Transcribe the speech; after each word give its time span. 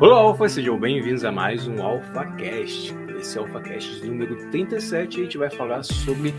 Olá, 0.00 0.18
Alfa, 0.18 0.48
sejam 0.48 0.78
bem-vindos 0.78 1.24
a 1.24 1.32
mais 1.32 1.66
um 1.66 1.82
AlphaCast. 1.82 2.94
Esse 3.18 3.36
é 3.36 3.40
o 3.40 3.44
AlphaCast 3.46 4.06
número 4.06 4.36
37 4.52 5.16
e 5.16 5.20
a 5.20 5.24
gente 5.24 5.36
vai 5.36 5.50
falar 5.50 5.82
sobre 5.82 6.32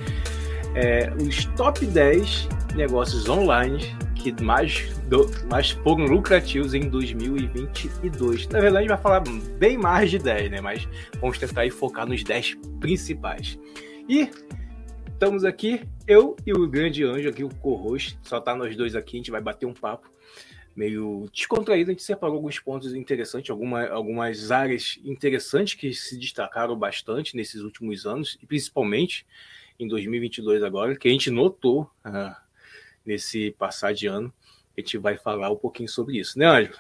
é, 0.76 1.12
os 1.22 1.44
top 1.58 1.86
10 1.86 2.48
negócios 2.74 3.28
online 3.28 3.80
que 4.16 4.32
mais, 4.42 4.98
do, 5.10 5.30
mais 5.52 5.72
foram 5.72 6.06
lucrativos 6.06 6.74
em 6.74 6.90
2022. 6.90 8.48
Na 8.48 8.62
verdade, 8.62 8.78
a 8.78 8.80
gente 8.80 8.90
vai 8.92 8.98
falar 8.98 9.24
bem 9.58 9.78
mais 9.78 10.10
de 10.10 10.20
10, 10.20 10.52
né? 10.52 10.62
Mas 10.62 10.88
vamos 11.20 11.38
tentar 11.38 11.62
aí 11.62 11.70
focar 11.70 12.08
nos 12.08 12.24
10 12.24 12.56
principais. 12.80 13.60
E 14.08 14.30
estamos 15.12 15.44
aqui, 15.44 15.82
eu 16.08 16.38
e 16.48 16.54
o 16.54 16.66
grande 16.66 17.04
anjo 17.04 17.28
aqui, 17.28 17.44
o 17.44 17.50
co-host, 17.56 18.18
só 18.22 18.40
tá 18.40 18.56
nós 18.56 18.74
dois 18.78 18.96
aqui, 18.96 19.18
a 19.18 19.20
gente 19.20 19.32
vai 19.32 19.42
bater 19.42 19.66
um 19.66 19.74
papo 19.74 20.10
meio 20.76 21.30
descontraído, 21.34 21.92
a 21.92 21.94
gente 21.94 22.04
separou 22.04 22.38
alguns 22.38 22.60
pontos 22.60 22.94
interessantes, 22.94 23.50
alguma, 23.50 23.88
algumas 23.88 24.52
áreas 24.52 25.00
interessantes 25.04 25.74
que 25.74 25.94
se 25.94 26.18
destacaram 26.18 26.78
bastante 26.78 27.36
nesses 27.36 27.62
últimos 27.62 28.06
anos, 28.06 28.38
e 28.42 28.46
principalmente 28.46 29.26
em 29.80 29.88
2022 29.88 30.64
agora, 30.64 30.96
que 30.96 31.08
a 31.08 31.12
gente 31.12 31.30
notou 31.30 31.84
uh, 32.06 32.36
nesse 33.06 33.52
passar 33.58 33.94
de 33.94 34.08
ano. 34.08 34.34
A 34.78 34.82
gente 34.82 34.98
vai 34.98 35.18
falar 35.18 35.50
um 35.52 35.56
pouquinho 35.56 35.90
sobre 35.90 36.18
isso, 36.18 36.38
né, 36.38 36.46
Ângelo? 36.46 36.78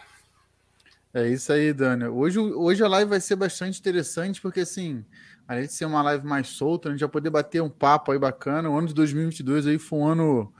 É 1.13 1.27
isso 1.27 1.51
aí, 1.51 1.73
Dani. 1.73 2.05
Hoje, 2.05 2.37
hoje 2.39 2.83
a 2.83 2.87
live 2.87 3.09
vai 3.09 3.19
ser 3.19 3.35
bastante 3.35 3.79
interessante, 3.79 4.39
porque 4.39 4.59
assim, 4.59 5.03
além 5.47 5.65
de 5.65 5.73
ser 5.73 5.85
uma 5.85 6.03
live 6.03 6.25
mais 6.25 6.49
solta, 6.49 6.87
a 6.87 6.91
gente 6.91 6.99
vai 6.99 7.09
poder 7.09 7.31
bater 7.31 7.61
um 7.63 7.69
papo 7.69 8.11
aí 8.11 8.19
bacana. 8.19 8.69
O 8.69 8.77
ano 8.77 8.87
de 8.87 8.93
2022 8.93 9.65
aí 9.65 9.79
foi 9.79 9.99
um 9.99 10.07
ano 10.07 10.53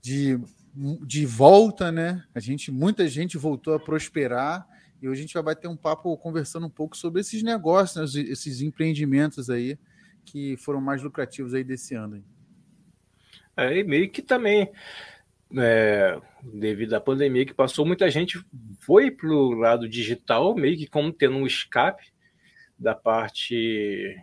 de 0.00 0.40
de 0.74 1.24
volta, 1.24 1.92
né? 1.92 2.24
A 2.34 2.40
gente, 2.40 2.72
muita 2.72 3.06
gente 3.08 3.38
voltou 3.38 3.74
a 3.74 3.80
prosperar 3.80 4.66
e 5.00 5.08
hoje 5.08 5.20
a 5.20 5.22
gente 5.22 5.34
vai 5.34 5.42
bater 5.42 5.68
um 5.68 5.76
papo 5.76 6.16
conversando 6.16 6.66
um 6.66 6.70
pouco 6.70 6.96
sobre 6.96 7.20
esses 7.20 7.42
negócios, 7.42 8.14
né? 8.14 8.22
esses 8.22 8.60
empreendimentos 8.60 9.48
aí 9.50 9.78
que 10.24 10.56
foram 10.56 10.80
mais 10.80 11.02
lucrativos 11.02 11.54
aí 11.54 11.62
desse 11.62 11.94
ano. 11.94 12.24
É, 13.56 13.78
e 13.78 13.84
meio 13.84 14.10
que 14.10 14.22
também, 14.22 14.72
é, 15.56 16.20
devido 16.42 16.94
à 16.94 17.00
pandemia 17.00 17.46
que 17.46 17.54
passou, 17.54 17.86
muita 17.86 18.10
gente 18.10 18.44
foi 18.80 19.10
para 19.10 19.28
o 19.28 19.52
lado 19.52 19.88
digital, 19.88 20.54
meio 20.56 20.76
que 20.76 20.88
como 20.88 21.12
tendo 21.12 21.36
um 21.36 21.46
escape 21.46 22.12
da 22.78 22.94
parte 22.94 24.16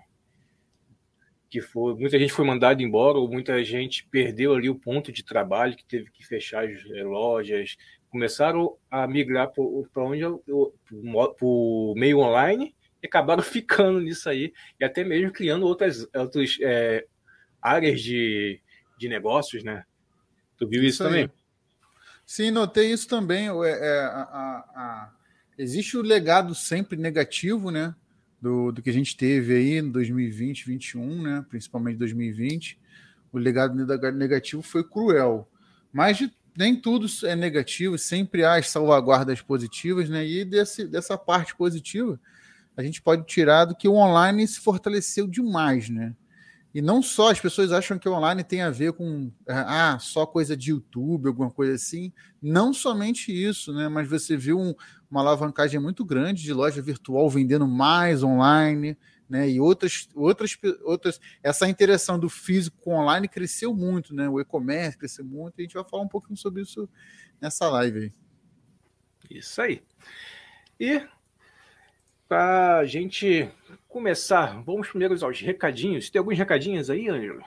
que 1.52 1.60
foi 1.60 1.94
muita 1.96 2.18
gente 2.18 2.32
foi 2.32 2.46
mandada 2.46 2.82
embora 2.82 3.18
ou 3.18 3.30
muita 3.30 3.62
gente 3.62 4.08
perdeu 4.10 4.54
ali 4.54 4.70
o 4.70 4.80
ponto 4.80 5.12
de 5.12 5.22
trabalho 5.22 5.76
que 5.76 5.84
teve 5.84 6.10
que 6.10 6.26
fechar 6.26 6.64
as 6.64 6.82
eh, 6.90 7.04
lojas. 7.04 7.76
Começaram 8.10 8.78
a 8.90 9.06
migrar 9.06 9.52
para 9.52 10.04
onde 10.04 10.24
o 11.42 11.94
meio 11.98 12.20
online 12.20 12.74
e 13.04 13.06
acabaram 13.06 13.44
ficando 13.44 14.00
nisso 14.00 14.30
aí 14.30 14.54
e 14.80 14.86
até 14.86 15.04
mesmo 15.04 15.34
criando 15.34 15.66
outras 15.66 16.08
outras 16.16 16.58
é, 16.62 17.06
áreas 17.62 18.00
de, 18.00 18.62
de 18.98 19.10
negócios 19.10 19.62
né? 19.62 19.84
Tu 20.58 20.66
viu 20.70 20.82
isso, 20.82 20.90
isso 20.90 21.04
também? 21.04 21.30
Sim 22.26 22.50
notei 22.50 22.94
isso 22.94 23.10
também. 23.10 23.50
É, 23.50 23.70
é 23.72 24.00
a, 24.00 24.22
a, 24.22 24.58
a... 24.74 25.14
existe 25.58 25.98
o 25.98 26.02
legado 26.02 26.56
sempre 26.56 26.96
negativo 26.96 27.72
né 27.72 27.94
do, 28.42 28.72
do 28.72 28.82
que 28.82 28.90
a 28.90 28.94
gente 28.94 29.16
teve 29.16 29.56
aí 29.56 29.78
em 29.78 29.90
2020, 29.90 30.66
2021, 30.66 31.22
né? 31.22 31.46
principalmente 31.48 31.98
2020. 31.98 32.80
O 33.32 33.38
legado 33.38 33.76
negativo 34.14 34.62
foi 34.62 34.84
cruel. 34.84 35.48
Mas 35.94 36.18
de, 36.18 36.32
nem 36.58 36.76
tudo 36.76 37.08
é 37.24 37.36
negativo, 37.36 37.98
sempre 37.98 38.44
há 38.44 38.56
as 38.56 38.70
salvaguardas 38.70 39.42
positivas, 39.42 40.10
né? 40.10 40.26
E 40.26 40.44
desse, 40.44 40.86
dessa 40.86 41.18
parte 41.18 41.56
positiva, 41.56 42.20
a 42.76 42.84
gente 42.84 43.02
pode 43.02 43.26
tirar 43.26 43.66
do 43.66 43.76
que 43.76 43.88
o 43.88 43.96
online 43.96 44.48
se 44.48 44.60
fortaleceu 44.60 45.28
demais, 45.28 45.90
né? 45.90 46.14
E 46.74 46.82
não 46.82 47.02
só 47.02 47.32
as 47.32 47.40
pessoas 47.40 47.72
acham 47.72 48.00
que 48.00 48.08
o 48.08 48.14
online 48.14 48.44
tem 48.44 48.62
a 48.62 48.70
ver 48.70 48.94
com 48.94 49.30
ah, 49.48 49.98
só 50.00 50.26
coisa 50.26 50.56
de 50.56 50.72
YouTube, 50.72 51.28
alguma 51.28 51.52
coisa 51.52 51.74
assim. 51.74 52.14
Não 52.42 52.74
somente 52.74 53.32
isso, 53.32 53.74
né? 53.74 53.90
Mas 53.90 54.10
você 54.10 54.38
viu 54.38 54.58
um, 54.58 54.74
uma 55.10 55.20
alavancagem 55.20 55.80
muito 55.80 56.06
grande 56.06 56.42
de 56.44 56.54
loja 56.54 56.82
virtual 56.82 57.30
vendendo 57.30 57.68
mais 57.68 58.24
online, 58.24 58.98
né? 59.30 59.50
E 59.50 59.60
outras, 59.60 60.08
outras, 60.16 60.58
outras. 60.84 61.20
Essa 61.44 61.68
interação 61.68 62.18
do 62.18 62.30
físico 62.30 62.78
com 62.80 62.96
online 62.96 63.28
cresceu 63.28 63.76
muito, 63.76 64.16
né? 64.16 64.30
O 64.30 64.40
e-commerce 64.40 64.98
cresceu 64.98 65.26
muito. 65.26 65.60
E 65.60 65.62
a 65.62 65.64
gente 65.64 65.74
vai 65.74 65.84
falar 65.84 66.04
um 66.04 66.08
pouquinho 66.08 66.38
sobre 66.38 66.62
isso 66.62 66.90
nessa 67.42 67.70
live 67.70 68.00
aí. 68.00 68.14
Isso 69.30 69.62
aí. 69.62 69.84
E 70.80 71.02
para 72.30 72.78
a 72.78 72.86
gente 72.86 73.50
começar, 73.92 74.64
vamos 74.64 74.88
primeiro 74.88 75.14
aos 75.24 75.42
recadinhos. 75.42 76.10
Tem 76.10 76.18
alguns 76.18 76.38
recadinhos 76.38 76.90
aí, 76.90 77.10
Ângelo? 77.10 77.44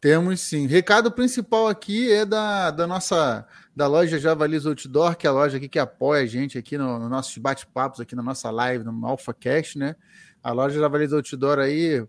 Temos 0.00 0.40
sim. 0.40 0.66
Recado 0.66 1.12
principal 1.12 1.68
aqui 1.68 2.10
é 2.10 2.24
da, 2.24 2.70
da 2.70 2.86
nossa 2.86 3.46
da 3.76 3.86
loja 3.86 4.18
Javalis 4.18 4.66
Outdoor, 4.66 5.16
que 5.16 5.26
é 5.26 5.30
a 5.30 5.32
loja 5.32 5.58
aqui 5.58 5.68
que 5.68 5.78
apoia 5.78 6.22
a 6.22 6.26
gente 6.26 6.58
aqui 6.58 6.76
no, 6.76 6.98
no 6.98 7.08
nossos 7.08 7.36
bate-papos 7.38 8.00
aqui 8.00 8.16
na 8.16 8.22
nossa 8.22 8.50
live, 8.50 8.84
no 8.84 9.06
AlphaCast, 9.06 9.78
né? 9.78 9.94
A 10.42 10.52
loja 10.52 10.80
Javalis 10.80 11.12
Outdoor 11.12 11.58
aí 11.58 12.04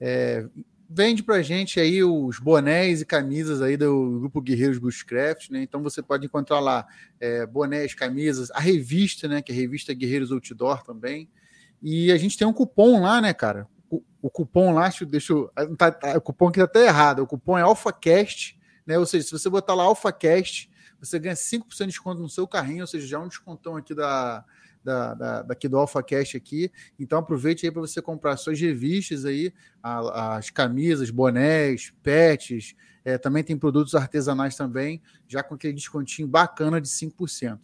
é, 0.00 0.46
vende 0.88 1.22
pra 1.22 1.42
gente 1.42 1.78
aí 1.78 2.02
os 2.02 2.38
bonés 2.38 3.02
e 3.02 3.06
camisas 3.06 3.62
aí 3.62 3.76
do 3.76 4.18
grupo 4.20 4.40
Guerreiros 4.40 4.78
Bushcraft, 4.78 5.50
né? 5.50 5.62
Então 5.62 5.82
você 5.82 6.02
pode 6.02 6.26
encontrar 6.26 6.58
lá 6.58 6.86
é, 7.20 7.46
bonés, 7.46 7.94
camisas, 7.94 8.50
a 8.50 8.60
revista, 8.60 9.28
né? 9.28 9.42
Que 9.42 9.52
é 9.52 9.54
a 9.54 9.58
revista 9.58 9.94
Guerreiros 9.94 10.32
Outdoor 10.32 10.82
também. 10.82 11.28
E 11.82 12.12
a 12.12 12.16
gente 12.16 12.38
tem 12.38 12.46
um 12.46 12.52
cupom 12.52 13.00
lá, 13.00 13.20
né, 13.20 13.34
cara? 13.34 13.66
O, 13.90 14.02
o 14.22 14.30
cupom 14.30 14.72
lá, 14.72 14.90
deixa 15.08 15.32
eu. 15.32 15.50
Tá, 15.76 15.90
tá, 15.90 16.16
o 16.16 16.20
cupom 16.20 16.48
aqui 16.48 16.58
tá 16.58 16.64
até 16.64 16.86
errado. 16.86 17.22
O 17.22 17.26
cupom 17.26 17.58
é 17.58 17.62
AlphaCast, 17.62 18.58
né? 18.86 18.98
Ou 18.98 19.04
seja, 19.04 19.26
se 19.26 19.32
você 19.32 19.50
botar 19.50 19.74
lá 19.74 19.84
AlphaCast, 19.84 20.70
você 21.00 21.18
ganha 21.18 21.34
5% 21.34 21.78
de 21.78 21.86
desconto 21.86 22.22
no 22.22 22.28
seu 22.28 22.46
carrinho, 22.46 22.82
ou 22.82 22.86
seja, 22.86 23.06
já 23.06 23.16
é 23.16 23.20
um 23.20 23.26
descontão 23.26 23.76
aqui 23.76 23.92
da, 23.92 24.44
da, 24.84 25.14
da, 25.14 25.42
daqui 25.42 25.68
do 25.68 25.78
AlphaCast 25.78 26.36
aqui. 26.36 26.70
Então 26.98 27.18
aproveite 27.18 27.66
aí 27.66 27.72
para 27.72 27.80
você 27.80 28.00
comprar 28.00 28.36
suas 28.36 28.60
revistas 28.60 29.24
aí, 29.24 29.52
a, 29.82 30.36
as 30.36 30.50
camisas, 30.50 31.10
bonés, 31.10 31.92
pets, 32.02 32.76
é, 33.04 33.18
também 33.18 33.42
tem 33.42 33.56
produtos 33.56 33.94
artesanais 33.94 34.56
também, 34.56 35.02
já 35.26 35.42
com 35.42 35.54
aquele 35.54 35.72
descontinho 35.72 36.28
bacana 36.28 36.80
de 36.80 36.88
5%. 36.88 37.58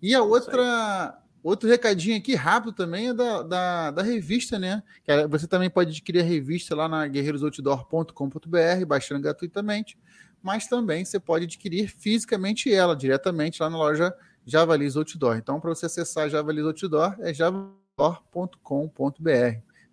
E 0.00 0.14
a 0.14 0.22
outra 0.22 1.18
Outro 1.46 1.68
recadinho 1.68 2.16
aqui 2.16 2.34
rápido 2.34 2.72
também 2.72 3.10
é 3.10 3.14
da, 3.14 3.40
da, 3.40 3.90
da 3.92 4.02
revista, 4.02 4.58
né? 4.58 4.82
Que 5.04 5.28
você 5.28 5.46
também 5.46 5.70
pode 5.70 5.90
adquirir 5.90 6.18
a 6.18 6.24
revista 6.24 6.74
lá 6.74 6.88
na 6.88 7.06
guerreirosoutdoor.com.br, 7.06 8.84
baixando 8.84 9.20
gratuitamente, 9.20 9.96
mas 10.42 10.66
também 10.66 11.04
você 11.04 11.20
pode 11.20 11.44
adquirir 11.44 11.86
fisicamente 11.86 12.74
ela, 12.74 12.96
diretamente 12.96 13.62
lá 13.62 13.70
na 13.70 13.78
loja 13.78 14.12
Javalis 14.44 14.96
Outdoor. 14.96 15.36
Então, 15.36 15.60
para 15.60 15.72
você 15.72 15.86
acessar 15.86 16.28
Javalis 16.28 16.64
Outdoor, 16.64 17.14
é 17.20 17.32
javalis.com.br. 17.32 19.30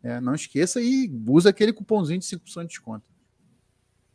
É, 0.02 0.20
não 0.20 0.34
esqueça 0.34 0.82
e 0.82 1.08
usa 1.28 1.52
aquele 1.52 1.72
cupomzinho 1.72 2.18
de 2.18 2.26
5% 2.26 2.62
de 2.62 2.68
desconto. 2.70 3.13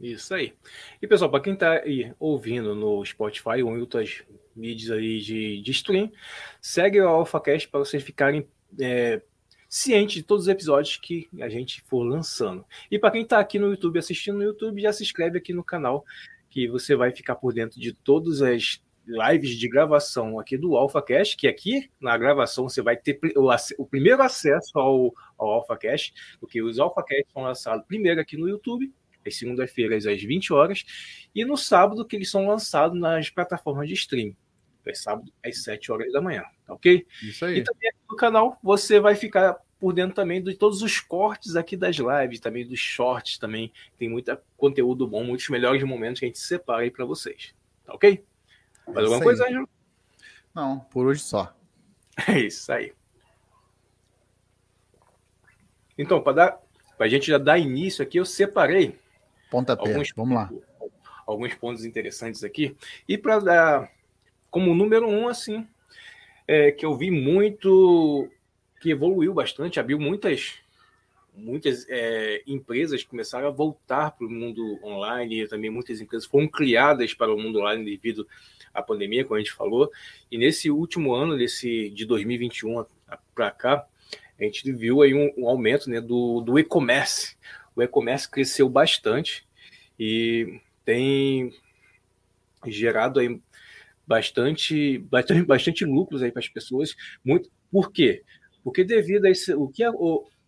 Isso 0.01 0.33
aí. 0.33 0.55
E 1.03 1.07
pessoal, 1.07 1.31
para 1.31 1.41
quem 1.41 1.55
está 1.55 1.73
aí 1.73 2.13
ouvindo 2.19 2.75
no 2.75 3.05
Spotify 3.05 3.63
ou 3.65 3.77
em 3.77 3.81
outras 3.81 4.23
mídias 4.55 4.91
aí 4.91 5.19
de, 5.19 5.61
de 5.61 5.71
stream, 5.73 6.13
segue 6.61 7.01
o 7.01 7.09
AlphaCast 7.09 7.69
para 7.69 7.81
vocês 7.81 8.03
ficarem 8.03 8.47
é, 8.81 9.21
cientes 9.69 10.15
de 10.15 10.23
todos 10.23 10.45
os 10.45 10.49
episódios 10.49 10.97
que 10.97 11.29
a 11.41 11.49
gente 11.49 11.83
for 11.83 12.03
lançando. 12.05 12.65
E 12.91 12.99
para 12.99 13.11
quem 13.11 13.23
está 13.23 13.41
aqui 13.41 13.59
no 13.59 13.71
YouTube 13.71 13.99
assistindo 13.99 14.39
no 14.39 14.45
YouTube, 14.45 14.81
já 14.81 14.93
se 14.93 15.03
inscreve 15.03 15.39
aqui 15.39 15.53
no 15.53 15.65
canal, 15.65 16.05
que 16.49 16.69
você 16.69 16.95
vai 16.95 17.11
ficar 17.13 17.35
por 17.35 17.53
dentro 17.53 17.81
de 17.81 17.93
todas 17.93 18.41
as 18.41 18.81
lives 19.05 19.57
de 19.57 19.69
gravação 19.69 20.39
aqui 20.39 20.57
do 20.57 20.77
AlphaCast, 20.77 21.37
que 21.37 21.49
aqui 21.49 21.91
na 22.01 22.17
gravação 22.17 22.69
você 22.69 22.83
vai 22.83 22.97
ter 22.97 23.19
o, 23.37 23.51
o 23.79 23.87
primeiro 23.87 24.23
acesso 24.23 24.79
ao, 24.79 25.13
ao 25.37 25.49
AlphaCast, 25.55 26.13
porque 26.39 26.63
os 26.63 26.79
AlphaCast 26.79 27.33
são 27.33 27.43
lançados 27.43 27.87
primeiro 27.87 28.21
aqui 28.21 28.37
no 28.37 28.49
YouTube 28.49 28.93
às 29.29 29.37
segunda-feiras 29.37 30.07
às 30.07 30.23
20 30.23 30.53
horas, 30.53 30.85
e 31.35 31.45
no 31.45 31.57
sábado 31.57 32.05
que 32.05 32.17
eles 32.17 32.31
são 32.31 32.47
lançados 32.49 32.99
nas 32.99 33.31
plataformas 33.31 33.89
de 33.89 33.95
streaming. 33.95 34.37
É 34.85 34.95
sábado 34.95 35.31
às 35.45 35.63
7 35.63 35.93
horas 35.93 36.13
da 36.13 36.21
manhã, 36.21 36.43
tá 36.67 36.73
ok? 36.73 37.07
Isso 37.23 37.45
aí. 37.45 37.59
E 37.59 37.63
também 37.63 37.91
aqui 37.91 37.99
no 38.09 38.17
canal 38.17 38.59
você 38.63 38.99
vai 38.99 39.15
ficar 39.15 39.59
por 39.79 39.93
dentro 39.93 40.15
também 40.15 40.43
de 40.43 40.55
todos 40.55 40.83
os 40.83 40.99
cortes 40.99 41.57
aqui 41.57 41.77
das 41.77 41.97
lives, 41.97 42.41
também 42.41 42.67
dos 42.67 42.81
shorts 42.81 43.39
também. 43.39 43.73
Tem 43.97 44.09
muito 44.09 44.37
conteúdo 44.57 45.07
bom, 45.07 45.23
muitos 45.23 45.49
melhores 45.51 45.83
momentos 45.85 46.19
que 46.19 46.27
a 46.27 46.29
gente 46.29 46.39
separa 46.39 46.83
aí 46.83 46.91
para 46.91 47.05
vocês. 47.05 47.55
Tá 47.85 47.95
ok? 47.95 48.25
Mais 48.87 48.99
é 48.99 49.01
alguma 49.03 49.23
coisa, 49.23 49.45
Ângelo? 49.45 49.69
Não, 50.55 50.81
por 50.81 51.07
hoje 51.07 51.21
só. 51.21 51.55
É 52.27 52.41
isso 52.41 52.73
aí. 52.73 52.93
Então, 55.97 56.21
para 56.21 56.33
dar, 56.33 56.61
a 56.99 57.07
gente 57.07 57.29
já 57.29 57.39
dar 57.39 57.59
início 57.59 58.03
aqui, 58.03 58.19
eu 58.19 58.25
separei 58.25 58.99
Pontapé, 59.51 59.89
alguns, 59.89 60.13
vamos 60.15 60.35
lá. 60.35 60.51
Alguns 61.27 61.55
pontos 61.55 61.85
interessantes 61.85 62.45
aqui. 62.45 62.77
E 63.09 63.17
para 63.17 63.39
dar 63.39 63.91
como 64.51 64.75
número 64.75 65.07
um, 65.09 65.29
assim, 65.29 65.67
é, 66.47 66.73
que 66.73 66.85
eu 66.85 66.97
vi 66.97 67.11
muito, 67.11 68.29
que 68.81 68.91
evoluiu 68.91 69.35
bastante, 69.35 69.79
abriu 69.79 69.99
muitas, 69.99 70.55
muitas 71.35 71.87
é, 71.89 72.43
empresas 72.47 73.05
começaram 73.05 73.47
a 73.47 73.51
voltar 73.51 74.13
para 74.13 74.27
o 74.27 74.31
mundo 74.31 74.79
online, 74.83 75.43
e 75.43 75.49
também 75.49 75.71
muitas 75.71 76.01
empresas 76.01 76.27
foram 76.27 76.49
criadas 76.49 77.13
para 77.13 77.33
o 77.33 77.39
mundo 77.39 77.61
online 77.61 77.85
devido 77.85 78.27
à 78.73 78.83
pandemia, 78.83 79.25
como 79.25 79.37
a 79.37 79.39
gente 79.39 79.53
falou. 79.53 79.91
E 80.31 80.39
nesse 80.39 80.71
último 80.71 81.15
ano, 81.15 81.37
desse, 81.37 81.91
de 81.91 82.07
2021 82.07 82.85
para 83.35 83.51
cá, 83.51 83.87
a 84.39 84.45
gente 84.45 84.71
viu 84.73 85.03
aí 85.03 85.13
um, 85.15 85.33
um 85.37 85.49
aumento 85.49 85.91
né, 85.91 86.01
do, 86.01 86.41
do 86.41 86.59
e-commerce. 86.59 87.37
O 87.79 87.83
e-commerce 87.83 88.29
cresceu 88.29 88.69
bastante 88.69 89.47
e 89.97 90.61
tem 90.85 91.53
gerado 92.67 93.21
aí 93.21 93.41
bastante, 94.05 94.99
bastante, 94.99 95.43
bastante 95.47 95.85
lucros 95.85 96.21
aí 96.21 96.33
para 96.33 96.41
as 96.41 96.49
pessoas. 96.49 96.97
Muito, 97.25 97.49
por 97.71 97.93
quê? 97.93 98.25
Porque 98.65 98.83
devido 98.83 99.27
a 99.27 99.31
esse, 99.31 99.55
o 99.55 99.69
que 99.69 99.85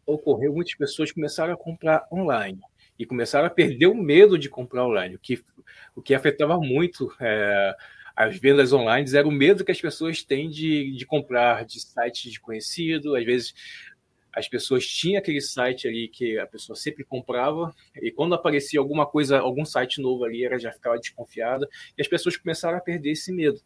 ocorreu, 0.04 0.52
muitas 0.52 0.74
pessoas 0.74 1.12
começaram 1.12 1.54
a 1.54 1.56
comprar 1.56 2.04
online 2.12 2.58
e 2.98 3.06
começaram 3.06 3.46
a 3.46 3.50
perder 3.50 3.86
o 3.86 3.94
medo 3.94 4.36
de 4.36 4.48
comprar 4.48 4.84
online, 4.84 5.14
o 5.14 5.18
que, 5.20 5.40
o 5.94 6.02
que 6.02 6.14
afetava 6.14 6.58
muito 6.58 7.14
é, 7.20 7.76
as 8.16 8.36
vendas 8.38 8.72
online, 8.72 9.08
era 9.14 9.26
o 9.26 9.30
medo 9.30 9.64
que 9.64 9.70
as 9.70 9.80
pessoas 9.80 10.24
têm 10.24 10.50
de, 10.50 10.96
de 10.96 11.06
comprar 11.06 11.64
de 11.64 11.80
sites 11.80 12.24
desconhecidos, 12.32 13.14
às 13.14 13.24
vezes 13.24 13.54
as 14.32 14.48
pessoas 14.48 14.86
tinham 14.86 15.18
aquele 15.18 15.40
site 15.40 15.88
ali 15.88 16.08
que 16.08 16.38
a 16.38 16.46
pessoa 16.46 16.76
sempre 16.76 17.04
comprava, 17.04 17.74
e 17.96 18.10
quando 18.10 18.34
aparecia 18.34 18.78
alguma 18.78 19.06
coisa, 19.06 19.38
algum 19.38 19.64
site 19.64 20.00
novo 20.00 20.24
ali, 20.24 20.44
ela 20.44 20.58
já 20.58 20.72
ficava 20.72 20.98
desconfiada, 20.98 21.68
e 21.96 22.00
as 22.00 22.08
pessoas 22.08 22.36
começaram 22.36 22.78
a 22.78 22.80
perder 22.80 23.10
esse 23.10 23.32
medo. 23.32 23.60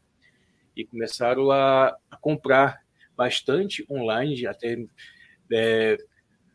E 0.76 0.84
começaram 0.84 1.50
a, 1.50 1.96
a 2.10 2.16
comprar 2.16 2.80
bastante 3.16 3.84
online, 3.90 4.46
até 4.46 4.76
é, 5.52 5.96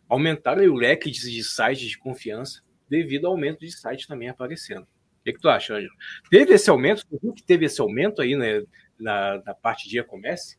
aumentaram 0.09 0.63
o 0.63 0.75
leque 0.75 1.09
de, 1.11 1.31
de, 1.31 1.43
sites 1.43 1.89
de 1.89 1.97
confiança, 1.97 2.61
devido 2.89 3.27
ao 3.27 3.33
aumento 3.33 3.59
de 3.59 3.71
sites 3.71 4.07
também 4.07 4.29
aparecendo. 4.29 4.83
O 4.83 5.23
que, 5.23 5.33
que 5.33 5.39
tu 5.39 5.49
acha, 5.49 5.75
Ângelo? 5.75 5.93
Teve 6.29 6.53
esse 6.53 6.69
aumento? 6.69 7.05
Tu 7.05 7.19
viu 7.21 7.33
que 7.33 7.43
teve 7.43 7.65
esse 7.65 7.79
aumento 7.79 8.21
aí 8.21 8.35
né, 8.35 8.63
na, 8.99 9.41
na 9.45 9.53
parte 9.53 9.87
de 9.87 9.99
e-commerce? 9.99 10.57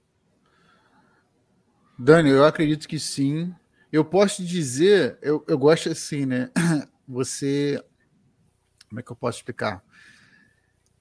Dani, 2.02 2.30
eu 2.30 2.46
acredito 2.46 2.88
que 2.88 2.98
sim. 2.98 3.54
Eu 3.92 4.02
posso 4.02 4.42
dizer, 4.42 5.18
eu, 5.20 5.44
eu 5.46 5.58
gosto 5.58 5.90
assim, 5.90 6.24
né? 6.24 6.50
Você. 7.06 7.78
Como 8.88 9.00
é 9.00 9.02
que 9.02 9.12
eu 9.12 9.16
posso 9.16 9.36
explicar? 9.36 9.84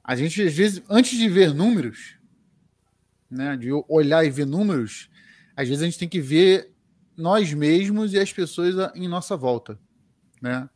A 0.04 0.14
gente, 0.18 0.42
às 0.42 0.54
vezes, 0.54 0.84
antes 0.90 1.18
de 1.18 1.30
ver 1.30 1.54
números, 1.54 2.18
né? 3.32 3.56
De 3.56 3.70
olhar 3.88 4.26
e 4.26 4.30
ver 4.30 4.46
números, 4.46 5.10
às 5.56 5.70
vezes 5.70 5.82
a 5.82 5.86
gente 5.86 5.98
tem 5.98 6.10
que 6.10 6.20
ver 6.20 6.70
nós 7.16 7.54
mesmos 7.54 8.12
e 8.12 8.20
as 8.20 8.34
pessoas 8.34 8.76
em 8.94 9.08
nossa 9.08 9.38
volta, 9.38 9.80
né? 10.42 10.70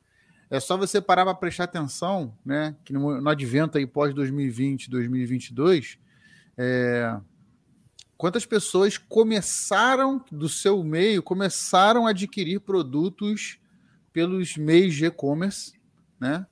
É 0.50 0.58
só 0.58 0.78
você 0.78 1.02
parar 1.02 1.26
para 1.26 1.36
prestar 1.36 1.66
atenção, 1.66 2.34
né? 2.46 2.78
Que 2.86 2.94
no, 2.94 3.20
no 3.20 3.30
advento 3.30 3.78
aí 3.78 3.86
pós 3.86 4.14
2020, 4.14 4.90
2022, 4.90 6.00
é, 6.58 7.20
quantas 8.18 8.46
pessoas 8.46 8.98
começaram 8.98 10.24
do 10.32 10.48
seu 10.48 10.84
meio, 10.84 11.24
começaram 11.24 12.08
a 12.08 12.12
adquirir 12.12 12.60
produtos 12.60 13.60
pelos 14.12 14.56
meios 14.56 14.94
de 14.96 15.06
e-commerce, 15.06 15.74
né? 16.20 16.46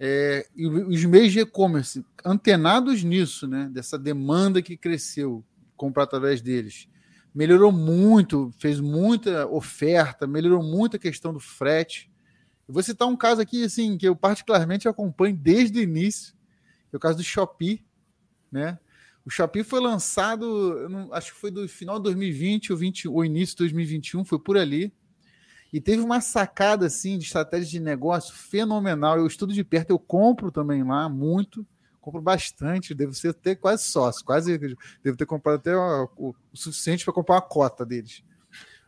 É, 0.00 0.46
e 0.54 0.66
os 0.66 1.04
meios 1.04 1.32
de 1.32 1.40
e-commerce 1.40 2.04
antenados 2.24 3.02
nisso, 3.02 3.46
né? 3.48 3.68
Dessa 3.72 3.98
demanda 3.98 4.62
que 4.62 4.76
cresceu, 4.76 5.44
comprar 5.76 6.04
através 6.04 6.40
deles, 6.40 6.88
melhorou 7.34 7.72
muito, 7.72 8.52
fez 8.58 8.80
muita 8.80 9.46
oferta, 9.46 10.26
melhorou 10.26 10.62
muito 10.62 10.96
a 10.96 11.00
questão 11.00 11.32
do 11.32 11.40
frete. 11.40 12.10
Eu 12.66 12.74
vou 12.74 12.82
citar 12.82 13.08
um 13.08 13.16
caso 13.16 13.40
aqui, 13.40 13.64
assim, 13.64 13.96
que 13.96 14.06
eu 14.06 14.14
particularmente 14.14 14.88
acompanho 14.88 15.36
desde 15.36 15.80
o 15.80 15.82
início, 15.82 16.34
é 16.92 16.96
o 16.96 17.00
caso 17.00 17.18
do 17.18 17.24
Shopee, 17.24 17.84
né? 18.50 18.78
O 19.28 19.30
Shopee 19.30 19.62
foi 19.62 19.78
lançado, 19.78 20.88
não, 20.88 21.12
acho 21.12 21.34
que 21.34 21.38
foi 21.38 21.50
do 21.50 21.68
final 21.68 21.98
de 21.98 22.04
2020 22.04 22.72
ou, 22.72 22.78
20, 22.78 23.08
ou 23.08 23.22
início 23.22 23.54
de 23.56 23.64
2021, 23.64 24.24
foi 24.24 24.38
por 24.38 24.56
ali. 24.56 24.90
E 25.70 25.82
teve 25.82 26.00
uma 26.00 26.22
sacada 26.22 26.86
assim 26.86 27.18
de 27.18 27.26
estratégia 27.26 27.72
de 27.72 27.78
negócio 27.78 28.34
fenomenal. 28.34 29.18
Eu 29.18 29.26
estudo 29.26 29.52
de 29.52 29.62
perto, 29.62 29.90
eu 29.90 29.98
compro 29.98 30.50
também 30.50 30.82
lá 30.82 31.10
muito, 31.10 31.66
compro 32.00 32.22
bastante. 32.22 32.94
Devo 32.94 33.12
ser 33.12 33.28
até 33.28 33.54
quase 33.54 33.84
sócio, 33.84 34.24
quase 34.24 34.56
devo 35.04 35.18
ter 35.18 35.26
comprado 35.26 35.56
até 35.56 35.76
o, 35.76 36.08
o, 36.16 36.34
o 36.50 36.56
suficiente 36.56 37.04
para 37.04 37.12
comprar 37.12 37.34
uma 37.34 37.42
cota 37.42 37.84
deles. 37.84 38.24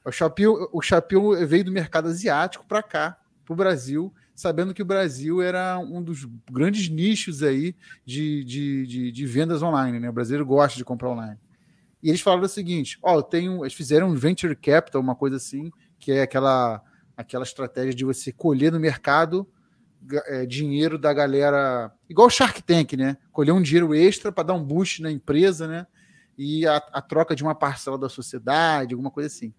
O 0.06 0.10
Shopee, 0.10 0.46
o 0.46 0.81
Shopee 0.81 1.44
veio 1.44 1.66
do 1.66 1.70
mercado 1.70 2.08
asiático 2.08 2.64
para 2.66 2.82
cá, 2.82 3.20
para 3.44 3.52
o 3.52 3.56
Brasil, 3.56 4.10
sabendo 4.40 4.72
que 4.72 4.81
o 4.81 4.87
Brasil 4.87 5.42
era 5.42 5.78
um 5.78 6.02
dos 6.02 6.26
grandes 6.50 6.88
nichos 6.88 7.42
aí 7.42 7.76
de, 8.06 8.42
de, 8.44 8.87
de, 8.87 9.12
de 9.12 9.26
vendas 9.26 9.62
online, 9.62 10.00
né? 10.00 10.08
O 10.08 10.12
brasileiro 10.12 10.46
gosta 10.46 10.78
de 10.78 10.84
comprar 10.84 11.10
online. 11.10 11.38
E 12.02 12.08
eles 12.08 12.22
falaram 12.22 12.44
o 12.44 12.48
seguinte: 12.48 12.98
ó, 13.02 13.16
eu 13.16 13.22
tenho. 13.22 13.62
Eles 13.62 13.75
fizeram 13.75 14.08
um 14.08 14.14
venture 14.14 14.56
capital, 14.56 15.02
uma 15.02 15.14
coisa 15.14 15.37
assim, 15.37 15.70
que 15.98 16.10
é 16.10 16.22
aquela, 16.22 16.82
aquela 17.14 17.44
estratégia 17.44 17.92
de 17.92 18.04
você 18.04 18.32
colher 18.32 18.72
no 18.72 18.81
mercado 18.81 19.46
é, 20.26 20.46
dinheiro 20.46 20.98
da 20.98 21.12
galera. 21.12 21.92
Igual 22.08 22.31
Shark 22.31 22.62
Tank, 22.62 22.94
né? 22.94 23.19
Colher 23.31 23.52
um 23.52 23.60
dinheiro 23.60 23.94
extra 23.94 24.32
para 24.32 24.44
dar 24.44 24.54
um 24.54 24.64
boost 24.64 25.02
na 25.02 25.10
empresa, 25.10 25.69
né? 25.69 25.87
E 26.38 26.66
a, 26.66 26.76
a 26.76 27.02
troca 27.02 27.37
de 27.37 27.42
uma 27.42 27.54
parcela 27.54 27.98
da 27.98 28.08
sociedade, 28.08 28.94
alguma 28.94 29.10
coisa 29.10 29.26
assim. 29.26 29.52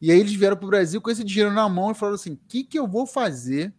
E 0.00 0.10
aí 0.10 0.18
eles 0.18 0.32
vieram 0.32 0.56
para 0.56 0.64
o 0.64 0.70
Brasil 0.70 1.02
com 1.02 1.10
esse 1.10 1.22
dinheiro 1.22 1.52
na 1.52 1.68
mão 1.68 1.90
e 1.90 1.94
falaram 1.94 2.14
assim: 2.14 2.32
o 2.32 2.40
que, 2.48 2.64
que 2.64 2.78
eu 2.78 2.88
vou 2.88 3.06
fazer 3.06 3.74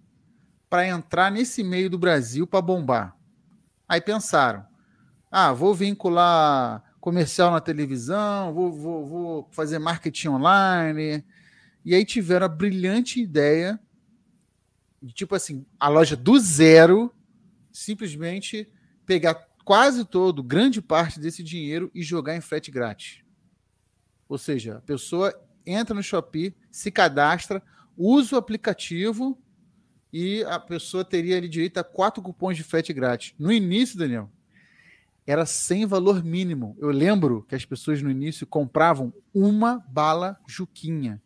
para 0.70 0.88
entrar 0.88 1.32
nesse 1.32 1.64
meio 1.64 1.90
do 1.90 1.98
Brasil 1.98 2.46
para 2.46 2.62
bombar? 2.62 3.18
Aí 3.88 4.00
pensaram: 4.00 4.66
ah, 5.32 5.52
vou 5.52 5.74
vincular 5.74 6.84
comercial 7.00 7.52
na 7.52 7.62
televisão, 7.62 8.54
vou, 8.54 8.72
vou, 8.72 9.08
vou 9.08 9.50
fazer 9.52 9.80
marketing 9.80 10.30
online. 10.30 11.24
E 11.84 11.96
aí 11.96 12.06
tiveram 12.06 12.46
a 12.46 12.50
brilhante 12.50 13.22
ideia 13.22 13.80
de, 15.02 15.14
tipo 15.14 15.34
assim, 15.34 15.66
a 15.80 15.88
loja 15.88 16.16
do 16.16 16.38
zero, 16.40 17.14
simplesmente 17.72 18.70
pegar 19.06 19.48
quase 19.64 20.04
todo, 20.04 20.44
grande 20.44 20.82
parte 20.82 21.20
desse 21.20 21.42
dinheiro 21.42 21.90
e 21.94 22.04
jogar 22.04 22.36
em 22.36 22.42
frete 22.42 22.70
grátis. 22.70 23.24
Ou 24.28 24.38
seja, 24.38 24.78
a 24.78 24.82
pessoa 24.82 25.34
entra 25.66 25.96
no 25.96 26.04
Shopee, 26.04 26.56
se 26.72 26.92
cadastra, 26.92 27.64
usa 27.96 28.36
o 28.36 28.40
aplicativo 28.40 29.40
e 30.12 30.44
a 30.44 30.60
pessoa 30.60 31.06
teria 31.06 31.38
ali 31.38 31.48
direito 31.48 31.78
a 31.78 31.84
quatro 31.84 32.22
cupons 32.22 32.58
de 32.58 32.64
frete 32.64 32.92
grátis. 32.92 33.34
No 33.38 33.52
início, 33.52 33.98
Daniel, 33.98 34.30
era 35.26 35.46
sem 35.46 35.86
valor 35.86 36.24
mínimo. 36.24 36.76
Eu 36.80 36.90
lembro 36.90 37.46
que 37.48 37.54
as 37.54 37.64
pessoas 37.64 38.02
no 38.02 38.10
início 38.10 38.48
compravam 38.48 39.14
uma 39.34 39.78
bala 39.88 40.40
Juquinha 40.48 41.22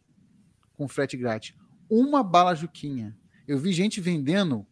com 0.73 0.87
frete 0.87 1.15
grátis. 1.15 1.55
Uma 1.89 2.21
bala 2.21 2.53
Juquinha. 2.53 3.15
Eu 3.47 3.57
vi 3.57 3.71
gente 3.71 4.01
vendendo 4.01 4.65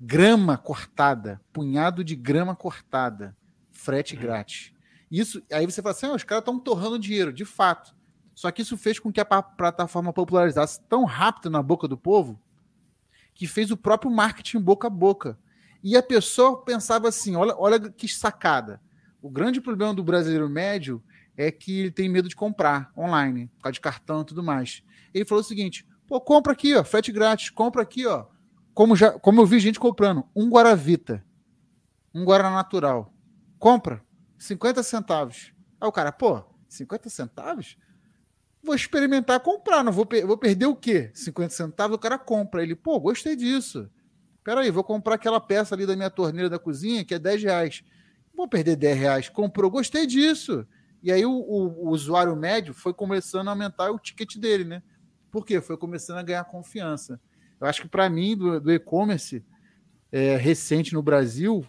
grama 0.00 0.56
cortada, 0.56 1.40
punhado 1.52 2.02
de 2.02 2.14
grama 2.14 2.54
cortada, 2.56 3.36
frete 3.70 4.14
uhum. 4.14 4.22
grátis. 4.22 4.72
Isso, 5.10 5.42
aí 5.52 5.66
você 5.66 5.82
fala 5.82 5.94
assim: 5.94 6.06
ah, 6.06 6.14
os 6.14 6.24
caras 6.24 6.42
estão 6.42 6.58
torrando 6.58 6.98
dinheiro, 6.98 7.32
de 7.32 7.44
fato. 7.44 7.94
Só 8.34 8.50
que 8.50 8.62
isso 8.62 8.76
fez 8.76 8.98
com 8.98 9.12
que 9.12 9.20
a 9.20 9.24
plataforma 9.24 10.12
popularizasse 10.12 10.80
tão 10.88 11.04
rápido 11.04 11.48
na 11.50 11.62
boca 11.62 11.88
do 11.88 11.96
povo 11.96 12.38
que 13.36 13.46
fez 13.46 13.70
o 13.70 13.76
próprio 13.76 14.10
marketing 14.10 14.58
boca 14.58 14.86
a 14.86 14.90
boca. 14.90 15.38
E 15.82 15.94
a 15.94 16.02
pessoa 16.02 16.64
pensava 16.64 17.08
assim: 17.08 17.36
olha, 17.36 17.54
olha 17.56 17.78
que 17.90 18.08
sacada. 18.08 18.80
O 19.20 19.30
grande 19.30 19.60
problema 19.60 19.92
do 19.92 20.02
brasileiro 20.02 20.48
médio 20.48 21.02
é 21.36 21.50
que 21.50 21.80
ele 21.80 21.90
tem 21.90 22.08
medo 22.08 22.28
de 22.28 22.34
comprar 22.34 22.90
online, 22.96 23.48
por 23.48 23.64
causa 23.64 23.74
de 23.74 23.80
cartão 23.80 24.22
e 24.22 24.24
tudo 24.24 24.42
mais. 24.42 24.82
Ele 25.12 25.26
falou 25.26 25.44
o 25.44 25.46
seguinte: 25.46 25.86
pô, 26.08 26.18
compra 26.18 26.54
aqui, 26.54 26.74
ó, 26.74 26.82
frete 26.82 27.12
grátis, 27.12 27.50
compra 27.50 27.82
aqui, 27.82 28.06
ó. 28.06 28.24
Como, 28.72 28.96
já, 28.96 29.12
como 29.18 29.40
eu 29.40 29.46
vi 29.46 29.60
gente 29.60 29.78
comprando, 29.78 30.24
um 30.34 30.48
Guaravita, 30.48 31.24
um 32.14 32.24
Guaraná 32.24 32.56
Natural. 32.56 33.12
Compra, 33.58 34.02
50 34.38 34.82
centavos. 34.82 35.52
Aí 35.80 35.88
o 35.88 35.92
cara, 35.92 36.10
pô, 36.10 36.42
50 36.68 37.10
centavos? 37.10 37.76
Vou 38.66 38.74
experimentar 38.74 39.40
comprar, 39.40 39.82
não 39.82 39.92
vou, 39.92 40.04
per 40.04 40.26
vou 40.26 40.36
perder 40.36 40.66
o 40.66 40.74
quê? 40.74 41.10
50 41.14 41.54
centavos, 41.54 41.96
o 41.96 41.98
cara 41.98 42.18
compra. 42.18 42.62
Ele, 42.62 42.74
pô, 42.74 42.98
gostei 42.98 43.36
disso. 43.36 43.88
Peraí, 44.44 44.70
vou 44.70 44.84
comprar 44.84 45.14
aquela 45.14 45.40
peça 45.40 45.74
ali 45.74 45.86
da 45.86 45.96
minha 45.96 46.10
torneira 46.10 46.50
da 46.50 46.58
cozinha, 46.58 47.04
que 47.04 47.14
é 47.14 47.18
10 47.18 47.42
reais. 47.44 47.84
Vou 48.34 48.48
perder 48.48 48.76
10 48.76 48.98
reais. 48.98 49.28
Comprou, 49.28 49.70
gostei 49.70 50.06
disso. 50.06 50.66
E 51.02 51.10
aí 51.10 51.24
o, 51.24 51.30
o, 51.30 51.86
o, 51.86 51.88
usuário 51.90 52.34
médio 52.34 52.74
foi 52.74 52.92
começando 52.92 53.48
a 53.48 53.52
aumentar 53.52 53.90
o 53.90 53.98
ticket 53.98 54.36
dele, 54.36 54.64
né? 54.64 54.82
Por 55.30 55.46
quê? 55.46 55.60
Foi 55.60 55.76
começando 55.76 56.18
a 56.18 56.22
ganhar 56.22 56.44
confiança. 56.44 57.20
Eu 57.60 57.66
acho 57.66 57.82
que 57.82 57.88
para 57.88 58.10
mim, 58.10 58.36
do, 58.36 58.60
do 58.60 58.72
e-commerce 58.72 59.44
é, 60.10 60.36
recente 60.36 60.92
no 60.92 61.02
Brasil, 61.02 61.64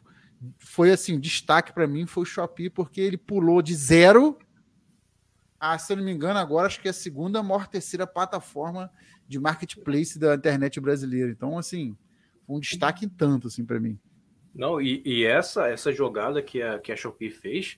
foi 0.58 0.92
assim, 0.92 1.20
destaque 1.20 1.74
para 1.74 1.88
mim 1.88 2.06
foi 2.06 2.24
o 2.24 2.26
Shopee, 2.26 2.70
porque 2.70 3.02
ele 3.02 3.18
pulou 3.18 3.62
de 3.62 3.76
zero 3.76 4.38
a, 5.60 5.78
se 5.78 5.94
eu 5.94 5.98
não 5.98 6.04
me 6.04 6.12
engano, 6.12 6.40
agora 6.40 6.68
acho 6.68 6.82
que 6.82 6.88
é 6.88 6.92
a 6.92 6.94
segunda 6.94 7.42
maior 7.42 7.68
terceira 7.68 8.06
plataforma 8.06 8.92
de 9.28 9.40
marketplace 9.40 10.18
da 10.18 10.36
internet 10.36 10.80
brasileira. 10.80 11.32
Então, 11.32 11.58
assim, 11.58 11.96
um 12.48 12.60
destaque 12.60 13.08
tanto, 13.08 13.48
assim, 13.48 13.66
para 13.66 13.80
mim. 13.80 14.00
Não, 14.54 14.82
e, 14.82 15.02
e, 15.06 15.24
essa 15.24 15.68
essa 15.68 15.92
jogada 15.92 16.42
que 16.42 16.62
a, 16.62 16.80
que 16.80 16.92
a 16.92 16.96
Shopee 16.96 17.30
fez, 17.30 17.78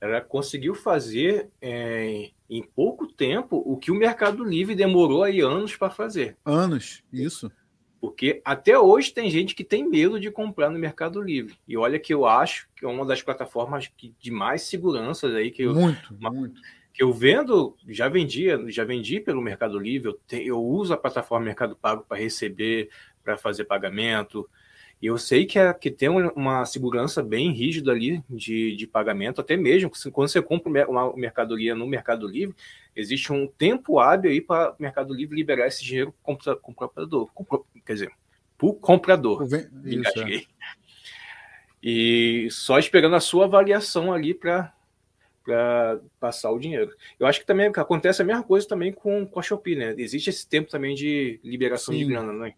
ela 0.00 0.20
conseguiu 0.20 0.74
fazer 0.74 1.48
é, 1.60 2.30
em 2.48 2.62
pouco 2.62 3.06
tempo 3.06 3.62
o 3.66 3.76
que 3.76 3.90
o 3.90 3.96
Mercado 3.96 4.44
Livre 4.44 4.74
demorou 4.74 5.24
aí 5.24 5.40
anos 5.40 5.74
para 5.76 5.90
fazer. 5.90 6.36
Anos, 6.44 7.02
isso. 7.12 7.50
Porque 8.00 8.40
até 8.44 8.78
hoje 8.78 9.12
tem 9.12 9.28
gente 9.28 9.54
que 9.54 9.62
tem 9.62 9.86
medo 9.86 10.18
de 10.18 10.30
comprar 10.30 10.70
no 10.70 10.78
Mercado 10.78 11.20
Livre. 11.20 11.58
E 11.68 11.76
olha 11.76 11.98
que 11.98 12.14
eu 12.14 12.24
acho 12.24 12.66
que 12.74 12.84
é 12.84 12.88
uma 12.88 13.04
das 13.04 13.20
plataformas 13.20 13.90
de 14.18 14.30
mais 14.30 14.62
seguranças 14.62 15.34
aí 15.34 15.50
que 15.50 15.62
eu, 15.62 15.74
muito, 15.74 16.14
uma, 16.14 16.30
muito. 16.30 16.60
Eu 17.00 17.14
vendo, 17.14 17.74
já 17.88 18.10
vendia, 18.10 18.62
já 18.68 18.84
vendi 18.84 19.20
pelo 19.20 19.40
Mercado 19.40 19.78
Livre, 19.78 20.08
eu, 20.08 20.20
te, 20.26 20.46
eu 20.46 20.62
uso 20.62 20.92
a 20.92 20.98
plataforma 20.98 21.46
Mercado 21.46 21.74
Pago 21.74 22.04
para 22.06 22.18
receber, 22.18 22.90
para 23.24 23.38
fazer 23.38 23.64
pagamento. 23.64 24.46
E 25.00 25.06
eu 25.06 25.16
sei 25.16 25.46
que, 25.46 25.58
é, 25.58 25.72
que 25.72 25.90
tem 25.90 26.10
uma 26.10 26.66
segurança 26.66 27.22
bem 27.22 27.52
rígida 27.52 27.90
ali 27.90 28.22
de, 28.28 28.76
de 28.76 28.86
pagamento, 28.86 29.40
até 29.40 29.56
mesmo 29.56 29.90
quando 30.12 30.28
você 30.28 30.42
compra 30.42 30.86
uma 30.90 31.16
mercadoria 31.16 31.74
no 31.74 31.86
Mercado 31.86 32.28
Livre, 32.28 32.54
existe 32.94 33.32
um 33.32 33.46
tempo 33.46 33.98
hábil 33.98 34.30
aí 34.30 34.42
para 34.42 34.72
o 34.72 34.76
Mercado 34.78 35.14
Livre 35.14 35.34
liberar 35.34 35.68
esse 35.68 35.82
dinheiro 35.82 36.14
com 36.22 36.34
o 36.34 36.74
comprador. 36.74 37.30
Quer 37.86 37.94
dizer, 37.94 38.12
para 38.58 38.66
o 38.68 38.74
comprador. 38.74 39.46
Isso, 39.86 40.20
é. 40.20 40.42
E 41.82 42.48
só 42.50 42.78
esperando 42.78 43.16
a 43.16 43.20
sua 43.20 43.46
avaliação 43.46 44.12
ali 44.12 44.34
para 44.34 44.70
passar 46.18 46.50
o 46.50 46.58
dinheiro. 46.58 46.94
Eu 47.18 47.26
acho 47.26 47.40
que 47.40 47.46
também 47.46 47.66
acontece 47.74 48.22
a 48.22 48.24
mesma 48.24 48.42
coisa 48.42 48.66
também 48.66 48.92
com, 48.92 49.26
com 49.26 49.40
a 49.40 49.42
Shopee, 49.42 49.76
né? 49.76 49.94
Existe 49.96 50.30
esse 50.30 50.46
tempo 50.46 50.70
também 50.70 50.94
de 50.94 51.40
liberação 51.42 51.94
Sim. 51.94 52.00
de 52.00 52.06
grana, 52.06 52.32
não 52.32 52.44
é? 52.44 52.54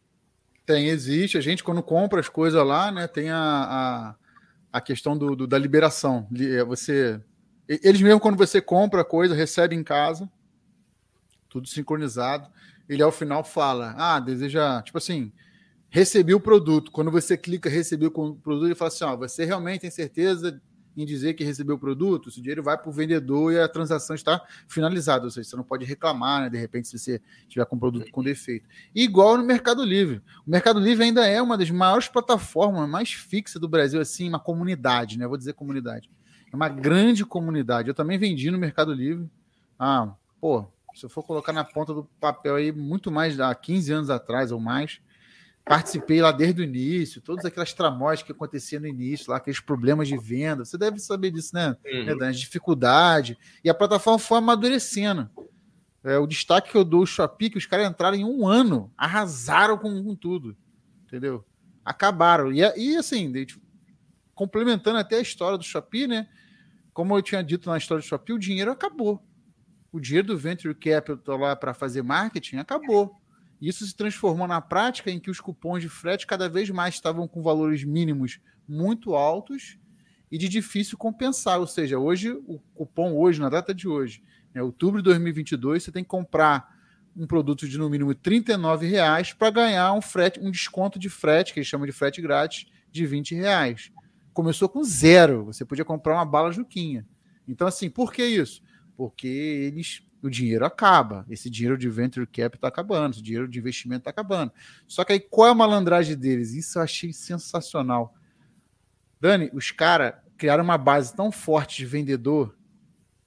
Tem, 0.65 0.89
existe. 0.89 1.39
A 1.39 1.41
gente, 1.41 1.65
quando 1.65 1.83
compra 1.83 2.21
as 2.21 2.29
coisas 2.29 2.65
lá, 2.65 2.91
né, 2.93 3.07
tem 3.07 3.31
a, 3.31 3.39
a, 3.39 4.15
a 4.73 4.81
questão 4.81 5.17
do, 5.17 5.35
do, 5.35 5.47
da 5.47 5.59
liberação. 5.59 6.27
É, 6.39 6.65
você. 6.65 7.21
Eles 7.69 8.01
mesmo, 8.01 8.21
quando 8.21 8.37
você 8.37 8.61
compra 8.61 9.01
a 9.01 9.05
coisa, 9.05 9.35
recebe 9.35 9.75
em 9.75 9.85
casa, 9.85 10.31
tudo 11.49 11.69
sincronizado. 11.69 12.49
Ele 12.89 13.03
ao 13.03 13.13
final 13.13 13.43
fala: 13.43 13.95
Ah, 13.97 14.21
deseja. 14.21 14.83
Tipo 14.83 14.99
assim, 14.99 15.33
recebi 15.89 16.35
o 16.35 16.41
produto. 16.41 16.91
Quando 16.91 17.11
você 17.11 17.37
clica 17.37 17.69
receber 17.71 18.07
o 18.07 18.11
produto, 18.11 18.67
ele 18.67 18.75
fala 18.75 18.89
assim: 18.89 19.05
Ó, 19.05 19.17
você 19.17 19.45
realmente 19.45 19.83
tem 19.83 19.91
certeza 19.91 20.61
em 20.97 21.05
dizer 21.07 21.35
que 21.35 21.45
recebeu 21.45 21.77
o 21.77 21.79
produto, 21.79 22.27
o 22.27 22.31
dinheiro 22.31 22.63
vai 22.63 22.77
para 22.77 22.89
o 22.89 22.93
vendedor 22.93 23.53
e 23.53 23.59
a 23.59 23.69
transação 23.69 24.15
está 24.15 24.43
finalizada. 24.69 25.25
Ou 25.25 25.31
seja, 25.31 25.49
você 25.49 25.57
não 25.57 25.65
pode 25.65 25.85
reclamar, 25.85 26.43
né, 26.43 26.51
de 26.51 26.59
repente, 26.59 26.89
se 26.89 26.99
você 26.99 27.21
tiver 27.49 27.65
com 27.65 27.79
produto 27.79 28.11
com 28.11 28.23
defeito. 28.23 28.69
igual 28.95 29.37
no 29.37 29.45
Mercado 29.45 29.85
Livre. 29.85 30.23
O 30.47 30.51
Mercado 30.51 30.79
Livre 30.79 31.05
ainda 31.05 31.27
é 31.27 31.41
uma 31.41 31.57
das 31.57 31.71
maiores 31.71 32.09
plataformas 32.09 32.89
mais 32.89 33.13
fixas 33.13 33.61
do 33.61 33.69
Brasil, 33.69 34.01
assim, 34.01 34.29
uma 34.29 34.41
comunidade, 34.41 35.19
né? 35.19 35.27
vou 35.27 35.39
dizer 35.39 35.55
comunidade. 35.55 36.11
É 36.53 36.57
uma 36.57 36.69
grande 36.69 37.25
comunidade. 37.25 37.89
Eu 37.89 37.95
também 37.95 38.19
vendi 38.19 38.51
no 38.51 38.59
Mercado 38.59 38.93
Livre. 38.93 39.29
Ah, 39.79 40.13
pô, 40.41 40.67
se 40.95 41.05
eu 41.05 41.11
for 41.11 41.23
colocar 41.23 41.53
na 41.53 41.65
ponta 41.65 41.95
do 41.95 42.05
papel 42.21 42.57
aí, 42.57 42.71
muito 42.71 43.11
mais 43.11 43.41
há 43.41 43.55
15 43.55 43.93
anos 43.93 44.11
atrás 44.11 44.53
ou 44.53 44.61
mais, 44.61 45.01
participei 45.65 46.21
lá 46.21 46.33
desde 46.33 46.61
o 46.61 46.65
início, 46.65 47.21
todas 47.21 47.45
aquelas 47.45 47.73
tramóias 47.73 48.23
que 48.23 48.33
aconteciam 48.33 48.81
no 48.81 48.89
início, 48.89 49.31
lá, 49.31 49.37
aqueles 49.37 49.61
problemas 49.61 50.09
de 50.09 50.19
venda. 50.19 50.65
Você 50.65 50.77
deve 50.77 50.99
saber 50.99 51.31
disso, 51.31 51.55
né? 51.55 51.77
Uhum. 51.85 52.25
As 52.25 52.39
dificuldades. 52.39 53.37
E 53.63 53.71
a 53.71 53.75
plataforma 53.75 54.19
foi 54.19 54.39
amadurecendo. 54.39 55.31
É, 56.05 56.19
o 56.19 56.27
destaque 56.27 56.73
que 56.73 56.77
eu 56.77 56.85
dou 56.85 57.01
ao 57.01 57.07
Shopee, 57.07 57.51
que 57.51 57.59
os 57.59 57.67
caras 57.67 57.89
entraram 57.89 58.17
em 58.17 58.25
um 58.25 58.47
ano, 58.47 58.93
arrasaram 58.97 59.79
com, 59.79 60.03
com 60.03 60.17
tudo. 60.17 60.57
Entendeu? 61.07 61.45
Acabaram. 61.85 62.53
E, 62.53 62.59
e 62.77 62.97
assim, 62.97 63.33
complementando 64.35 64.99
até 64.99 65.17
a 65.17 65.23
história 65.23 65.57
do 65.57 65.65
Shopee, 65.65 66.09
né? 66.09 66.29
Como 66.93 67.17
eu 67.17 67.23
tinha 67.23 67.43
dito 67.43 67.71
na 67.71 67.79
história 67.79 68.03
do 68.03 68.07
Shopee, 68.07 68.35
o 68.35 68.39
dinheiro 68.39 68.71
acabou. 68.71 69.23
O 69.93 70.01
dinheiro 70.01 70.29
do 70.29 70.39
Venture 70.39 70.75
Capital 70.75 71.39
lá 71.39 71.55
para 71.55 71.73
fazer 71.73 72.03
marketing 72.03 72.57
acabou. 72.57 73.22
Isso 73.63 73.87
se 73.87 73.95
transformou 73.95 74.49
na 74.49 74.61
prática 74.61 75.09
em 75.09 75.21
que 75.21 75.31
os 75.31 75.39
cupons 75.39 75.81
de 75.81 75.89
frete 75.89 76.27
cada 76.27 76.49
vez 76.49 76.69
mais 76.69 76.95
estavam 76.95 77.29
com 77.29 77.41
valores 77.41 77.85
mínimos 77.85 78.41
muito 78.69 79.15
altos 79.15 79.79
e 80.33 80.37
de 80.37 80.49
difícil 80.49 80.99
compensar. 80.99 81.61
Ou 81.61 81.67
seja, 81.69 81.97
hoje, 81.97 82.33
o 82.45 82.59
cupom 82.75 83.17
hoje, 83.17 83.41
na 83.41 83.49
data 83.49 83.73
de 83.73 83.87
hoje, 83.87 84.21
né, 84.53 84.61
outubro 84.61 85.01
de 85.01 85.05
2022, 85.05 85.85
você 85.85 85.93
tem 85.93 86.03
que 86.03 86.11
comprar 86.11 86.77
um 87.17 87.25
produto 87.25 87.69
de 87.69 87.79
no 87.79 87.89
mínimo 87.89 88.11
R$ 88.11 88.87
reais 88.89 89.33
para 89.33 89.51
ganhar 89.51 89.93
um 89.93 90.03
frete, 90.03 90.41
um 90.41 90.51
desconto 90.51 90.99
de 90.99 91.09
frete, 91.09 91.53
que 91.53 91.61
eles 91.61 91.69
chamam 91.69 91.87
de 91.87 91.93
frete 91.93 92.21
grátis, 92.21 92.67
de 92.91 93.07
R$ 93.07 93.23
reais. 93.31 93.93
Começou 94.33 94.69
com 94.69 94.83
zero. 94.83 95.45
Você 95.45 95.65
podia 95.65 95.85
comprar 95.85 96.15
uma 96.15 96.25
bala 96.25 96.51
Juquinha. 96.51 97.07
Então, 97.47 97.69
assim, 97.69 97.89
por 97.89 98.13
que 98.13 98.25
isso? 98.25 98.61
Porque 98.97 99.29
eles 99.29 100.03
o 100.23 100.31
dinheiro 100.31 100.65
acaba. 100.65 101.27
Esse 101.29 101.51
dinheiro 101.51 101.77
de 101.77 101.89
venture 101.89 102.27
cap 102.27 102.57
está 102.57 102.69
acabando, 102.69 103.15
esse 103.15 103.23
dinheiro 103.23 103.49
de 103.49 103.59
investimento 103.59 104.01
está 104.01 104.11
acabando. 104.11 104.53
Só 104.87 105.05
que 105.05 105.13
aí 105.13 105.21
qual 105.21 105.49
é 105.49 105.51
a 105.51 105.55
malandragem 105.55 106.17
deles? 106.17 106.53
Isso 106.53 106.79
eu 106.79 106.83
achei 106.83 107.13
sensacional. 107.13 108.15
Dani, 109.21 109.51
os 109.53 109.71
caras 109.71 110.15
criaram 110.37 110.65
uma 110.65 110.79
base 110.79 111.15
tão 111.15 111.31
forte 111.31 111.79
de 111.79 111.87
vendedor 111.87 112.57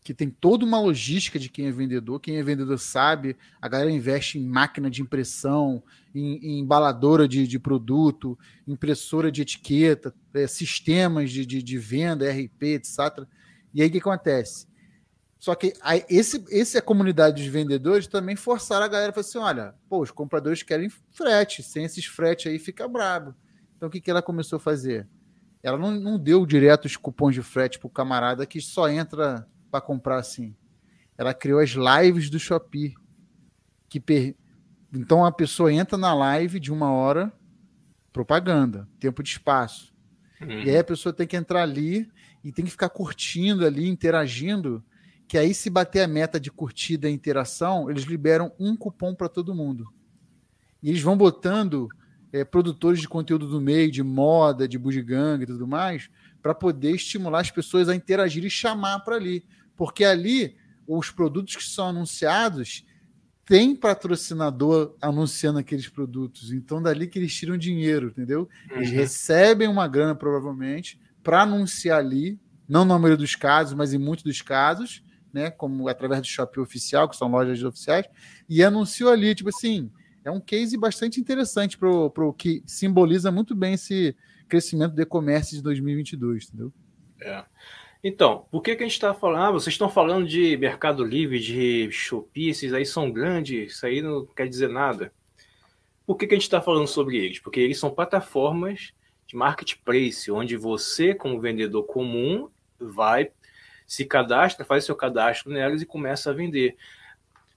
que 0.05 0.13
tem 0.13 0.29
toda 0.29 0.63
uma 0.63 0.79
logística 0.79 1.39
de 1.39 1.49
quem 1.49 1.65
é 1.65 1.71
vendedor. 1.71 2.19
Quem 2.19 2.37
é 2.37 2.43
vendedor 2.43 2.77
sabe, 2.77 3.35
a 3.59 3.67
galera 3.67 3.89
investe 3.89 4.37
em 4.37 4.45
máquina 4.47 4.87
de 4.87 5.01
impressão, 5.01 5.81
em, 6.13 6.35
em 6.45 6.59
embaladora 6.59 7.27
de, 7.27 7.47
de, 7.47 7.57
produto, 7.57 8.37
impressora 8.67 9.31
de 9.31 9.41
etiqueta, 9.41 10.13
é, 10.35 10.45
sistemas 10.45 11.31
de, 11.31 11.43
de, 11.43 11.63
de 11.63 11.77
venda, 11.79 12.29
RP, 12.29 12.75
etc. 12.75 13.25
E 13.73 13.81
aí 13.81 13.87
o 13.87 13.91
que 13.91 13.97
acontece? 13.97 14.67
Só 15.45 15.53
que 15.53 15.73
aí, 15.79 16.03
esse, 16.09 16.43
esse 16.49 16.75
a 16.75 16.81
comunidade 16.81 17.43
de 17.43 17.51
vendedores 17.51 18.07
também 18.07 18.35
forçaram 18.35 18.83
a 18.83 18.87
galera 18.87 19.11
a 19.11 19.13
falar 19.13 19.27
assim: 19.27 19.37
olha, 19.37 19.75
pô, 19.87 20.01
os 20.01 20.09
compradores 20.09 20.63
querem 20.63 20.89
frete, 20.89 21.61
sem 21.61 21.85
esses 21.85 22.03
fretes 22.07 22.51
aí 22.51 22.57
fica 22.57 22.87
brabo. 22.87 23.35
Então 23.77 23.87
o 23.87 23.91
que, 23.91 24.01
que 24.01 24.09
ela 24.09 24.23
começou 24.23 24.57
a 24.57 24.59
fazer? 24.59 25.07
Ela 25.61 25.77
não, 25.77 25.91
não 25.91 26.17
deu 26.17 26.47
direto 26.47 26.85
os 26.85 26.97
cupons 26.97 27.35
de 27.35 27.43
frete 27.43 27.77
para 27.77 27.85
o 27.85 27.91
camarada 27.91 28.43
que 28.43 28.59
só 28.59 28.89
entra 28.89 29.47
para 29.69 29.79
comprar 29.81 30.17
assim. 30.17 30.55
Ela 31.15 31.31
criou 31.31 31.59
as 31.59 31.75
lives 31.75 32.27
do 32.27 32.39
Shopee. 32.39 32.95
Que 33.87 33.99
per... 33.99 34.35
Então 34.91 35.23
a 35.23 35.31
pessoa 35.31 35.71
entra 35.71 35.95
na 35.95 36.11
live 36.15 36.59
de 36.59 36.73
uma 36.73 36.91
hora, 36.91 37.31
propaganda, 38.11 38.89
tempo 38.99 39.21
de 39.21 39.29
espaço. 39.29 39.93
Uhum. 40.41 40.63
E 40.63 40.71
aí 40.71 40.77
a 40.79 40.83
pessoa 40.83 41.13
tem 41.13 41.27
que 41.27 41.37
entrar 41.37 41.61
ali 41.61 42.09
e 42.43 42.51
tem 42.51 42.65
que 42.65 42.71
ficar 42.71 42.89
curtindo 42.89 43.63
ali, 43.63 43.87
interagindo 43.87 44.83
que 45.27 45.37
aí 45.37 45.53
se 45.53 45.69
bater 45.69 46.01
a 46.01 46.07
meta 46.07 46.39
de 46.39 46.51
curtida 46.51 47.09
e 47.09 47.13
interação, 47.13 47.89
eles 47.89 48.03
liberam 48.03 48.51
um 48.59 48.75
cupom 48.75 49.13
para 49.15 49.29
todo 49.29 49.55
mundo. 49.55 49.85
E 50.81 50.89
eles 50.89 51.01
vão 51.01 51.17
botando 51.17 51.89
é, 52.31 52.43
produtores 52.43 52.99
de 52.99 53.07
conteúdo 53.07 53.47
do 53.47 53.59
meio, 53.59 53.91
de 53.91 54.03
moda, 54.03 54.67
de 54.67 54.77
bugiganga 54.77 55.43
e 55.43 55.47
tudo 55.47 55.67
mais, 55.67 56.09
para 56.41 56.53
poder 56.53 56.91
estimular 56.91 57.39
as 57.39 57.49
pessoas 57.49 57.89
a 57.89 57.95
interagir 57.95 58.43
e 58.45 58.49
chamar 58.49 58.99
para 58.99 59.15
ali. 59.15 59.43
Porque 59.75 60.05
ali, 60.05 60.55
os 60.87 61.09
produtos 61.09 61.55
que 61.55 61.63
são 61.63 61.87
anunciados 61.87 62.85
tem 63.45 63.75
patrocinador 63.75 64.95
anunciando 64.99 65.59
aqueles 65.59 65.87
produtos. 65.87 66.51
Então, 66.51 66.81
dali 66.81 67.07
que 67.07 67.19
eles 67.19 67.33
tiram 67.33 67.57
dinheiro, 67.57 68.07
entendeu? 68.07 68.49
Eles 68.71 68.89
uhum. 68.89 68.95
recebem 68.95 69.67
uma 69.67 69.87
grana, 69.87 70.15
provavelmente, 70.15 70.99
para 71.23 71.43
anunciar 71.43 71.99
ali, 71.99 72.39
não 72.67 72.83
na 72.83 72.97
maioria 72.97 73.17
dos 73.17 73.35
casos, 73.35 73.75
mas 73.75 73.93
em 73.93 73.99
muitos 73.99 74.23
dos 74.23 74.41
casos, 74.41 75.03
né, 75.35 75.51
como 75.51 75.89
através 75.89 76.21
do 76.21 76.27
Shopping 76.27 76.61
Oficial, 76.61 77.09
que 77.09 77.17
são 77.17 77.27
lojas 77.27 77.61
oficiais, 77.61 78.05
e 78.47 78.63
anunciou 78.63 79.11
ali, 79.11 79.35
tipo 79.35 79.49
assim, 79.49 79.91
é 80.23 80.31
um 80.31 80.39
case 80.39 80.77
bastante 80.77 81.19
interessante 81.19 81.77
para 81.77 81.89
o 81.89 82.31
que 82.31 82.63
simboliza 82.65 83.29
muito 83.33 83.53
bem 83.53 83.73
esse 83.73 84.15
crescimento 84.47 84.95
do 84.95 85.01
e-commerce 85.01 85.53
de 85.53 85.61
2022, 85.61 86.47
entendeu? 86.47 86.71
É. 87.21 87.43
Então, 88.01 88.45
por 88.49 88.61
que, 88.61 88.77
que 88.77 88.83
a 88.83 88.85
gente 88.85 88.93
está 88.95 89.13
falando? 89.13 89.43
Ah, 89.43 89.51
vocês 89.51 89.73
estão 89.73 89.89
falando 89.89 90.25
de 90.25 90.55
Mercado 90.55 91.03
Livre, 91.03 91.37
de 91.37 91.91
Shopee, 91.91 92.49
esses 92.49 92.71
aí 92.71 92.85
são 92.85 93.11
grandes, 93.11 93.73
isso 93.73 93.85
aí 93.85 94.01
não 94.01 94.25
quer 94.25 94.47
dizer 94.47 94.69
nada. 94.69 95.11
Por 96.05 96.15
que, 96.15 96.27
que 96.27 96.33
a 96.33 96.37
gente 96.37 96.43
está 96.43 96.61
falando 96.61 96.87
sobre 96.87 97.17
eles? 97.17 97.39
Porque 97.39 97.59
eles 97.59 97.77
são 97.77 97.89
plataformas 97.89 98.93
de 99.27 99.35
marketplace, 99.35 100.31
onde 100.31 100.55
você, 100.55 101.13
como 101.13 101.41
vendedor 101.41 101.83
comum, 101.83 102.47
vai 102.79 103.31
se 103.85 104.05
cadastra, 104.05 104.65
faz 104.65 104.85
seu 104.85 104.95
cadastro 104.95 105.51
nelas 105.51 105.81
e 105.81 105.85
começa 105.85 106.29
a 106.29 106.33
vender. 106.33 106.75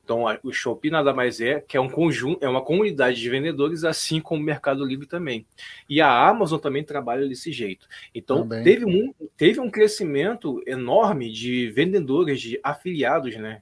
Então, 0.05 0.25
o 0.43 0.51
Shopee 0.51 0.91
nada 0.91 1.13
mais 1.13 1.39
é 1.39 1.61
que 1.61 1.77
é 1.77 1.81
um 1.81 1.89
conjunto, 1.89 2.43
é 2.43 2.49
uma 2.49 2.65
comunidade 2.65 3.21
de 3.21 3.29
vendedores, 3.29 3.85
assim 3.85 4.23
como 4.23 4.41
o 4.41 4.45
Mercado 4.45 4.83
Livre 4.83 5.07
também. 5.07 5.47
E 5.87 6.01
a 6.01 6.11
Amazon 6.11 6.59
também 6.59 6.83
trabalha 6.83 7.29
desse 7.29 7.53
jeito. 7.53 7.87
Então, 8.15 8.49
teve 8.49 8.87
um, 8.87 9.13
teve 9.37 9.61
um 9.61 9.71
crescimento 9.71 10.63
enorme 10.67 11.31
de 11.31 11.71
vendedores, 11.71 12.41
de 12.41 12.59
afiliados, 12.63 13.37
né? 13.37 13.61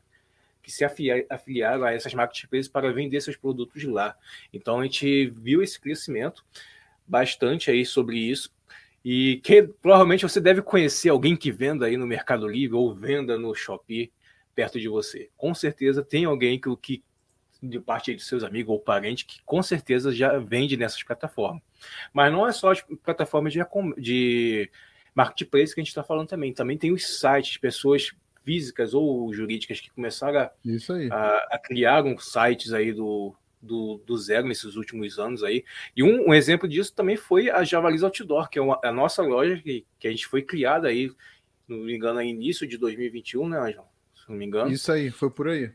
que 0.67 0.73
se 0.73 0.85
afiliaram 1.31 1.85
a 1.85 1.93
essas 1.93 2.13
marketplaces 2.13 2.69
para 2.69 2.93
vender 2.93 3.21
seus 3.21 3.37
produtos 3.37 3.85
lá. 3.85 4.17
Então 4.53 4.81
a 4.81 4.83
gente 4.83 5.27
viu 5.27 5.63
esse 5.63 5.81
crescimento 5.81 6.45
bastante 7.07 7.71
aí 7.71 7.87
sobre 7.87 8.19
isso. 8.19 8.53
E 9.09 9.37
que 9.37 9.63
provavelmente 9.63 10.25
você 10.25 10.41
deve 10.41 10.61
conhecer 10.61 11.11
alguém 11.11 11.37
que 11.37 11.53
venda 11.53 11.87
aí 11.87 11.97
no 11.97 12.09
Mercado 12.09 12.49
Livre 12.49 12.75
ou 12.75 12.93
venda 12.93 13.39
no 13.39 13.55
Shopee 13.55 14.13
perto 14.53 14.81
de 14.81 14.89
você. 14.89 15.31
Com 15.37 15.55
certeza 15.55 16.03
tem 16.03 16.25
alguém 16.25 16.61
que, 16.61 16.77
que 16.79 17.05
de 17.63 17.79
parte 17.79 18.13
de 18.13 18.21
seus 18.21 18.43
amigos 18.43 18.73
ou 18.73 18.81
parentes 18.81 19.23
que 19.23 19.41
com 19.45 19.63
certeza 19.63 20.11
já 20.11 20.37
vende 20.39 20.77
nessas 20.77 21.05
plataformas. 21.05 21.63
Mas 22.13 22.33
não 22.33 22.49
é 22.49 22.51
só 22.51 22.73
as 22.73 22.85
plataformas 23.05 23.53
de, 23.53 23.61
de 23.97 24.69
marketplace 25.15 25.73
que 25.73 25.81
a 25.81 25.85
gente 25.85 25.91
está 25.91 26.03
falando 26.03 26.27
também. 26.27 26.53
Também 26.53 26.77
tem 26.77 26.91
os 26.91 27.21
sites, 27.21 27.59
pessoas 27.59 28.11
físicas 28.43 28.93
ou 28.93 29.33
jurídicas 29.33 29.79
que 29.79 29.93
começaram 29.93 30.41
a, 30.41 30.51
a, 31.13 31.49
a 31.53 31.59
criar 31.61 32.05
uns 32.05 32.33
sites 32.33 32.73
aí 32.73 32.93
do, 32.93 33.37
do, 33.61 34.01
do, 34.07 34.17
zero 34.17 34.47
nesses 34.47 34.77
últimos 34.77 35.19
anos 35.19 35.43
aí. 35.43 35.65
E 35.97 36.03
um, 36.03 36.29
um, 36.29 36.35
exemplo 36.35 36.69
disso 36.69 36.95
também 36.95 37.17
foi 37.17 37.51
a 37.51 37.65
Javalis 37.65 38.03
Outdoor, 38.03 38.49
que 38.49 38.59
é 38.59 38.63
uma, 38.63 38.79
a 38.83 38.93
nossa 38.93 39.23
loja 39.23 39.57
que, 39.59 39.85
que 39.99 40.09
a 40.09 40.11
gente 40.11 40.27
foi 40.27 40.43
criada 40.43 40.89
aí, 40.89 41.11
não 41.67 41.79
me 41.79 41.95
engano, 41.95 42.15
no 42.15 42.23
início 42.23 42.67
de 42.67 42.77
2021, 42.79 43.49
né, 43.49 43.59
Anjo? 43.59 43.83
Se 44.15 44.29
não 44.29 44.37
me 44.37 44.45
engano. 44.45 44.71
Isso 44.71 44.91
aí, 44.93 45.11
foi 45.11 45.31
por 45.31 45.49
aí. 45.49 45.71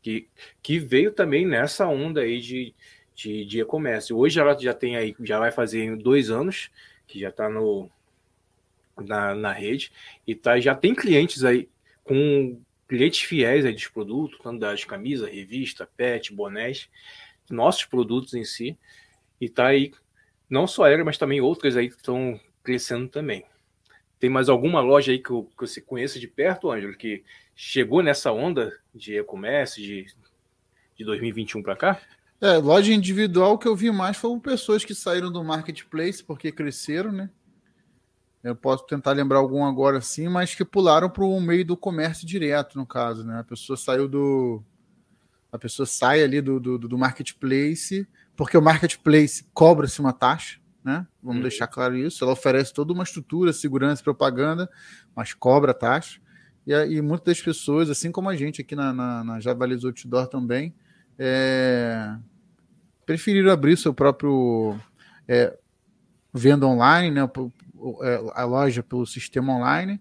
Que, 0.00 0.28
que 0.62 0.78
veio 0.78 1.12
também 1.12 1.46
nessa 1.46 1.86
onda 1.86 2.22
aí 2.22 2.40
de, 2.40 2.74
de, 3.14 3.44
de 3.44 3.60
e-commerce. 3.60 4.12
Hoje 4.12 4.40
ela 4.40 4.58
já 4.58 4.74
tem 4.74 4.96
aí, 4.96 5.14
já 5.20 5.38
vai 5.38 5.52
fazer 5.52 5.96
dois 5.96 6.30
anos, 6.30 6.70
que 7.06 7.20
já 7.20 7.28
está 7.28 7.48
no, 7.48 7.90
na, 8.96 9.34
na 9.34 9.52
rede, 9.52 9.92
e 10.26 10.34
tá, 10.34 10.58
já 10.58 10.74
tem 10.74 10.94
clientes 10.94 11.44
aí 11.44 11.68
com 12.02 12.60
clientes 12.92 13.22
fiéis 13.22 13.64
aí 13.64 13.72
dos 13.72 13.88
produtos, 13.88 14.38
tanto 14.42 14.60
das 14.60 14.84
camisas, 14.84 15.30
revista, 15.30 15.88
pet, 15.96 16.30
bonés, 16.30 16.90
nossos 17.48 17.86
produtos 17.86 18.34
em 18.34 18.44
si, 18.44 18.76
e 19.40 19.48
tá 19.48 19.68
aí 19.68 19.92
não 20.48 20.66
só 20.66 20.86
ela, 20.86 21.02
mas 21.02 21.16
também 21.16 21.40
outras 21.40 21.74
aí 21.74 21.88
que 21.88 21.96
estão 21.96 22.38
crescendo 22.62 23.08
também. 23.08 23.46
Tem 24.20 24.28
mais 24.28 24.50
alguma 24.50 24.82
loja 24.82 25.10
aí 25.10 25.18
que, 25.18 25.30
que 25.30 25.56
você 25.56 25.80
conheça 25.80 26.20
de 26.20 26.28
perto, 26.28 26.70
Ângelo, 26.70 26.94
que 26.94 27.24
chegou 27.56 28.02
nessa 28.02 28.30
onda 28.30 28.78
de 28.94 29.16
e-commerce 29.16 29.80
de, 29.80 30.06
de 30.94 31.02
2021 31.02 31.62
para 31.62 31.76
cá? 31.76 32.00
É, 32.42 32.58
loja 32.58 32.92
individual 32.92 33.58
que 33.58 33.66
eu 33.66 33.74
vi 33.74 33.90
mais 33.90 34.18
foram 34.18 34.38
pessoas 34.38 34.84
que 34.84 34.94
saíram 34.94 35.32
do 35.32 35.42
marketplace 35.42 36.22
porque 36.22 36.52
cresceram, 36.52 37.10
né? 37.10 37.30
Eu 38.42 38.56
posso 38.56 38.84
tentar 38.86 39.12
lembrar 39.12 39.38
algum 39.38 39.64
agora 39.64 40.00
sim, 40.00 40.28
mas 40.28 40.54
que 40.54 40.64
pularam 40.64 41.08
para 41.08 41.24
o 41.24 41.40
meio 41.40 41.64
do 41.64 41.76
comércio 41.76 42.26
direto, 42.26 42.76
no 42.76 42.84
caso, 42.84 43.24
né? 43.24 43.38
A 43.38 43.44
pessoa 43.44 43.76
saiu 43.76 44.08
do. 44.08 44.62
A 45.52 45.58
pessoa 45.58 45.86
sai 45.86 46.22
ali 46.22 46.40
do, 46.40 46.58
do, 46.58 46.78
do 46.78 46.98
marketplace, 46.98 48.06
porque 48.34 48.56
o 48.56 48.62
marketplace 48.62 49.44
cobra-se 49.54 50.00
uma 50.00 50.12
taxa, 50.12 50.58
né? 50.82 51.06
Vamos 51.22 51.36
uhum. 51.36 51.42
deixar 51.42 51.68
claro 51.68 51.96
isso. 51.96 52.24
Ela 52.24 52.32
oferece 52.32 52.72
toda 52.72 52.92
uma 52.92 53.04
estrutura, 53.04 53.52
segurança, 53.52 54.02
propaganda, 54.02 54.68
mas 55.14 55.32
cobra 55.34 55.72
taxa. 55.72 56.20
E, 56.66 56.72
e 56.72 57.00
muitas 57.00 57.36
das 57.36 57.44
pessoas, 57.44 57.90
assim 57.90 58.10
como 58.10 58.28
a 58.28 58.34
gente 58.34 58.60
aqui 58.60 58.74
na, 58.74 58.92
na, 58.92 59.22
na 59.22 59.40
Javalis 59.40 59.84
Outdoor 59.84 60.26
também, 60.26 60.74
é, 61.16 62.16
preferiram 63.06 63.52
abrir 63.52 63.76
seu 63.76 63.94
próprio 63.94 64.76
é, 65.28 65.56
venda 66.32 66.66
online, 66.66 67.10
né, 67.10 67.30
a 68.34 68.44
loja 68.44 68.82
pelo 68.82 69.06
sistema 69.06 69.52
online. 69.54 70.00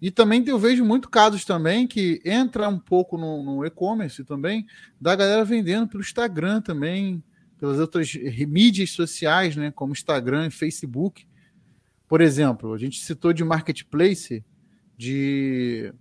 E 0.00 0.10
também 0.10 0.42
eu 0.46 0.58
vejo 0.58 0.84
muito 0.84 1.10
casos 1.10 1.44
também 1.44 1.86
que 1.86 2.22
entra 2.24 2.68
um 2.68 2.78
pouco 2.78 3.18
no, 3.18 3.42
no 3.42 3.64
e-commerce 3.64 4.24
também, 4.24 4.66
da 4.98 5.14
galera 5.14 5.44
vendendo 5.44 5.86
pelo 5.86 6.02
Instagram 6.02 6.62
também, 6.62 7.22
pelas 7.58 7.78
outras 7.78 8.14
mídias 8.48 8.90
sociais, 8.92 9.54
né, 9.56 9.70
como 9.70 9.92
Instagram 9.92 10.46
e 10.46 10.50
Facebook. 10.50 11.26
Por 12.08 12.22
exemplo, 12.22 12.72
a 12.72 12.78
gente 12.78 12.98
citou 12.98 13.32
de 13.32 13.44
marketplace 13.44 14.42
de, 14.96 15.92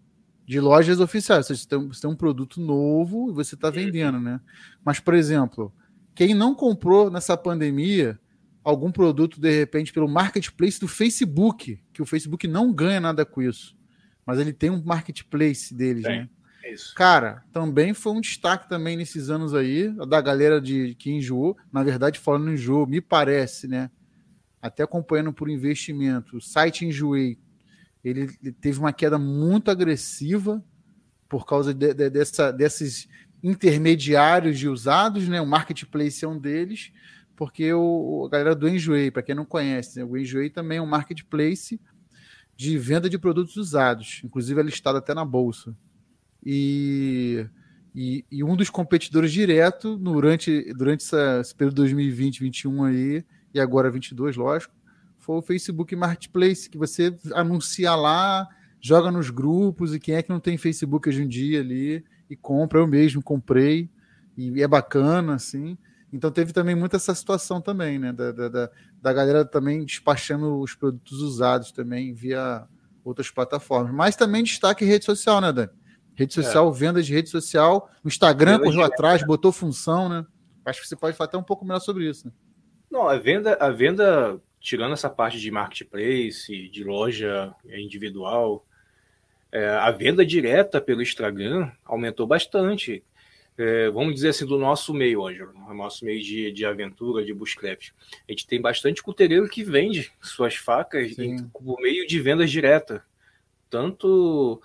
de 0.45 0.59
lojas 0.61 1.01
oficiais. 1.01 1.47
Você 1.47 1.67
tem, 1.67 1.87
você 1.87 2.01
tem 2.01 2.09
um 2.09 2.15
produto 2.15 2.61
novo 2.61 3.29
e 3.29 3.33
você 3.33 3.55
está 3.55 3.69
vendendo, 3.69 4.19
né? 4.19 4.39
Mas, 4.83 4.99
por 4.99 5.13
exemplo, 5.13 5.73
quem 6.15 6.33
não 6.33 6.55
comprou 6.55 7.11
nessa 7.11 7.37
pandemia 7.37 8.17
algum 8.63 8.91
produto, 8.91 9.39
de 9.39 9.51
repente, 9.51 9.93
pelo 9.93 10.07
marketplace 10.07 10.79
do 10.79 10.87
Facebook, 10.87 11.81
que 11.93 12.01
o 12.01 12.05
Facebook 12.05 12.47
não 12.47 12.73
ganha 12.73 12.99
nada 12.99 13.25
com 13.25 13.41
isso, 13.41 13.77
mas 14.25 14.39
ele 14.39 14.53
tem 14.53 14.69
um 14.69 14.83
marketplace 14.83 15.73
deles, 15.73 16.03
tem. 16.03 16.19
né? 16.19 16.29
Isso. 16.71 16.93
Cara, 16.93 17.43
também 17.51 17.93
foi 17.93 18.13
um 18.13 18.21
destaque 18.21 18.69
também 18.69 18.95
nesses 18.95 19.29
anos 19.29 19.53
aí, 19.53 19.89
da 20.07 20.21
galera 20.21 20.61
de 20.61 20.93
que 20.95 21.11
enjoou. 21.11 21.57
Na 21.71 21.83
verdade, 21.83 22.19
falando 22.19 22.49
em 22.49 22.53
enjoo, 22.53 22.85
me 22.85 23.01
parece, 23.01 23.67
né? 23.67 23.89
Até 24.61 24.83
acompanhando 24.83 25.33
por 25.33 25.49
investimento, 25.49 26.37
o 26.37 26.41
site 26.41 26.85
Enjoei, 26.85 27.39
ele, 28.03 28.29
ele 28.43 28.51
teve 28.51 28.77
uma 28.77 28.91
queda 28.91 29.17
muito 29.17 29.71
agressiva 29.71 30.63
por 31.29 31.45
causa 31.45 31.73
de, 31.73 31.93
de, 31.93 32.09
dessa, 32.09 32.51
desses 32.51 33.07
intermediários 33.41 34.59
de 34.59 34.67
usados, 34.67 35.27
né? 35.27 35.39
O 35.39 35.47
marketplace 35.47 36.25
é 36.25 36.27
um 36.27 36.37
deles, 36.37 36.91
porque 37.39 37.71
o, 37.71 38.25
a 38.25 38.29
galera 38.29 38.53
do 38.53 38.67
Enjoei, 38.67 39.09
para 39.09 39.23
quem 39.23 39.33
não 39.33 39.45
conhece, 39.45 39.97
né? 39.97 40.03
o 40.03 40.17
Enjoei 40.17 40.49
também 40.49 40.79
é 40.79 40.81
um 40.81 40.85
marketplace 40.85 41.79
de 42.53 42.77
venda 42.77 43.09
de 43.09 43.17
produtos 43.17 43.55
usados, 43.55 44.19
inclusive 44.25 44.59
é 44.59 44.63
listado 44.63 44.97
até 44.97 45.13
na 45.13 45.23
bolsa. 45.23 45.73
E, 46.45 47.47
e, 47.95 48.25
e 48.29 48.43
um 48.43 48.57
dos 48.57 48.69
competidores 48.69 49.31
direto 49.31 49.95
durante, 49.95 50.73
durante 50.73 51.05
essa, 51.05 51.39
esse 51.39 51.55
período 51.55 51.75
2020, 51.75 52.41
2021 52.41 52.83
aí, 52.83 53.25
e 53.53 53.59
agora 53.61 53.89
22, 53.89 54.35
lógico, 54.35 54.75
foi 55.17 55.37
o 55.37 55.41
Facebook 55.41 55.95
Marketplace, 55.95 56.69
que 56.69 56.77
você 56.77 57.17
anuncia 57.33 57.95
lá, 57.95 58.49
joga 58.81 59.09
nos 59.09 59.29
grupos, 59.29 59.95
e 59.95 59.99
quem 59.99 60.15
é 60.15 60.21
que 60.21 60.29
não 60.29 60.41
tem 60.41 60.57
Facebook 60.57 61.07
hoje 61.07 61.23
em 61.23 61.27
dia 61.27 61.61
ali, 61.61 62.03
e 62.29 62.35
compra, 62.35 62.79
eu 62.79 62.87
mesmo 62.87 63.23
comprei, 63.23 63.89
e 64.35 64.61
é 64.61 64.67
bacana, 64.67 65.35
assim. 65.35 65.77
Então 66.11 66.31
teve 66.31 66.51
também 66.51 66.75
muita 66.75 66.97
essa 66.97 67.13
situação 67.13 67.61
também, 67.61 67.99
né? 67.99 68.11
Da, 68.11 68.31
da, 68.31 68.69
da 69.01 69.13
galera 69.13 69.45
também 69.45 69.85
despachando 69.85 70.59
os 70.59 70.73
produtos 70.73 71.21
usados 71.21 71.71
também 71.71 72.13
via 72.13 72.67
outras 73.03 73.29
plataformas. 73.29 73.93
Mas 73.93 74.15
também 74.15 74.43
destaque 74.43 74.83
rede 74.85 75.05
social, 75.05 75.39
né, 75.39 75.51
Dani? 75.51 75.69
Rede 76.15 76.37
é. 76.37 76.43
social, 76.43 76.69
é. 76.69 76.73
venda 76.73 77.01
de 77.01 77.13
rede 77.13 77.29
social. 77.29 77.89
O 78.03 78.07
Instagram 78.07 78.57
venda 78.57 78.63
correu 78.65 78.83
atrás, 78.83 79.23
botou 79.23 79.51
função, 79.51 80.09
né? 80.09 80.25
Acho 80.65 80.81
que 80.81 80.87
você 80.87 80.95
pode 80.95 81.15
falar 81.15 81.27
até 81.27 81.37
um 81.37 81.43
pouco 81.43 81.65
melhor 81.65 81.79
sobre 81.79 82.09
isso. 82.09 82.27
Né? 82.27 82.33
Não, 82.91 83.07
a 83.07 83.17
venda, 83.17 83.55
a 83.59 83.69
venda, 83.69 84.39
tirando 84.59 84.93
essa 84.93 85.09
parte 85.09 85.39
de 85.39 85.49
marketplace, 85.51 86.69
de 86.69 86.83
loja 86.83 87.53
individual, 87.65 88.65
é, 89.51 89.67
a 89.69 89.89
venda 89.91 90.25
direta 90.25 90.79
pelo 90.81 91.01
Instagram 91.01 91.71
aumentou 91.85 92.27
bastante. 92.27 93.03
É, 93.61 93.89
vamos 93.89 94.13
dizer 94.13 94.29
assim, 94.29 94.45
do 94.45 94.57
nosso 94.57 94.93
meio, 94.93 95.27
Ângelo, 95.27 95.53
o 95.53 95.73
nosso 95.73 96.05
meio 96.05 96.21
de, 96.23 96.49
de 96.49 96.65
aventura, 96.65 97.25
de 97.25 97.33
bushcraft. 97.33 97.89
A 98.25 98.31
gente 98.31 98.47
tem 98.47 98.61
bastante 98.61 99.03
cuteireiro 99.03 99.49
que 99.49 99.65
vende 99.65 100.13
suas 100.21 100.55
facas 100.55 101.19
em, 101.19 101.45
por 101.49 101.77
meio 101.81 102.07
de 102.07 102.21
vendas 102.21 102.49
direta, 102.49 103.03
tanto 103.69 104.61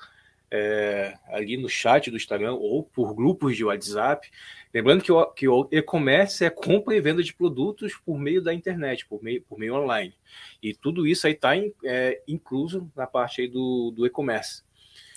é, 0.48 1.18
ali 1.26 1.56
no 1.56 1.68
chat 1.68 2.08
do 2.08 2.16
Instagram 2.16 2.54
ou 2.54 2.84
por 2.84 3.12
grupos 3.16 3.56
de 3.56 3.64
WhatsApp. 3.64 4.30
Lembrando 4.72 5.02
que 5.02 5.10
o, 5.10 5.26
que 5.26 5.48
o 5.48 5.68
e-commerce 5.72 6.44
é 6.44 6.50
compra 6.50 6.94
e 6.94 7.00
venda 7.00 7.20
de 7.20 7.34
produtos 7.34 7.94
por 8.06 8.16
meio 8.16 8.40
da 8.40 8.54
internet, 8.54 9.04
por 9.06 9.20
meio, 9.20 9.42
por 9.42 9.58
meio 9.58 9.74
online. 9.74 10.14
E 10.62 10.72
tudo 10.72 11.04
isso 11.04 11.26
aí 11.26 11.32
está 11.32 11.56
é, 11.84 12.22
incluso 12.28 12.88
na 12.94 13.08
parte 13.08 13.40
aí 13.40 13.48
do, 13.48 13.90
do 13.90 14.06
e-commerce. 14.06 14.62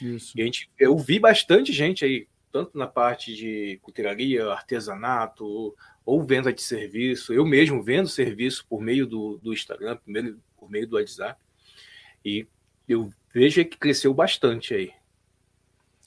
Isso. 0.02 0.34
E 0.36 0.42
a 0.42 0.46
gente, 0.46 0.68
eu 0.80 0.98
vi 0.98 1.20
bastante 1.20 1.72
gente 1.72 2.04
aí, 2.04 2.28
tanto 2.52 2.78
na 2.78 2.88
parte 2.88 3.34
de 3.36 3.80
cutelaria, 3.82 4.48
artesanato, 4.48 5.76
ou, 6.06 6.24
venda 6.24 6.52
de 6.52 6.62
serviço. 6.62 7.34
Eu 7.34 7.46
mesmo 7.46 7.84
vendo 7.84 8.08
serviço 8.08 8.66
por 8.68 8.82
meio 8.82 9.06
do, 9.06 9.38
do 9.44 9.54
Instagram, 9.54 9.98
por 9.98 10.10
meio, 10.10 10.40
por 10.58 10.70
meio 10.70 10.88
do 10.88 10.96
WhatsApp. 10.96 11.40
E 12.24 12.48
eu 12.88 13.12
vejo 13.34 13.64
que 13.66 13.78
cresceu 13.78 14.14
bastante 14.14 14.74
aí. 14.74 14.92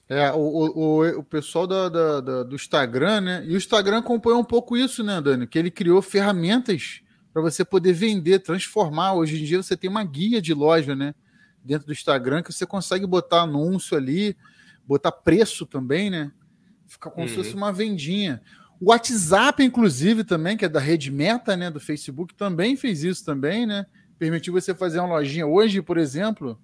É, 0.09 0.33
o, 0.33 0.39
o, 0.39 1.19
o 1.19 1.23
pessoal 1.23 1.67
da, 1.67 1.89
da, 1.89 2.21
da, 2.21 2.43
do 2.43 2.57
Instagram, 2.57 3.21
né? 3.21 3.45
E 3.47 3.55
o 3.55 3.57
Instagram 3.57 3.99
acompanhou 3.99 4.41
um 4.41 4.45
pouco 4.45 4.77
isso, 4.77 5.05
né, 5.05 5.21
Dani? 5.21 5.47
Que 5.47 5.59
ele 5.59 5.71
criou 5.71 6.03
ferramentas 6.03 7.01
para 7.33 7.43
você 7.43 7.65
poder 7.65 7.93
vender, 7.93 8.41
transformar. 8.41 9.15
Hoje 9.15 9.41
em 9.41 9.45
dia 9.45 9.63
você 9.63 9.77
tem 9.77 9.89
uma 9.89 10.03
guia 10.03 10.43
de 10.43 10.53
loja, 10.53 10.97
né? 10.97 11.15
dentro 11.65 11.87
do 11.87 11.93
Instagram 11.93 12.43
que 12.43 12.53
você 12.53 12.67
consegue 12.67 13.07
botar 13.07 13.43
anúncio 13.43 13.97
ali, 13.97 14.37
botar 14.87 15.13
preço 15.13 15.67
também, 15.67 16.11
né? 16.11 16.33
Fica 16.87 17.11
como 17.11 17.23
uhum. 17.23 17.29
se 17.29 17.35
fosse 17.35 17.51
uhum. 17.51 17.59
uma 17.59 17.73
vendinha. 17.73 18.43
O 18.81 18.91
WhatsApp, 18.91 19.63
inclusive, 19.63 20.25
também, 20.25 20.57
que 20.57 20.65
é 20.65 20.69
da 20.69 20.81
rede 20.81 21.11
Meta, 21.11 21.57
né, 21.57 21.71
do 21.71 21.79
Facebook, 21.79 22.35
também 22.35 22.77
fez 22.77 23.05
isso 23.05 23.25
também, 23.25 23.67
né? 23.67 23.87
Permitiu 24.19 24.53
você 24.53 24.75
fazer 24.75 24.99
uma 24.99 25.09
lojinha. 25.09 25.47
Hoje, 25.47 25.83
por 25.83 25.99
exemplo, 25.99 26.59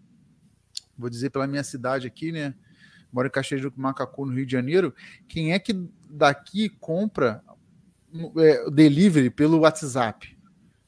vou 0.96 1.10
dizer 1.10 1.30
pela 1.30 1.46
minha 1.46 1.62
cidade 1.62 2.06
aqui, 2.06 2.32
né? 2.32 2.54
moro 3.16 3.28
em 3.28 3.30
Caxias 3.30 3.62
do 3.62 3.72
Macacu, 3.76 4.26
no 4.26 4.34
Rio 4.34 4.44
de 4.44 4.52
Janeiro, 4.52 4.94
quem 5.26 5.52
é 5.52 5.58
que 5.58 5.88
daqui 6.10 6.68
compra 6.68 7.42
é, 8.36 8.70
delivery 8.70 9.30
pelo 9.30 9.60
WhatsApp? 9.60 10.36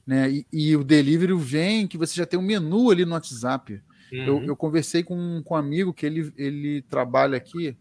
Né? 0.06 0.30
E, 0.30 0.46
e, 0.52 0.76
o 0.76 0.84
delivery 0.84 1.34
vem 1.34 1.86
que 1.86 1.96
você 1.96 2.14
já 2.14 2.26
tem 2.26 2.38
um 2.38 2.42
menu 2.42 2.90
ali 2.90 3.04
no 3.04 3.12
WhatsApp. 3.12 3.82
Uhum. 4.12 4.24
Eu, 4.24 4.44
eu, 4.44 4.56
conversei 4.56 5.02
com, 5.02 5.42
com 5.44 5.54
um 5.54 5.56
amigo 5.56 5.92
que 5.92 6.06
ele, 6.06 6.32
ele 6.36 6.82
trabalha 6.82 7.36
aqui 7.36 7.76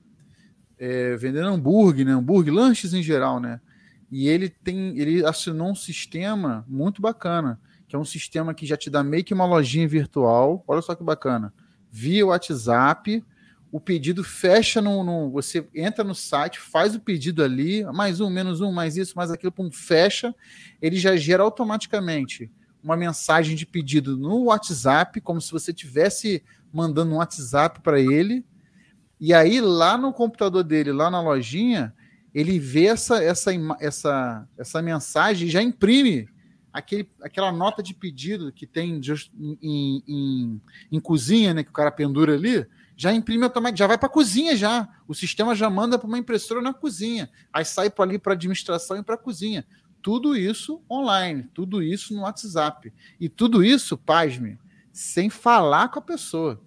é, 0.78 1.16
vendendo 1.16 1.48
hambúrguer, 1.48 2.06
né? 2.06 2.12
hambúrguer, 2.12 2.54
lanches 2.54 2.94
em 2.94 3.02
geral, 3.02 3.40
né? 3.40 3.60
E 4.12 4.28
ele 4.28 4.50
tem, 4.50 4.98
ele 4.98 5.26
assinou 5.26 5.72
um 5.72 5.76
sistema 5.76 6.66
muito 6.68 7.02
bacana, 7.02 7.60
que 7.88 7.96
é 7.96 8.00
um 8.00 8.06
sistema 8.06 8.54
que 8.54 8.66
já 8.66 8.78
te 8.78 8.90
dá 8.90 9.04
meio 9.04 9.24
que 9.24 9.34
uma 9.34 9.46
lojinha 9.46 9.88
virtual. 9.88 10.64
Olha 10.68 10.82
só 10.82 10.96
que 10.96 11.04
bacana. 11.04 11.54
Via 11.92 12.26
WhatsApp, 12.26 13.24
o 13.72 13.80
pedido 13.82 14.24
fecha 14.24 14.82
no, 14.82 15.04
no, 15.04 15.30
Você 15.32 15.68
entra 15.76 16.04
no 16.04 16.16
site, 16.16 16.60
faz 16.60 16.96
o 16.96 17.02
pedido 17.02 17.44
ali, 17.44 17.84
mais 17.86 18.22
um, 18.22 18.30
menos 18.30 18.62
um, 18.62 18.72
mais 18.72 18.96
isso, 18.96 19.14
mais 19.16 19.30
aquilo, 19.30 19.52
pum, 19.52 19.70
fecha. 19.72 20.34
Ele 20.82 20.98
já 20.98 21.16
gera 21.18 21.44
automaticamente 21.44 22.50
uma 22.88 22.96
mensagem 22.96 23.54
de 23.54 23.66
pedido 23.66 24.16
no 24.16 24.46
WhatsApp, 24.46 25.20
como 25.20 25.42
se 25.42 25.52
você 25.52 25.74
tivesse 25.74 26.42
mandando 26.72 27.12
um 27.12 27.18
WhatsApp 27.18 27.82
para 27.82 28.00
ele. 28.00 28.46
E 29.20 29.34
aí, 29.34 29.60
lá 29.60 29.98
no 29.98 30.14
computador 30.14 30.64
dele, 30.64 30.94
lá 30.94 31.12
na 31.12 31.22
lojinha, 31.22 31.94
ele 32.34 32.58
vê 32.58 32.86
essa, 32.86 33.22
essa, 33.22 33.52
essa, 33.82 34.48
essa 34.58 34.82
mensagem 34.82 35.50
e 35.50 35.52
já 35.52 35.62
imprime 35.62 36.30
aquele, 36.72 37.10
aquela 37.22 37.52
nota 37.52 37.84
de 37.84 37.94
pedido 37.94 38.54
que 38.54 38.66
tem 38.66 39.04
just, 39.04 39.34
em, 39.38 40.02
em, 40.08 40.62
em, 40.90 41.00
cozinha, 41.02 41.54
né, 41.54 41.64
que 41.64 41.70
o 41.70 41.74
cara 41.74 41.92
pendura 41.92 42.36
ali, 42.36 42.66
já 42.96 43.12
imprime 43.12 43.44
automaticamente, 43.44 43.80
já 43.80 43.88
vai 43.88 43.98
para 43.98 44.08
a 44.08 44.12
cozinha 44.12 44.56
já. 44.56 44.88
O 45.06 45.14
sistema 45.14 45.54
já 45.56 45.70
manda 45.70 46.00
para 46.00 46.08
uma 46.08 46.18
impressora 46.18 46.62
na 46.62 46.74
cozinha. 46.74 47.30
Aí 47.52 47.66
sai 47.66 47.90
para 47.90 48.06
ali 48.06 48.18
para 48.18 48.32
administração 48.32 48.98
e 48.98 49.04
para 49.04 49.16
a 49.16 49.20
cozinha. 49.20 49.66
Tudo 50.08 50.38
isso 50.38 50.82
online, 50.90 51.50
tudo 51.54 51.84
isso 51.84 52.16
no 52.16 52.22
WhatsApp. 52.22 52.94
E 53.20 53.28
tudo 53.28 53.62
isso, 53.62 53.98
pasme, 53.98 54.58
sem 54.94 55.30
falar 55.30 55.90
com 55.90 56.00
a 56.00 56.02
pessoa. 56.02 56.62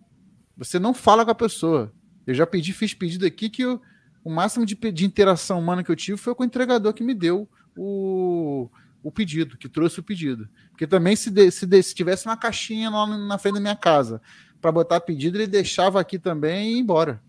Você 0.59 0.79
não 0.79 0.93
fala 0.93 1.25
com 1.25 1.31
a 1.31 1.35
pessoa. 1.35 1.91
Eu 2.27 2.35
já 2.35 2.47
pedi, 2.47 2.75
fiz 2.75 2.93
pedido 2.93 3.25
aqui 3.25 3.49
que 3.49 3.63
eu, 3.63 3.81
o 4.23 4.29
máximo 4.29 4.67
de, 4.67 4.75
de 4.75 5.07
interação 5.07 5.59
humana 5.59 5.83
que 5.83 5.91
eu 5.91 5.97
tive 5.97 6.19
foi 6.19 6.35
com 6.35 6.43
o 6.43 6.47
entregador 6.47 6.93
que 6.93 7.03
me 7.03 7.15
deu 7.15 7.49
o, 7.75 8.69
o 9.03 9.11
pedido, 9.11 9.57
que 9.57 9.71
trouxe 9.71 10.01
o 10.01 10.03
pedido. 10.03 10.47
Porque 10.69 10.87
também, 10.87 11.17
se, 11.17 11.31
de, 11.31 11.51
se, 11.51 11.65
de, 11.65 11.83
se 11.83 11.95
tivesse 11.95 12.27
uma 12.27 12.37
caixinha 12.37 12.91
lá 12.91 13.07
na 13.07 13.39
frente 13.39 13.55
da 13.55 13.61
minha 13.61 13.75
casa 13.75 14.21
para 14.61 14.71
botar 14.71 15.01
pedido, 15.01 15.39
ele 15.39 15.47
deixava 15.47 15.99
aqui 15.99 16.19
também 16.19 16.69
e 16.69 16.75
ia 16.75 16.79
embora. 16.79 17.23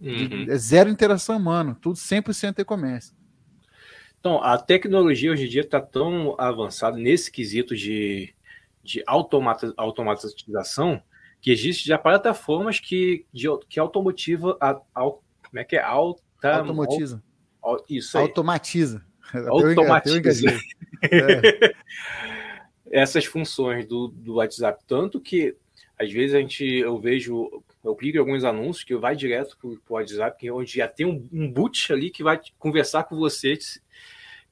Uhum. 0.00 0.46
É 0.48 0.56
zero 0.56 0.88
interação 0.88 1.36
humana, 1.36 1.76
tudo 1.78 1.96
100% 1.96 2.60
e-commerce. 2.60 3.12
Então, 4.22 4.40
a 4.40 4.56
tecnologia 4.56 5.32
hoje 5.32 5.46
em 5.46 5.48
dia 5.48 5.62
está 5.62 5.80
tão 5.80 6.36
avançada 6.38 6.96
nesse 6.96 7.28
quesito 7.28 7.74
de, 7.74 8.32
de 8.80 9.02
automata, 9.04 9.74
automatização 9.76 11.02
que 11.40 11.50
existe 11.50 11.88
já 11.88 11.98
plataformas 11.98 12.78
que, 12.78 13.26
de, 13.32 13.48
que 13.68 13.80
automotiva, 13.80 14.56
a, 14.60 14.74
como 14.94 15.20
é 15.56 15.64
que 15.64 15.74
é? 15.74 15.82
Alta, 15.82 16.22
Automatiza. 16.40 17.20
isso 17.88 18.16
aí. 18.16 18.22
Automatiza. 18.22 19.04
Automatiza. 19.48 20.50
É. 21.02 21.74
Essas 22.92 23.24
funções 23.24 23.84
do, 23.86 24.06
do 24.06 24.34
WhatsApp. 24.34 24.84
Tanto 24.86 25.20
que, 25.20 25.56
às 25.98 26.12
vezes, 26.12 26.36
a 26.36 26.38
gente, 26.38 26.64
eu 26.64 26.96
vejo, 26.96 27.64
eu 27.82 27.96
clico 27.96 28.18
em 28.18 28.20
alguns 28.20 28.44
anúncios 28.44 28.84
que 28.84 28.94
vai 28.94 29.16
direto 29.16 29.56
para 29.58 29.68
o 29.68 29.78
WhatsApp, 29.88 30.48
onde 30.52 30.76
já 30.76 30.86
tem 30.86 31.06
um, 31.06 31.28
um 31.32 31.50
boot 31.50 31.92
ali 31.92 32.08
que 32.08 32.22
vai 32.22 32.40
conversar 32.56 33.02
com 33.02 33.16
você, 33.16 33.56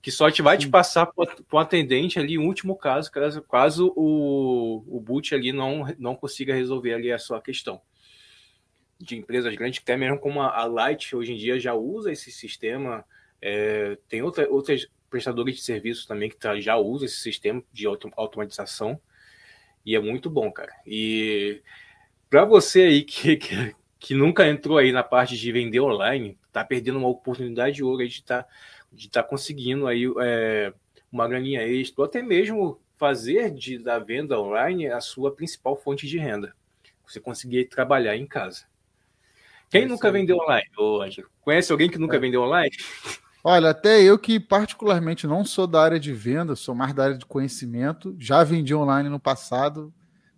que 0.02 0.10
só 0.10 0.30
te 0.30 0.40
vai 0.40 0.56
te 0.56 0.68
passar 0.68 1.06
para 1.06 1.28
o 1.52 1.58
atendente 1.58 2.18
ali, 2.18 2.34
em 2.34 2.38
último 2.38 2.74
caso, 2.76 3.10
caso, 3.10 3.42
caso 3.42 3.92
o, 3.96 4.82
o 4.86 5.00
boot 5.00 5.34
ali 5.34 5.52
não, 5.52 5.86
não 5.98 6.16
consiga 6.16 6.54
resolver 6.54 6.94
ali 6.94 7.12
a 7.12 7.18
sua 7.18 7.40
questão 7.40 7.80
de 8.98 9.16
empresas 9.16 9.54
grandes, 9.54 9.80
até 9.82 9.96
mesmo 9.96 10.18
como 10.18 10.42
a 10.42 10.64
Light 10.66 11.16
hoje 11.16 11.32
em 11.32 11.36
dia 11.36 11.58
já 11.58 11.72
usa 11.74 12.12
esse 12.12 12.30
sistema. 12.30 13.04
É, 13.40 13.96
tem 14.08 14.20
outra, 14.20 14.48
outras 14.50 14.86
prestadores 15.08 15.56
de 15.56 15.62
serviços 15.62 16.04
também 16.04 16.28
que 16.28 16.36
tá, 16.36 16.58
já 16.60 16.76
usam 16.76 17.06
esse 17.06 17.18
sistema 17.18 17.62
de 17.72 17.86
autom 17.86 18.10
automatização 18.14 19.00
e 19.84 19.96
é 19.96 20.00
muito 20.00 20.28
bom, 20.28 20.52
cara. 20.52 20.72
E 20.86 21.62
para 22.28 22.44
você 22.44 22.82
aí 22.82 23.02
que, 23.02 23.36
que, 23.38 23.74
que, 23.98 24.14
nunca 24.14 24.46
entrou 24.46 24.76
aí 24.76 24.92
na 24.92 25.02
parte 25.02 25.36
de 25.36 25.52
vender 25.52 25.80
online, 25.80 26.38
tá 26.52 26.64
perdendo 26.64 26.98
uma 26.98 27.08
oportunidade 27.08 27.76
de 27.76 27.84
ouro 27.84 28.06
de 28.06 28.14
estar 28.14 28.42
tá, 28.42 28.48
de 28.92 29.08
tá 29.08 29.22
conseguindo 29.22 29.86
aí 29.86 30.04
é, 30.20 30.72
uma 31.10 31.28
graninha 31.28 31.66
extra, 31.66 32.02
ou 32.02 32.06
até 32.06 32.22
mesmo 32.22 32.80
fazer 32.96 33.50
de, 33.50 33.78
da 33.78 33.98
venda 33.98 34.38
online 34.38 34.88
a 34.88 35.00
sua 35.00 35.34
principal 35.34 35.76
fonte 35.76 36.06
de 36.06 36.18
renda. 36.18 36.54
Você 37.06 37.18
conseguir 37.18 37.64
trabalhar 37.66 38.16
em 38.16 38.26
casa. 38.26 38.64
Quem 39.70 39.86
nunca 39.86 40.10
vendeu 40.10 40.36
online, 40.36 40.68
ô 40.76 41.00
Ângelo? 41.00 41.28
Conhece 41.40 41.70
alguém 41.70 41.88
que 41.88 41.98
nunca 41.98 42.16
é. 42.16 42.18
vendeu 42.18 42.42
online? 42.42 42.76
Olha, 43.42 43.70
até 43.70 44.02
eu 44.02 44.18
que 44.18 44.38
particularmente 44.38 45.26
não 45.26 45.44
sou 45.44 45.66
da 45.66 45.80
área 45.80 45.98
de 45.98 46.12
venda, 46.12 46.54
sou 46.54 46.74
mais 46.74 46.92
da 46.92 47.04
área 47.04 47.16
de 47.16 47.24
conhecimento, 47.24 48.14
já 48.18 48.44
vendi 48.44 48.74
online 48.74 49.08
no 49.08 49.18
passado 49.18 49.92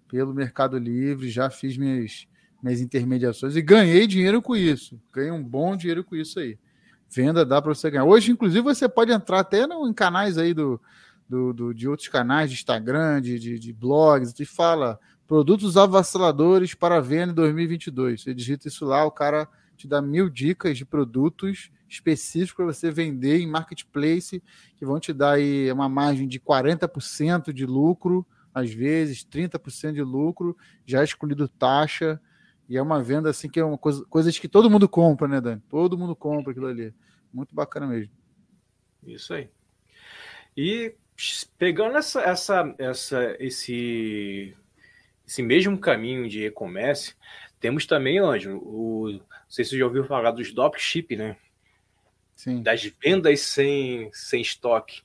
pelo 0.07 0.33
Mercado 0.33 0.79
Livre, 0.79 1.29
já 1.29 1.51
fiz 1.51 1.77
minhas, 1.77 2.29
minhas 2.62 2.81
intermediações 2.81 3.57
e 3.57 3.62
ganhei 3.62 4.07
dinheiro 4.07 4.41
com 4.41 4.55
isso. 4.55 5.01
Ganhei 5.12 5.33
um 5.33 5.43
bom 5.43 5.75
dinheiro 5.75 6.05
com 6.05 6.15
isso 6.15 6.38
aí. 6.38 6.59
Venda 7.12 7.44
dá 7.44 7.61
para 7.61 7.75
você 7.75 7.90
ganhar. 7.90 8.05
Hoje, 8.05 8.33
inclusive, 8.33 8.62
você 8.62 8.88
pode 8.88 9.12
entrar 9.12 9.40
até 9.40 9.66
no, 9.66 9.87
em 9.88 9.92
canais 9.92 10.38
aí 10.38 10.55
do, 10.55 10.81
do, 11.29 11.53
do, 11.53 11.75
de 11.75 11.88
outros 11.88 12.09
canais 12.09 12.51
de 12.51 12.57
Instagram, 12.57 13.20
de, 13.20 13.38
de, 13.38 13.59
de 13.59 13.72
blogs, 13.72 14.33
e 14.38 14.44
fala 14.44 14.98
Produtos 15.33 15.79
avassaladores 15.79 16.75
para 16.75 17.01
venda 17.01 17.33
em 17.33 17.35
2022. 17.35 18.20
Você 18.20 18.35
digita 18.35 18.68
isso 18.68 18.85
lá, 18.85 19.03
o 19.07 19.11
cara 19.11 19.48
te 19.79 19.88
dá 19.88 20.03
mil 20.03 20.29
dicas 20.29 20.77
de 20.77 20.85
produtos 20.85 21.70
específicos 21.88 22.53
para 22.53 22.64
você 22.66 22.90
vender 22.90 23.38
em 23.38 23.46
marketplace, 23.46 24.42
que 24.77 24.85
vão 24.85 25.01
te 25.01 25.11
dar 25.11 25.37
aí 25.37 25.72
uma 25.72 25.88
margem 25.88 26.29
de 26.29 26.38
40% 26.38 27.51
de 27.51 27.64
lucro, 27.64 28.27
às 28.53 28.70
vezes 28.75 29.25
30% 29.25 29.94
de 29.94 30.03
lucro, 30.03 30.55
já 30.85 31.03
excluído 31.03 31.48
taxa. 31.48 32.20
E 32.68 32.77
é 32.77 32.83
uma 32.83 33.03
venda 33.03 33.31
assim 33.31 33.48
que 33.48 33.61
é 33.61 33.64
uma 33.64 33.79
coisa 33.79 34.05
coisas 34.07 34.38
que 34.38 34.48
todo 34.48 34.70
mundo 34.70 34.88
compra, 34.88 35.29
né, 35.29 35.40
Dani? 35.40 35.62
Todo 35.68 35.98
mundo 35.98 36.16
compra 36.16 36.53
aquilo 36.53 36.66
ali. 36.66 36.94
Muito 37.33 37.55
bacana 37.55 37.87
mesmo. 37.87 38.12
Isso 39.05 39.35
aí. 39.35 39.48
E 40.57 40.94
pegando 41.59 41.96
essa, 41.96 42.20
essa, 42.20 42.75
essa, 42.79 43.37
esse 43.38 44.57
esse 45.27 45.42
mesmo 45.42 45.79
caminho 45.79 46.29
de 46.29 46.46
e-commerce, 46.46 47.14
temos 47.59 47.87
também, 47.87 48.18
Ângelo, 48.18 48.59
o, 48.59 49.12
não 49.12 49.20
sei 49.48 49.64
se 49.64 49.70
você 49.70 49.79
já 49.79 49.87
ouviu 49.87 50.05
falar 50.05 50.33
dos 50.33 50.53
dropship, 50.53 51.16
né? 51.16 51.37
Sim. 52.35 52.62
Das 52.62 52.83
vendas 53.03 53.40
sem, 53.40 54.11
sem 54.12 54.42
estoque. 54.42 55.03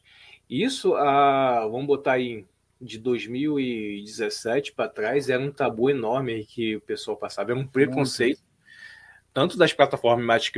Isso, 0.50 0.96
a, 0.96 1.68
vamos 1.68 1.86
botar 1.86 2.14
aí, 2.14 2.46
de 2.80 2.98
2017 2.98 4.74
para 4.74 4.90
trás, 4.90 5.30
era 5.30 5.42
um 5.42 5.52
tabu 5.52 5.90
enorme 5.90 6.46
que 6.46 6.76
o 6.76 6.82
pessoal 6.82 7.18
passava, 7.18 7.52
era 7.52 7.60
um 7.60 7.68
preconceito, 7.68 8.42
tanto 9.34 9.58
das 9.58 9.74
plataformas 9.74 10.52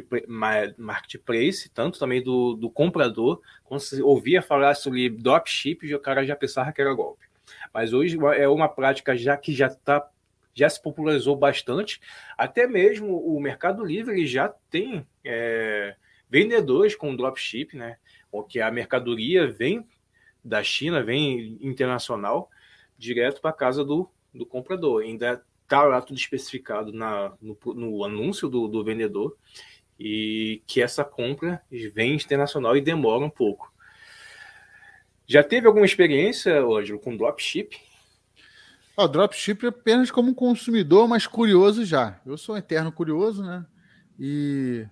marketplace, 0.77 1.69
tanto 1.69 1.99
também 1.99 2.23
do, 2.23 2.53
do 2.53 2.69
comprador, 2.69 3.41
quando 3.63 3.81
você 3.81 4.01
ouvia 4.01 4.41
falar 4.41 4.75
sobre 4.75 5.09
dropship, 5.09 5.93
o 5.93 5.99
cara 5.99 6.25
já 6.25 6.35
pensava 6.35 6.71
que 6.71 6.81
era 6.81 6.93
golpe. 6.93 7.27
Mas 7.73 7.93
hoje 7.93 8.17
é 8.37 8.47
uma 8.47 8.69
prática 8.69 9.17
já 9.17 9.35
que 9.35 9.53
já 9.53 9.67
está 9.67 10.07
já 10.53 10.69
se 10.69 10.81
popularizou 10.81 11.35
bastante. 11.35 12.01
Até 12.37 12.67
mesmo 12.67 13.17
o 13.17 13.39
Mercado 13.39 13.83
Livre 13.83 14.25
já 14.27 14.49
tem 14.69 15.05
é, 15.23 15.95
vendedores 16.29 16.95
com 16.95 17.15
dropship, 17.15 17.75
né? 17.75 17.97
O 18.31 18.43
que 18.43 18.59
a 18.59 18.69
mercadoria 18.69 19.47
vem 19.47 19.87
da 20.43 20.63
China, 20.63 21.03
vem 21.03 21.57
internacional, 21.61 22.49
direto 22.97 23.41
para 23.41 23.51
a 23.51 23.53
casa 23.53 23.83
do, 23.83 24.09
do 24.33 24.45
comprador. 24.45 25.03
Ainda 25.03 25.43
está 25.63 25.83
lá 25.83 26.01
tudo 26.01 26.17
especificado 26.17 26.91
na, 26.91 27.33
no, 27.41 27.57
no 27.73 28.03
anúncio 28.03 28.49
do, 28.49 28.67
do 28.67 28.83
vendedor 28.83 29.37
e 29.99 30.63
que 30.65 30.81
essa 30.81 31.03
compra 31.03 31.61
vem 31.93 32.15
internacional 32.15 32.75
e 32.75 32.81
demora 32.81 33.25
um 33.25 33.29
pouco. 33.29 33.71
Já 35.27 35.43
teve 35.43 35.67
alguma 35.67 35.85
experiência, 35.85 36.59
Ângelo, 36.59 36.99
com 36.99 37.15
dropship? 37.15 37.77
O 38.97 39.07
dropship 39.07 39.63
é 39.65 39.69
apenas 39.69 40.09
como 40.09 40.33
consumidor, 40.33 41.07
mas 41.07 41.27
curioso 41.27 41.85
já. 41.85 42.19
Eu 42.25 42.37
sou 42.37 42.55
um 42.55 42.57
eterno 42.57 42.91
curioso, 42.91 43.43
né? 43.43 43.65
E 44.19 44.87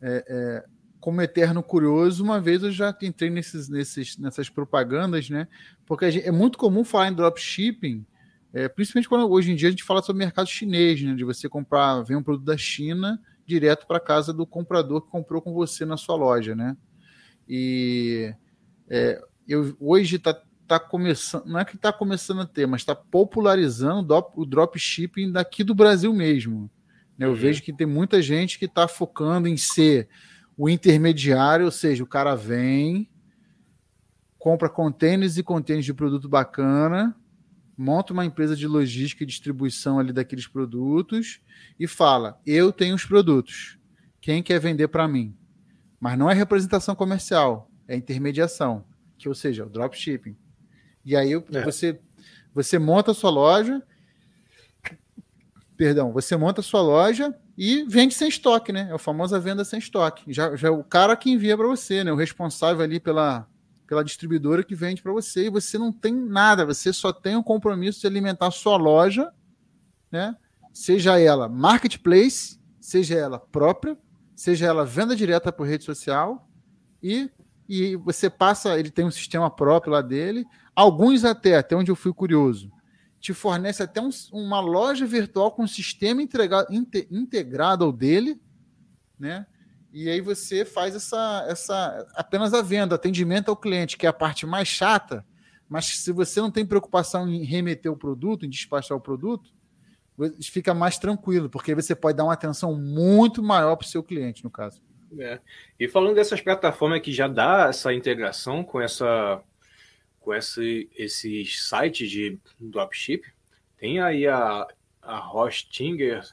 é, 0.00 0.24
é, 0.28 0.64
como 1.06 1.22
eterno 1.22 1.62
curioso, 1.62 2.24
uma 2.24 2.40
vez 2.40 2.64
eu 2.64 2.72
já 2.72 2.92
entrei 3.00 3.30
nesses, 3.30 3.68
nesses, 3.68 4.18
nessas 4.18 4.50
propagandas, 4.50 5.30
né? 5.30 5.46
Porque 5.86 6.10
gente, 6.10 6.26
é 6.26 6.32
muito 6.32 6.58
comum 6.58 6.82
falar 6.82 7.06
em 7.06 7.14
dropshipping, 7.14 8.04
é, 8.52 8.68
principalmente 8.68 9.08
quando 9.08 9.30
hoje 9.30 9.52
em 9.52 9.54
dia 9.54 9.68
a 9.68 9.70
gente 9.70 9.84
fala 9.84 10.02
sobre 10.02 10.20
o 10.20 10.26
mercado 10.26 10.48
chinês, 10.48 11.00
né? 11.00 11.14
De 11.14 11.22
você 11.22 11.48
comprar, 11.48 12.02
vem 12.02 12.16
um 12.16 12.24
produto 12.24 12.44
da 12.44 12.56
China 12.56 13.22
direto 13.46 13.86
para 13.86 14.00
casa 14.00 14.32
do 14.32 14.44
comprador 14.44 15.00
que 15.00 15.08
comprou 15.08 15.40
com 15.40 15.54
você 15.54 15.84
na 15.84 15.96
sua 15.96 16.16
loja, 16.16 16.56
né? 16.56 16.76
E 17.48 18.34
é, 18.90 19.22
eu, 19.46 19.76
hoje 19.78 20.16
está 20.16 20.36
tá 20.66 20.80
começando, 20.80 21.46
não 21.46 21.60
é 21.60 21.64
que 21.64 21.76
está 21.76 21.92
começando 21.92 22.40
a 22.40 22.46
ter, 22.46 22.66
mas 22.66 22.80
está 22.80 22.96
popularizando 22.96 24.12
o 24.34 24.44
dropshipping 24.44 25.30
daqui 25.30 25.62
do 25.62 25.72
Brasil 25.72 26.12
mesmo. 26.12 26.68
Né? 27.16 27.26
Eu 27.26 27.30
uhum. 27.30 27.36
vejo 27.36 27.62
que 27.62 27.72
tem 27.72 27.86
muita 27.86 28.20
gente 28.20 28.58
que 28.58 28.64
está 28.64 28.88
focando 28.88 29.46
em 29.46 29.56
ser 29.56 30.08
o 30.56 30.68
intermediário, 30.68 31.66
ou 31.66 31.70
seja, 31.70 32.02
o 32.02 32.06
cara 32.06 32.34
vem, 32.34 33.08
compra 34.38 34.68
contêineres 34.68 35.36
e 35.36 35.42
contêineres 35.42 35.84
de 35.84 35.92
produto 35.92 36.28
bacana, 36.28 37.14
monta 37.76 38.12
uma 38.12 38.24
empresa 38.24 38.56
de 38.56 38.66
logística 38.66 39.22
e 39.22 39.26
distribuição 39.26 39.98
ali 39.98 40.12
daqueles 40.12 40.46
produtos 40.46 41.40
e 41.78 41.86
fala: 41.86 42.40
eu 42.46 42.72
tenho 42.72 42.94
os 42.94 43.04
produtos, 43.04 43.78
quem 44.20 44.42
quer 44.42 44.58
vender 44.58 44.88
para 44.88 45.06
mim? 45.06 45.36
Mas 46.00 46.18
não 46.18 46.30
é 46.30 46.34
representação 46.34 46.94
comercial, 46.94 47.70
é 47.86 47.94
intermediação, 47.94 48.84
que 49.18 49.28
ou 49.28 49.34
seja, 49.34 49.66
o 49.66 49.68
dropshipping. 49.68 50.36
E 51.04 51.14
aí 51.14 51.32
é. 51.32 51.62
você 51.62 52.00
você 52.54 52.78
monta 52.78 53.10
a 53.10 53.14
sua 53.14 53.28
loja, 53.28 53.82
perdão, 55.76 56.10
você 56.10 56.34
monta 56.38 56.62
a 56.62 56.64
sua 56.64 56.80
loja 56.80 57.38
e 57.56 57.84
vende 57.84 58.14
sem 58.14 58.28
estoque, 58.28 58.72
né? 58.72 58.88
É 58.90 58.94
a 58.94 58.98
famosa 58.98 59.40
venda 59.40 59.64
sem 59.64 59.78
estoque. 59.78 60.32
Já, 60.32 60.54
já 60.56 60.68
é 60.68 60.70
o 60.70 60.84
cara 60.84 61.16
que 61.16 61.30
envia 61.30 61.56
para 61.56 61.66
você, 61.66 62.04
né? 62.04 62.12
O 62.12 62.16
responsável 62.16 62.84
ali 62.84 63.00
pela, 63.00 63.46
pela 63.86 64.04
distribuidora 64.04 64.62
que 64.62 64.74
vende 64.74 65.02
para 65.02 65.12
você 65.12 65.46
e 65.46 65.50
você 65.50 65.78
não 65.78 65.90
tem 65.90 66.14
nada, 66.14 66.66
você 66.66 66.92
só 66.92 67.12
tem 67.12 67.36
o 67.36 67.42
compromisso 67.42 68.00
de 68.00 68.06
alimentar 68.06 68.50
sua 68.50 68.76
loja, 68.76 69.32
né? 70.10 70.36
Seja 70.72 71.18
ela 71.18 71.48
marketplace, 71.48 72.60
seja 72.78 73.14
ela 73.14 73.38
própria, 73.38 73.96
seja 74.34 74.66
ela 74.66 74.84
venda 74.84 75.16
direta 75.16 75.50
por 75.50 75.66
rede 75.66 75.84
social 75.84 76.46
e 77.02 77.30
e 77.68 77.96
você 77.96 78.30
passa, 78.30 78.78
ele 78.78 78.90
tem 78.90 79.04
um 79.04 79.10
sistema 79.10 79.50
próprio 79.50 79.92
lá 79.92 80.00
dele. 80.00 80.44
Alguns 80.74 81.24
até, 81.24 81.56
até 81.56 81.74
onde 81.74 81.90
eu 81.90 81.96
fui 81.96 82.12
curioso, 82.12 82.70
te 83.26 83.34
fornece 83.34 83.82
até 83.82 84.00
um, 84.00 84.08
uma 84.32 84.60
loja 84.60 85.04
virtual 85.04 85.50
com 85.50 85.64
um 85.64 85.66
sistema 85.66 86.22
integrado, 86.22 86.68
integrado 87.10 87.84
ao 87.84 87.90
dele, 87.90 88.40
né? 89.18 89.44
E 89.92 90.08
aí 90.08 90.20
você 90.20 90.64
faz 90.64 90.94
essa, 90.94 91.44
essa 91.48 92.06
apenas 92.14 92.54
a 92.54 92.62
venda, 92.62 92.94
atendimento 92.94 93.48
ao 93.48 93.56
cliente, 93.56 93.96
que 93.96 94.06
é 94.06 94.08
a 94.08 94.12
parte 94.12 94.46
mais 94.46 94.68
chata, 94.68 95.26
mas 95.68 95.86
se 95.86 96.12
você 96.12 96.40
não 96.40 96.52
tem 96.52 96.64
preocupação 96.64 97.28
em 97.28 97.42
remeter 97.42 97.90
o 97.90 97.96
produto, 97.96 98.46
em 98.46 98.48
despachar 98.48 98.96
o 98.96 99.00
produto, 99.00 99.52
fica 100.40 100.72
mais 100.72 100.96
tranquilo, 100.96 101.50
porque 101.50 101.74
você 101.74 101.96
pode 101.96 102.16
dar 102.16 102.24
uma 102.24 102.32
atenção 102.32 102.76
muito 102.76 103.42
maior 103.42 103.74
para 103.74 103.86
o 103.86 103.88
seu 103.88 104.04
cliente, 104.04 104.44
no 104.44 104.50
caso. 104.50 104.80
É. 105.18 105.40
E 105.80 105.88
falando 105.88 106.14
dessas 106.14 106.40
plataformas 106.40 107.00
que 107.00 107.10
já 107.10 107.26
dá 107.26 107.66
essa 107.70 107.92
integração 107.92 108.62
com 108.62 108.80
essa 108.80 109.42
com 110.26 110.34
esse, 110.34 110.90
esses 110.96 111.68
sites 111.68 112.10
de 112.10 112.36
dropship, 112.58 113.22
tem 113.78 114.00
aí 114.00 114.26
a, 114.26 114.66
a 115.00 115.32
Hostinger 115.32 116.24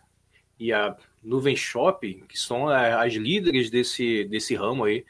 e 0.59 0.73
a 0.73 0.97
Nuvem 1.21 1.55
Shop, 1.55 2.11
que 2.27 2.39
são 2.39 2.67
as 2.67 3.13
líderes 3.13 3.69
desse, 3.69 4.23
desse 4.23 4.55
ramo 4.55 4.85
aí. 4.85 5.05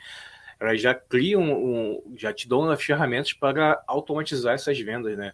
Elas 0.60 0.82
já 0.82 0.93
criam, 0.93 1.43
um, 1.43 2.13
já 2.17 2.34
te 2.34 2.46
dão 2.46 2.69
as 2.69 2.84
ferramentas 2.84 3.32
para 3.32 3.82
automatizar 3.88 4.54
essas 4.56 4.78
vendas, 4.78 5.17
né? 5.17 5.34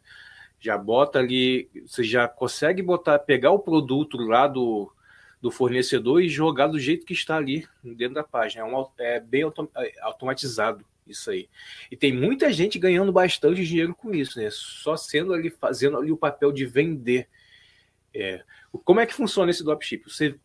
Já 0.60 0.78
bota 0.78 1.18
ali, 1.18 1.68
você 1.88 2.04
já 2.04 2.28
consegue 2.28 2.84
botar, 2.84 3.18
pegar 3.18 3.50
o 3.50 3.58
produto 3.58 4.16
lá 4.18 4.46
do, 4.46 4.94
do 5.42 5.50
fornecedor 5.50 6.22
e 6.22 6.30
jogar 6.30 6.68
do 6.68 6.78
jeito 6.78 7.04
que 7.04 7.14
está 7.14 7.38
ali 7.38 7.68
dentro 7.84 8.14
da 8.14 8.24
página. 8.24 8.62
É, 8.62 8.66
um, 8.66 8.86
é 9.00 9.20
bem 9.20 9.42
é, 9.42 9.92
automatizado 10.02 10.86
isso 11.12 11.32
aí. 11.32 11.50
E 11.92 11.98
tem 11.98 12.14
muita 12.14 12.52
gente 12.52 12.80
ganhando 12.80 13.12
bastante 13.12 13.66
dinheiro 13.66 13.96
com 13.96 14.14
isso, 14.14 14.40
né? 14.40 14.50
Só 14.52 14.96
sendo 14.96 15.34
ali, 15.34 15.50
fazendo 15.50 15.98
ali 15.98 16.12
o 16.12 16.18
papel 16.18 16.52
de 16.52 16.66
vender. 16.66 17.28
É, 18.14 18.44
como 18.84 19.00
é 19.00 19.06
que 19.06 19.14
funciona 19.14 19.52
esse 19.52 19.64
dropship? 19.64 20.04
Você 20.08 20.36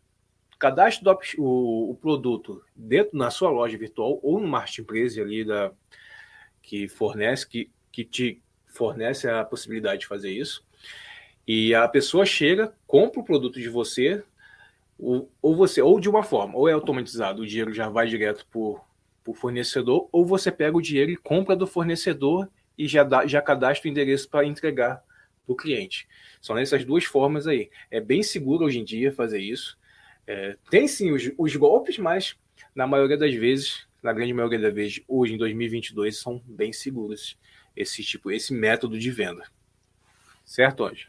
cadastra 0.58 1.16
o, 1.38 1.90
o, 1.90 1.94
produto 1.96 2.64
dentro 2.74 3.18
na 3.18 3.30
sua 3.30 3.50
loja 3.50 3.76
virtual 3.76 4.18
ou 4.22 4.40
no 4.40 4.46
marketplace 4.46 5.20
ali 5.20 5.44
da 5.44 5.72
que 6.62 6.88
fornece 6.88 7.46
que, 7.46 7.70
que 7.92 8.04
te 8.04 8.42
fornece 8.66 9.28
a 9.28 9.44
possibilidade 9.44 10.00
de 10.00 10.06
fazer 10.06 10.30
isso. 10.30 10.64
E 11.46 11.74
a 11.74 11.86
pessoa 11.86 12.24
chega, 12.24 12.74
compra 12.86 13.20
o 13.20 13.24
produto 13.24 13.60
de 13.60 13.68
você, 13.68 14.24
ou, 14.98 15.30
ou 15.42 15.54
você, 15.54 15.82
ou 15.82 16.00
de 16.00 16.08
uma 16.08 16.22
forma, 16.22 16.56
ou 16.56 16.68
é 16.68 16.72
automatizado, 16.72 17.42
o 17.42 17.46
dinheiro 17.46 17.72
já 17.72 17.88
vai 17.88 18.06
direto 18.06 18.46
por, 18.50 18.84
por 19.24 19.34
fornecedor, 19.34 20.08
ou 20.12 20.24
você 20.24 20.52
pega 20.52 20.76
o 20.76 20.82
dinheiro 20.82 21.10
e 21.10 21.16
compra 21.16 21.56
do 21.56 21.66
fornecedor 21.66 22.48
e 22.76 22.86
já, 22.86 23.02
dá, 23.02 23.26
já 23.26 23.40
cadastra 23.40 23.88
o 23.88 23.90
endereço 23.90 24.28
para 24.28 24.46
entregar 24.46 25.02
para 25.44 25.52
o 25.52 25.56
cliente. 25.56 26.06
São 26.40 26.58
essas 26.58 26.84
duas 26.84 27.04
formas 27.04 27.46
aí. 27.46 27.70
É 27.90 28.00
bem 28.00 28.22
seguro 28.22 28.66
hoje 28.66 28.78
em 28.78 28.84
dia 28.84 29.12
fazer 29.12 29.40
isso. 29.40 29.78
É, 30.26 30.56
tem 30.70 30.86
sim 30.86 31.10
os, 31.10 31.30
os, 31.36 31.56
golpes, 31.56 31.98
mas 31.98 32.36
na 32.74 32.86
maioria 32.86 33.16
das 33.16 33.34
vezes, 33.34 33.86
na 34.02 34.12
grande 34.12 34.32
maioria 34.32 34.58
das 34.58 34.74
vezes, 34.74 35.02
hoje 35.08 35.34
em 35.34 35.38
2022, 35.38 36.18
são 36.18 36.42
bem 36.46 36.72
seguros 36.72 37.38
esse 37.76 38.02
tipo, 38.02 38.30
esse 38.30 38.52
método 38.52 38.98
de 38.98 39.10
venda. 39.10 39.44
Certo, 40.44 40.84
hoje? 40.84 41.08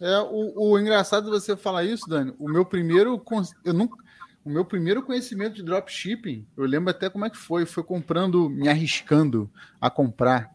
É, 0.00 0.18
o, 0.18 0.70
o 0.70 0.78
engraçado 0.78 1.24
de 1.24 1.30
você 1.30 1.56
falar 1.56 1.84
isso, 1.84 2.08
Dani, 2.08 2.34
o 2.38 2.48
meu 2.48 2.64
primeiro. 2.64 3.22
Eu 3.64 3.72
nunca, 3.72 3.96
o 4.44 4.50
meu 4.50 4.64
primeiro 4.64 5.02
conhecimento 5.02 5.54
de 5.54 5.62
dropshipping, 5.62 6.46
eu 6.56 6.66
lembro 6.66 6.90
até 6.90 7.08
como 7.08 7.24
é 7.24 7.30
que 7.30 7.36
foi. 7.36 7.64
Foi 7.64 7.82
comprando, 7.82 8.50
me 8.50 8.68
arriscando 8.68 9.50
a 9.80 9.88
comprar 9.88 10.54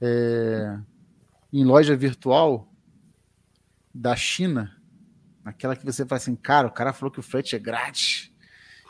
é, 0.00 0.78
em 1.50 1.64
loja 1.64 1.96
virtual 1.96 2.70
da 3.94 4.14
China. 4.14 4.76
Aquela 5.42 5.74
que 5.74 5.84
você 5.84 6.04
fala 6.04 6.18
assim, 6.18 6.36
cara, 6.36 6.68
o 6.68 6.70
cara 6.70 6.92
falou 6.92 7.10
que 7.10 7.20
o 7.20 7.22
frete 7.22 7.56
é 7.56 7.58
grátis. 7.58 8.30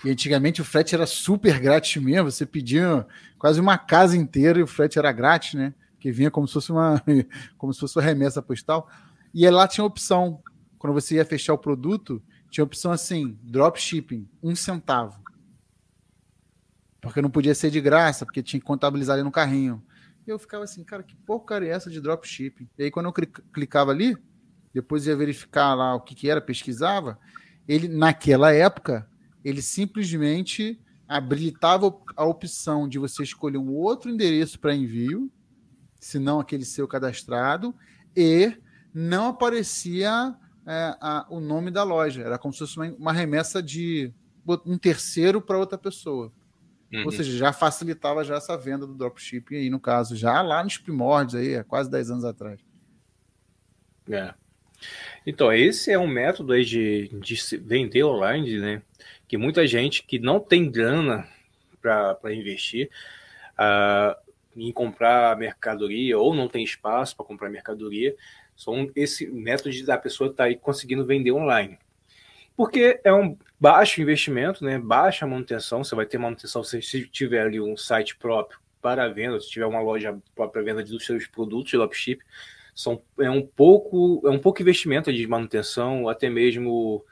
E 0.04 0.10
antigamente 0.10 0.60
o 0.60 0.64
frete 0.64 0.94
era 0.94 1.06
super 1.06 1.60
grátis 1.60 2.02
mesmo. 2.02 2.28
Você 2.30 2.44
pedia 2.44 3.06
quase 3.38 3.60
uma 3.60 3.78
casa 3.78 4.16
inteira 4.16 4.58
e 4.58 4.62
o 4.62 4.66
frete 4.66 4.98
era 4.98 5.12
grátis, 5.12 5.54
né? 5.54 5.72
Que 6.00 6.10
vinha 6.10 6.32
como 6.32 6.48
se 6.48 6.54
fosse 6.54 6.72
uma, 6.72 7.00
como 7.56 7.72
se 7.72 7.78
fosse 7.78 7.96
uma 7.96 8.04
remessa 8.04 8.42
postal. 8.42 8.90
E 9.32 9.48
lá 9.48 9.68
tinha 9.68 9.84
opção, 9.84 10.42
quando 10.78 10.94
você 10.94 11.14
ia 11.14 11.24
fechar 11.24 11.54
o 11.54 11.58
produto, 11.58 12.20
tinha 12.52 12.62
opção 12.62 12.92
assim, 12.92 13.38
dropshipping, 13.42 14.28
um 14.42 14.54
centavo. 14.54 15.18
Porque 17.00 17.22
não 17.22 17.30
podia 17.30 17.54
ser 17.54 17.70
de 17.70 17.80
graça, 17.80 18.26
porque 18.26 18.42
tinha 18.42 18.60
que 18.60 18.66
contabilizar 18.66 19.14
ali 19.14 19.22
no 19.22 19.32
carrinho. 19.32 19.82
E 20.26 20.30
eu 20.30 20.38
ficava 20.38 20.62
assim, 20.62 20.84
cara, 20.84 21.02
que 21.02 21.16
porcaria 21.16 21.70
é 21.70 21.72
essa 21.72 21.90
de 21.90 21.98
dropshipping? 21.98 22.68
E 22.76 22.84
aí 22.84 22.90
quando 22.90 23.06
eu 23.06 23.12
clicava 23.54 23.90
ali, 23.90 24.14
depois 24.72 25.06
ia 25.06 25.16
verificar 25.16 25.72
lá 25.74 25.94
o 25.94 26.00
que, 26.02 26.14
que 26.14 26.28
era, 26.28 26.42
pesquisava, 26.42 27.18
ele 27.66 27.88
naquela 27.88 28.52
época, 28.52 29.08
ele 29.42 29.62
simplesmente 29.62 30.78
habilitava 31.08 31.86
a 32.14 32.24
opção 32.26 32.86
de 32.86 32.98
você 32.98 33.22
escolher 33.22 33.56
um 33.56 33.72
outro 33.72 34.10
endereço 34.10 34.60
para 34.60 34.74
envio, 34.74 35.32
se 35.98 36.18
não 36.18 36.38
aquele 36.38 36.66
seu 36.66 36.86
cadastrado, 36.86 37.74
e 38.14 38.54
não 38.92 39.28
aparecia 39.28 40.36
é, 40.66 40.96
a, 41.00 41.26
o 41.28 41.40
nome 41.40 41.70
da 41.70 41.82
loja. 41.82 42.22
Era 42.22 42.38
como 42.38 42.52
se 42.52 42.60
fosse 42.60 42.76
uma, 42.76 42.86
uma 42.92 43.12
remessa 43.12 43.62
de 43.62 44.12
um 44.66 44.76
terceiro 44.76 45.40
para 45.40 45.58
outra 45.58 45.78
pessoa. 45.78 46.32
Uhum. 46.92 47.04
Ou 47.06 47.12
seja, 47.12 47.36
já 47.36 47.52
facilitava 47.52 48.22
já 48.22 48.36
essa 48.36 48.56
venda 48.56 48.86
do 48.86 48.94
dropshipping 48.94 49.56
aí, 49.56 49.70
no 49.70 49.80
caso, 49.80 50.14
já 50.14 50.42
lá 50.42 50.62
nos 50.62 50.76
primórdios 50.76 51.34
aí, 51.34 51.56
há 51.56 51.64
quase 51.64 51.90
10 51.90 52.10
anos 52.10 52.24
atrás. 52.24 52.60
É. 54.10 54.34
Então, 55.26 55.52
esse 55.52 55.90
é 55.90 55.98
um 55.98 56.06
método 56.06 56.52
aí 56.52 56.64
de, 56.64 57.08
de 57.08 57.36
vender 57.58 58.04
online, 58.04 58.58
né? 58.58 58.82
Que 59.26 59.36
muita 59.36 59.66
gente 59.66 60.02
que 60.02 60.18
não 60.18 60.38
tem 60.38 60.70
grana 60.70 61.26
para 61.80 62.34
investir 62.34 62.90
uh, 63.52 64.14
em 64.56 64.70
comprar 64.72 65.36
mercadoria 65.36 66.18
ou 66.18 66.34
não 66.34 66.48
tem 66.48 66.62
espaço 66.62 67.16
para 67.16 67.24
comprar 67.24 67.48
mercadoria, 67.48 68.14
são 68.56 68.90
esse 68.94 69.26
método 69.26 69.70
da 69.84 69.98
pessoa 69.98 70.30
estar 70.30 70.44
tá 70.44 70.48
aí 70.48 70.56
conseguindo 70.56 71.04
vender 71.04 71.32
online. 71.32 71.78
Porque 72.56 73.00
é 73.02 73.12
um 73.12 73.36
baixo 73.58 74.00
investimento, 74.00 74.64
né? 74.64 74.78
baixa 74.78 75.26
manutenção, 75.26 75.82
você 75.82 75.94
vai 75.94 76.06
ter 76.06 76.18
manutenção 76.18 76.62
se 76.62 76.80
tiver 77.08 77.42
ali 77.42 77.60
um 77.60 77.76
site 77.76 78.16
próprio 78.16 78.58
para 78.80 79.08
venda, 79.08 79.40
se 79.40 79.48
tiver 79.48 79.66
uma 79.66 79.80
loja 79.80 80.18
própria 80.34 80.62
venda 80.62 80.82
dos 80.82 81.06
seus 81.06 81.26
produtos 81.26 81.70
de 81.70 81.76
dropship, 81.76 82.20
são 82.74 83.02
é 83.18 83.30
um 83.30 83.46
pouco 83.46 84.22
é 84.26 84.30
um 84.30 84.38
pouco 84.38 84.60
investimento 84.60 85.12
de 85.12 85.26
manutenção, 85.26 86.08
até 86.08 86.28
mesmo 86.28 87.04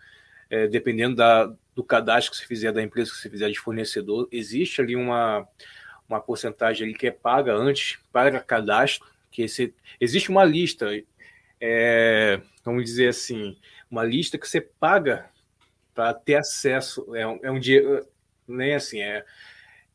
é, 0.48 0.66
dependendo 0.66 1.16
da, 1.16 1.53
do 1.74 1.85
cadastro 1.85 2.33
que 2.33 2.38
você 2.38 2.46
fizer 2.46 2.72
da 2.72 2.83
empresa 2.83 3.11
que 3.11 3.18
você 3.18 3.31
fizer 3.31 3.50
de 3.50 3.59
fornecedor, 3.59 4.29
existe 4.33 4.81
ali 4.81 4.96
uma 4.96 5.46
uma 6.09 6.20
porcentagem 6.20 6.88
ali 6.88 6.94
que 6.98 7.07
é 7.07 7.11
paga 7.12 7.55
antes 7.55 7.98
para 8.12 8.40
cadastro, 8.40 9.09
que 9.31 9.42
esse, 9.42 9.72
existe 10.00 10.29
uma 10.29 10.44
lista 10.44 10.90
é, 11.60 12.40
vamos 12.64 12.84
dizer 12.84 13.08
assim, 13.08 13.56
uma 13.90 14.04
lista 14.04 14.38
que 14.38 14.48
você 14.48 14.60
paga 14.60 15.28
para 15.94 16.14
ter 16.14 16.36
acesso. 16.36 17.14
É 17.14 17.26
um, 17.26 17.38
é 17.42 17.50
um 17.50 17.60
dinheiro. 17.60 18.06
Nem 18.48 18.74
assim, 18.74 19.00
é. 19.00 19.24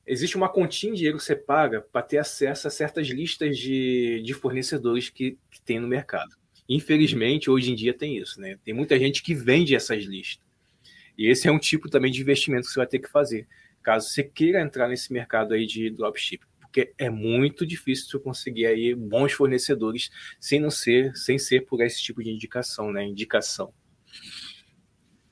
Existe 0.08 0.38
uma 0.38 0.48
continha 0.48 0.94
de 0.94 0.98
dinheiro 1.00 1.18
que 1.18 1.24
você 1.24 1.36
paga 1.36 1.82
para 1.82 2.04
ter 2.04 2.20
acesso 2.20 2.68
a 2.68 2.72
certas 2.72 3.08
listas 3.08 3.58
de, 3.58 4.22
de 4.24 4.34
fornecedores 4.36 5.10
que, 5.10 5.38
que 5.50 5.60
tem 5.62 5.80
no 5.80 5.88
mercado. 5.88 6.36
Infelizmente, 6.70 7.50
hoje 7.50 7.72
em 7.72 7.76
dia 7.76 7.94
tem 7.94 8.18
isso, 8.18 8.40
né? 8.40 8.58
Tem 8.64 8.74
muita 8.74 9.00
gente 9.00 9.24
que 9.24 9.34
vende 9.34 9.76
essas 9.76 10.04
listas. 10.04 10.46
E 11.18 11.28
esse 11.28 11.48
é 11.48 11.52
um 11.52 11.58
tipo 11.58 11.90
também 11.90 12.12
de 12.12 12.22
investimento 12.22 12.68
que 12.68 12.74
você 12.74 12.80
vai 12.80 12.88
ter 12.88 13.00
que 13.00 13.10
fazer, 13.10 13.48
caso 13.82 14.10
você 14.10 14.24
queira 14.24 14.62
entrar 14.62 14.88
nesse 14.88 15.14
mercado 15.14 15.54
aí 15.54 15.66
de 15.66 15.90
dropship, 15.90 16.44
porque 16.76 16.94
é 16.98 17.10
muito 17.10 17.66
difícil 17.66 18.06
você 18.10 18.20
conseguir 18.20 18.66
aí 18.66 18.94
bons 18.94 19.32
fornecedores 19.32 20.10
sem 20.42 20.60
não 20.60 20.70
ser, 20.70 21.16
sem 21.16 21.40
ser 21.40 21.62
por 21.62 21.82
esse 21.82 22.04
tipo 22.04 22.22
de 22.22 22.30
indicação, 22.30 22.92
né? 22.92 23.06
Indicação. 23.06 23.74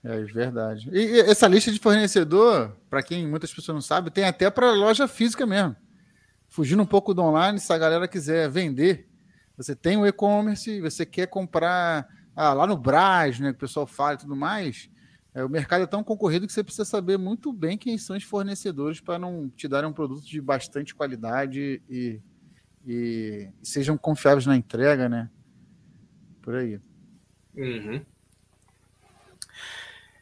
É 0.01 0.21
verdade. 0.21 0.89
E 0.93 1.19
essa 1.19 1.45
lista 1.49 1.69
de 1.69 1.79
fornecedor, 1.79 2.77
para 2.89 3.03
quem 3.03 3.27
muitas 3.27 3.53
pessoas 3.53 3.75
não 3.75 3.82
sabem, 3.82 4.10
tem 4.10 4.23
até 4.23 4.49
para 4.49 4.71
loja 4.71 5.06
física 5.06 5.45
mesmo. 5.45 5.75
Fugindo 6.47 6.82
um 6.82 6.86
pouco 6.86 7.13
do 7.13 7.21
online, 7.21 7.60
se 7.60 7.73
a 7.73 7.77
galera 7.77 8.08
quiser 8.08 8.49
vender, 8.49 9.10
você 9.58 9.75
tem 9.75 9.97
o 9.97 10.08
e-commerce, 10.08 10.79
você 10.79 11.06
quer 11.06 11.27
comprar 11.27 12.08
ah, 12.34 12.53
lá 12.53 12.65
no 12.65 12.77
Brás, 12.77 13.38
né, 13.38 13.49
que 13.49 13.58
o 13.58 13.60
pessoal 13.60 13.86
fala 13.86 14.13
e 14.13 14.19
tudo 14.19 14.36
mais, 14.36 14.89
é, 15.35 15.43
o 15.43 15.49
mercado 15.49 15.83
é 15.83 15.87
tão 15.87 16.03
concorrido 16.03 16.45
que 16.45 16.53
você 16.53 16.63
precisa 16.63 16.85
saber 16.85 17.17
muito 17.17 17.51
bem 17.51 17.77
quem 17.77 17.97
são 17.97 18.15
os 18.15 18.23
fornecedores 18.23 19.01
para 19.01 19.17
não 19.17 19.49
te 19.49 19.67
darem 19.67 19.89
um 19.89 19.93
produto 19.93 20.23
de 20.23 20.39
bastante 20.39 20.93
qualidade 20.93 21.81
e, 21.89 22.21
e, 22.85 23.49
sejam 23.63 23.97
confiáveis 23.97 24.45
na 24.45 24.55
entrega, 24.55 25.09
né? 25.09 25.29
Por 26.41 26.55
aí. 26.55 26.79
Uhum. 27.55 28.01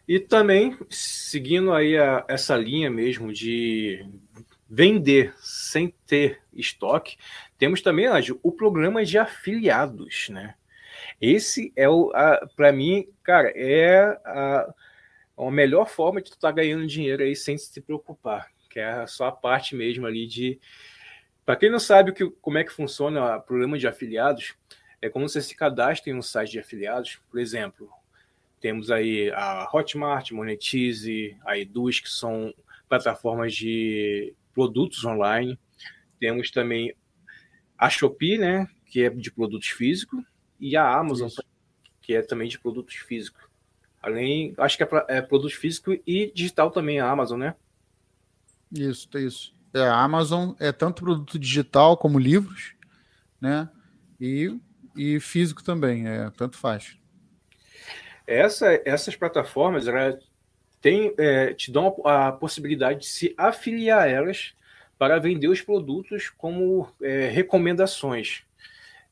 E 0.07 0.19
também, 0.19 0.77
seguindo 0.89 1.73
aí 1.73 1.97
a, 1.97 2.23
essa 2.27 2.55
linha 2.55 2.89
mesmo 2.89 3.33
de 3.33 4.05
vender 4.69 5.33
sem 5.39 5.93
ter 6.05 6.39
estoque, 6.53 7.17
temos 7.57 7.81
também, 7.81 8.05
Anjo, 8.05 8.39
o 8.41 8.51
programa 8.51 9.03
de 9.03 9.17
afiliados, 9.17 10.29
né? 10.29 10.55
Esse 11.19 11.73
é 11.75 11.89
o, 11.89 12.11
para 12.55 12.71
mim, 12.71 13.07
cara, 13.23 13.51
é 13.55 14.17
a, 14.25 14.73
a 15.37 15.51
melhor 15.51 15.87
forma 15.87 16.21
de 16.21 16.29
tu 16.29 16.35
estar 16.35 16.49
tá 16.49 16.55
ganhando 16.55 16.85
dinheiro 16.87 17.23
aí 17.23 17.35
sem 17.35 17.57
se 17.57 17.81
preocupar, 17.81 18.49
que 18.69 18.79
é 18.79 19.05
só 19.07 19.27
a 19.27 19.31
parte 19.31 19.75
mesmo 19.75 20.05
ali 20.05 20.27
de. 20.27 20.59
Para 21.45 21.55
quem 21.55 21.69
não 21.69 21.79
sabe 21.79 22.11
o 22.11 22.13
que, 22.13 22.29
como 22.41 22.57
é 22.57 22.63
que 22.63 22.71
funciona 22.71 23.37
o 23.37 23.41
programa 23.41 23.77
de 23.77 23.87
afiliados, 23.87 24.55
é 25.01 25.09
como 25.09 25.27
você 25.27 25.41
se 25.41 25.55
cadastra 25.55 26.11
em 26.11 26.15
um 26.15 26.21
site 26.21 26.51
de 26.51 26.59
afiliados. 26.59 27.19
Por 27.29 27.39
exemplo, 27.39 27.89
temos 28.59 28.91
aí 28.91 29.31
a 29.31 29.67
Hotmart, 29.73 30.31
Monetize, 30.31 31.35
a 31.43 31.57
Eduz, 31.57 31.99
que 31.99 32.09
são 32.09 32.53
plataformas 32.87 33.55
de 33.55 34.35
produtos 34.53 35.03
online. 35.03 35.59
Temos 36.19 36.51
também 36.51 36.93
a 37.75 37.89
Shopee, 37.89 38.37
né, 38.37 38.67
que 38.85 39.03
é 39.03 39.09
de 39.09 39.31
produtos 39.31 39.69
físicos, 39.69 40.23
e 40.59 40.77
a 40.77 40.87
Amazon, 40.87 41.27
Isso. 41.27 41.43
que 41.99 42.13
é 42.13 42.21
também 42.21 42.47
de 42.47 42.59
produtos 42.59 42.95
físicos. 42.95 43.43
Além, 44.01 44.53
acho 44.57 44.77
que 44.77 44.83
é, 44.83 44.87
é 45.07 45.21
produto 45.21 45.55
físico 45.55 45.91
e 46.07 46.31
digital 46.33 46.71
também 46.71 46.99
a 46.99 47.09
Amazon, 47.09 47.39
né? 47.39 47.55
Isso, 48.71 49.07
é 49.13 49.21
isso. 49.21 49.53
É, 49.73 49.81
a 49.81 50.01
Amazon 50.01 50.53
é 50.59 50.71
tanto 50.71 51.03
produto 51.03 51.37
digital 51.37 51.95
como 51.95 52.17
livros, 52.17 52.73
né? 53.39 53.69
E, 54.19 54.57
e 54.95 55.19
físico 55.19 55.63
também, 55.63 56.07
é, 56.07 56.29
tanto 56.31 56.57
faz. 56.57 56.97
Essa, 58.25 58.81
essas 58.85 59.15
plataformas 59.15 59.85
tem, 60.79 61.13
é, 61.17 61.53
te 61.53 61.71
dão 61.71 61.95
a, 62.05 62.27
a, 62.27 62.31
possibilidade 62.31 63.01
de 63.01 63.05
se 63.05 63.33
afiliar 63.37 64.03
a 64.03 64.07
elas 64.07 64.53
para 64.97 65.19
vender 65.19 65.47
os 65.47 65.61
produtos 65.61 66.29
como 66.29 66.87
é, 67.01 67.27
recomendações. 67.27 68.43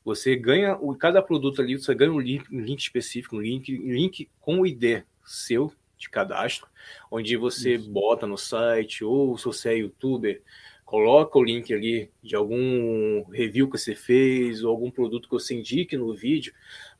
Você 0.04 0.34
ganha 0.34 0.76
o 0.76 0.94
cada 0.94 1.22
produto 1.22 1.60
ali, 1.60 1.76
você 1.76 1.94
ganha 1.94 2.12
um 2.12 2.20
link, 2.20 2.44
um 2.52 2.60
link 2.60 2.80
específico, 2.80 3.36
um 3.36 3.40
link, 3.40 3.70
link 3.70 4.28
com 4.40 4.60
o 4.60 4.66
ID 4.66 5.02
seu 5.24 5.72
de 5.96 6.08
cadastro, 6.08 6.66
onde 7.10 7.36
você 7.36 7.74
Isso. 7.74 7.90
bota 7.90 8.26
no 8.26 8.38
site, 8.38 9.04
ou 9.04 9.36
se 9.36 9.44
você 9.44 9.68
é 9.68 9.76
youtuber, 9.78 10.42
coloca 10.84 11.38
o 11.38 11.44
link 11.44 11.72
ali 11.72 12.10
de 12.22 12.34
algum 12.34 13.22
review 13.30 13.70
que 13.70 13.78
você 13.78 13.94
fez, 13.94 14.64
ou 14.64 14.70
algum 14.70 14.90
produto 14.90 15.28
que 15.28 15.34
você 15.34 15.54
indique 15.54 15.96
no 15.96 16.14
vídeo, 16.14 16.54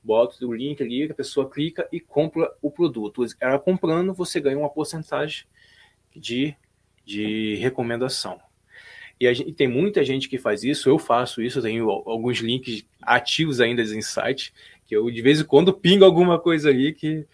bota 0.05 0.45
o 0.45 0.53
link 0.53 0.83
ali, 0.83 1.05
a 1.11 1.15
pessoa 1.15 1.51
clica 1.51 1.89
e 1.91 1.99
compra 1.99 2.53
o 2.61 2.71
produto. 2.71 3.25
Ela 3.41 3.59
comprando, 3.59 4.13
você 4.13 4.39
ganha 4.39 4.59
uma 4.59 4.69
porcentagem 4.69 5.47
de, 6.15 6.55
de 7.05 7.57
recomendação. 7.57 8.41
E, 9.21 9.35
gente, 9.35 9.53
tem 9.53 9.69
muita 9.69 10.03
gente 10.03 10.29
que 10.29 10.39
faz 10.39 10.65
isso, 10.65 10.89
eu 10.89 10.99
faço 10.99 11.43
isso, 11.43 11.59
eu 11.59 11.63
tenho 11.63 11.91
alguns 11.91 12.39
links 12.39 12.85
ativos 13.03 13.61
ainda 13.61 13.83
em 13.83 14.01
site, 14.01 14.53
que 14.87 14.97
eu 14.97 15.11
de 15.11 15.21
vez 15.21 15.41
em 15.41 15.45
quando 15.45 15.75
pingo 15.75 16.07
alguma 16.07 16.39
coisa 16.39 16.71
ali 16.71 16.95
que, 16.95 17.27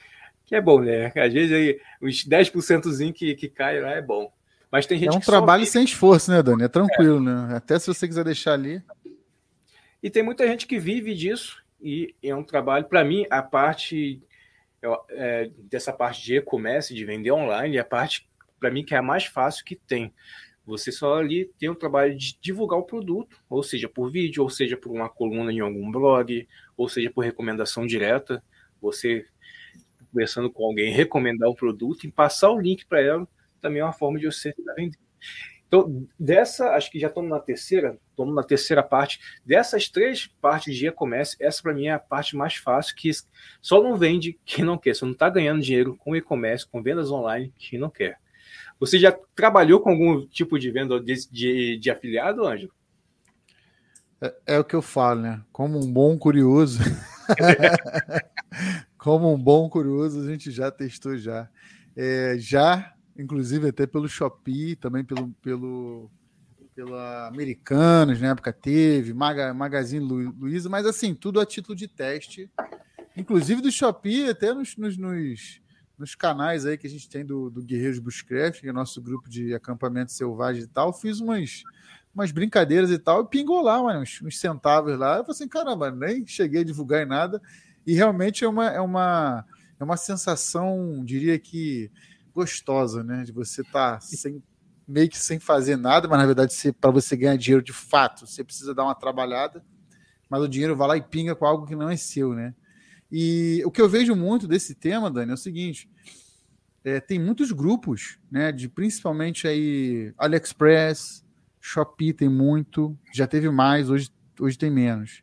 que 0.45 0.57
é 0.57 0.61
bom, 0.61 0.81
né? 0.81 1.13
Às 1.15 1.33
vezes 1.33 1.53
aí 1.53 1.81
uns 2.03 2.27
10%zinho 2.27 3.13
que, 3.13 3.37
que 3.37 3.49
cai 3.49 3.81
lá 3.81 3.93
é 3.93 4.03
bom. 4.03 4.33
Mas 4.71 4.85
tem 4.85 4.99
gente 4.99 5.15
É 5.15 5.17
um 5.17 5.21
trabalho 5.21 5.65
sem 5.65 5.85
esforço, 5.85 6.31
né, 6.31 6.43
Dani? 6.43 6.65
É 6.65 6.69
tranquilo, 6.69 7.19
é. 7.19 7.21
né? 7.21 7.57
Até 7.57 7.79
se 7.79 7.87
você 7.87 8.09
quiser 8.09 8.25
deixar 8.25 8.55
ali. 8.55 8.83
E 10.03 10.11
tem 10.11 10.25
muita 10.25 10.47
gente 10.47 10.67
que 10.67 10.79
vive 10.79 11.15
disso, 11.15 11.63
e 11.81 12.15
é 12.23 12.35
um 12.35 12.43
trabalho, 12.43 12.87
para 12.87 13.05
mim, 13.05 13.27
a 13.31 13.43
parte 13.43 14.21
é, 15.11 15.51
dessa 15.71 15.93
parte 15.93 16.23
de 16.23 16.37
e-commerce, 16.37 16.95
de 16.95 17.05
vender 17.05 17.31
online, 17.33 17.77
é 17.77 17.81
a 17.81 17.85
parte, 17.85 18.29
para 18.59 18.71
mim, 18.71 18.85
que 18.85 18.95
é 18.95 18.99
a 18.99 19.03
mais 19.03 19.25
fácil 19.25 19.65
que 19.65 19.77
tem. 19.77 20.13
Você 20.67 20.91
só 20.91 21.15
ali 21.15 21.47
tem 21.59 21.69
o 21.69 21.75
trabalho 21.75 22.17
de 22.17 22.37
divulgar 22.41 22.79
o 22.79 22.85
produto, 22.85 23.39
ou 23.49 23.63
seja, 23.63 23.89
por 23.89 24.11
vídeo, 24.11 24.43
ou 24.43 24.51
seja, 24.51 24.77
por 24.77 24.91
uma 24.91 25.09
coluna 25.09 25.53
em 25.53 25.61
algum 25.61 25.91
blog, 25.91 26.47
ou 26.77 26.89
seja, 26.89 27.11
por 27.11 27.25
recomendação 27.25 27.87
direta. 27.87 28.43
Você 28.83 29.25
conversando 30.13 30.51
com 30.51 30.65
alguém, 30.65 30.93
recomendar 30.93 31.49
o 31.49 31.55
produto 31.55 32.05
e 32.05 32.11
passar 32.11 32.51
o 32.51 32.61
link 32.61 32.87
para 32.87 33.01
ela 33.01 33.29
também 33.61 33.81
é 33.81 33.85
uma 33.85 33.93
forma 33.93 34.19
de 34.19 34.27
você 34.27 34.55
vender. 34.77 34.99
Então, 35.69 36.07
dessa, 36.19 36.71
acho 36.71 36.91
que 36.91 36.99
já 36.99 37.09
estamos 37.09 37.29
na 37.29 37.41
terceira, 37.41 37.99
estamos 38.11 38.35
na 38.35 38.43
terceira 38.43 38.83
parte. 38.83 39.19
Dessas 39.45 39.89
três 39.89 40.29
partes 40.41 40.77
de 40.77 40.87
e-commerce, 40.87 41.37
essa 41.41 41.61
para 41.61 41.75
mim 41.75 41.87
é 41.87 41.93
a 41.93 41.99
parte 41.99 42.37
mais 42.37 42.55
fácil, 42.55 42.95
que 42.95 43.11
só 43.61 43.83
não 43.83 43.97
vende 43.97 44.39
quem 44.45 44.65
não 44.65 44.79
quer. 44.79 44.95
Você 44.95 45.05
não 45.05 45.13
está 45.13 45.29
ganhando 45.29 45.63
dinheiro 45.63 45.97
com 45.97 46.15
e-commerce, 46.15 46.67
com 46.67 46.83
vendas 46.83 47.11
online, 47.11 47.53
quem 47.59 47.79
não 47.79 47.91
quer. 47.91 48.19
Você 48.79 48.99
já 48.99 49.13
trabalhou 49.35 49.81
com 49.81 49.91
algum 49.91 50.27
tipo 50.27 50.59
de 50.59 50.71
venda 50.71 51.01
de, 51.01 51.15
de, 51.31 51.79
de 51.79 51.91
afiliado, 51.91 52.47
Ângelo? 52.47 52.73
É, 54.21 54.35
é, 54.47 54.59
o 54.59 54.65
que 54.65 54.75
eu 54.75 54.83
falo, 54.83 55.21
né? 55.21 55.43
Como 55.53 55.79
um 55.79 55.93
bom 55.93 56.19
curioso. 56.19 56.81
Como 58.99 59.33
um 59.33 59.39
bom 59.39 59.69
curioso, 59.69 60.23
a 60.23 60.27
gente 60.27 60.51
já 60.51 60.71
testou 60.71 61.17
já. 61.17 61.49
É, 61.97 62.37
já, 62.39 62.93
inclusive, 63.19 63.69
até 63.69 63.87
pelo 63.87 64.09
Shopee, 64.09 64.77
também 64.77 65.05
pelo, 65.05 65.29
pelo, 65.43 66.11
pela 66.75 67.29
Americanos, 67.29 68.21
na 68.21 68.29
época 68.29 68.53
teve, 68.53 69.15
Maga, 69.15 69.55
Magazine 69.55 70.05
Lu, 70.05 70.35
Luiza, 70.39 70.69
mas 70.69 70.85
assim, 70.85 71.15
tudo 71.15 71.41
a 71.41 71.47
título 71.47 71.77
de 71.77 71.89
teste. 71.89 72.51
Inclusive 73.17 73.63
do 73.63 73.71
Shopee, 73.71 74.29
até 74.29 74.53
nos, 74.53 74.77
nos, 74.77 74.99
nos 74.99 75.61
nos 75.99 76.15
canais 76.15 76.67
aí 76.67 76.77
que 76.77 76.87
a 76.87 76.91
gente 76.91 77.09
tem 77.09 77.25
do, 77.25 77.51
do 77.51 77.63
Guerreiros 77.63 77.99
Bushcraft, 77.99 78.61
que 78.61 78.69
é 78.69 78.73
nosso 78.73 79.01
grupo 79.01 79.29
de 79.29 79.55
acampamento 79.55 80.13
selvagem 80.13 80.63
e 80.63 80.67
tal, 80.67 80.93
fiz 80.93 81.21
umas, 81.21 81.63
umas 82.15 82.31
brincadeiras 82.31 82.91
e 82.91 82.99
tal, 82.99 83.23
e 83.23 83.29
pingou 83.29 83.63
lá, 83.63 83.83
mano, 83.83 84.01
uns, 84.01 84.21
uns 84.23 84.39
centavos 84.39 84.99
lá. 84.99 85.19
Eu 85.19 85.25
falei 85.25 85.33
assim, 85.33 85.49
caramba, 85.49 85.91
nem 85.91 86.27
cheguei 86.27 86.61
a 86.61 86.65
divulgar 86.65 87.03
em 87.03 87.07
nada. 87.07 87.41
E 87.87 87.95
realmente 87.95 88.45
é 88.45 88.49
uma, 88.49 88.67
é 88.67 88.81
uma, 88.81 89.45
é 89.79 89.85
uma 89.85 89.97
sensação, 89.97 91.03
diria 91.05 91.39
que 91.39 91.91
gostosa, 92.35 93.03
né? 93.03 93.25
De 93.25 93.33
você 93.33 93.63
estar 93.63 93.93
tá 93.93 94.01
sem, 94.01 94.43
meio 94.87 95.09
que 95.09 95.19
sem 95.19 95.39
fazer 95.39 95.77
nada, 95.77 96.07
mas 96.07 96.19
na 96.19 96.27
verdade, 96.27 96.55
para 96.79 96.91
você 96.91 97.17
ganhar 97.17 97.37
dinheiro 97.37 97.65
de 97.65 97.73
fato, 97.73 98.27
você 98.27 98.45
precisa 98.45 98.75
dar 98.75 98.85
uma 98.85 98.95
trabalhada, 98.95 99.65
mas 100.29 100.43
o 100.43 100.49
dinheiro 100.49 100.77
vai 100.77 100.89
lá 100.89 100.97
e 100.97 101.03
pinga 101.03 101.35
com 101.35 101.47
algo 101.47 101.67
que 101.67 101.75
não 101.75 101.89
é 101.89 101.97
seu, 101.97 102.35
né? 102.35 102.55
E 103.11 103.63
o 103.65 103.71
que 103.71 103.81
eu 103.81 103.89
vejo 103.89 104.15
muito 104.17 104.49
desse 104.49 104.75
tema, 104.75 105.11
Dani, 105.11 105.31
é 105.31 105.35
o 105.35 105.39
seguinte: 105.39 105.89
é, 106.85 107.01
tem 107.01 107.19
muitos 107.19 107.53
grupos, 107.53 108.19
né? 108.31 108.53
De 108.53 108.69
principalmente 108.69 109.47
aí 109.47 110.13
AliExpress, 110.19 111.25
Shopee 111.61 112.13
tem 112.13 112.29
muito, 112.29 112.97
já 113.13 113.27
teve 113.27 113.51
mais, 113.51 113.91
hoje, 113.91 114.11
hoje 114.41 114.57
tem 114.57 114.71
menos. 114.71 115.23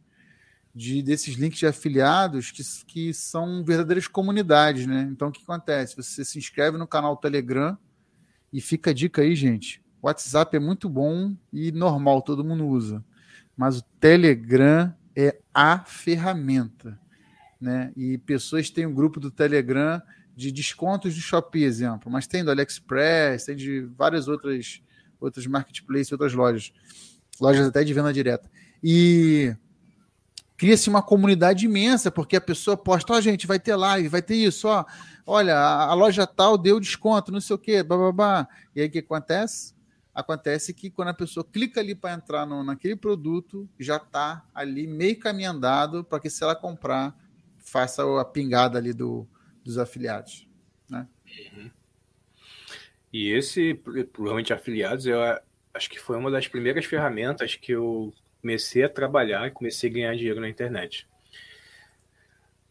De 0.75 1.03
desses 1.03 1.35
links 1.35 1.59
de 1.59 1.67
afiliados 1.67 2.51
que, 2.51 2.63
que 2.85 3.13
são 3.13 3.63
verdadeiras 3.63 4.07
comunidades, 4.07 4.87
né? 4.87 5.07
Então 5.11 5.27
o 5.27 5.31
que 5.31 5.43
acontece? 5.43 5.95
Você 5.95 6.25
se 6.25 6.37
inscreve 6.37 6.77
no 6.77 6.87
canal 6.87 7.15
Telegram 7.15 7.77
e 8.51 8.59
fica 8.59 8.89
a 8.89 8.93
dica 8.93 9.21
aí, 9.21 9.35
gente. 9.35 9.83
WhatsApp 10.01 10.57
é 10.57 10.59
muito 10.59 10.89
bom 10.89 11.33
e 11.51 11.71
normal, 11.71 12.21
todo 12.21 12.43
mundo 12.43 12.67
usa. 12.67 13.03
Mas 13.55 13.77
o 13.77 13.83
Telegram 13.99 14.93
é 15.15 15.39
a 15.53 15.79
ferramenta 15.85 16.99
né? 17.63 17.91
E 17.95 18.17
pessoas 18.19 18.69
têm 18.69 18.85
um 18.85 18.93
grupo 18.93 19.19
do 19.19 19.31
Telegram 19.31 20.01
de 20.35 20.51
descontos 20.51 21.15
do 21.15 21.21
Shopee, 21.21 21.63
exemplo, 21.63 22.11
mas 22.11 22.27
tem 22.27 22.43
do 22.43 22.51
AliExpress, 22.51 23.45
tem 23.45 23.55
de 23.55 23.81
várias 23.97 24.27
outras 24.27 24.81
outros 25.19 25.47
marketplaces, 25.47 26.11
outras 26.11 26.33
lojas, 26.33 26.73
lojas 27.39 27.65
até 27.65 27.81
de 27.81 27.93
venda 27.93 28.11
direta. 28.11 28.51
E 28.83 29.55
cria-se 30.57 30.89
uma 30.89 31.01
comunidade 31.01 31.65
imensa, 31.65 32.11
porque 32.11 32.35
a 32.35 32.41
pessoa 32.41 32.75
posta, 32.75 33.13
ó, 33.13 33.17
oh, 33.17 33.21
gente, 33.21 33.47
vai 33.47 33.57
ter 33.57 33.75
live, 33.77 34.09
vai 34.09 34.21
ter 34.21 34.35
isso, 34.35 34.67
ó, 34.67 34.83
olha, 35.25 35.57
a, 35.57 35.93
loja 35.93 36.27
tal 36.27 36.57
deu 36.57 36.77
desconto, 36.77 37.31
não 37.31 37.39
sei 37.39 37.55
o 37.55 37.59
quê, 37.59 37.81
babá. 37.81 38.45
E 38.75 38.81
aí 38.81 38.87
o 38.87 38.91
que 38.91 38.99
acontece? 38.99 39.73
Acontece 40.13 40.73
que 40.73 40.89
quando 40.89 41.07
a 41.07 41.13
pessoa 41.13 41.45
clica 41.49 41.79
ali 41.79 41.95
para 41.95 42.13
entrar 42.13 42.45
no, 42.45 42.61
naquele 42.63 42.97
produto, 42.97 43.69
já 43.79 43.95
está 43.95 44.45
ali 44.53 44.85
meio 44.85 45.17
caminho 45.17 45.51
andado 45.51 46.03
para 46.03 46.19
que 46.19 46.29
se 46.29 46.43
ela 46.43 46.55
comprar, 46.55 47.15
faça 47.73 48.03
a 48.21 48.23
pingada 48.23 48.77
ali 48.77 48.93
do, 48.93 49.27
dos 49.65 49.79
afiliados. 49.79 50.47
Né? 50.87 51.07
Uhum. 51.55 51.71
E 53.11 53.31
esse 53.31 53.81
de 54.43 54.53
afiliados, 54.53 55.07
eu 55.07 55.19
acho 55.73 55.89
que 55.89 55.99
foi 55.99 56.15
uma 56.15 56.29
das 56.29 56.47
primeiras 56.47 56.85
ferramentas 56.85 57.55
que 57.55 57.71
eu 57.71 58.13
comecei 58.41 58.83
a 58.83 58.89
trabalhar 58.89 59.47
e 59.47 59.51
comecei 59.51 59.89
a 59.89 59.93
ganhar 59.93 60.15
dinheiro 60.15 60.39
na 60.39 60.49
internet. 60.49 61.07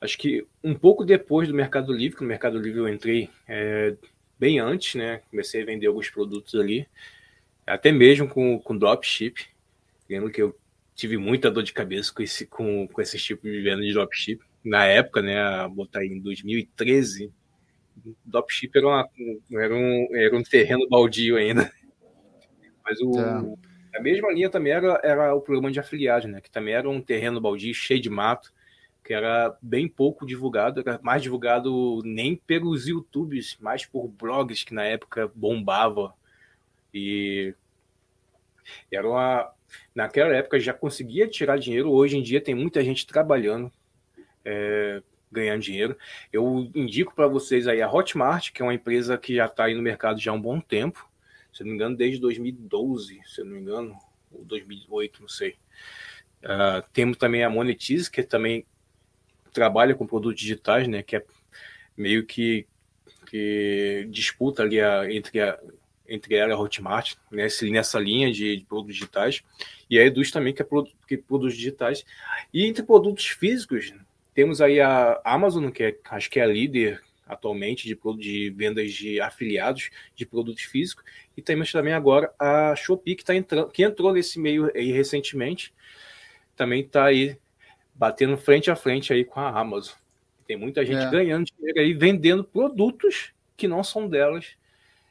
Acho 0.01 0.17
que 0.17 0.47
um 0.63 0.75
pouco 0.75 1.05
depois 1.05 1.49
do 1.49 1.55
Mercado 1.55 1.93
Livre, 1.93 2.17
que 2.17 2.23
no 2.23 2.29
Mercado 2.29 2.59
Livre 2.59 2.79
eu 2.79 2.89
entrei 2.89 3.29
é, 3.49 3.97
bem 4.39 4.61
antes, 4.61 4.95
né? 4.95 5.23
Comecei 5.31 5.63
a 5.63 5.67
vender 5.67 5.89
alguns 5.89 6.11
produtos 6.11 6.55
ali, 6.55 6.87
até 7.67 7.91
mesmo 7.91 8.29
com, 8.29 8.59
com 8.61 8.79
dropship. 8.79 9.47
Lembro 10.09 10.31
que 10.31 10.43
eu 10.43 10.57
tive 10.95 11.17
muita 11.17 11.51
dor 11.51 11.63
de 11.63 11.73
cabeça 11.73 12.13
com 12.13 12.23
esse, 12.23 12.47
com, 12.47 12.87
com 12.87 13.01
esse 13.01 13.19
tipo 13.19 13.49
de 13.49 13.63
venda 13.63 13.83
de 13.83 13.93
dropship. 13.93 14.41
Na 14.65 14.85
época, 14.85 15.23
né? 15.23 15.37
Botar 15.69 16.05
em 16.05 16.21
2013, 16.21 17.33
dropship 18.25 18.77
era, 18.77 18.87
uma, 18.87 19.09
era, 19.53 19.75
um, 19.75 20.09
era 20.13 20.37
um 20.37 20.43
terreno 20.43 20.89
baldio 20.89 21.37
ainda. 21.37 21.71
Mas 22.85 23.01
o, 23.01 23.13
tá. 23.13 23.43
a 23.97 24.01
mesma 24.01 24.33
linha 24.33 24.51
também 24.51 24.73
era, 24.73 25.01
era 25.03 25.35
o 25.35 25.41
programa 25.41 25.71
de 25.71 25.81
afiliado, 25.81 26.29
né? 26.29 26.41
Que 26.41 26.51
também 26.51 26.75
era 26.75 26.89
um 26.89 27.01
terreno 27.01 27.41
baldio 27.41 27.75
cheio 27.75 28.01
de 28.01 28.11
mato 28.11 28.53
que 29.05 29.13
era 29.13 29.57
bem 29.61 29.89
pouco 29.89 30.25
divulgado, 30.25 30.81
era 30.81 30.99
mais 31.03 31.23
divulgado 31.23 32.01
nem 32.05 32.37
pelos 32.37 32.87
YouTubes, 32.87 33.57
mais 33.61 33.85
por 33.85 34.07
blogs 34.07 34.63
que 34.63 34.73
na 34.73 34.85
época 34.85 35.31
bombava. 35.35 36.15
E 36.95 37.55
era 38.91 39.09
uma. 39.09 39.53
Naquela 39.95 40.35
época 40.35 40.61
já 40.61 40.73
conseguia 40.73 41.27
tirar 41.27 41.59
dinheiro, 41.59 41.91
hoje 41.91 42.17
em 42.17 42.23
dia 42.23 42.41
tem 42.41 42.55
muita 42.55 42.85
gente 42.85 43.07
trabalhando, 43.07 43.73
é, 44.45 45.03
ganhando 45.31 45.63
dinheiro. 45.63 45.97
Eu 46.33 46.71
indico 46.75 47.15
para 47.15 47.27
vocês 47.27 47.67
aí 47.67 47.81
a 47.81 47.91
Hotmart, 47.91 48.53
que 48.53 48.61
é 48.61 48.65
uma 48.65 48.75
empresa 48.75 49.17
que 49.17 49.37
já 49.37 49.47
está 49.47 49.65
aí 49.65 49.75
no 49.75 49.83
mercado 49.83 50.21
já 50.21 50.31
há 50.31 50.35
um 50.35 50.41
bom 50.41 50.61
tempo, 50.61 51.09
se 51.53 51.63
não 51.63 51.71
me 51.71 51.77
engano, 51.77 51.97
desde 51.97 52.21
2012, 52.21 53.21
se 53.27 53.43
não 53.43 53.53
me 53.53 53.61
engano, 53.61 53.97
ou 54.31 54.45
2008, 54.45 55.21
não 55.21 55.29
sei. 55.29 55.57
Uh, 56.43 56.83
temos 56.93 57.17
também 57.17 57.45
a 57.45 57.51
Monetize, 57.51 58.11
que 58.11 58.23
também 58.23 58.67
trabalha 59.53 59.95
com 59.95 60.07
produtos 60.07 60.41
digitais, 60.41 60.89
né, 60.89 61.03
que 61.03 61.17
é 61.17 61.25
meio 61.97 62.27
que, 62.27 62.67
que 63.27 64.07
disputa 64.11 64.63
ali 64.63 64.81
a, 64.81 65.11
entre, 65.13 65.41
a, 65.41 65.59
entre 66.09 66.35
ela 66.35 66.53
e 66.53 66.55
a 66.55 66.59
Hotmart, 66.59 67.15
né, 67.31 67.47
nessa 67.71 67.99
linha 67.99 68.33
de, 68.33 68.57
de, 68.57 68.65
produtos 68.65 68.95
digitais, 68.95 69.43
e 69.89 69.99
a 69.99 70.05
Eduz 70.05 70.31
também, 70.31 70.55
que 70.55 70.63
é 70.63 70.65
produto, 70.65 70.97
que 71.07 71.19
produtos 71.19 71.55
digitais. 71.55 72.05
E 72.53 72.65
entre 72.65 72.83
produtos 72.83 73.27
físicos, 73.27 73.93
temos 74.35 74.61
aí 74.61 74.81
a 74.81 75.21
Amazon, 75.25 75.71
que 75.71 75.83
é, 75.83 75.99
acho 76.11 76.31
que 76.31 76.41
é 76.41 76.43
a 76.43 76.47
líder 76.47 77.03
atualmente 77.27 77.87
de, 77.87 77.99
de 78.19 78.51
vendas 78.51 78.93
de 78.93 79.21
afiliados 79.21 79.91
de 80.15 80.27
produtos 80.27 80.65
físicos, 80.65 81.05
e 81.37 81.43
temos 81.43 81.73
também 81.73 81.93
agora 81.93 82.33
a 82.39 82.75
Shopee, 82.77 83.17
que, 83.17 83.25
tá 83.25 83.35
entrando, 83.35 83.71
que 83.71 83.83
entrou 83.83 84.13
nesse 84.13 84.39
meio 84.39 84.71
aí 84.75 84.93
recentemente, 84.93 85.73
também 86.57 86.83
está 86.83 87.05
aí 87.05 87.39
batendo 87.95 88.37
frente 88.37 88.71
a 88.71 88.77
frente 88.77 89.13
aí 89.13 89.25
com 89.25 89.41
a 89.41 89.49
Amazon. 89.49 89.95
Tem 90.47 90.57
muita 90.57 90.85
gente 90.85 91.05
é. 91.05 91.11
ganhando 91.11 91.47
dinheiro 91.47 91.81
aí, 91.81 91.95
vendendo 91.95 92.45
produtos 92.45 93.33
que 93.57 93.69
não 93.69 93.83
são 93.83 94.09
delas 94.09 94.57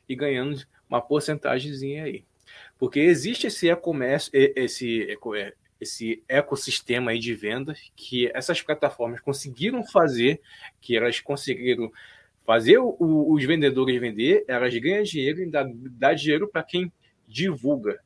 e 0.07 0.15
ganhando 0.15 0.61
uma 0.89 1.01
porcentagemzinha 1.01 2.03
aí. 2.03 2.23
Porque 2.77 2.99
existe 2.99 3.47
esse 3.47 3.69
e-commerce, 3.69 4.29
esse, 4.33 5.17
é, 5.35 5.53
esse 5.81 6.23
ecossistema 6.27 7.11
aí 7.11 7.17
de 7.19 7.33
vendas 7.33 7.91
que 7.95 8.31
essas 8.35 8.61
plataformas 8.61 9.19
conseguiram 9.19 9.83
fazer, 9.83 10.39
que 10.79 10.95
elas 10.95 11.19
conseguiram 11.19 11.91
fazer 12.45 12.77
o, 12.77 12.95
os 12.99 13.43
vendedores 13.43 13.99
vender, 13.99 14.45
elas 14.47 14.77
ganham 14.77 15.03
dinheiro 15.03 15.41
e 15.41 15.49
dá, 15.49 15.67
dá 15.73 16.13
dinheiro 16.13 16.47
para 16.47 16.63
quem 16.63 16.91
divulga. 17.27 17.99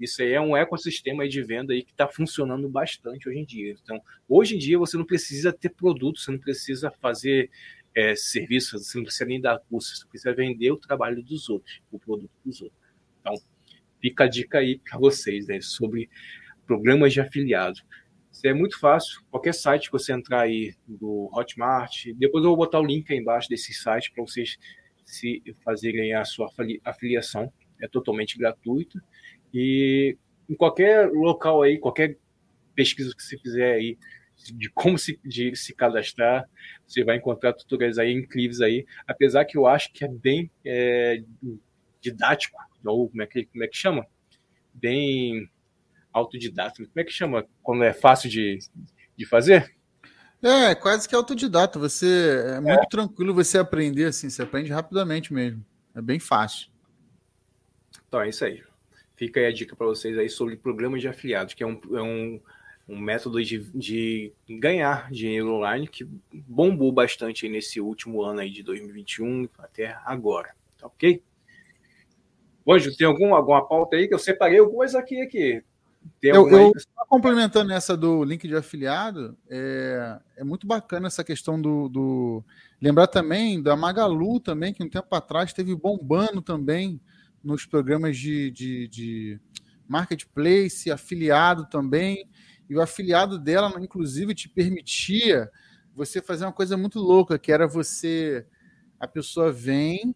Isso 0.00 0.22
aí 0.22 0.32
é 0.32 0.40
um 0.40 0.56
ecossistema 0.56 1.28
de 1.28 1.42
venda 1.42 1.74
aí 1.74 1.82
que 1.82 1.90
está 1.90 2.08
funcionando 2.08 2.68
bastante 2.68 3.28
hoje 3.28 3.38
em 3.38 3.44
dia. 3.44 3.76
Então, 3.82 4.00
hoje 4.28 4.54
em 4.54 4.58
dia 4.58 4.78
você 4.78 4.96
não 4.96 5.04
precisa 5.04 5.52
ter 5.52 5.70
produto, 5.70 6.20
você 6.20 6.30
não 6.30 6.38
precisa 6.38 6.90
fazer 6.90 7.50
é, 7.94 8.14
serviço, 8.14 8.78
você 8.78 8.96
não 8.96 9.04
precisa 9.04 9.24
nem 9.24 9.40
dar 9.40 9.58
curso, 9.68 9.96
você 9.96 10.06
precisa 10.06 10.32
vender 10.32 10.70
o 10.70 10.76
trabalho 10.76 11.22
dos 11.22 11.48
outros, 11.50 11.82
o 11.90 11.98
produto 11.98 12.30
dos 12.44 12.62
outros. 12.62 12.80
Então, 13.20 13.34
fica 14.00 14.24
a 14.24 14.28
dica 14.28 14.58
aí 14.58 14.78
para 14.78 14.98
vocês 14.98 15.48
né, 15.48 15.60
sobre 15.60 16.08
programas 16.68 17.12
de 17.14 17.20
afiliado. 17.20 17.80
Isso 18.30 18.46
é 18.46 18.52
muito 18.52 18.78
fácil, 18.78 19.20
qualquer 19.30 19.54
site 19.54 19.86
que 19.86 19.92
você 19.92 20.12
entrar 20.12 20.42
aí 20.42 20.74
do 20.86 21.28
Hotmart, 21.32 22.04
depois 22.14 22.44
eu 22.44 22.50
vou 22.50 22.58
botar 22.58 22.78
o 22.78 22.84
link 22.84 23.10
aí 23.10 23.18
embaixo 23.18 23.48
desse 23.48 23.72
site 23.72 24.12
para 24.12 24.22
vocês 24.22 24.58
se 25.04 25.42
fazerem 25.64 26.14
a 26.14 26.24
sua 26.24 26.48
afiliação, 26.84 27.50
é 27.82 27.88
totalmente 27.88 28.36
gratuito 28.36 29.00
e 29.52 30.16
em 30.48 30.54
qualquer 30.54 31.10
local 31.10 31.62
aí, 31.62 31.78
qualquer 31.78 32.18
pesquisa 32.74 33.14
que 33.16 33.22
você 33.22 33.38
fizer 33.38 33.72
aí 33.72 33.98
de 34.54 34.70
como 34.70 34.96
se, 34.96 35.18
de 35.24 35.56
se 35.56 35.74
cadastrar, 35.74 36.48
você 36.86 37.02
vai 37.02 37.16
encontrar 37.16 37.54
tutoriais 37.54 37.98
aí 37.98 38.12
incríveis 38.12 38.60
aí, 38.60 38.86
apesar 39.06 39.44
que 39.46 39.56
eu 39.56 39.66
acho 39.66 39.92
que 39.92 40.04
é 40.04 40.08
bem 40.08 40.50
é, 40.64 41.22
didático, 42.00 42.56
ou 42.84 43.08
como 43.08 43.22
é, 43.22 43.26
que, 43.26 43.46
como 43.46 43.64
é 43.64 43.66
que 43.66 43.76
chama? 43.76 44.06
Bem 44.72 45.48
autodidata. 46.12 46.76
Como 46.76 46.90
é 46.96 47.04
que 47.04 47.12
chama 47.12 47.46
quando 47.62 47.84
é 47.84 47.92
fácil 47.92 48.28
de, 48.28 48.58
de 49.16 49.26
fazer? 49.26 49.74
É, 50.42 50.74
quase 50.74 51.08
que 51.08 51.14
autodidata. 51.14 51.78
Você 51.78 52.44
é 52.56 52.60
muito 52.60 52.84
é. 52.84 52.88
tranquilo 52.88 53.34
você 53.34 53.58
aprender 53.58 54.04
assim, 54.04 54.30
você 54.30 54.42
aprende 54.42 54.72
rapidamente 54.72 55.32
mesmo. 55.32 55.64
É 55.94 56.00
bem 56.00 56.18
fácil. 56.18 56.68
Então 58.06 58.20
é 58.20 58.28
isso 58.28 58.44
aí. 58.44 58.62
Fica 59.16 59.40
aí 59.40 59.46
a 59.46 59.52
dica 59.52 59.74
para 59.74 59.86
vocês 59.86 60.16
aí 60.16 60.28
sobre 60.28 60.56
programas 60.56 61.00
de 61.00 61.08
afiliados, 61.08 61.54
que 61.54 61.62
é 61.62 61.66
um, 61.66 61.80
é 61.92 62.02
um, 62.02 62.40
um 62.88 62.98
método 62.98 63.42
de, 63.42 63.58
de 63.74 64.32
ganhar 64.48 65.10
dinheiro 65.10 65.52
online 65.54 65.88
que 65.88 66.04
bombou 66.32 66.92
bastante 66.92 67.48
nesse 67.48 67.80
último 67.80 68.22
ano 68.22 68.40
aí 68.40 68.50
de 68.50 68.62
2021 68.62 69.48
até 69.58 69.98
agora. 70.04 70.54
Tá 70.78 70.86
ok? 70.86 71.20
Hoje 72.64 72.96
tem 72.96 73.06
algum, 73.06 73.34
alguma 73.34 73.66
pauta 73.66 73.96
aí 73.96 74.06
que 74.06 74.14
eu 74.14 74.18
separei 74.18 74.58
algumas 74.58 74.94
aqui 74.94 75.20
aqui. 75.20 75.64
Eu, 76.22 76.48
eu 76.48 76.72
complementando 77.08 77.72
essa 77.72 77.96
do 77.96 78.22
link 78.22 78.46
de 78.46 78.54
afiliado, 78.54 79.36
é, 79.48 80.18
é 80.36 80.44
muito 80.44 80.66
bacana 80.66 81.06
essa 81.06 81.24
questão 81.24 81.60
do, 81.60 81.88
do, 81.88 82.44
Lembrar 82.80 83.06
também 83.08 83.60
da 83.60 83.74
Magalu 83.74 84.38
também, 84.38 84.72
que 84.72 84.82
um 84.84 84.88
tempo 84.88 85.12
atrás 85.14 85.52
teve 85.52 85.74
bombando 85.74 86.40
também 86.42 87.00
nos 87.42 87.64
programas 87.64 88.16
de, 88.16 88.50
de, 88.50 88.88
de 88.88 89.40
marketplace, 89.88 90.90
afiliado 90.90 91.66
também. 91.66 92.28
E 92.68 92.76
o 92.76 92.82
afiliado 92.82 93.38
dela, 93.38 93.72
inclusive, 93.80 94.34
te 94.34 94.48
permitia 94.48 95.50
você 95.94 96.20
fazer 96.20 96.44
uma 96.44 96.52
coisa 96.52 96.76
muito 96.76 97.00
louca, 97.00 97.38
que 97.38 97.50
era 97.50 97.66
você. 97.66 98.46
A 99.00 99.08
pessoa 99.08 99.50
vem, 99.50 100.14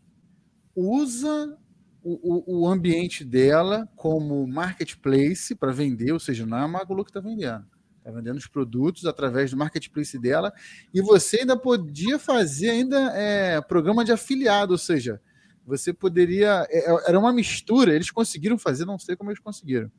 usa 0.76 1.58
o, 2.04 2.62
o, 2.62 2.68
ambiente 2.68 3.24
dela 3.24 3.88
como 3.96 4.46
marketplace 4.46 5.54
para 5.54 5.72
vender, 5.72 6.12
ou 6.12 6.18
seja, 6.18 6.44
não 6.44 6.58
é 6.58 6.62
a 6.62 6.68
Magalu 6.68 7.04
que 7.04 7.10
está 7.10 7.20
vendendo. 7.20 7.64
Está 7.98 8.10
vendendo 8.10 8.38
os 8.38 8.48
produtos 8.48 9.06
através 9.06 9.52
do 9.52 9.56
marketplace 9.56 10.18
dela. 10.18 10.52
E 10.92 11.00
você 11.00 11.40
ainda 11.40 11.56
podia 11.56 12.18
fazer 12.18 12.70
ainda 12.70 13.12
é, 13.16 13.60
programa 13.60 14.04
de 14.04 14.10
afiliado, 14.10 14.72
ou 14.72 14.78
seja, 14.78 15.20
você 15.64 15.92
poderia. 15.92 16.66
É, 16.68 16.90
é, 16.90 17.08
era 17.08 17.18
uma 17.18 17.32
mistura, 17.32 17.94
eles 17.94 18.10
conseguiram 18.10 18.58
fazer, 18.58 18.84
não 18.84 18.98
sei 18.98 19.14
como 19.14 19.30
eles 19.30 19.40
conseguiram. 19.40 19.90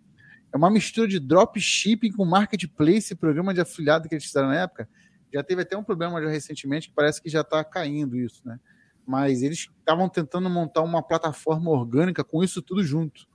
É 0.51 0.57
uma 0.57 0.69
mistura 0.69 1.07
de 1.07 1.19
dropshipping 1.19 2.11
com 2.11 2.25
marketplace, 2.25 3.15
programa 3.15 3.53
de 3.53 3.61
afiliado 3.61 4.09
que 4.09 4.15
eles 4.15 4.25
fizeram 4.25 4.49
na 4.49 4.59
época. 4.59 4.87
Já 5.33 5.41
teve 5.41 5.61
até 5.61 5.75
um 5.75 5.83
problema 5.83 6.21
já 6.21 6.29
recentemente 6.29 6.89
que 6.89 6.93
parece 6.93 7.21
que 7.21 7.29
já 7.29 7.41
está 7.41 7.63
caindo 7.63 8.17
isso, 8.17 8.41
né? 8.45 8.59
Mas 9.05 9.41
eles 9.41 9.69
estavam 9.79 10.07
tentando 10.07 10.49
montar 10.49 10.81
uma 10.81 11.03
plataforma 11.03 11.69
orgânica 11.69 12.23
com 12.23 12.43
isso 12.43 12.61
tudo 12.61 12.83
junto. 12.83 13.27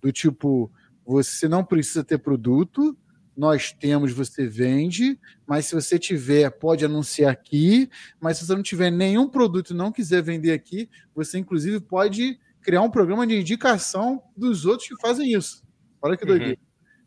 Do 0.00 0.12
tipo, 0.12 0.70
você 1.04 1.48
não 1.48 1.64
precisa 1.64 2.04
ter 2.04 2.18
produto, 2.18 2.96
nós 3.38 3.72
temos, 3.72 4.12
você 4.12 4.46
vende, 4.46 5.18
mas 5.46 5.66
se 5.66 5.74
você 5.74 5.96
tiver, 5.96 6.50
pode 6.50 6.84
anunciar 6.84 7.32
aqui, 7.32 7.88
mas 8.20 8.36
se 8.36 8.44
você 8.44 8.54
não 8.54 8.62
tiver 8.62 8.90
nenhum 8.90 9.28
produto 9.28 9.70
e 9.70 9.76
não 9.76 9.92
quiser 9.92 10.22
vender 10.22 10.52
aqui, 10.52 10.90
você 11.14 11.38
inclusive 11.38 11.80
pode 11.80 12.38
criar 12.60 12.82
um 12.82 12.90
programa 12.90 13.26
de 13.26 13.38
indicação 13.38 14.22
dos 14.36 14.66
outros 14.66 14.88
que 14.88 15.00
fazem 15.00 15.32
isso. 15.32 15.64
Olha 16.02 16.16
que 16.16 16.26
doideira. 16.26 16.58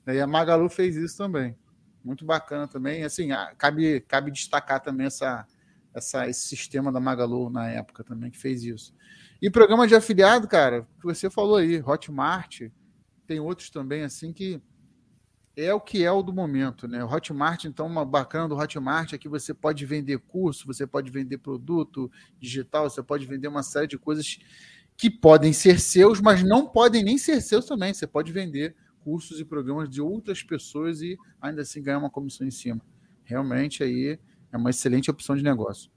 Uhum. 0.07 0.13
E 0.13 0.19
a 0.19 0.25
Magalu 0.25 0.69
fez 0.69 0.95
isso 0.95 1.17
também. 1.17 1.55
Muito 2.03 2.25
bacana 2.25 2.67
também. 2.67 3.03
Assim, 3.03 3.29
cabe, 3.57 3.99
cabe 4.01 4.31
destacar 4.31 4.81
também 4.81 5.07
essa, 5.07 5.45
essa, 5.93 6.27
esse 6.27 6.47
sistema 6.47 6.91
da 6.91 6.99
Magalu 6.99 7.49
na 7.49 7.69
época 7.69 8.03
também 8.03 8.31
que 8.31 8.37
fez 8.37 8.63
isso. 8.63 8.93
E 9.41 9.49
programa 9.49 9.87
de 9.87 9.95
afiliado, 9.95 10.47
cara, 10.47 10.87
que 10.99 11.05
você 11.05 11.29
falou 11.29 11.57
aí, 11.57 11.81
Hotmart, 11.81 12.61
tem 13.25 13.39
outros 13.39 13.69
também 13.69 14.03
assim 14.03 14.31
que 14.31 14.61
é 15.55 15.73
o 15.73 15.81
que 15.81 16.03
é 16.03 16.11
o 16.11 16.21
do 16.21 16.33
momento, 16.33 16.87
né? 16.87 17.03
Hotmart, 17.03 17.65
então, 17.65 17.85
uma 17.85 18.05
bacana 18.05 18.47
do 18.47 18.55
Hotmart 18.55 19.13
é 19.13 19.17
que 19.17 19.27
você 19.27 19.53
pode 19.53 19.85
vender 19.85 20.17
curso, 20.19 20.65
você 20.65 20.87
pode 20.87 21.11
vender 21.11 21.37
produto 21.39 22.09
digital, 22.39 22.89
você 22.89 23.03
pode 23.03 23.25
vender 23.25 23.47
uma 23.47 23.63
série 23.63 23.87
de 23.87 23.97
coisas 23.97 24.39
que 24.95 25.09
podem 25.09 25.51
ser 25.51 25.79
seus, 25.79 26.21
mas 26.21 26.43
não 26.43 26.67
podem 26.67 27.03
nem 27.03 27.17
ser 27.17 27.41
seus 27.41 27.65
também. 27.65 27.93
Você 27.93 28.07
pode 28.07 28.31
vender 28.31 28.75
cursos 29.03 29.39
e 29.39 29.45
programas 29.45 29.89
de 29.89 30.01
outras 30.01 30.41
pessoas 30.43 31.01
e 31.01 31.17
ainda 31.41 31.63
assim 31.63 31.81
ganhar 31.81 31.97
uma 31.97 32.09
comissão 32.09 32.47
em 32.47 32.51
cima. 32.51 32.81
Realmente 33.23 33.83
aí 33.83 34.19
é 34.51 34.57
uma 34.57 34.69
excelente 34.69 35.09
opção 35.09 35.35
de 35.35 35.43
negócio. 35.43 35.89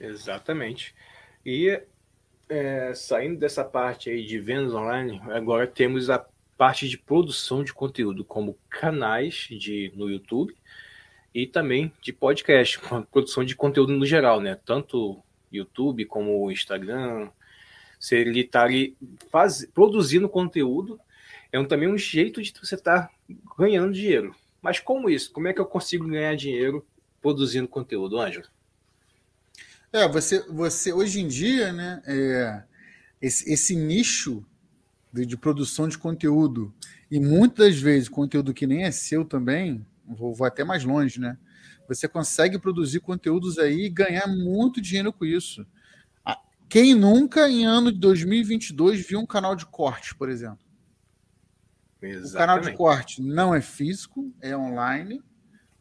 Exatamente. 0.00 0.94
E 1.44 1.80
é, 2.48 2.92
saindo 2.94 3.38
dessa 3.38 3.64
parte 3.64 4.10
aí 4.10 4.24
de 4.24 4.38
vendas 4.38 4.74
online, 4.74 5.20
agora 5.30 5.66
temos 5.66 6.10
a 6.10 6.24
parte 6.56 6.88
de 6.88 6.96
produção 6.96 7.62
de 7.62 7.72
conteúdo, 7.72 8.24
como 8.24 8.58
canais 8.68 9.46
de, 9.50 9.92
no 9.94 10.08
YouTube 10.08 10.56
e 11.34 11.46
também 11.46 11.92
de 12.00 12.12
podcast, 12.12 12.80
produção 13.10 13.44
de 13.44 13.54
conteúdo 13.54 13.92
no 13.92 14.06
geral, 14.06 14.40
né? 14.40 14.58
Tanto 14.64 15.22
YouTube 15.52 16.04
como 16.06 16.50
Instagram. 16.50 17.30
Se 17.98 18.16
ele 18.16 18.40
está 18.40 18.62
ali 18.62 18.96
faz, 19.30 19.66
produzindo 19.66 20.28
conteúdo, 20.28 20.98
é 21.52 21.58
um, 21.58 21.64
também 21.64 21.88
um 21.88 21.98
jeito 21.98 22.42
de 22.42 22.52
você 22.52 22.74
estar 22.74 23.08
tá 23.08 23.10
ganhando 23.58 23.92
dinheiro. 23.92 24.34
Mas 24.66 24.80
como 24.80 25.08
isso? 25.08 25.30
Como 25.30 25.46
é 25.46 25.52
que 25.52 25.60
eu 25.60 25.64
consigo 25.64 26.08
ganhar 26.08 26.34
dinheiro 26.34 26.84
produzindo 27.22 27.68
conteúdo, 27.68 28.18
Ângelo? 28.18 28.48
É, 29.92 30.08
você, 30.08 30.40
você 30.48 30.92
hoje 30.92 31.20
em 31.20 31.28
dia, 31.28 31.72
né, 31.72 32.02
é, 32.04 32.64
esse, 33.22 33.48
esse 33.48 33.76
nicho 33.76 34.44
de, 35.12 35.24
de, 35.24 35.36
produção 35.36 35.86
de 35.86 35.96
conteúdo 35.96 36.74
e 37.08 37.20
muitas 37.20 37.78
vezes 37.78 38.08
conteúdo 38.08 38.52
que 38.52 38.66
nem 38.66 38.82
é 38.82 38.90
seu 38.90 39.24
também, 39.24 39.86
vou, 40.04 40.34
vou 40.34 40.44
até 40.44 40.64
mais 40.64 40.82
longe, 40.82 41.20
né? 41.20 41.38
Você 41.86 42.08
consegue 42.08 42.58
produzir 42.58 42.98
conteúdos 42.98 43.60
aí 43.60 43.84
e 43.84 43.88
ganhar 43.88 44.26
muito 44.26 44.80
dinheiro 44.80 45.12
com 45.12 45.24
isso. 45.24 45.64
Quem 46.68 46.92
nunca, 46.92 47.48
em 47.48 47.64
ano 47.64 47.92
de 47.92 48.00
2022, 48.00 49.06
viu 49.06 49.20
um 49.20 49.26
canal 49.26 49.54
de 49.54 49.64
corte, 49.64 50.12
por 50.16 50.28
exemplo? 50.28 50.65
Exatamente. 52.02 52.34
O 52.34 52.38
canal 52.38 52.60
de 52.60 52.76
corte 52.76 53.22
não 53.22 53.54
é 53.54 53.60
físico, 53.60 54.32
é 54.40 54.56
online. 54.56 55.22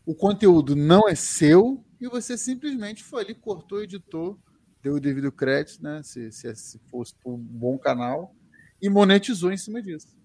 O 0.05 0.15
conteúdo 0.15 0.75
não 0.75 1.07
é 1.09 1.15
seu 1.15 1.83
e 1.99 2.07
você 2.07 2.37
simplesmente 2.37 3.03
foi 3.03 3.23
ali, 3.23 3.35
cortou, 3.35 3.81
editou, 3.81 4.39
deu 4.81 4.95
o 4.95 4.99
devido 4.99 5.31
crédito, 5.31 5.81
né? 5.81 6.01
Se, 6.03 6.31
se, 6.31 6.55
se 6.55 6.79
fosse 6.89 7.15
um 7.25 7.37
bom 7.37 7.77
canal, 7.77 8.35
e 8.81 8.89
monetizou 8.89 9.51
em 9.51 9.57
cima 9.57 9.81
disso. 9.81 10.15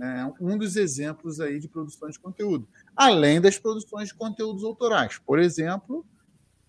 É 0.00 0.24
um 0.40 0.56
dos 0.56 0.76
exemplos 0.76 1.40
aí 1.40 1.58
de 1.58 1.68
produção 1.68 2.08
de 2.08 2.18
conteúdo 2.20 2.68
além 2.94 3.40
das 3.40 3.58
produções 3.58 4.08
de 4.08 4.14
conteúdos 4.14 4.62
autorais. 4.62 5.18
Por 5.18 5.38
exemplo, 5.38 6.06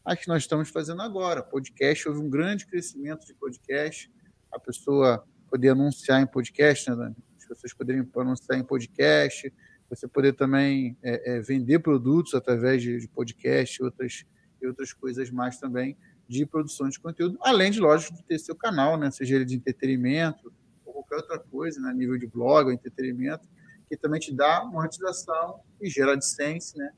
a 0.04 0.16
que 0.16 0.28
nós 0.28 0.44
estamos 0.44 0.70
fazendo 0.70 1.02
agora, 1.02 1.44
podcast. 1.44 2.08
Houve 2.08 2.22
um 2.22 2.30
grande 2.30 2.66
crescimento 2.66 3.26
de 3.26 3.34
podcast. 3.36 4.12
A 4.52 4.60
pessoa 4.60 5.24
poder 5.50 5.70
anunciar 5.70 6.22
em 6.22 6.28
podcast, 6.28 6.90
né? 6.90 7.14
as 7.16 7.29
pessoas 7.50 7.74
poderiam 7.74 8.08
anunciar 8.16 8.58
em 8.58 8.64
podcast, 8.64 9.52
você 9.90 10.08
poder 10.08 10.34
também 10.34 10.98
é, 11.02 11.38
é, 11.38 11.42
vender 11.42 11.80
produtos 11.80 12.36
através 12.36 12.82
de, 12.82 13.00
de 13.00 13.08
podcast 13.08 13.82
outras, 13.84 14.26
e 14.62 14.68
outras 14.68 14.94
coisas 14.94 15.32
mais 15.32 15.58
também 15.58 15.98
de 16.28 16.46
produção 16.46 16.88
de 16.88 17.00
conteúdo, 17.00 17.40
além 17.42 17.72
de, 17.72 17.80
lógico, 17.80 18.16
de 18.16 18.24
ter 18.24 18.38
seu 18.38 18.56
canal, 18.56 18.98
né? 18.98 19.10
seja 19.10 19.36
ele 19.36 19.46
de 19.46 19.56
entretenimento 19.56 20.54
ou 20.86 20.94
qualquer 20.94 21.16
outra 21.16 21.40
coisa, 21.40 21.82
né? 21.82 21.92
nível 21.92 22.18
de 22.18 22.28
blog 22.28 22.68
ou 22.68 22.72
entretenimento, 22.72 23.50
que 23.90 23.98
também 23.98 24.20
te 24.20 24.32
dá 24.32 24.64
monetização 24.64 25.62
e 25.82 25.90
gera 25.90 26.14
AdSense, 26.14 26.78
né? 26.78 26.92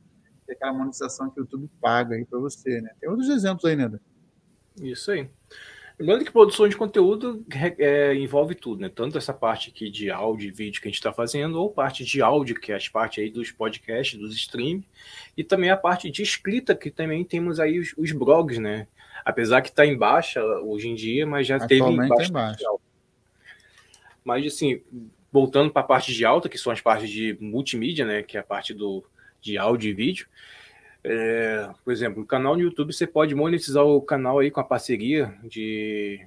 Que 0.45 0.51
é 0.51 0.55
aquela 0.55 0.73
monetização 0.73 1.29
que 1.29 1.39
o 1.39 1.43
YouTube 1.43 1.69
paga 1.79 2.15
aí 2.15 2.25
para 2.25 2.37
você, 2.37 2.81
né? 2.81 2.91
Tem 2.99 3.09
outros 3.09 3.29
exemplos 3.29 3.63
aí, 3.63 3.77
né? 3.77 3.89
Isso 4.81 5.11
aí. 5.11 5.29
Lembrando 6.01 6.25
que 6.25 6.31
produção 6.31 6.67
de 6.67 6.75
conteúdo 6.75 7.45
é, 7.77 8.15
envolve 8.15 8.55
tudo, 8.55 8.81
né? 8.81 8.89
Tanto 8.89 9.19
essa 9.19 9.31
parte 9.31 9.69
aqui 9.69 9.87
de 9.87 10.09
áudio 10.09 10.47
e 10.47 10.51
vídeo 10.51 10.81
que 10.81 10.87
a 10.87 10.89
gente 10.89 10.97
está 10.97 11.13
fazendo, 11.13 11.61
ou 11.61 11.69
parte 11.69 12.03
de 12.03 12.23
áudio, 12.23 12.59
que 12.59 12.71
é 12.71 12.75
as 12.75 12.89
partes 12.89 13.23
aí 13.23 13.29
dos 13.29 13.51
podcasts, 13.51 14.19
dos 14.19 14.35
streams, 14.35 14.83
e 15.37 15.43
também 15.43 15.69
a 15.69 15.77
parte 15.77 16.09
de 16.09 16.23
escrita, 16.23 16.73
que 16.73 16.89
também 16.89 17.23
temos 17.23 17.59
aí 17.59 17.77
os, 17.77 17.93
os 17.95 18.11
blogs, 18.13 18.57
né? 18.57 18.87
Apesar 19.23 19.61
que 19.61 19.69
está 19.69 19.85
em 19.85 19.95
baixa 19.95 20.43
hoje 20.43 20.89
em 20.89 20.95
dia, 20.95 21.27
mas 21.27 21.45
já 21.45 21.59
teve 21.59 21.85
em 21.85 22.07
baixa. 22.07 22.33
Mas 24.23 24.43
assim, 24.47 24.81
voltando 25.31 25.69
para 25.69 25.83
a 25.83 25.85
parte 25.85 26.11
de 26.15 26.25
alta, 26.25 26.49
que 26.49 26.57
são 26.57 26.73
as 26.73 26.81
partes 26.81 27.11
de 27.11 27.37
multimídia, 27.39 28.05
né, 28.05 28.23
que 28.23 28.37
é 28.37 28.39
a 28.39 28.43
parte 28.43 28.73
do, 28.73 29.05
de 29.39 29.55
áudio 29.55 29.91
e 29.91 29.93
vídeo. 29.93 30.25
É, 31.03 31.69
por 31.83 31.91
exemplo, 31.91 32.21
o 32.21 32.25
canal 32.25 32.55
no 32.55 32.61
YouTube 32.61 32.93
você 32.93 33.07
pode 33.07 33.33
monetizar 33.33 33.83
o 33.83 34.01
canal 34.01 34.39
aí 34.39 34.51
com 34.51 34.59
a 34.59 34.63
parceria 34.63 35.33
de, 35.43 36.23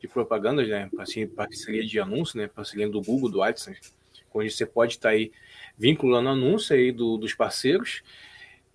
de 0.00 0.08
propaganda, 0.08 0.66
né, 0.66 0.88
parceria 1.36 1.84
de 1.84 2.00
anúncio, 2.00 2.38
né, 2.38 2.48
parceria 2.48 2.88
do 2.88 3.02
Google, 3.02 3.30
do 3.30 3.42
AdSense, 3.42 3.92
onde 4.32 4.50
você 4.50 4.64
pode 4.64 4.94
estar 4.94 5.10
tá 5.10 5.14
aí 5.14 5.30
vinculando 5.76 6.30
anúncio 6.30 6.74
aí 6.74 6.90
do, 6.90 7.18
dos 7.18 7.34
parceiros 7.34 8.02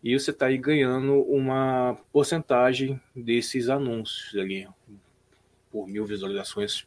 e 0.04 0.18
você 0.18 0.32
está 0.32 0.46
aí 0.46 0.58
ganhando 0.58 1.22
uma 1.24 1.98
porcentagem 2.12 3.00
desses 3.16 3.70
anúncios 3.70 4.40
ali 4.40 4.68
por 5.72 5.88
mil 5.88 6.06
visualizações. 6.06 6.86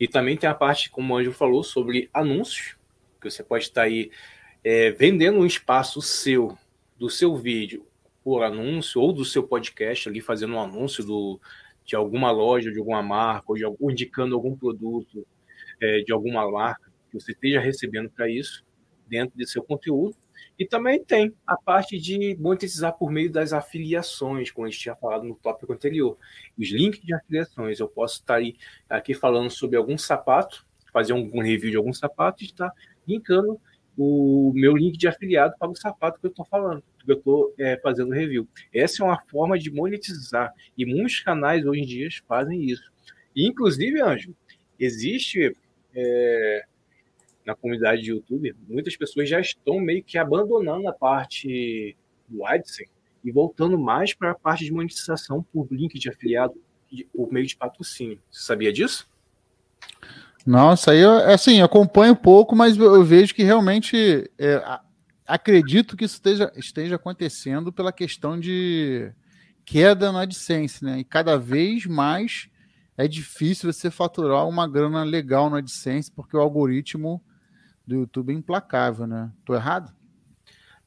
E 0.00 0.08
também 0.08 0.36
tem 0.36 0.48
a 0.48 0.54
parte, 0.54 0.90
como 0.90 1.12
o 1.12 1.16
Anjo 1.16 1.32
falou, 1.32 1.62
sobre 1.62 2.08
anúncios, 2.12 2.76
que 3.20 3.30
você 3.30 3.42
pode 3.42 3.64
estar 3.64 3.82
aí 3.82 4.10
é, 4.64 4.90
vendendo 4.90 5.38
um 5.38 5.46
espaço 5.46 6.00
seu, 6.00 6.56
do 7.02 7.10
seu 7.10 7.34
vídeo, 7.34 7.84
por 8.22 8.44
anúncio, 8.44 9.00
ou 9.00 9.12
do 9.12 9.24
seu 9.24 9.42
podcast 9.42 10.08
ali, 10.08 10.20
fazendo 10.20 10.54
um 10.54 10.60
anúncio 10.60 11.04
do, 11.04 11.40
de 11.84 11.96
alguma 11.96 12.30
loja, 12.30 12.70
de 12.70 12.78
alguma 12.78 13.02
marca, 13.02 13.46
ou, 13.48 13.56
de, 13.56 13.64
indicando 13.92 14.36
algum 14.36 14.56
produto 14.56 15.26
é, 15.80 15.98
de 16.02 16.12
alguma 16.12 16.48
marca 16.48 16.92
que 17.10 17.20
você 17.20 17.32
esteja 17.32 17.58
recebendo 17.58 18.08
para 18.08 18.30
isso, 18.30 18.64
dentro 19.08 19.36
de 19.36 19.44
seu 19.50 19.64
conteúdo. 19.64 20.14
E 20.56 20.64
também 20.64 21.02
tem 21.02 21.34
a 21.44 21.56
parte 21.56 21.98
de 21.98 22.36
monetizar 22.38 22.96
por 22.96 23.10
meio 23.10 23.32
das 23.32 23.52
afiliações, 23.52 24.52
como 24.52 24.68
a 24.68 24.70
gente 24.70 24.78
tinha 24.78 24.94
falado 24.94 25.24
no 25.24 25.34
tópico 25.34 25.72
anterior. 25.72 26.16
Os 26.56 26.70
links 26.70 27.00
de 27.00 27.12
afiliações. 27.12 27.80
Eu 27.80 27.88
posso 27.88 28.20
estar 28.20 28.36
aí, 28.36 28.54
aqui 28.88 29.12
falando 29.12 29.50
sobre 29.50 29.76
algum 29.76 29.98
sapato, 29.98 30.64
fazer 30.92 31.14
um 31.14 31.42
review 31.42 31.72
de 31.72 31.76
algum 31.76 31.92
sapato 31.92 32.44
e 32.44 32.46
estar 32.46 32.70
linkando 33.08 33.60
o 33.96 34.52
meu 34.54 34.76
link 34.76 34.96
de 34.96 35.08
afiliado 35.08 35.54
para 35.58 35.70
o 35.70 35.76
sapato 35.76 36.18
que 36.18 36.26
eu 36.26 36.30
estou 36.30 36.44
falando, 36.46 36.82
que 37.04 37.10
eu 37.10 37.16
estou 37.16 37.54
é, 37.58 37.78
fazendo 37.78 38.10
review. 38.10 38.48
Essa 38.72 39.02
é 39.02 39.06
uma 39.06 39.20
forma 39.28 39.58
de 39.58 39.70
monetizar. 39.70 40.52
E 40.76 40.86
muitos 40.86 41.20
canais 41.20 41.64
hoje 41.66 41.80
em 41.80 41.86
dia 41.86 42.08
fazem 42.26 42.62
isso. 42.64 42.90
E, 43.34 43.46
inclusive, 43.46 44.00
Anjo, 44.00 44.34
existe. 44.78 45.56
É, 45.94 46.64
na 47.44 47.54
comunidade 47.54 48.02
de 48.02 48.10
YouTube, 48.10 48.54
muitas 48.68 48.96
pessoas 48.96 49.28
já 49.28 49.40
estão 49.40 49.80
meio 49.80 50.02
que 50.02 50.16
abandonando 50.16 50.88
a 50.88 50.92
parte 50.92 51.96
do 52.28 52.46
AdSense 52.46 52.88
e 53.24 53.30
voltando 53.30 53.78
mais 53.78 54.14
para 54.14 54.30
a 54.32 54.34
parte 54.34 54.64
de 54.64 54.72
monetização 54.72 55.42
por 55.52 55.66
link 55.70 55.98
de 55.98 56.08
afiliado 56.08 56.54
por 57.14 57.32
meio 57.32 57.46
de 57.46 57.56
patrocínio. 57.56 58.20
Você 58.30 58.44
sabia 58.44 58.72
disso? 58.72 59.08
Nossa, 60.44 60.90
aí 60.90 61.00
eu, 61.00 61.12
assim, 61.30 61.60
acompanho 61.60 62.16
pouco, 62.16 62.56
mas 62.56 62.76
eu 62.76 63.04
vejo 63.04 63.34
que 63.34 63.44
realmente 63.44 64.28
é, 64.38 64.80
acredito 65.26 65.96
que 65.96 66.04
isso 66.04 66.16
esteja, 66.16 66.52
esteja 66.56 66.96
acontecendo 66.96 67.72
pela 67.72 67.92
questão 67.92 68.38
de 68.38 69.12
queda 69.64 70.10
no 70.10 70.18
AdSense, 70.18 70.84
né? 70.84 70.98
E 70.98 71.04
cada 71.04 71.38
vez 71.38 71.86
mais 71.86 72.48
é 72.96 73.06
difícil 73.06 73.72
você 73.72 73.90
faturar 73.90 74.46
uma 74.48 74.68
grana 74.68 75.04
legal 75.04 75.48
no 75.48 75.56
AdSense, 75.56 76.10
porque 76.10 76.36
o 76.36 76.40
algoritmo 76.40 77.22
do 77.86 77.96
YouTube 77.96 78.32
é 78.32 78.36
implacável, 78.36 79.06
né? 79.06 79.30
Tô 79.44 79.54
errado? 79.54 79.92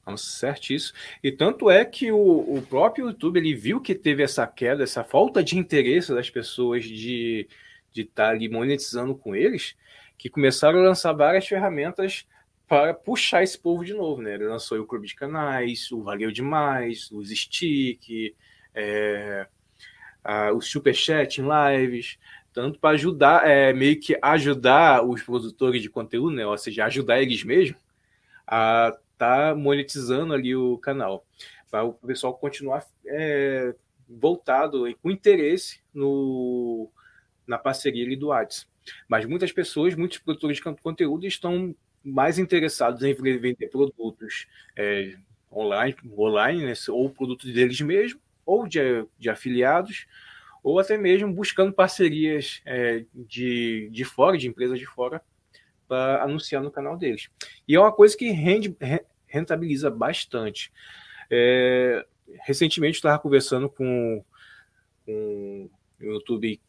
Não, 0.06 0.16
certíssimo. 0.16 0.98
E 1.24 1.32
tanto 1.32 1.70
é 1.70 1.84
que 1.84 2.12
o, 2.12 2.18
o 2.58 2.62
próprio 2.62 3.08
YouTube 3.08 3.40
ele 3.40 3.56
viu 3.56 3.82
que 3.82 3.96
teve 3.96 4.22
essa 4.22 4.46
queda, 4.46 4.84
essa 4.84 5.04
falta 5.04 5.44
de 5.44 5.58
interesse 5.58 6.14
das 6.14 6.30
pessoas 6.30 6.84
de 6.84 7.48
de 7.96 8.04
tá 8.04 8.30
ali 8.30 8.50
monetizando 8.50 9.16
com 9.16 9.34
eles, 9.34 9.76
que 10.18 10.30
começaram 10.30 10.80
a 10.80 10.84
lançar 10.84 11.14
várias 11.14 11.48
ferramentas 11.48 12.28
para 12.68 12.94
puxar 12.94 13.44
esse 13.44 13.58
povo 13.58 13.86
de 13.86 13.94
novo, 13.94 14.22
né? 14.22 14.34
Ele 14.34 14.48
lançou 14.48 14.78
o 14.80 14.86
Clube 14.86 15.08
de 15.08 15.16
Canais, 15.16 15.92
o 15.92 16.04
Valeu 16.04 16.32
Demais, 16.32 17.10
os 17.12 17.30
Stick, 17.30 18.36
é, 18.74 19.48
a, 20.24 20.52
o 20.52 20.60
Superchat 20.60 21.40
em 21.40 21.46
lives, 21.46 22.18
tanto 22.52 22.80
para 22.80 22.96
ajudar, 22.96 23.48
é, 23.48 23.72
meio 23.72 24.00
que 24.00 24.18
ajudar 24.22 25.06
os 25.06 25.22
produtores 25.22 25.82
de 25.82 25.90
conteúdo, 25.90 26.36
né? 26.36 26.46
Ou 26.46 26.58
seja, 26.58 26.86
ajudar 26.86 27.22
eles 27.22 27.44
mesmos 27.44 27.80
a 28.46 28.98
estar 29.14 29.50
tá 29.50 29.56
monetizando 29.56 30.34
ali 30.34 30.56
o 30.56 30.78
canal, 30.80 31.26
para 31.72 31.84
o 31.86 31.94
pessoal 31.94 32.34
continuar 32.34 32.86
é, 33.06 33.74
voltado 34.10 34.88
e 34.88 34.96
com 34.96 35.12
interesse 35.12 35.80
no, 35.94 36.90
na 37.48 37.58
parceria 37.58 38.06
ali 38.06 38.16
do 38.16 38.32
Ads. 38.32 38.68
Mas 39.08 39.26
muitas 39.26 39.52
pessoas, 39.52 39.96
muitos 39.96 40.18
produtores 40.20 40.58
de 40.58 40.64
conteúdo 40.82 41.26
estão 41.26 41.76
mais 42.04 42.38
interessados 42.38 43.02
em 43.04 43.14
vender 43.14 43.68
produtos 43.70 44.48
é, 44.76 45.16
online, 45.52 45.96
online 46.18 46.66
né, 46.66 46.74
ou 46.90 47.10
produtos 47.10 47.52
deles 47.52 47.82
mesmos, 47.82 48.22
ou 48.46 48.68
de, 48.68 48.80
de 49.18 49.30
afiliados, 49.30 50.06
ou 50.62 50.80
até 50.80 50.98
mesmo 50.98 51.34
buscando 51.34 51.74
parcerias 51.74 52.62
é, 52.66 53.06
de, 53.14 53.90
de 53.92 54.06
fora, 54.06 54.38
de 54.38 54.48
empresas 54.48 54.78
de 54.78 54.86
fora, 54.86 55.22
para 55.88 56.24
anunciar 56.24 56.62
no 56.62 56.72
canal 56.72 56.98
deles. 56.98 57.30
E 57.68 57.76
é 57.76 57.80
uma 57.80 57.92
coisa 57.92 58.16
que 58.18 58.30
rende, 58.32 58.76
rentabiliza 59.28 59.90
bastante. 59.90 60.72
É, 61.30 62.06
recentemente 62.46 62.98
estava 62.98 63.20
conversando 63.20 63.70
com, 63.70 64.24
com 65.06 65.70
o 66.00 66.04
YouTube, 66.04 66.60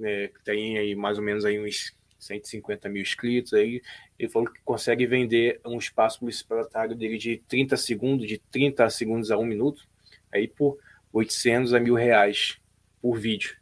né, 0.00 0.28
que 0.28 0.42
tem 0.42 0.78
aí 0.78 0.94
mais 0.94 1.18
ou 1.18 1.24
menos 1.24 1.44
aí 1.44 1.60
uns 1.60 1.94
150 2.18 2.88
mil 2.88 3.02
inscritos 3.02 3.54
aí, 3.54 3.82
ele 4.18 4.28
falou 4.28 4.48
que 4.48 4.60
consegue 4.62 5.06
vender 5.06 5.60
um 5.64 5.78
espaço 5.78 6.18
publicitário 6.18 6.94
dele 6.94 7.16
de 7.16 7.42
30 7.48 7.76
segundos, 7.76 8.26
de 8.26 8.38
30 8.38 8.88
segundos 8.90 9.30
a 9.30 9.38
um 9.38 9.44
minuto, 9.44 9.86
aí 10.32 10.46
por 10.46 10.78
800 11.12 11.74
a 11.74 11.80
mil 11.80 11.94
reais 11.94 12.58
por 13.00 13.18
vídeo. 13.18 13.56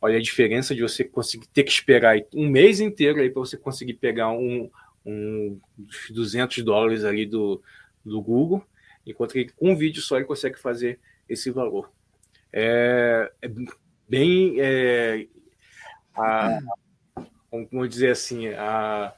Olha 0.00 0.16
a 0.16 0.22
diferença 0.22 0.74
de 0.74 0.82
você 0.82 1.04
conseguir 1.04 1.46
ter 1.48 1.62
que 1.62 1.70
esperar 1.70 2.16
um 2.34 2.48
mês 2.48 2.80
inteiro 2.80 3.20
aí 3.20 3.30
para 3.30 3.40
você 3.40 3.56
conseguir 3.56 3.94
pegar 3.94 4.30
um, 4.30 4.68
um 5.06 5.60
200 6.10 6.64
dólares 6.64 7.04
ali 7.04 7.24
do, 7.24 7.62
do 8.04 8.20
Google, 8.20 8.64
enquanto 9.06 9.32
que 9.32 9.52
com 9.52 9.70
um 9.70 9.76
vídeo 9.76 10.02
só 10.02 10.16
ele 10.16 10.24
consegue 10.24 10.58
fazer 10.58 10.98
esse 11.28 11.50
valor. 11.50 11.92
É, 12.52 13.30
é 13.40 13.48
bem 14.08 14.56
é, 14.58 15.26
a, 16.14 16.58
como 17.50 17.88
dizer 17.88 18.10
assim 18.10 18.48
a, 18.48 19.14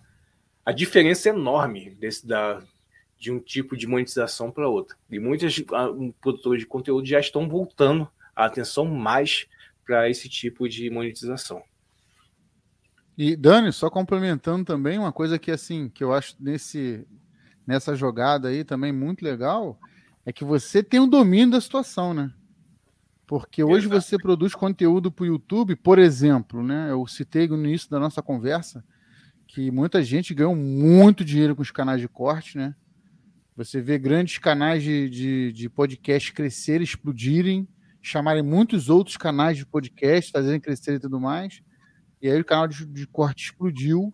a 0.65 0.73
diferença 0.73 1.29
é 1.29 1.33
enorme 1.33 1.91
desse 1.91 2.27
da 2.27 2.63
de 3.19 3.33
um 3.33 3.41
tipo 3.41 3.75
de 3.75 3.87
monetização 3.87 4.51
para 4.51 4.69
outro. 4.69 4.99
E 5.11 5.19
muitos 5.19 5.59
produtores 6.21 6.61
de 6.61 6.67
conteúdo 6.67 7.07
já 7.07 7.19
estão 7.19 7.49
voltando 7.49 8.07
a 8.37 8.45
atenção 8.45 8.85
mais 8.85 9.47
para 9.83 10.11
esse 10.11 10.29
tipo 10.29 10.69
de 10.69 10.91
monetização. 10.91 11.63
E 13.17 13.35
Dani, 13.35 13.73
só 13.73 13.89
complementando 13.89 14.65
também 14.65 14.99
uma 14.99 15.13
coisa 15.13 15.39
que 15.39 15.51
assim, 15.51 15.89
que 15.89 16.05
eu 16.05 16.13
acho 16.13 16.37
nesse 16.39 17.07
nessa 17.67 17.95
jogada 17.95 18.49
aí 18.49 18.63
também 18.63 18.93
muito 18.93 19.25
legal, 19.25 19.79
é 20.27 20.33
que 20.33 20.45
você 20.45 20.83
tem 20.83 21.01
um 21.01 21.09
domínio 21.09 21.53
da 21.53 21.61
situação, 21.63 22.13
né? 22.13 22.31
Porque 23.27 23.65
hoje 23.65 23.87
Exato. 23.87 24.01
você 24.01 24.19
produz 24.19 24.55
conteúdo 24.55 25.11
para 25.11 25.23
o 25.23 25.27
YouTube, 25.27 25.77
por 25.77 25.99
exemplo, 25.99 26.63
né? 26.63 26.91
Eu 26.91 27.07
citei 27.07 27.49
no 27.49 27.57
início 27.57 27.89
da 27.89 27.99
nossa 27.99 28.23
conversa 28.23 28.85
que 29.47 29.71
muita 29.71 30.03
gente 30.03 30.35
ganhou 30.35 30.55
muito 30.55 31.25
dinheiro 31.25 31.55
com 31.55 31.63
os 31.63 31.71
canais 31.71 32.01
de 32.01 32.09
corte, 32.09 32.59
né? 32.59 32.75
Você 33.57 33.81
vê 33.81 33.99
grandes 33.99 34.39
canais 34.39 34.83
de, 34.83 35.09
de, 35.09 35.53
de 35.53 35.69
podcast 35.71 36.33
crescerem, 36.33 36.83
explodirem, 36.83 37.69
chamarem 38.03 38.43
muitos 38.43 38.91
outros 38.91 39.17
canais 39.17 39.57
de 39.57 39.65
podcast, 39.65 40.33
fazerem 40.33 40.61
crescer 40.61 40.95
e 40.95 40.99
tudo 40.99 41.21
mais. 41.21 41.63
E 42.21 42.29
aí 42.29 42.41
o 42.41 42.45
canal 42.45 42.67
de, 42.67 42.85
de 42.85 43.07
corte 43.07 43.45
explodiu, 43.45 44.13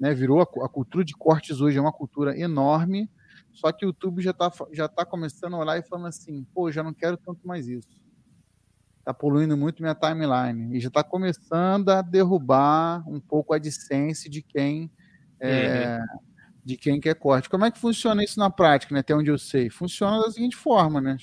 né? 0.00 0.14
Virou 0.14 0.40
a, 0.40 0.44
a, 0.64 0.68
cultura 0.68 1.04
de 1.04 1.12
cortes 1.12 1.60
hoje 1.60 1.76
é 1.76 1.80
uma 1.80 1.92
cultura 1.92 2.38
enorme. 2.38 3.10
Só 3.52 3.70
que 3.70 3.84
o 3.84 3.88
YouTube 3.88 4.22
já 4.22 4.30
está 4.30 4.50
já 4.72 4.88
tá 4.88 5.04
começando 5.04 5.54
a 5.54 5.58
olhar 5.58 5.78
e 5.78 5.82
falando 5.82 6.06
assim, 6.06 6.44
pô, 6.54 6.72
já 6.72 6.82
não 6.82 6.94
quero 6.94 7.16
tanto 7.16 7.46
mais 7.46 7.68
isso. 7.68 7.88
Está 9.08 9.14
poluindo 9.14 9.56
muito 9.56 9.82
minha 9.82 9.94
timeline. 9.94 10.76
E 10.76 10.80
já 10.80 10.88
está 10.88 11.02
começando 11.02 11.88
a 11.88 12.02
derrubar 12.02 13.02
um 13.08 13.18
pouco 13.18 13.54
a 13.54 13.56
AdSense 13.56 14.28
de 14.28 14.42
quem 14.42 14.90
é, 15.40 15.98
uhum. 15.98 16.18
de 16.62 16.76
quem 16.76 17.00
quer 17.00 17.14
corte. 17.14 17.48
Como 17.48 17.64
é 17.64 17.70
que 17.70 17.78
funciona 17.78 18.22
isso 18.22 18.38
na 18.38 18.50
prática, 18.50 18.92
né? 18.92 19.00
Até 19.00 19.14
onde 19.14 19.30
eu 19.30 19.38
sei. 19.38 19.70
Funciona 19.70 20.20
da 20.20 20.30
seguinte 20.30 20.54
forma, 20.54 21.00
né? 21.00 21.16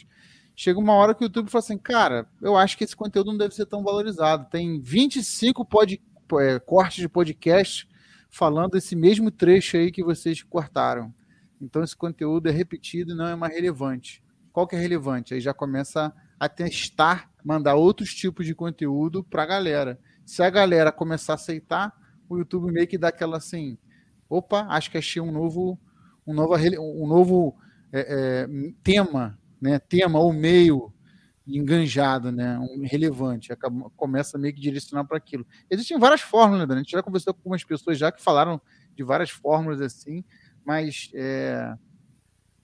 chega 0.55 0.79
uma 0.79 0.93
hora 0.93 1.13
que 1.13 1.23
o 1.23 1.25
YouTube 1.25 1.51
fala 1.51 1.63
assim, 1.63 1.77
cara, 1.77 2.27
eu 2.41 2.57
acho 2.57 2.75
que 2.75 2.83
esse 2.83 2.95
conteúdo 2.95 3.31
não 3.31 3.37
deve 3.37 3.53
ser 3.53 3.67
tão 3.67 3.83
valorizado. 3.83 4.49
Tem 4.49 4.79
25 4.79 5.63
pod, 5.63 6.01
é, 6.39 6.59
cortes 6.59 6.97
de 6.97 7.09
podcast 7.09 7.87
falando 8.31 8.75
esse 8.77 8.95
mesmo 8.95 9.29
trecho 9.29 9.77
aí 9.77 9.91
que 9.91 10.03
vocês 10.03 10.41
cortaram. 10.41 11.13
Então 11.61 11.83
esse 11.83 11.95
conteúdo 11.95 12.49
é 12.49 12.51
repetido 12.51 13.11
e 13.11 13.15
não 13.15 13.27
é 13.27 13.35
mais 13.35 13.53
relevante. 13.53 14.23
Qual 14.51 14.65
que 14.65 14.75
é 14.75 14.79
relevante? 14.79 15.35
Aí 15.35 15.39
já 15.39 15.53
começa 15.53 16.05
a 16.07 16.13
testar, 16.49 17.29
mandar 17.43 17.75
outros 17.75 18.13
tipos 18.13 18.45
de 18.45 18.55
conteúdo 18.55 19.23
para 19.23 19.43
a 19.43 19.45
galera. 19.45 19.99
Se 20.25 20.41
a 20.43 20.49
galera 20.49 20.91
começar 20.91 21.33
a 21.33 21.35
aceitar, 21.35 21.93
o 22.27 22.37
YouTube 22.37 22.71
meio 22.71 22.87
que 22.87 22.97
dá 22.97 23.09
aquela 23.09 23.37
assim, 23.37 23.77
opa, 24.29 24.65
acho 24.69 24.89
que 24.89 24.97
achei 24.97 25.21
um 25.21 25.31
novo, 25.31 25.79
um 26.25 26.33
novo, 26.33 26.55
um 26.55 27.07
novo 27.07 27.55
é, 27.91 28.45
é, 28.47 28.47
tema 28.83 29.37
né, 29.65 29.79
tema 29.79 30.19
ou 30.19 30.31
meio 30.31 30.93
enganjado, 31.47 32.31
né, 32.31 32.57
um 32.59 32.85
relevante, 32.85 33.53
acaba, 33.53 33.89
começa 33.95 34.37
meio 34.37 34.53
que 34.53 34.59
direcionar 34.59 35.05
para 35.05 35.17
aquilo. 35.17 35.45
Existem 35.69 35.97
várias 35.99 36.21
fórmulas, 36.21 36.67
né? 36.67 36.75
a 36.75 36.77
gente 36.77 36.91
já 36.91 37.03
conversou 37.03 37.33
com 37.33 37.39
algumas 37.39 37.63
pessoas 37.63 37.97
já 37.97 38.11
que 38.11 38.21
falaram 38.21 38.59
de 38.95 39.03
várias 39.03 39.29
fórmulas 39.29 39.81
assim, 39.81 40.23
mas 40.65 41.11
é, 41.13 41.75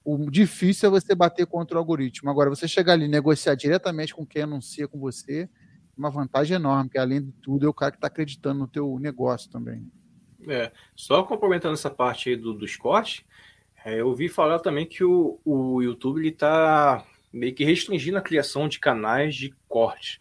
o 0.04 0.30
difícil 0.30 0.88
é 0.88 0.92
você 0.92 1.14
bater 1.14 1.46
contra 1.46 1.76
o 1.78 1.80
algoritmo. 1.80 2.30
Agora, 2.30 2.50
você 2.50 2.68
chegar 2.68 2.94
ali 2.94 3.06
e 3.06 3.10
negociar 3.10 3.56
diretamente 3.56 4.16
com 4.16 4.26
quem 4.26 4.44
anuncia 4.44 4.88
com 4.88 5.00
você, 5.00 5.50
uma 5.98 6.10
vantagem 6.10 6.56
enorme, 6.56 6.86
porque 6.86 6.98
além 6.98 7.22
de 7.22 7.32
tudo 7.34 7.66
é 7.66 7.70
o 7.70 7.74
cara 7.74 7.92
que 7.92 7.98
está 7.98 8.08
acreditando 8.08 8.60
no 8.60 8.68
teu 8.68 8.98
negócio 9.00 9.50
também. 9.50 9.92
É, 10.48 10.72
só 10.96 11.22
complementando 11.24 11.76
essa 11.76 11.90
parte 11.90 12.30
aí 12.30 12.36
do, 12.36 12.54
dos 12.54 12.76
cortes, 12.76 13.24
é, 13.86 14.00
eu 14.00 14.08
ouvi 14.08 14.28
falar 14.28 14.60
também 14.60 14.86
que 14.86 15.04
o, 15.04 15.40
o 15.46 15.82
YouTube 15.82 16.28
está 16.28 17.06
meio 17.32 17.54
que 17.54 17.64
restringindo 17.64 18.18
a 18.18 18.22
criação 18.22 18.68
de 18.68 18.80
canais 18.80 19.36
de 19.36 19.54
corte. 19.68 20.20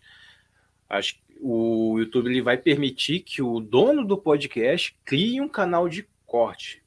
Acho 0.89 1.15
que 1.15 1.21
o 1.41 1.99
YouTube 1.99 2.29
ele 2.29 2.43
vai 2.43 2.57
permitir 2.57 3.21
que 3.21 3.41
o 3.41 3.61
dono 3.61 4.05
do 4.05 4.19
podcast 4.19 4.97
crie 5.05 5.41
um 5.41 5.49
canal 5.49 5.89
de 5.89 6.07
corte, 6.27 6.83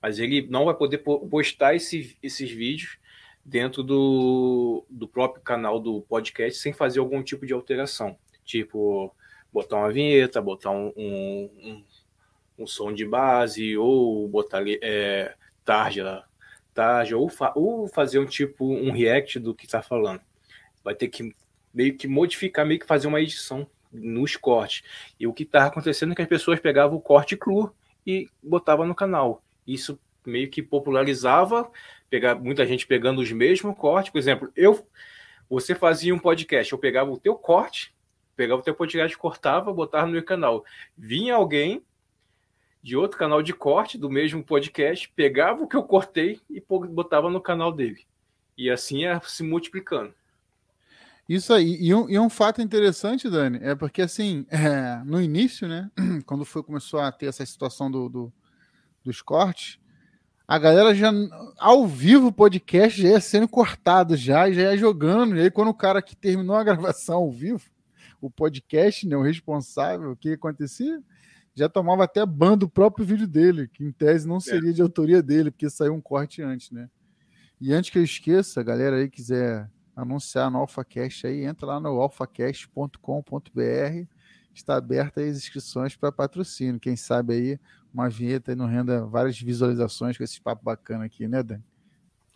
mas 0.00 0.18
ele 0.18 0.46
não 0.48 0.64
vai 0.64 0.74
poder 0.74 0.98
postar 0.98 1.74
esse, 1.74 2.16
esses 2.22 2.50
vídeos 2.50 2.98
dentro 3.44 3.82
do, 3.82 4.84
do 4.88 5.08
próprio 5.08 5.42
canal 5.42 5.80
do 5.80 6.02
podcast 6.02 6.60
sem 6.60 6.72
fazer 6.72 7.00
algum 7.00 7.22
tipo 7.22 7.46
de 7.46 7.52
alteração, 7.52 8.16
tipo 8.44 9.14
botar 9.52 9.78
uma 9.78 9.92
vinheta, 9.92 10.40
botar 10.40 10.70
um, 10.70 10.92
um, 10.96 11.50
um, 11.62 11.84
um 12.60 12.66
som 12.66 12.92
de 12.92 13.04
base 13.04 13.76
ou 13.76 14.28
botar 14.28 14.62
é, 14.66 15.34
tarja, 15.64 16.24
tarja 16.72 17.16
ou, 17.16 17.28
fa 17.28 17.52
ou 17.56 17.88
fazer 17.88 18.18
um 18.18 18.26
tipo 18.26 18.64
um 18.64 18.92
react 18.92 19.38
do 19.38 19.54
que 19.54 19.66
está 19.66 19.82
falando. 19.82 20.20
Vai 20.82 20.94
ter 20.94 21.08
que 21.08 21.34
meio 21.72 21.96
que 21.96 22.08
modificar, 22.08 22.66
meio 22.66 22.80
que 22.80 22.86
fazer 22.86 23.06
uma 23.06 23.20
edição 23.20 23.66
nos 23.92 24.36
cortes. 24.36 24.82
E 25.18 25.26
o 25.26 25.32
que 25.32 25.42
está 25.42 25.66
acontecendo 25.66 26.12
é 26.12 26.14
que 26.14 26.22
as 26.22 26.28
pessoas 26.28 26.60
pegavam 26.60 26.96
o 26.96 27.02
corte 27.02 27.36
cru 27.36 27.74
e 28.06 28.28
botavam 28.42 28.86
no 28.86 28.94
canal. 28.94 29.42
Isso 29.72 29.98
meio 30.26 30.50
que 30.50 30.62
popularizava, 30.62 31.70
pegar 32.08 32.34
muita 32.34 32.66
gente 32.66 32.86
pegando 32.86 33.20
os 33.20 33.30
mesmos 33.32 33.76
cortes. 33.76 34.12
Por 34.12 34.18
exemplo, 34.18 34.50
eu 34.56 34.86
você 35.48 35.74
fazia 35.74 36.14
um 36.14 36.18
podcast, 36.18 36.72
eu 36.72 36.78
pegava 36.78 37.10
o 37.10 37.18
teu 37.18 37.34
corte, 37.34 37.92
pegava 38.36 38.60
o 38.60 38.64
teu 38.64 38.74
podcast, 38.74 39.18
cortava, 39.18 39.72
botava 39.72 40.06
no 40.06 40.12
meu 40.12 40.22
canal. 40.22 40.64
Vinha 40.96 41.34
alguém 41.34 41.82
de 42.80 42.96
outro 42.96 43.18
canal 43.18 43.42
de 43.42 43.52
corte 43.52 43.98
do 43.98 44.08
mesmo 44.08 44.44
podcast, 44.44 45.10
pegava 45.14 45.62
o 45.62 45.66
que 45.66 45.76
eu 45.76 45.82
cortei 45.82 46.40
e 46.48 46.62
botava 46.88 47.28
no 47.28 47.40
canal 47.40 47.72
dele. 47.72 48.06
E 48.56 48.70
assim 48.70 49.00
ia 49.00 49.20
se 49.24 49.42
multiplicando. 49.42 50.14
Isso 51.28 51.52
aí. 51.52 51.76
E 51.80 51.94
um, 51.94 52.08
e 52.08 52.18
um 52.18 52.30
fato 52.30 52.62
interessante, 52.62 53.28
Dani, 53.28 53.58
é 53.62 53.74
porque 53.74 54.02
assim, 54.02 54.46
é, 54.50 55.02
no 55.04 55.20
início, 55.20 55.68
né, 55.68 55.90
quando 56.26 56.44
foi, 56.44 56.62
começou 56.62 57.00
a 57.00 57.12
ter 57.12 57.26
essa 57.26 57.44
situação 57.44 57.90
do, 57.90 58.08
do, 58.08 58.32
dos 59.04 59.22
cortes, 59.22 59.78
a 60.46 60.58
galera 60.58 60.94
já, 60.94 61.12
ao 61.58 61.86
vivo, 61.86 62.28
o 62.28 62.32
podcast 62.32 63.00
já 63.00 63.08
ia 63.08 63.20
sendo 63.20 63.46
cortado, 63.46 64.16
já, 64.16 64.50
já 64.50 64.62
ia 64.62 64.76
jogando. 64.76 65.36
E 65.36 65.42
aí, 65.42 65.50
quando 65.50 65.68
o 65.68 65.74
cara 65.74 66.02
que 66.02 66.16
terminou 66.16 66.56
a 66.56 66.62
gravação 66.64 67.18
ao 67.18 67.30
vivo, 67.30 67.62
o 68.20 68.30
podcast, 68.30 69.06
né, 69.06 69.16
o 69.16 69.22
responsável, 69.22 70.10
o 70.10 70.16
que 70.16 70.32
acontecia? 70.32 71.00
já 71.54 71.68
tomava 71.68 72.04
até 72.04 72.24
ban 72.24 72.56
do 72.56 72.68
próprio 72.68 73.04
vídeo 73.04 73.26
dele, 73.26 73.68
que 73.68 73.84
em 73.84 73.92
tese 73.92 74.26
não 74.26 74.36
é. 74.36 74.40
seria 74.40 74.70
é. 74.70 74.72
de 74.72 74.82
autoria 74.82 75.22
dele, 75.22 75.50
porque 75.50 75.68
saiu 75.68 75.94
um 75.94 76.00
corte 76.00 76.42
antes, 76.42 76.70
né? 76.70 76.88
E 77.60 77.72
antes 77.72 77.90
que 77.90 77.98
eu 77.98 78.04
esqueça, 78.04 78.60
a 78.60 78.62
galera 78.62 78.96
aí 78.96 79.10
quiser 79.10 79.68
anunciar 79.94 80.50
no 80.50 80.58
AlphaCast 80.58 81.26
aí, 81.26 81.44
entra 81.44 81.66
lá 81.66 81.80
no 81.80 82.00
alphacast.com.br. 82.00 84.08
Está 84.54 84.76
aberta 84.76 85.20
as 85.20 85.36
inscrições 85.36 85.96
para 85.96 86.12
patrocínio. 86.12 86.80
Quem 86.80 86.96
sabe 86.96 87.34
aí 87.34 87.60
uma 87.92 88.08
vinheta 88.08 88.52
e 88.52 88.54
não 88.54 88.66
renda 88.66 89.04
várias 89.04 89.40
visualizações 89.40 90.16
com 90.16 90.24
esse 90.24 90.40
papo 90.40 90.64
bacana 90.64 91.04
aqui, 91.04 91.26
né, 91.26 91.42
Dani? 91.42 91.64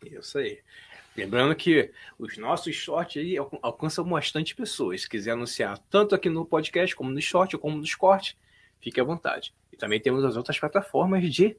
Isso 0.04 0.38
aí. 0.38 0.58
Lembrando 1.16 1.54
que 1.54 1.92
os 2.18 2.36
nossos 2.36 2.74
shorts 2.74 3.22
aí 3.22 3.36
alcançam 3.62 4.04
bastante 4.04 4.54
pessoas. 4.54 5.02
Se 5.02 5.08
quiser 5.08 5.30
anunciar 5.30 5.78
tanto 5.90 6.14
aqui 6.14 6.28
no 6.28 6.44
podcast, 6.44 6.94
como 6.96 7.10
no 7.10 7.20
short, 7.20 7.56
como 7.56 7.76
nos 7.76 7.94
cortes, 7.94 8.36
fique 8.80 9.00
à 9.00 9.04
vontade. 9.04 9.54
E 9.72 9.76
também 9.76 10.00
temos 10.00 10.24
as 10.24 10.36
outras 10.36 10.58
plataformas 10.58 11.32
de, 11.32 11.56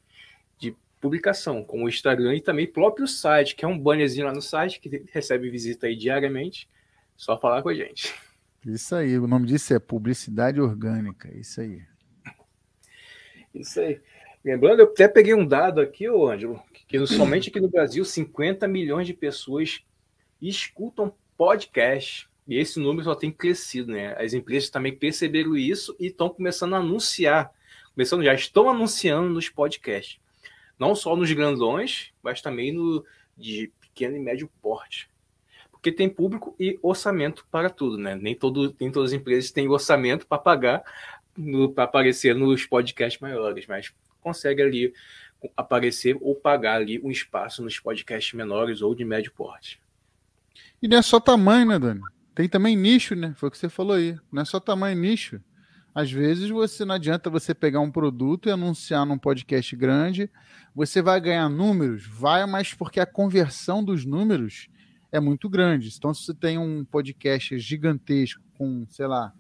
de 0.57 0.75
publicação, 0.99 1.63
como 1.63 1.85
o 1.85 1.89
Instagram 1.89 2.35
e 2.35 2.41
também 2.41 2.67
próprio 2.67 3.07
site, 3.07 3.55
que 3.55 3.63
é 3.63 3.67
um 3.67 3.79
bannerzinho 3.79 4.25
lá 4.25 4.33
no 4.33 4.41
site 4.41 4.79
que 4.79 5.05
recebe 5.11 5.49
visita 5.49 5.87
aí 5.87 5.95
diariamente. 5.95 6.69
Só 7.15 7.37
falar 7.37 7.61
com 7.61 7.69
a 7.69 7.73
gente. 7.73 8.13
Isso 8.66 8.95
aí, 8.95 9.18
o 9.20 9.28
nome 9.28 9.45
disso 9.45 9.74
é 9.74 9.80
publicidade 9.80 10.59
orgânica, 10.59 11.30
isso 11.38 11.61
aí. 11.61 11.84
Isso 13.53 13.80
aí. 13.80 14.01
Lembrando, 14.43 14.80
eu 14.80 14.86
até 14.86 15.07
peguei 15.07 15.34
um 15.34 15.45
dado 15.45 15.80
aqui, 15.80 16.09
ô 16.09 16.28
Ângelo, 16.28 16.61
que 16.88 17.05
somente 17.07 17.49
aqui 17.49 17.59
no 17.59 17.70
Brasil 17.70 18.03
50 18.03 18.68
milhões 18.68 19.07
de 19.07 19.13
pessoas 19.13 19.84
escutam 20.41 21.13
podcast. 21.38 22.30
E 22.47 22.57
esse 22.57 22.80
número 22.80 23.05
só 23.05 23.16
tem 23.16 23.32
crescido, 23.32 23.91
né? 23.91 24.16
As 24.20 24.34
empresas 24.34 24.70
também 24.70 24.95
perceberam 24.95 25.57
isso 25.57 25.95
e 25.99 26.07
estão 26.07 26.30
começando 26.30 26.76
a 26.76 26.78
anunciar, 26.78 27.51
começando 27.93 28.24
já 28.24 28.34
estão 28.34 28.70
anunciando 28.70 29.30
nos 29.30 29.49
podcasts. 29.49 30.20
Não 30.78 30.93
só 30.93 31.16
nos 31.16 31.32
grandões, 31.32 32.11
mas 32.22 32.41
também 32.41 32.72
no 32.72 33.03
de 33.38 33.72
pequeno 33.82 34.16
e 34.16 34.20
médio 34.20 34.49
porte. 34.61 35.09
Porque 35.86 35.97
tem 35.97 36.09
público 36.09 36.55
e 36.59 36.79
orçamento 36.81 37.45
para 37.51 37.69
tudo, 37.69 37.95
né? 37.95 38.15
Nem, 38.15 38.33
todo, 38.33 38.75
nem 38.79 38.91
todas 38.91 39.11
as 39.11 39.15
empresas 39.15 39.51
têm 39.51 39.69
orçamento 39.69 40.25
para 40.25 40.39
pagar 40.39 40.83
para 41.75 41.83
aparecer 41.83 42.33
nos 42.33 42.65
podcasts 42.65 43.21
maiores, 43.21 43.67
mas 43.67 43.93
consegue 44.19 44.63
ali 44.63 44.93
aparecer 45.55 46.17
ou 46.21 46.33
pagar 46.33 46.77
ali 46.77 46.99
um 47.03 47.11
espaço 47.11 47.61
nos 47.61 47.79
podcasts 47.79 48.33
menores 48.33 48.81
ou 48.81 48.95
de 48.95 49.05
médio 49.05 49.31
porte. 49.31 49.79
E 50.81 50.88
não 50.88 50.97
é 50.97 51.03
só 51.03 51.19
tamanho, 51.19 51.67
né, 51.67 51.77
Dani? 51.77 52.01
Tem 52.33 52.49
também 52.49 52.75
nicho, 52.75 53.13
né? 53.13 53.36
Foi 53.38 53.49
o 53.49 53.51
que 53.51 53.57
você 53.59 53.69
falou 53.69 53.95
aí. 53.95 54.17
Não 54.31 54.41
é 54.41 54.45
só 54.45 54.59
tamanho 54.59 54.97
nicho. 54.97 55.39
Às 55.93 56.11
vezes 56.11 56.49
você 56.49 56.83
não 56.83 56.95
adianta 56.95 57.29
você 57.29 57.53
pegar 57.53 57.79
um 57.79 57.91
produto 57.91 58.49
e 58.49 58.51
anunciar 58.51 59.05
num 59.05 59.19
podcast 59.19 59.75
grande. 59.75 60.31
Você 60.73 60.99
vai 60.99 61.21
ganhar 61.21 61.47
números? 61.47 62.07
Vai, 62.07 62.43
mas 62.47 62.73
porque 62.73 62.99
a 62.99 63.05
conversão 63.05 63.83
dos 63.83 64.03
números 64.03 64.67
é 65.16 65.20
muito 65.20 65.49
grande. 65.49 65.93
Então, 65.97 66.13
se 66.13 66.26
você 66.26 66.34
tem 66.34 66.57
um 66.57 66.84
podcast 66.84 67.57
gigantesco 67.57 68.43
com, 68.57 68.86
sei 68.89 69.07
lá, 69.07 69.34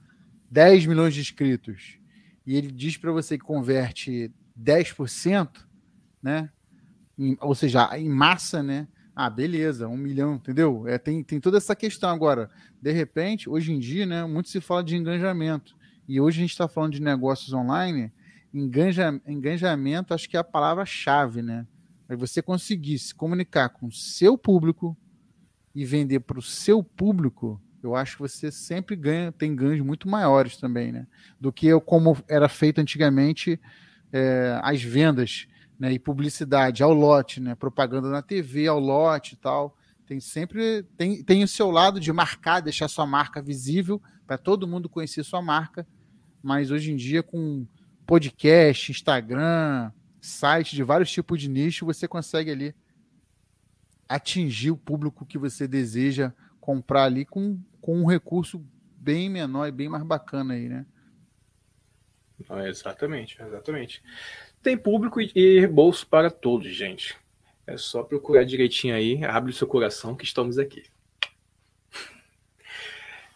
10 0.49 0.85
milhões 0.85 1.13
de 1.13 1.19
inscritos 1.19 1.99
e 2.47 2.55
ele 2.55 2.71
diz 2.71 2.95
para 2.95 3.11
você 3.11 3.37
que 3.37 3.43
converte 3.43 4.31
10%, 4.57 5.49
né? 6.23 6.49
Em, 7.17 7.37
ou 7.41 7.53
seja, 7.53 7.89
em 7.97 8.07
massa, 8.07 8.63
né? 8.63 8.87
Ah, 9.13 9.29
beleza, 9.29 9.87
um 9.87 9.97
milhão, 9.97 10.35
entendeu? 10.35 10.87
É, 10.87 10.97
tem, 10.97 11.23
tem 11.23 11.39
toda 11.39 11.57
essa 11.57 11.75
questão. 11.75 12.09
Agora, 12.09 12.49
de 12.81 12.91
repente, 12.91 13.49
hoje 13.49 13.73
em 13.73 13.79
dia, 13.79 14.05
né, 14.05 14.25
muito 14.25 14.49
se 14.49 14.61
fala 14.61 14.83
de 14.83 14.95
engajamento. 14.95 15.75
E 16.07 16.21
hoje 16.21 16.39
a 16.39 16.41
gente 16.41 16.51
está 16.51 16.67
falando 16.67 16.93
de 16.93 17.01
negócios 17.01 17.51
online. 17.53 18.13
Enganja, 18.53 19.19
engajamento, 19.27 20.13
acho 20.13 20.29
que 20.29 20.37
é 20.37 20.39
a 20.39 20.43
palavra-chave, 20.43 21.41
né? 21.41 21.67
É 22.07 22.15
você 22.15 22.41
conseguir 22.41 22.99
se 22.99 23.13
comunicar 23.13 23.69
com 23.69 23.87
o 23.87 23.91
seu 23.91 24.37
público 24.37 24.95
e 25.75 25.83
vender 25.83 26.21
para 26.21 26.39
o 26.39 26.41
seu 26.41 26.81
público, 26.81 27.61
eu 27.83 27.95
acho 27.95 28.15
que 28.15 28.21
você 28.21 28.49
sempre 28.49 28.95
ganha, 28.95 29.31
tem 29.31 29.53
ganhos 29.53 29.85
muito 29.85 30.07
maiores 30.07 30.55
também, 30.57 30.91
né? 30.91 31.05
Do 31.39 31.51
que 31.51 31.77
como 31.81 32.17
era 32.27 32.47
feito 32.47 32.79
antigamente 32.79 33.59
é, 34.11 34.57
as 34.63 34.81
vendas 34.81 35.47
né, 35.77 35.91
e 35.91 35.99
publicidade 35.99 36.81
ao 36.81 36.93
lote, 36.93 37.41
né, 37.41 37.53
propaganda 37.53 38.09
na 38.09 38.21
TV 38.21 38.67
ao 38.67 38.79
lote 38.79 39.33
e 39.33 39.37
tal. 39.37 39.77
Tem 40.07 40.19
sempre 40.19 40.83
tem, 40.97 41.21
tem 41.21 41.43
o 41.43 41.47
seu 41.47 41.69
lado 41.69 41.99
de 41.99 42.11
marcar, 42.13 42.61
deixar 42.61 42.87
sua 42.87 43.05
marca 43.05 43.41
visível 43.41 44.01
para 44.25 44.37
todo 44.37 44.67
mundo 44.67 44.87
conhecer 44.87 45.23
sua 45.23 45.41
marca, 45.41 45.85
mas 46.41 46.71
hoje 46.71 46.91
em 46.91 46.95
dia 46.95 47.21
com 47.21 47.67
podcast, 48.05 48.91
Instagram, 48.91 49.91
site 50.21 50.75
de 50.75 50.83
vários 50.83 51.11
tipos 51.11 51.41
de 51.41 51.49
nicho, 51.49 51.85
você 51.85 52.07
consegue 52.07 52.51
ali 52.51 52.75
atingir 54.07 54.71
o 54.71 54.77
público 54.77 55.25
que 55.25 55.37
você 55.37 55.67
deseja 55.67 56.31
comprar 56.59 57.03
ali 57.03 57.25
com, 57.25 57.59
com 57.81 58.01
um 58.01 58.05
recurso 58.05 58.63
bem 58.97 59.29
menor 59.29 59.67
e 59.67 59.71
bem 59.71 59.87
mais 59.87 60.03
bacana 60.03 60.53
aí, 60.55 60.67
né? 60.67 60.85
exatamente, 62.67 63.41
exatamente. 63.41 64.03
Tem 64.61 64.77
público 64.77 65.19
e 65.21 65.67
bolso 65.67 66.07
para 66.07 66.29
todos, 66.29 66.73
gente. 66.73 67.15
É 67.67 67.77
só 67.77 68.03
procurar 68.03 68.43
direitinho 68.43 68.95
aí, 68.95 69.23
abre 69.23 69.51
o 69.51 69.55
seu 69.55 69.67
coração 69.67 70.15
que 70.15 70.25
estamos 70.25 70.57
aqui. 70.57 70.83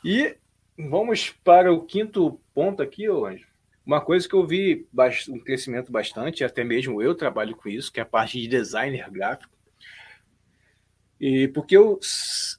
E 0.03 0.36
vamos 0.78 1.30
para 1.43 1.74
o 1.74 1.86
quinto 1.86 2.39
ponto 2.53 2.82
aqui, 2.82 3.07
Anjo. 3.07 3.47
Uma 3.86 4.01
coisa 4.01 4.28
que 4.28 4.36
eu 4.36 4.45
vi 4.45 4.88
um 5.30 5.39
crescimento 5.39 5.91
bastante, 5.91 6.43
até 6.43 6.63
mesmo 6.63 7.01
eu 7.01 7.15
trabalho 7.15 7.55
com 7.55 7.67
isso, 7.67 7.91
que 7.91 7.99
é 7.99 8.03
a 8.03 8.05
parte 8.05 8.39
de 8.39 8.47
designer 8.47 9.09
gráfico. 9.09 9.59
E 11.20 11.49
porque 11.49 11.76
eu 11.76 11.99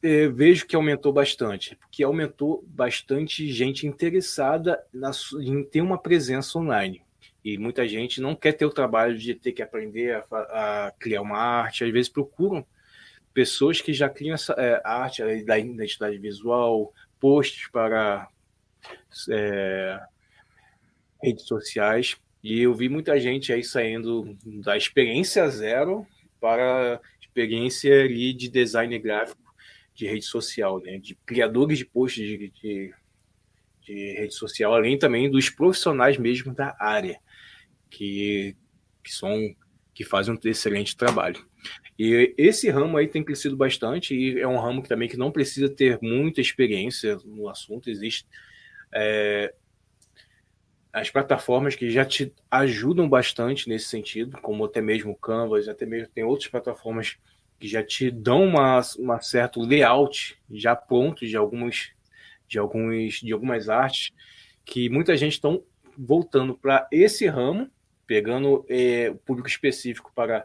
é, 0.02 0.28
vejo 0.28 0.66
que 0.66 0.76
aumentou 0.76 1.12
bastante, 1.12 1.76
porque 1.76 2.04
aumentou 2.04 2.62
bastante 2.68 3.50
gente 3.50 3.86
interessada 3.86 4.84
na, 4.92 5.11
em 5.40 5.64
ter 5.64 5.80
uma 5.80 5.96
presença 5.96 6.58
online. 6.58 7.02
E 7.42 7.56
muita 7.56 7.88
gente 7.88 8.20
não 8.20 8.36
quer 8.36 8.52
ter 8.52 8.66
o 8.66 8.70
trabalho 8.70 9.16
de 9.16 9.34
ter 9.34 9.52
que 9.52 9.62
aprender 9.62 10.22
a, 10.30 10.86
a 10.86 10.92
criar 10.98 11.22
uma 11.22 11.38
arte, 11.38 11.84
às 11.84 11.90
vezes 11.90 12.11
procuram 12.11 12.66
pessoas 13.32 13.80
que 13.80 13.94
já 13.94 14.11
criam 14.11 14.34
essa 14.34 14.52
é, 14.58 14.80
arte 14.84 15.22
da 15.44 15.58
identidade 15.58 16.18
visual, 16.18 16.92
posts 17.18 17.68
para 17.70 18.28
é, 19.30 20.00
redes 21.22 21.46
sociais. 21.46 22.16
E 22.42 22.61
eu 22.61 22.74
vi 22.74 22.88
muita 22.90 23.18
gente 23.18 23.52
aí 23.52 23.64
saindo 23.64 24.36
da 24.44 24.76
experiência 24.76 25.48
zero 25.48 26.06
para 26.40 27.00
experiência 27.41 28.05
ali 28.05 28.32
de 28.34 28.49
design 28.49 28.99
gráfico 28.99 29.55
de 29.95 30.07
rede 30.07 30.24
social, 30.24 30.80
né? 30.80 30.99
de 30.99 31.14
criadores 31.26 31.78
de 31.78 31.84
posts 31.84 32.22
de, 32.22 32.51
de, 32.51 32.95
de 33.82 34.12
rede 34.18 34.34
social, 34.34 34.74
além 34.74 34.99
também 34.99 35.30
dos 35.30 35.49
profissionais 35.49 36.18
mesmo 36.18 36.55
da 36.55 36.76
área, 36.78 37.18
que, 37.88 38.57
que 39.03 39.12
são 39.12 39.55
que 39.93 40.05
fazem 40.05 40.34
um 40.34 40.38
excelente 40.49 40.97
trabalho. 40.97 41.45
E 41.99 42.32
esse 42.38 42.70
ramo 42.70 42.97
aí 42.97 43.07
tem 43.07 43.22
crescido 43.22 43.57
bastante 43.57 44.14
e 44.14 44.41
é 44.41 44.49
um 44.49 44.59
ramo 44.59 44.82
que 44.82 44.88
também 44.88 45.09
que 45.09 45.16
não 45.16 45.30
precisa 45.30 45.68
ter 45.68 45.99
muita 46.01 46.41
experiência 46.41 47.18
no 47.24 47.49
assunto. 47.49 47.91
Existe 47.91 48.26
é, 48.95 49.53
as 50.93 51.11
plataformas 51.11 51.74
que 51.74 51.91
já 51.91 52.05
te 52.05 52.32
ajudam 52.51 53.09
bastante 53.09 53.68
nesse 53.68 53.86
sentido, 53.86 54.38
como 54.41 54.64
até 54.64 54.80
mesmo 54.80 55.12
o 55.12 55.16
Canvas, 55.16 55.68
até 55.68 55.84
mesmo 55.84 56.09
tem 56.14 56.24
outras 56.24 56.49
plataformas 56.49 57.18
que 57.61 57.68
já 57.68 57.84
te 57.84 58.11
dão 58.11 58.42
uma, 58.42 58.80
uma 58.98 59.20
certo 59.20 59.61
layout 59.61 60.36
já 60.50 60.74
pronto 60.74 61.26
de 61.26 61.36
alguns 61.36 61.92
de 62.48 62.58
alguns 62.58 63.20
de 63.20 63.32
algumas 63.32 63.68
artes 63.68 64.12
que 64.64 64.88
muita 64.88 65.16
gente 65.16 65.32
estão 65.34 65.62
voltando 65.96 66.56
para 66.56 66.88
esse 66.90 67.26
ramo, 67.26 67.70
pegando 68.06 68.64
é, 68.68 69.11
o 69.11 69.16
público 69.16 69.48
específico 69.48 70.11
para 70.14 70.44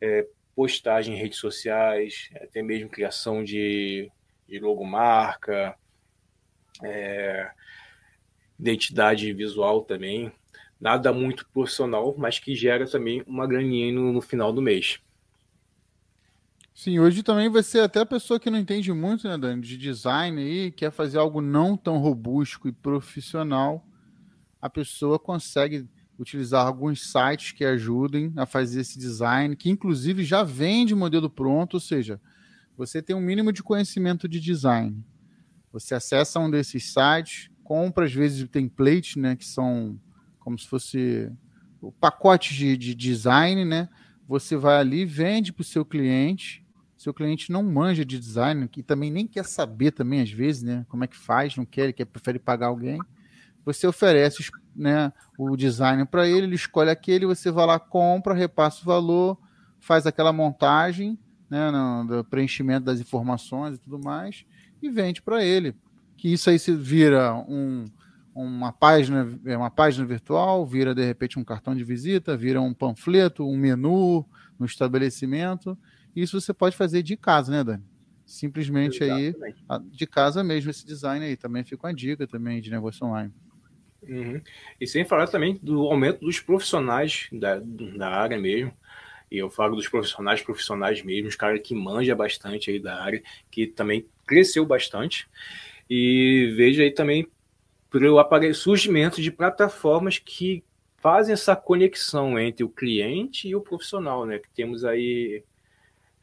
é, 0.00 0.26
postagem 0.54 1.14
em 1.14 1.18
redes 1.18 1.38
sociais, 1.38 2.30
até 2.36 2.62
mesmo 2.62 2.88
criação 2.88 3.42
de, 3.42 4.10
de 4.48 4.58
logomarca, 4.60 5.74
é, 6.82 7.50
identidade 8.58 9.32
visual 9.32 9.82
também. 9.82 10.32
Nada 10.80 11.12
muito 11.12 11.48
profissional, 11.48 12.14
mas 12.16 12.38
que 12.38 12.54
gera 12.54 12.86
também 12.86 13.22
uma 13.26 13.46
graninha 13.46 13.92
no, 13.92 14.12
no 14.12 14.20
final 14.20 14.52
do 14.52 14.62
mês. 14.62 15.00
Sim, 16.74 16.98
hoje 16.98 17.22
também 17.22 17.48
vai 17.48 17.62
ser 17.62 17.80
até 17.80 18.00
a 18.00 18.06
pessoa 18.06 18.40
que 18.40 18.50
não 18.50 18.58
entende 18.58 18.92
muito, 18.92 19.28
né, 19.28 19.38
Dani, 19.38 19.62
de 19.62 19.76
design 19.78 20.42
aí, 20.42 20.72
quer 20.72 20.90
fazer 20.90 21.18
algo 21.18 21.40
não 21.40 21.76
tão 21.76 21.98
robusto 21.98 22.66
e 22.68 22.72
profissional, 22.72 23.86
a 24.60 24.68
pessoa 24.68 25.18
consegue 25.18 25.88
utilizar 26.18 26.66
alguns 26.66 27.10
sites 27.10 27.52
que 27.52 27.64
ajudem 27.64 28.32
a 28.36 28.46
fazer 28.46 28.80
esse 28.80 28.98
design, 28.98 29.56
que 29.56 29.70
inclusive 29.70 30.24
já 30.24 30.42
vende 30.42 30.94
modelo 30.94 31.30
pronto, 31.30 31.74
ou 31.74 31.80
seja, 31.80 32.20
você 32.76 33.00
tem 33.02 33.14
um 33.14 33.20
mínimo 33.20 33.52
de 33.52 33.62
conhecimento 33.62 34.28
de 34.28 34.40
design. 34.40 35.04
Você 35.72 35.94
acessa 35.94 36.40
um 36.40 36.50
desses 36.50 36.92
sites, 36.92 37.50
compra 37.64 38.06
às 38.06 38.12
vezes 38.12 38.48
templates, 38.48 39.16
né, 39.16 39.36
que 39.36 39.46
são 39.46 40.00
como 40.40 40.58
se 40.58 40.66
fosse 40.68 41.30
o 41.80 41.92
pacote 41.92 42.54
de, 42.54 42.76
de 42.76 42.94
design, 42.94 43.64
né? 43.64 43.88
Você 44.28 44.56
vai 44.56 44.78
ali, 44.78 45.04
vende 45.04 45.52
para 45.52 45.62
o 45.62 45.64
seu 45.64 45.84
cliente. 45.84 46.63
Seu 47.04 47.12
cliente 47.12 47.52
não 47.52 47.62
manja 47.62 48.02
de 48.02 48.18
design, 48.18 48.66
que 48.66 48.82
também 48.82 49.10
nem 49.10 49.26
quer 49.26 49.44
saber 49.44 49.90
também 49.90 50.22
às 50.22 50.30
vezes, 50.30 50.62
né? 50.62 50.86
Como 50.88 51.04
é 51.04 51.06
que 51.06 51.14
faz, 51.14 51.54
não 51.54 51.66
quer, 51.66 51.82
ele 51.82 51.92
quer 51.92 52.06
prefere 52.06 52.38
pagar 52.38 52.68
alguém. 52.68 52.98
Você 53.62 53.86
oferece, 53.86 54.50
né, 54.74 55.12
o 55.36 55.54
design 55.54 56.06
para 56.06 56.26
ele, 56.26 56.46
ele 56.46 56.54
escolhe 56.54 56.88
aquele, 56.88 57.26
você 57.26 57.50
vai 57.50 57.66
lá, 57.66 57.78
compra, 57.78 58.32
repassa 58.32 58.80
o 58.80 58.86
valor, 58.86 59.38
faz 59.80 60.06
aquela 60.06 60.32
montagem, 60.32 61.18
né, 61.50 61.70
no, 61.70 62.04
do 62.04 62.24
preenchimento 62.24 62.86
das 62.86 63.00
informações 63.00 63.76
e 63.76 63.78
tudo 63.78 64.02
mais, 64.02 64.46
e 64.80 64.88
vende 64.88 65.20
para 65.20 65.44
ele. 65.44 65.76
Que 66.16 66.32
isso 66.32 66.48
aí 66.48 66.58
se 66.58 66.74
vira 66.74 67.34
um, 67.34 67.84
uma 68.34 68.72
página, 68.72 69.38
é 69.44 69.54
uma 69.54 69.70
página 69.70 70.06
virtual, 70.06 70.64
vira 70.64 70.94
de 70.94 71.04
repente 71.04 71.38
um 71.38 71.44
cartão 71.44 71.74
de 71.74 71.84
visita, 71.84 72.34
vira 72.34 72.62
um 72.62 72.72
panfleto, 72.72 73.46
um 73.46 73.58
menu 73.58 74.24
no 74.58 74.64
estabelecimento. 74.64 75.76
Isso 76.14 76.40
você 76.40 76.52
pode 76.52 76.76
fazer 76.76 77.02
de 77.02 77.16
casa, 77.16 77.50
né, 77.50 77.64
Dani? 77.64 77.84
Simplesmente 78.24 79.02
Exatamente. 79.02 79.36
aí, 79.68 79.80
de 79.90 80.06
casa 80.06 80.42
mesmo, 80.42 80.70
esse 80.70 80.86
design 80.86 81.24
aí. 81.24 81.36
Também 81.36 81.64
fica 81.64 81.86
uma 81.86 81.94
dica 81.94 82.26
também 82.26 82.60
de 82.60 82.70
negócio 82.70 83.06
online. 83.06 83.32
Uhum. 84.02 84.40
E 84.80 84.86
sem 84.86 85.04
falar 85.04 85.26
também 85.26 85.58
do 85.62 85.82
aumento 85.82 86.20
dos 86.20 86.40
profissionais 86.40 87.28
da, 87.32 87.60
da 87.60 88.08
área 88.08 88.38
mesmo. 88.38 88.72
E 89.30 89.38
eu 89.38 89.50
falo 89.50 89.76
dos 89.76 89.88
profissionais, 89.88 90.42
profissionais 90.42 91.02
mesmo, 91.02 91.28
os 91.28 91.36
caras 91.36 91.60
que 91.62 91.74
manja 91.74 92.14
bastante 92.14 92.70
aí 92.70 92.78
da 92.78 93.02
área, 93.02 93.22
que 93.50 93.66
também 93.66 94.06
cresceu 94.26 94.64
bastante. 94.64 95.28
E 95.88 96.52
veja 96.56 96.82
aí 96.82 96.90
também 96.90 97.26
pelo 97.90 98.54
surgimento 98.54 99.20
de 99.20 99.30
plataformas 99.30 100.18
que 100.18 100.64
fazem 100.96 101.32
essa 101.32 101.54
conexão 101.54 102.38
entre 102.38 102.64
o 102.64 102.68
cliente 102.68 103.48
e 103.48 103.54
o 103.54 103.60
profissional, 103.60 104.24
né? 104.24 104.38
Que 104.38 104.48
temos 104.54 104.84
aí, 104.84 105.44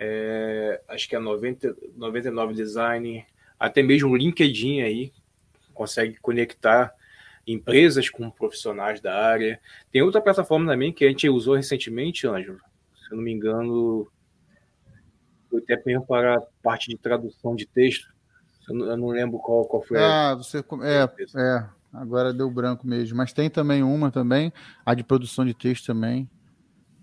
é, 0.03 0.81
acho 0.87 1.07
que 1.07 1.15
é 1.15 1.19
90, 1.19 1.75
99 1.95 2.55
Design, 2.55 3.23
até 3.59 3.83
mesmo 3.83 4.09
o 4.09 4.15
LinkedIn 4.15 4.81
aí, 4.81 5.13
consegue 5.75 6.17
conectar 6.19 6.91
empresas 7.45 8.09
com 8.09 8.27
profissionais 8.31 8.99
da 8.99 9.15
área. 9.15 9.61
Tem 9.91 10.01
outra 10.01 10.19
plataforma 10.19 10.71
também 10.71 10.91
que 10.91 11.05
a 11.05 11.07
gente 11.07 11.29
usou 11.29 11.55
recentemente, 11.55 12.25
Ângelo, 12.25 12.57
se 12.95 13.11
eu 13.13 13.17
não 13.17 13.23
me 13.23 13.31
engano, 13.31 14.11
foi 15.51 15.61
até 15.61 15.79
mesmo 15.85 16.03
para 16.03 16.37
a 16.37 16.41
parte 16.63 16.89
de 16.89 16.97
tradução 16.97 17.55
de 17.55 17.67
texto, 17.67 18.11
eu 18.67 18.75
não, 18.75 18.85
eu 18.87 18.97
não 18.97 19.07
lembro 19.09 19.37
qual, 19.37 19.65
qual 19.65 19.83
foi. 19.83 19.99
Ah, 19.99 20.33
você. 20.33 20.57
É, 20.57 21.39
é, 21.39 21.69
agora 21.93 22.33
deu 22.33 22.49
branco 22.49 22.87
mesmo. 22.87 23.17
Mas 23.17 23.33
tem 23.33 23.51
também 23.51 23.83
uma 23.83 24.09
também, 24.09 24.51
a 24.83 24.95
de 24.95 25.03
produção 25.03 25.45
de 25.45 25.53
texto 25.53 25.85
também. 25.85 26.27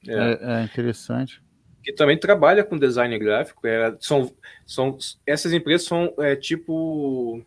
É, 0.07 0.15
é, 0.15 0.61
é 0.61 0.65
interessante. 0.65 1.41
Que 1.83 1.93
também 1.93 2.19
trabalha 2.19 2.65
com 2.65 2.79
design 2.79 3.19
gráfico. 3.19 3.67
É, 3.67 3.97
são, 4.01 4.33
são, 4.67 4.99
essas 5.27 5.53
empresas 5.53 5.87
são 5.87 6.13
é, 6.19 6.37
tipo 6.37 7.43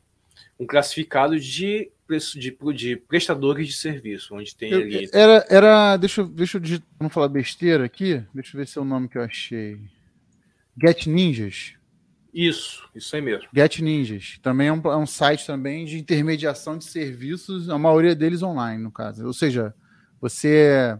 um 0.59 0.65
classificado 0.65 1.39
de, 1.39 1.91
de, 2.35 2.57
de 2.75 2.95
prestadores 2.95 3.67
de 3.67 3.73
serviço, 3.73 4.35
onde 4.35 4.55
tem 4.55 4.71
eu, 4.71 4.81
ali. 4.81 5.09
Era, 5.11 5.45
era 5.49 5.97
deixa, 5.97 6.23
deixa 6.23 6.57
eu 6.59 6.81
vamos 6.99 7.13
falar 7.13 7.27
besteira 7.27 7.83
aqui. 7.83 8.23
Deixa 8.33 8.55
eu 8.55 8.59
ver 8.59 8.67
se 8.67 8.77
é 8.77 8.81
o 8.81 8.85
nome 8.85 9.09
que 9.09 9.17
eu 9.17 9.23
achei. 9.23 9.79
Get 10.79 11.07
Ninjas. 11.07 11.73
Isso, 12.33 12.87
isso 12.95 13.15
aí 13.15 13.21
mesmo. 13.21 13.47
Get 13.53 13.79
Ninjas. 13.79 14.39
Também 14.41 14.67
é 14.67 14.73
um, 14.73 14.81
é 14.85 14.97
um, 14.97 15.05
site 15.05 15.45
também 15.45 15.83
de 15.83 15.97
intermediação 15.97 16.77
de 16.77 16.85
serviços, 16.85 17.69
a 17.69 17.77
maioria 17.77 18.15
deles 18.15 18.41
online, 18.41 18.81
no 18.81 18.91
caso. 18.91 19.25
Ou 19.25 19.33
seja, 19.33 19.73
você 20.19 20.97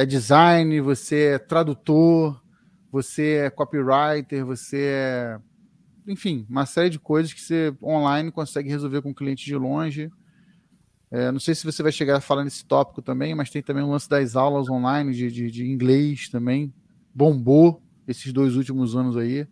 é 0.00 0.06
design, 0.06 0.80
você 0.80 1.34
é 1.34 1.38
tradutor, 1.38 2.42
você 2.90 3.42
é 3.44 3.50
copywriter, 3.50 4.46
você 4.46 4.78
é. 4.78 5.38
Enfim, 6.06 6.46
uma 6.48 6.64
série 6.64 6.88
de 6.88 6.98
coisas 6.98 7.34
que 7.34 7.40
você 7.40 7.74
online 7.82 8.32
consegue 8.32 8.70
resolver 8.70 9.02
com 9.02 9.10
o 9.10 9.14
cliente 9.14 9.44
de 9.44 9.54
longe. 9.54 10.10
É, 11.10 11.30
não 11.30 11.38
sei 11.38 11.54
se 11.54 11.66
você 11.66 11.82
vai 11.82 11.92
chegar 11.92 12.16
a 12.16 12.20
falar 12.20 12.44
nesse 12.44 12.64
tópico 12.64 13.02
também, 13.02 13.34
mas 13.34 13.50
tem 13.50 13.62
também 13.62 13.82
o 13.82 13.90
lance 13.90 14.08
das 14.08 14.36
aulas 14.36 14.70
online 14.70 15.12
de, 15.12 15.30
de, 15.30 15.50
de 15.50 15.66
inglês 15.66 16.30
também. 16.30 16.72
Bombou 17.14 17.82
esses 18.08 18.32
dois 18.32 18.56
últimos 18.56 18.96
anos 18.96 19.18
aí. 19.18 19.46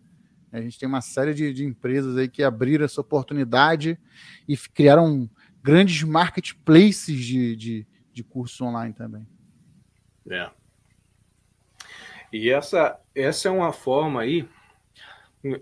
A 0.51 0.59
gente 0.59 0.79
tem 0.79 0.89
uma 0.89 1.01
série 1.01 1.35
de, 1.35 1.53
de 1.53 1.63
empresas 1.63 2.17
aí 2.17 2.27
que 2.27 2.41
abriram 2.41 2.85
essa 2.85 3.01
oportunidade 3.01 3.99
e 4.47 4.57
criaram 4.57 5.29
grandes 5.61 6.01
marketplaces 6.01 7.23
de, 7.23 7.55
de, 7.55 7.87
de 8.11 8.23
cursos 8.23 8.59
online 8.59 8.95
também. 8.95 9.27
É. 10.29 10.49
E 12.31 12.49
essa, 12.49 12.99
essa 13.15 13.47
é 13.47 13.51
uma 13.51 13.73
forma 13.73 14.21
aí. 14.21 14.47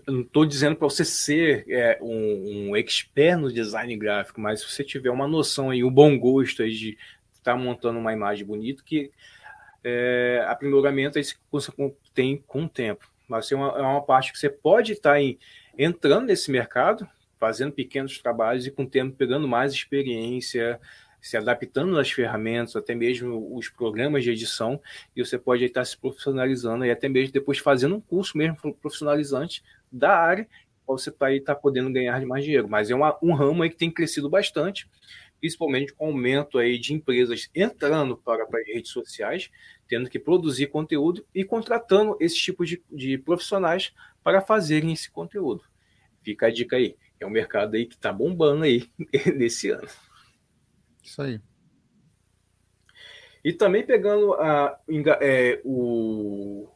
Não 0.06 0.22
estou 0.22 0.44
dizendo 0.44 0.76
para 0.76 0.88
você 0.88 1.04
ser 1.04 1.64
é, 1.68 1.98
um, 2.02 2.70
um, 2.70 2.76
expert 2.76 3.38
no 3.38 3.52
design 3.52 3.96
gráfico, 3.96 4.40
mas 4.40 4.60
se 4.60 4.68
você 4.68 4.82
tiver 4.82 5.10
uma 5.10 5.28
noção 5.28 5.70
aí, 5.70 5.84
um 5.84 5.90
bom 5.90 6.18
gosto 6.18 6.62
aí 6.62 6.72
de 6.72 6.98
estar 7.32 7.52
tá 7.52 7.56
montando 7.56 7.98
uma 7.98 8.12
imagem 8.12 8.44
bonita, 8.44 8.82
que 8.84 9.12
é, 9.84 10.44
aprimoramento 10.48 11.16
aí 11.16 11.24
você 11.50 11.72
tem 12.12 12.42
com 12.46 12.64
o 12.64 12.68
tempo. 12.68 13.08
Mas 13.28 13.50
é 13.52 13.54
uma, 13.54 13.68
é 13.78 13.82
uma 13.82 14.02
parte 14.02 14.32
que 14.32 14.38
você 14.38 14.50
pode 14.50 14.92
estar 14.92 15.14
tá 15.14 15.20
entrando 15.78 16.26
nesse 16.26 16.50
mercado, 16.50 17.08
fazendo 17.38 17.72
pequenos 17.72 18.18
trabalhos 18.18 18.66
e 18.66 18.70
com 18.70 18.82
o 18.82 18.88
tempo 18.88 19.16
pegando 19.16 19.46
mais 19.46 19.72
experiência, 19.72 20.80
se 21.20 21.36
adaptando 21.36 21.98
às 21.98 22.10
ferramentas, 22.10 22.76
até 22.76 22.94
mesmo 22.94 23.56
os 23.56 23.68
programas 23.68 24.24
de 24.24 24.30
edição, 24.30 24.80
e 25.14 25.24
você 25.24 25.38
pode 25.38 25.64
estar 25.64 25.84
se 25.84 25.96
profissionalizando 25.96 26.84
e 26.84 26.90
até 26.90 27.08
mesmo 27.08 27.32
depois 27.32 27.58
fazendo 27.58 27.96
um 27.96 28.00
curso 28.00 28.36
mesmo 28.36 28.56
profissionalizante 28.74 29.62
da 29.90 30.16
área, 30.16 30.48
você 30.86 31.12
estar 31.36 31.54
podendo 31.56 31.92
ganhar 31.92 32.24
mais 32.24 32.44
dinheiro. 32.44 32.68
Mas 32.68 32.90
é 32.90 32.94
uma, 32.94 33.18
um 33.22 33.34
ramo 33.34 33.62
aí 33.62 33.70
que 33.70 33.76
tem 33.76 33.90
crescido 33.90 34.28
bastante, 34.28 34.88
principalmente 35.38 35.92
com 35.92 36.06
o 36.06 36.08
aumento 36.08 36.58
aí 36.58 36.78
de 36.78 36.94
empresas 36.94 37.48
entrando 37.54 38.16
para, 38.16 38.46
para 38.46 38.62
redes 38.64 38.90
sociais, 38.90 39.50
tendo 39.86 40.08
que 40.08 40.18
produzir 40.18 40.68
conteúdo 40.68 41.24
e 41.34 41.44
contratando 41.44 42.16
esse 42.20 42.36
tipo 42.36 42.64
de, 42.64 42.82
de 42.90 43.18
profissionais 43.18 43.92
para 44.22 44.40
fazerem 44.40 44.92
esse 44.92 45.10
conteúdo. 45.10 45.62
Fica 46.22 46.46
a 46.46 46.50
dica 46.50 46.76
aí. 46.76 46.96
É 47.20 47.26
um 47.26 47.30
mercado 47.30 47.74
aí 47.74 47.84
que 47.84 47.94
está 47.94 48.12
bombando 48.12 48.64
aí 48.64 48.88
nesse 49.36 49.70
ano. 49.70 49.88
Isso 51.08 51.22
aí. 51.22 51.40
E 53.42 53.52
também 53.52 53.84
pegando 53.84 54.34
a, 54.34 54.78
é, 55.20 55.60
o, 55.64 56.68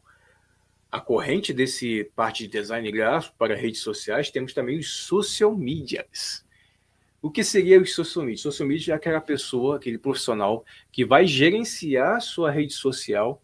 a 0.90 1.00
corrente 1.00 1.52
desse 1.52 2.04
parte 2.16 2.44
de 2.44 2.48
design 2.48 2.90
gráfico 2.90 3.36
para 3.36 3.54
redes 3.54 3.82
sociais, 3.82 4.30
temos 4.30 4.54
também 4.54 4.78
os 4.78 4.90
social 4.90 5.54
medias. 5.54 6.46
O 7.20 7.30
que 7.30 7.44
seria 7.44 7.78
o 7.78 7.86
social 7.86 8.24
media? 8.24 8.42
Social 8.42 8.66
media 8.66 8.94
é 8.94 8.96
aquela 8.96 9.20
pessoa, 9.20 9.76
aquele 9.76 9.98
profissional 9.98 10.64
que 10.90 11.04
vai 11.04 11.26
gerenciar 11.26 12.20
sua 12.22 12.50
rede 12.50 12.72
social, 12.72 13.42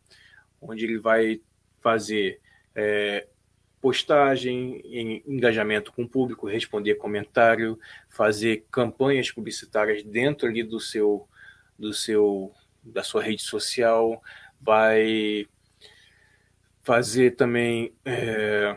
onde 0.61 0.84
ele 0.86 0.99
vai 0.99 1.41
fazer 1.80 2.41
é, 2.74 3.28
postagem, 3.80 4.82
engajamento 5.26 5.92
com 5.92 6.02
o 6.02 6.08
público, 6.08 6.46
responder 6.46 6.96
comentário, 6.96 7.78
fazer 8.08 8.66
campanhas 8.70 9.30
publicitárias 9.30 10.02
dentro 10.02 10.48
ali 10.48 10.62
do 10.62 10.80
seu, 10.80 11.28
do 11.78 11.92
seu, 11.92 12.52
da 12.82 13.02
sua 13.02 13.22
rede 13.22 13.42
social, 13.42 14.22
vai 14.60 15.46
fazer 16.82 17.36
também 17.36 17.92
é, 18.04 18.76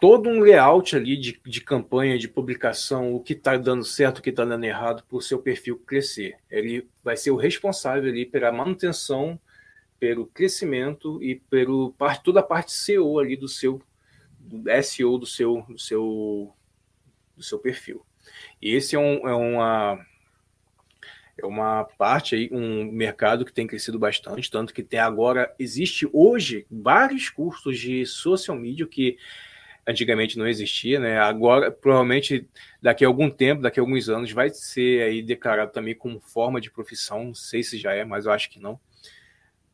todo 0.00 0.30
um 0.30 0.40
layout 0.40 0.96
ali 0.96 1.16
de, 1.16 1.38
de 1.44 1.60
campanha, 1.60 2.18
de 2.18 2.26
publicação, 2.26 3.14
o 3.14 3.20
que 3.20 3.34
está 3.34 3.56
dando 3.56 3.84
certo, 3.84 4.18
o 4.18 4.22
que 4.22 4.30
está 4.30 4.44
dando 4.44 4.64
errado, 4.64 5.04
para 5.06 5.16
o 5.18 5.20
seu 5.20 5.38
perfil 5.40 5.76
crescer. 5.78 6.38
Ele 6.50 6.88
vai 7.04 7.16
ser 7.16 7.30
o 7.30 7.36
responsável 7.36 8.10
ali 8.10 8.24
pela 8.24 8.50
manutenção, 8.50 9.38
pelo 10.00 10.26
crescimento 10.26 11.22
e 11.22 11.36
pelo 11.36 11.92
parte, 11.92 12.24
toda 12.24 12.40
a 12.40 12.42
parte 12.42 12.72
SEO 12.72 13.18
ali 13.18 13.36
do 13.36 13.46
seu 13.46 13.80
do 14.40 14.64
SEO 14.82 15.18
do 15.18 15.26
seu, 15.26 15.64
do 15.68 15.78
seu, 15.78 16.54
do 17.36 17.42
seu 17.42 17.58
perfil. 17.58 18.04
E 18.60 18.74
esse 18.74 18.96
é, 18.96 18.98
um, 18.98 19.28
é 19.28 19.34
uma 19.34 20.06
é 21.38 21.46
uma 21.46 21.84
parte 21.84 22.34
aí, 22.34 22.48
um 22.52 22.84
mercado 22.90 23.44
que 23.44 23.52
tem 23.52 23.66
crescido 23.66 23.98
bastante, 23.98 24.50
tanto 24.50 24.74
que 24.74 24.82
tem 24.82 25.00
agora, 25.00 25.54
existe 25.58 26.08
hoje 26.12 26.66
vários 26.70 27.30
cursos 27.30 27.78
de 27.78 28.04
social 28.04 28.56
media 28.56 28.86
que 28.86 29.16
antigamente 29.86 30.38
não 30.38 30.46
existia, 30.46 31.00
né? 31.00 31.18
Agora, 31.18 31.70
provavelmente, 31.70 32.46
daqui 32.80 33.04
a 33.04 33.08
algum 33.08 33.30
tempo, 33.30 33.62
daqui 33.62 33.80
a 33.80 33.82
alguns 33.82 34.08
anos, 34.08 34.30
vai 34.32 34.50
ser 34.50 35.02
aí 35.02 35.22
declarado 35.22 35.72
também 35.72 35.94
como 35.94 36.20
forma 36.20 36.60
de 36.60 36.70
profissão. 36.70 37.24
Não 37.24 37.34
sei 37.34 37.62
se 37.62 37.78
já 37.78 37.92
é, 37.92 38.04
mas 38.04 38.26
eu 38.26 38.32
acho 38.32 38.50
que 38.50 38.60
não. 38.60 38.78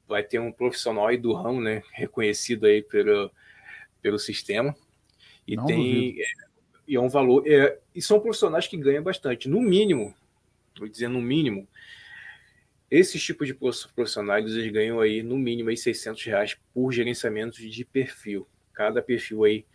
Vai 0.08 0.22
ter 0.22 0.38
um 0.38 0.52
profissional 0.52 1.06
aí 1.06 1.16
do 1.16 1.32
ramo, 1.32 1.60
né? 1.60 1.82
Reconhecido 1.92 2.66
aí 2.66 2.82
pelo, 2.82 3.30
pelo 4.00 4.18
sistema. 4.18 4.74
E 5.46 5.56
não 5.56 5.66
tem. 5.66 6.20
É, 6.20 6.24
e 6.88 6.96
é 6.96 7.00
um 7.00 7.08
valor. 7.08 7.46
É, 7.46 7.78
e 7.94 8.00
são 8.00 8.20
profissionais 8.20 8.66
que 8.66 8.76
ganham 8.76 9.02
bastante. 9.02 9.48
No 9.48 9.60
mínimo, 9.60 10.14
vou 10.78 10.88
dizer 10.88 11.08
no 11.08 11.20
mínimo, 11.20 11.66
esses 12.90 13.22
tipos 13.22 13.48
de 13.48 13.54
profissionais 13.54 14.44
eles 14.46 14.72
ganham 14.72 15.00
aí 15.00 15.22
no 15.22 15.36
mínimo 15.36 15.70
aí 15.70 15.76
600 15.76 16.22
reais 16.24 16.56
por 16.72 16.92
gerenciamento 16.92 17.56
de 17.60 17.84
perfil. 17.84 18.46
Cada 18.72 19.02
perfil 19.02 19.44
aí 19.44 19.66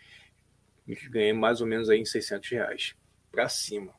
ganha 1.09 1.34
mais 1.34 1.61
ou 1.61 1.67
menos 1.67 1.89
aí 1.89 1.99
em 1.99 2.05
600 2.05 2.49
reais 2.49 2.95
para 3.32 3.47
cima. 3.49 3.93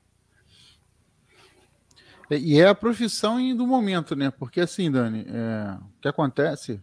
E 2.38 2.60
é 2.60 2.68
a 2.68 2.74
profissão 2.74 3.54
do 3.56 3.66
momento, 3.66 4.14
né? 4.14 4.30
Porque 4.30 4.60
assim, 4.60 4.90
Dani, 4.90 5.26
é, 5.28 5.76
o 5.80 6.00
que 6.00 6.08
acontece 6.08 6.80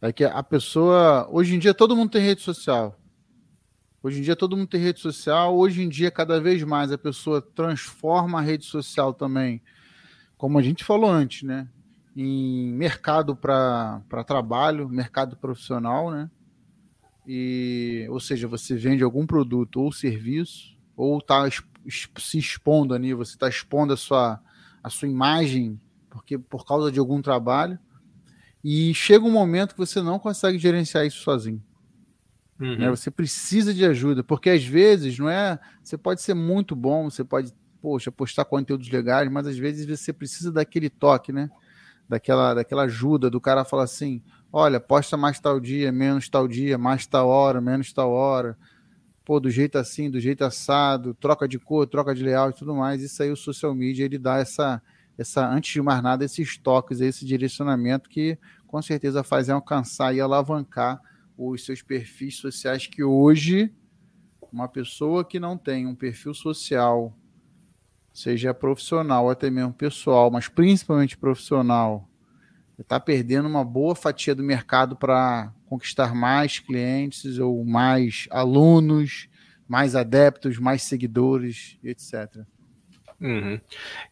é 0.00 0.12
que 0.12 0.24
a 0.24 0.42
pessoa. 0.42 1.28
Hoje 1.30 1.54
em 1.54 1.58
dia 1.58 1.74
todo 1.74 1.96
mundo 1.96 2.10
tem 2.10 2.22
rede 2.22 2.42
social. 2.42 2.98
Hoje 4.02 4.18
em 4.18 4.22
dia 4.22 4.36
todo 4.36 4.54
mundo 4.54 4.68
tem 4.68 4.80
rede 4.80 5.00
social. 5.00 5.56
Hoje 5.56 5.82
em 5.82 5.88
dia, 5.88 6.10
cada 6.10 6.38
vez 6.38 6.62
mais, 6.62 6.92
a 6.92 6.98
pessoa 6.98 7.40
transforma 7.40 8.38
a 8.38 8.42
rede 8.42 8.66
social 8.66 9.14
também, 9.14 9.62
como 10.36 10.58
a 10.58 10.62
gente 10.62 10.84
falou 10.84 11.10
antes, 11.10 11.42
né? 11.42 11.66
Em 12.14 12.70
mercado 12.70 13.34
para 13.34 14.02
trabalho, 14.26 14.90
mercado 14.90 15.38
profissional, 15.38 16.10
né? 16.10 16.30
E, 17.26 18.06
ou 18.10 18.20
seja, 18.20 18.46
você 18.46 18.76
vende 18.76 19.02
algum 19.02 19.26
produto 19.26 19.80
ou 19.80 19.90
serviço, 19.90 20.76
ou 20.94 21.16
está 21.16 21.48
se 21.88 22.38
expondo 22.38 22.94
ali, 22.94 23.12
você 23.14 23.34
está 23.34 23.48
expondo 23.48 23.92
a 23.92 23.96
sua, 23.96 24.40
a 24.82 24.90
sua 24.90 25.08
imagem 25.08 25.80
porque 26.14 26.38
por 26.38 26.64
causa 26.64 26.92
de 26.92 27.00
algum 27.00 27.20
trabalho. 27.20 27.76
E 28.62 28.94
chega 28.94 29.24
um 29.24 29.32
momento 29.32 29.72
que 29.72 29.78
você 29.78 30.00
não 30.00 30.18
consegue 30.18 30.58
gerenciar 30.58 31.04
isso 31.04 31.18
sozinho. 31.18 31.62
Uhum. 32.58 32.78
Né? 32.78 32.88
Você 32.88 33.10
precisa 33.10 33.74
de 33.74 33.84
ajuda, 33.84 34.22
porque 34.22 34.48
às 34.48 34.64
vezes 34.64 35.18
não 35.18 35.28
é. 35.28 35.58
Você 35.82 35.98
pode 35.98 36.22
ser 36.22 36.34
muito 36.34 36.76
bom, 36.76 37.10
você 37.10 37.24
pode, 37.24 37.52
poxa, 37.82 38.12
postar 38.12 38.44
conteúdos 38.44 38.88
legais, 38.88 39.30
mas 39.30 39.48
às 39.48 39.58
vezes 39.58 39.84
você 39.84 40.12
precisa 40.12 40.52
daquele 40.52 40.88
toque, 40.88 41.32
né? 41.32 41.50
Daquela, 42.08 42.54
daquela 42.54 42.84
ajuda, 42.84 43.28
do 43.28 43.40
cara 43.40 43.64
falar 43.64 43.82
assim: 43.82 44.22
olha, 44.52 44.78
posta 44.78 45.16
mais 45.16 45.40
tal 45.40 45.58
dia, 45.58 45.90
menos 45.90 46.28
tal 46.28 46.46
dia, 46.46 46.78
mais 46.78 47.06
tal 47.06 47.28
hora, 47.28 47.60
menos 47.60 47.92
tal 47.92 48.12
hora. 48.12 48.56
Pô, 49.24 49.40
do 49.40 49.48
jeito 49.50 49.78
assim, 49.78 50.10
do 50.10 50.20
jeito 50.20 50.44
assado, 50.44 51.14
troca 51.14 51.48
de 51.48 51.58
cor, 51.58 51.86
troca 51.86 52.14
de 52.14 52.22
layout 52.22 52.56
e 52.56 52.58
tudo 52.58 52.74
mais. 52.74 53.02
Isso 53.02 53.22
aí 53.22 53.30
o 53.30 53.36
social 53.36 53.74
media 53.74 54.04
ele 54.04 54.18
dá 54.18 54.38
essa, 54.38 54.82
essa 55.16 55.48
antes 55.48 55.72
de 55.72 55.80
mais 55.80 56.02
nada, 56.02 56.24
esses 56.24 56.58
toques, 56.58 57.00
esse 57.00 57.24
direcionamento 57.24 58.08
que 58.08 58.38
com 58.66 58.82
certeza 58.82 59.22
faz 59.22 59.48
alcançar 59.48 60.14
e 60.14 60.20
alavancar 60.20 61.00
os 61.38 61.64
seus 61.64 61.80
perfis 61.80 62.36
sociais 62.36 62.86
que 62.86 63.02
hoje 63.02 63.72
uma 64.52 64.68
pessoa 64.68 65.24
que 65.24 65.40
não 65.40 65.58
tem 65.58 65.84
um 65.84 65.96
perfil 65.96 66.32
social, 66.32 67.12
seja 68.12 68.54
profissional 68.54 69.28
até 69.28 69.50
mesmo 69.50 69.72
pessoal, 69.72 70.30
mas 70.30 70.46
principalmente 70.46 71.18
profissional, 71.18 72.08
está 72.82 72.98
perdendo 72.98 73.48
uma 73.48 73.64
boa 73.64 73.94
fatia 73.94 74.34
do 74.34 74.42
mercado 74.42 74.96
para 74.96 75.52
conquistar 75.66 76.14
mais 76.14 76.58
clientes 76.58 77.38
ou 77.38 77.64
mais 77.64 78.26
alunos, 78.30 79.28
mais 79.68 79.94
adeptos, 79.94 80.58
mais 80.58 80.82
seguidores, 80.82 81.78
etc. 81.82 82.44
Uhum. 83.20 83.60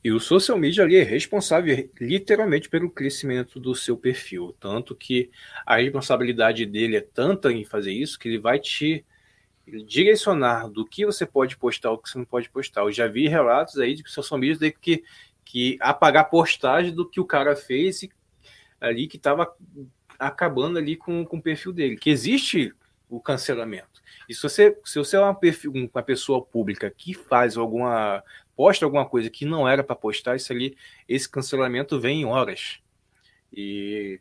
E 0.02 0.10
o 0.12 0.20
social 0.20 0.56
media 0.56 0.84
ali 0.84 0.96
é 0.96 1.02
responsável 1.02 1.90
literalmente 2.00 2.68
pelo 2.68 2.90
crescimento 2.90 3.58
do 3.58 3.74
seu 3.74 3.96
perfil. 3.96 4.56
Tanto 4.58 4.94
que 4.94 5.30
a 5.66 5.76
responsabilidade 5.76 6.64
dele 6.64 6.96
é 6.96 7.00
tanta 7.00 7.52
em 7.52 7.64
fazer 7.64 7.92
isso 7.92 8.18
que 8.18 8.28
ele 8.28 8.38
vai 8.38 8.58
te 8.58 9.04
direcionar 9.86 10.68
do 10.68 10.84
que 10.84 11.04
você 11.04 11.26
pode 11.26 11.56
postar 11.56 11.90
ou 11.90 11.98
que 11.98 12.08
você 12.08 12.18
não 12.18 12.24
pode 12.24 12.48
postar. 12.48 12.82
Eu 12.82 12.92
já 12.92 13.06
vi 13.06 13.28
relatos 13.28 13.78
aí 13.78 13.94
de 13.94 14.02
que 14.02 14.08
o 14.08 14.12
social 14.12 14.38
media 14.38 14.70
que, 14.70 15.04
que 15.44 15.76
apagar 15.80 16.30
postagem 16.30 16.94
do 16.94 17.08
que 17.08 17.20
o 17.20 17.24
cara 17.24 17.54
fez 17.54 18.02
ali 18.82 19.06
que 19.06 19.16
estava 19.16 19.54
acabando 20.18 20.78
ali 20.78 20.96
com, 20.96 21.24
com 21.24 21.36
o 21.36 21.42
perfil 21.42 21.72
dele. 21.72 21.96
Que 21.96 22.10
existe 22.10 22.74
o 23.08 23.20
cancelamento. 23.20 24.02
E 24.28 24.34
se 24.34 24.42
você, 24.42 24.76
se 24.84 24.98
você 24.98 25.16
é 25.16 25.20
uma, 25.20 25.34
perfil, 25.34 25.72
uma 25.72 26.02
pessoa 26.02 26.42
pública 26.42 26.90
que 26.90 27.14
faz 27.14 27.56
alguma 27.56 28.22
posta 28.54 28.84
alguma 28.84 29.06
coisa 29.06 29.30
que 29.30 29.44
não 29.44 29.66
era 29.66 29.82
para 29.82 29.96
postar, 29.96 30.36
isso 30.36 30.52
ali, 30.52 30.76
esse 31.08 31.28
cancelamento 31.28 31.98
vem 31.98 32.20
em 32.20 32.24
horas. 32.24 32.80
E 33.52 34.20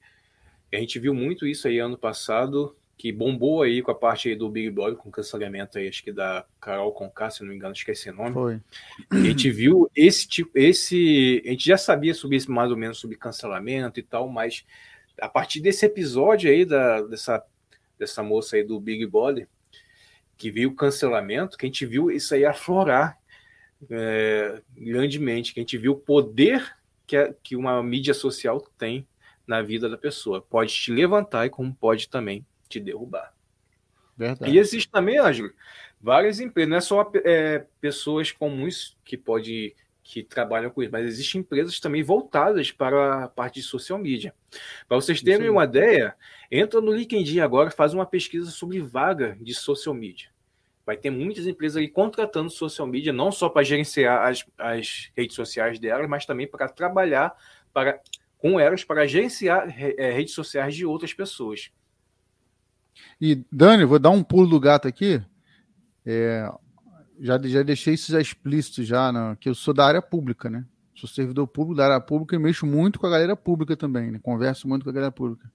a 0.73 0.77
gente 0.77 0.99
viu 0.99 1.13
muito 1.13 1.45
isso 1.45 1.67
aí 1.67 1.79
ano 1.79 1.97
passado, 1.97 2.75
que 3.01 3.11
bombou 3.11 3.63
aí 3.63 3.81
com 3.81 3.89
a 3.89 3.95
parte 3.95 4.29
aí 4.29 4.35
do 4.35 4.47
Big 4.47 4.69
Brother, 4.69 4.95
com 4.95 5.09
cancelamento 5.09 5.79
aí, 5.79 5.87
acho 5.87 6.03
que 6.03 6.11
da 6.11 6.45
Carol 6.59 6.91
Conká, 6.91 7.31
se 7.31 7.41
não 7.41 7.49
me 7.49 7.55
engano, 7.55 7.73
esqueci 7.73 8.11
o 8.11 8.13
nome. 8.13 8.31
Foi. 8.31 8.61
a 9.09 9.23
gente 9.23 9.49
viu 9.49 9.89
esse 9.95 10.27
tipo, 10.27 10.51
esse, 10.53 11.41
a 11.43 11.49
gente 11.49 11.65
já 11.65 11.77
sabia 11.77 12.13
sobre 12.13 12.37
isso 12.37 12.51
mais 12.51 12.69
ou 12.69 12.77
menos 12.77 12.99
sobre 12.99 13.17
cancelamento 13.17 13.99
e 13.99 14.03
tal, 14.03 14.29
mas 14.29 14.63
a 15.19 15.27
partir 15.27 15.61
desse 15.61 15.83
episódio 15.83 16.51
aí 16.51 16.63
da, 16.63 17.01
dessa, 17.01 17.43
dessa 17.97 18.21
moça 18.21 18.55
aí 18.55 18.63
do 18.63 18.79
Big 18.79 19.03
Brother, 19.07 19.47
que 20.37 20.51
viu 20.51 20.69
o 20.69 20.75
cancelamento, 20.75 21.57
que 21.57 21.65
a 21.65 21.69
gente 21.69 21.87
viu 21.87 22.11
isso 22.11 22.35
aí 22.35 22.45
aflorar 22.45 23.17
é, 23.89 24.61
grandemente, 24.77 25.55
que 25.55 25.59
a 25.59 25.63
gente 25.63 25.75
viu 25.75 25.93
o 25.93 25.99
poder 25.99 26.77
que, 27.07 27.17
a, 27.17 27.33
que 27.41 27.55
uma 27.55 27.81
mídia 27.81 28.13
social 28.13 28.61
tem 28.77 29.07
na 29.47 29.63
vida 29.63 29.89
da 29.89 29.97
pessoa. 29.97 30.39
Pode 30.39 30.71
te 30.71 30.91
levantar 30.91 31.47
e 31.47 31.49
como 31.49 31.73
pode 31.73 32.07
também 32.07 32.45
te 32.71 32.79
derrubar. 32.79 33.33
Verdade. 34.17 34.51
E 34.51 34.57
existe 34.57 34.89
também, 34.89 35.17
Ângelo, 35.17 35.51
várias 35.99 36.39
empresas, 36.39 36.69
não 36.69 36.77
é 36.77 36.81
só 36.81 37.11
é, 37.25 37.65
pessoas 37.79 38.31
comuns 38.31 38.97
que 39.03 39.17
pode 39.17 39.75
que 40.03 40.23
trabalham 40.23 40.69
com 40.69 40.81
isso, 40.81 40.91
mas 40.91 41.05
existem 41.05 41.39
empresas 41.39 41.79
também 41.79 42.03
voltadas 42.03 42.71
para 42.71 43.23
a 43.23 43.27
parte 43.29 43.61
de 43.61 43.61
social 43.61 43.97
media. 43.97 44.33
Para 44.87 44.97
vocês 44.97 45.21
terem 45.21 45.49
uma 45.49 45.63
ideia, 45.63 46.15
entra 46.51 46.81
no 46.81 46.91
LinkedIn 46.91 47.39
agora, 47.39 47.71
faz 47.71 47.93
uma 47.93 48.05
pesquisa 48.05 48.51
sobre 48.51 48.81
vaga 48.81 49.37
de 49.39 49.53
social 49.53 49.95
media. 49.95 50.29
Vai 50.85 50.97
ter 50.97 51.11
muitas 51.11 51.47
empresas 51.47 51.77
aí 51.77 51.87
contratando 51.87 52.49
social 52.49 52.87
media, 52.87 53.13
não 53.13 53.31
só 53.31 53.47
para 53.47 53.63
gerenciar 53.63 54.27
as, 54.27 54.45
as 54.57 55.11
redes 55.15 55.35
sociais 55.35 55.79
delas, 55.79 56.09
mas 56.09 56.25
também 56.25 56.47
para 56.47 56.67
trabalhar 56.67 57.33
para, 57.71 58.01
com 58.37 58.59
elas 58.59 58.83
para 58.83 59.07
gerenciar 59.07 59.73
é, 59.79 60.11
redes 60.11 60.33
sociais 60.33 60.75
de 60.75 60.85
outras 60.85 61.13
pessoas. 61.13 61.71
E, 63.19 63.45
Dani, 63.51 63.85
vou 63.85 63.99
dar 63.99 64.09
um 64.09 64.23
pulo 64.23 64.47
do 64.47 64.59
gato 64.59 64.87
aqui. 64.87 65.21
É, 66.05 66.51
já, 67.19 67.39
já 67.43 67.63
deixei 67.63 67.93
isso 67.93 68.11
já 68.11 68.19
explícito 68.19 68.83
já, 68.83 69.11
né, 69.11 69.37
que 69.39 69.47
eu 69.47 69.55
sou 69.55 69.73
da 69.73 69.85
área 69.85 70.01
pública, 70.01 70.49
né? 70.49 70.65
Sou 70.95 71.09
servidor 71.09 71.47
público 71.47 71.77
da 71.77 71.85
área 71.85 72.01
pública 72.01 72.35
e 72.35 72.39
mexo 72.39 72.65
muito 72.65 72.99
com 72.99 73.07
a 73.07 73.09
galera 73.09 73.35
pública 73.35 73.75
também, 73.75 74.11
né? 74.11 74.19
Converso 74.21 74.67
muito 74.67 74.83
com 74.83 74.89
a 74.89 74.93
galera 74.93 75.11
pública. 75.11 75.51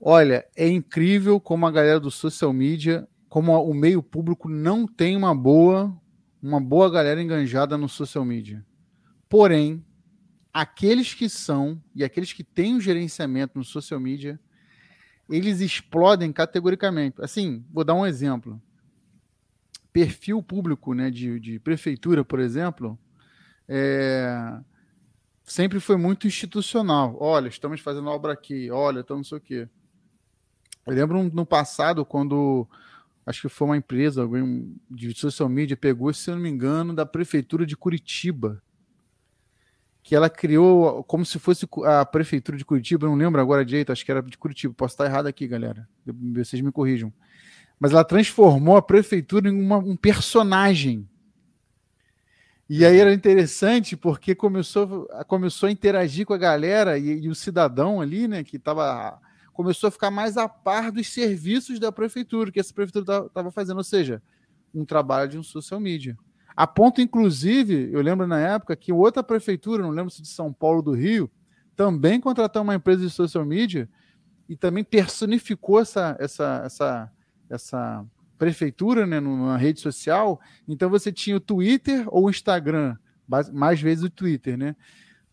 Olha, 0.00 0.46
é 0.54 0.68
incrível 0.68 1.40
como 1.40 1.66
a 1.66 1.70
galera 1.70 1.98
do 1.98 2.10
social 2.10 2.52
media 2.52 3.08
como 3.28 3.52
o 3.52 3.74
meio 3.74 4.02
público 4.02 4.48
não 4.48 4.86
tem 4.86 5.14
uma 5.14 5.34
boa, 5.34 5.94
uma 6.42 6.58
boa 6.58 6.90
galera 6.90 7.20
enganjada 7.20 7.76
no 7.76 7.86
social 7.86 8.24
media. 8.24 8.64
Porém, 9.28 9.84
aqueles 10.52 11.12
que 11.12 11.28
são 11.28 11.78
e 11.94 12.02
aqueles 12.02 12.32
que 12.32 12.42
têm 12.42 12.76
o 12.76 12.80
gerenciamento 12.80 13.58
no 13.58 13.64
social 13.64 14.00
media, 14.00 14.40
eles 15.28 15.60
explodem 15.60 16.32
categoricamente. 16.32 17.22
Assim, 17.22 17.64
vou 17.72 17.84
dar 17.84 17.94
um 17.94 18.06
exemplo. 18.06 18.60
Perfil 19.92 20.42
público 20.42 20.94
né, 20.94 21.10
de, 21.10 21.40
de 21.40 21.58
prefeitura, 21.58 22.24
por 22.24 22.38
exemplo, 22.38 22.98
é, 23.68 24.58
sempre 25.42 25.80
foi 25.80 25.96
muito 25.96 26.26
institucional. 26.26 27.16
Olha, 27.20 27.48
estamos 27.48 27.80
fazendo 27.80 28.08
obra 28.08 28.32
aqui, 28.32 28.70
olha, 28.70 29.00
estamos 29.00 29.30
não 29.30 29.38
sei 29.38 29.38
o 29.38 29.40
quê. 29.40 29.68
Eu 30.86 30.94
lembro 30.94 31.22
no 31.22 31.46
passado, 31.46 32.04
quando 32.04 32.68
acho 33.24 33.42
que 33.42 33.48
foi 33.48 33.68
uma 33.68 33.76
empresa 33.76 34.22
alguém 34.22 34.76
de 34.88 35.12
social 35.18 35.48
media, 35.48 35.76
pegou, 35.76 36.12
se 36.12 36.30
eu 36.30 36.36
não 36.36 36.42
me 36.42 36.48
engano, 36.48 36.94
da 36.94 37.04
prefeitura 37.04 37.66
de 37.66 37.76
Curitiba. 37.76 38.62
Que 40.06 40.14
ela 40.14 40.30
criou 40.30 41.02
como 41.02 41.26
se 41.26 41.36
fosse 41.36 41.66
a 41.84 42.04
prefeitura 42.04 42.56
de 42.56 42.64
Curitiba, 42.64 43.08
não 43.08 43.16
lembro 43.16 43.40
agora 43.40 43.64
direito, 43.64 43.90
acho 43.90 44.04
que 44.04 44.10
era 44.12 44.22
de 44.22 44.38
Curitiba. 44.38 44.72
Posso 44.72 44.94
estar 44.94 45.04
errado 45.04 45.26
aqui, 45.26 45.48
galera. 45.48 45.88
Vocês 46.32 46.62
me 46.62 46.70
corrijam. 46.70 47.12
Mas 47.76 47.90
ela 47.90 48.04
transformou 48.04 48.76
a 48.76 48.82
prefeitura 48.82 49.48
em 49.48 49.60
uma, 49.60 49.78
um 49.78 49.96
personagem. 49.96 51.08
E 52.70 52.84
aí 52.84 52.98
era 52.98 53.12
interessante 53.12 53.96
porque 53.96 54.32
começou, 54.32 55.08
começou 55.26 55.66
a 55.66 55.72
interagir 55.72 56.24
com 56.24 56.34
a 56.34 56.38
galera 56.38 56.96
e, 56.96 57.24
e 57.24 57.28
o 57.28 57.34
cidadão 57.34 58.00
ali, 58.00 58.28
né, 58.28 58.44
que 58.44 58.58
estava 58.58 59.20
começou 59.52 59.88
a 59.88 59.90
ficar 59.90 60.12
mais 60.12 60.36
a 60.36 60.48
par 60.48 60.92
dos 60.92 61.08
serviços 61.08 61.80
da 61.80 61.90
prefeitura, 61.90 62.52
que 62.52 62.60
essa 62.60 62.72
prefeitura 62.72 63.26
estava 63.26 63.50
fazendo, 63.50 63.78
ou 63.78 63.84
seja, 63.84 64.22
um 64.72 64.84
trabalho 64.84 65.30
de 65.30 65.36
um 65.36 65.42
social 65.42 65.80
media. 65.80 66.16
A 66.56 66.66
ponto, 66.66 67.02
inclusive, 67.02 67.90
eu 67.92 68.00
lembro 68.00 68.26
na 68.26 68.40
época 68.40 68.74
que 68.74 68.90
outra 68.90 69.22
prefeitura, 69.22 69.82
não 69.82 69.90
lembro 69.90 70.10
se 70.10 70.22
de 70.22 70.28
São 70.28 70.50
Paulo 70.50 70.80
do 70.80 70.92
Rio, 70.92 71.30
também 71.76 72.18
contratou 72.18 72.62
uma 72.62 72.74
empresa 72.74 73.02
de 73.02 73.10
social 73.10 73.44
media 73.44 73.86
e 74.48 74.56
também 74.56 74.82
personificou 74.82 75.78
essa, 75.80 76.16
essa, 76.18 76.62
essa, 76.64 77.12
essa 77.50 78.06
prefeitura 78.38 79.06
né, 79.06 79.20
numa 79.20 79.58
rede 79.58 79.80
social. 79.80 80.40
Então 80.66 80.88
você 80.88 81.12
tinha 81.12 81.36
o 81.36 81.40
Twitter 81.40 82.04
ou 82.08 82.24
o 82.24 82.30
Instagram 82.30 82.96
mais 83.52 83.80
vezes 83.80 84.04
o 84.04 84.10
Twitter, 84.10 84.56
né? 84.56 84.76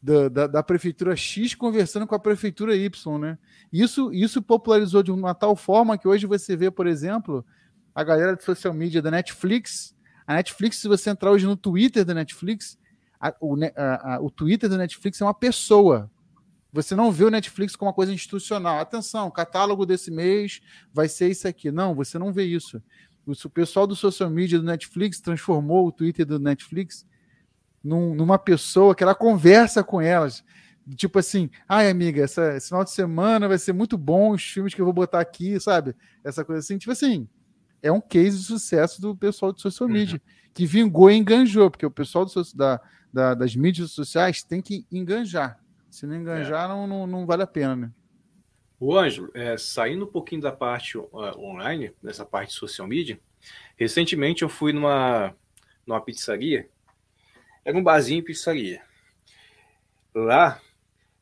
Da, 0.02 0.28
da, 0.28 0.48
da, 0.48 0.64
prefeitura 0.64 1.16
X 1.16 1.56
conversando 1.56 2.06
com 2.06 2.14
a 2.14 2.20
prefeitura 2.20 2.76
Y, 2.76 3.18
né? 3.20 3.38
Isso, 3.72 4.12
isso 4.12 4.42
popularizou 4.42 5.02
de 5.02 5.12
uma 5.12 5.34
tal 5.34 5.56
forma 5.56 5.98
que 5.98 6.08
hoje 6.08 6.26
você 6.26 6.58
vê, 6.58 6.70
por 6.70 6.88
exemplo, 6.88 7.46
a 7.96 8.04
galera 8.04 8.36
de 8.36 8.44
social 8.44 8.74
media 8.74 9.02
da 9.02 9.10
Netflix. 9.10 9.96
A 10.26 10.36
Netflix, 10.36 10.78
se 10.78 10.88
você 10.88 11.10
entrar 11.10 11.32
hoje 11.32 11.46
no 11.46 11.56
Twitter 11.58 12.06
da 12.06 12.14
Netflix, 12.14 12.78
a, 13.20 13.34
o, 13.40 13.56
a, 13.64 14.16
a, 14.16 14.22
o 14.22 14.30
Twitter 14.30 14.70
da 14.70 14.78
Netflix 14.78 15.22
é 15.22 15.26
uma 15.26 15.34
pessoa. 15.34 16.10
Você 16.72 16.96
não 16.96 17.12
vê 17.12 17.24
o 17.24 17.30
Netflix 17.30 17.76
como 17.76 17.90
uma 17.90 17.96
coisa 17.96 18.12
institucional. 18.12 18.80
Atenção, 18.80 19.30
catálogo 19.30 19.86
desse 19.86 20.10
mês 20.10 20.62
vai 20.94 21.08
ser 21.08 21.30
isso 21.30 21.48
aqui. 21.48 21.72
Não, 21.72 21.94
você 21.94 22.18
não 22.18 22.34
vê 22.34 22.44
isso. 22.44 22.82
O 23.26 23.50
pessoal 23.50 23.88
do 23.88 23.96
social 23.96 24.30
media 24.30 24.60
do 24.60 24.66
Netflix 24.66 25.22
transformou 25.22 25.88
o 25.88 25.92
Twitter 25.92 26.26
do 26.26 26.40
Netflix 26.40 27.06
num, 27.84 28.16
numa 28.16 28.40
pessoa 28.40 28.96
que 28.96 29.04
ela 29.04 29.16
conversa 29.16 29.84
com 29.84 30.02
elas. 30.02 30.44
Tipo 30.96 31.20
assim, 31.20 31.50
ai 31.68 31.90
amiga, 31.90 32.24
essa, 32.24 32.58
esse 32.58 32.68
final 32.68 32.84
de 32.84 32.92
semana 32.92 33.48
vai 33.48 33.58
ser 33.58 33.72
muito 33.72 33.98
bom 33.98 34.32
os 34.32 34.44
filmes 34.44 34.74
que 34.74 34.82
eu 34.82 34.86
vou 34.86 34.94
botar 34.94 35.22
aqui, 35.22 35.58
sabe? 35.60 35.96
Essa 36.24 36.44
coisa 36.44 36.60
assim. 36.60 36.78
Tipo 36.78 36.92
assim, 36.92 37.28
é 37.84 37.92
um 37.92 38.00
case 38.00 38.40
de 38.40 38.46
sucesso 38.46 39.02
do 39.02 39.14
pessoal 39.14 39.52
do 39.52 39.60
social 39.60 39.88
uhum. 39.88 39.94
media, 39.94 40.16
uhum. 40.16 40.52
que 40.54 40.66
vingou 40.66 41.12
e 41.12 41.16
enganjou, 41.16 41.70
porque 41.70 41.86
o 41.86 41.92
pessoal 41.92 42.26
do, 42.26 42.32
da, 42.56 42.82
da, 43.12 43.34
das 43.36 43.56
mídias 43.56 43.92
sociais 43.92 44.42
tem 44.42 44.62
que 44.62 44.88
enganjar. 44.90 45.60
Se 45.92 46.08
não 46.08 46.16
enganjar, 46.16 46.66
é. 46.66 46.68
não, 46.70 46.88
não, 46.88 47.06
não, 47.06 47.26
vale 47.26 47.44
a 47.44 47.48
pena, 47.48 47.76
né? 47.76 47.92
O 48.80 48.98
Ângelo, 48.98 49.30
é, 49.34 49.58
saindo 49.58 50.06
um 50.06 50.12
pouquinho 50.12 50.42
da 50.42 50.52
parte 50.52 50.98
uh, 50.98 51.12
online, 51.38 51.94
dessa 52.02 52.26
parte 52.26 52.50
de 52.50 52.56
social 52.56 52.88
media, 52.88 53.20
recentemente 53.78 54.42
eu 54.42 54.50
fui 54.50 54.74
numa, 54.74 55.36
numa 55.86 56.02
pizzaria, 56.02 56.68
era 57.64 57.78
um 57.78 57.84
barzinho 57.84 58.20
e 58.20 58.24
pizzaria. 58.24 58.82
Lá, 60.16 60.60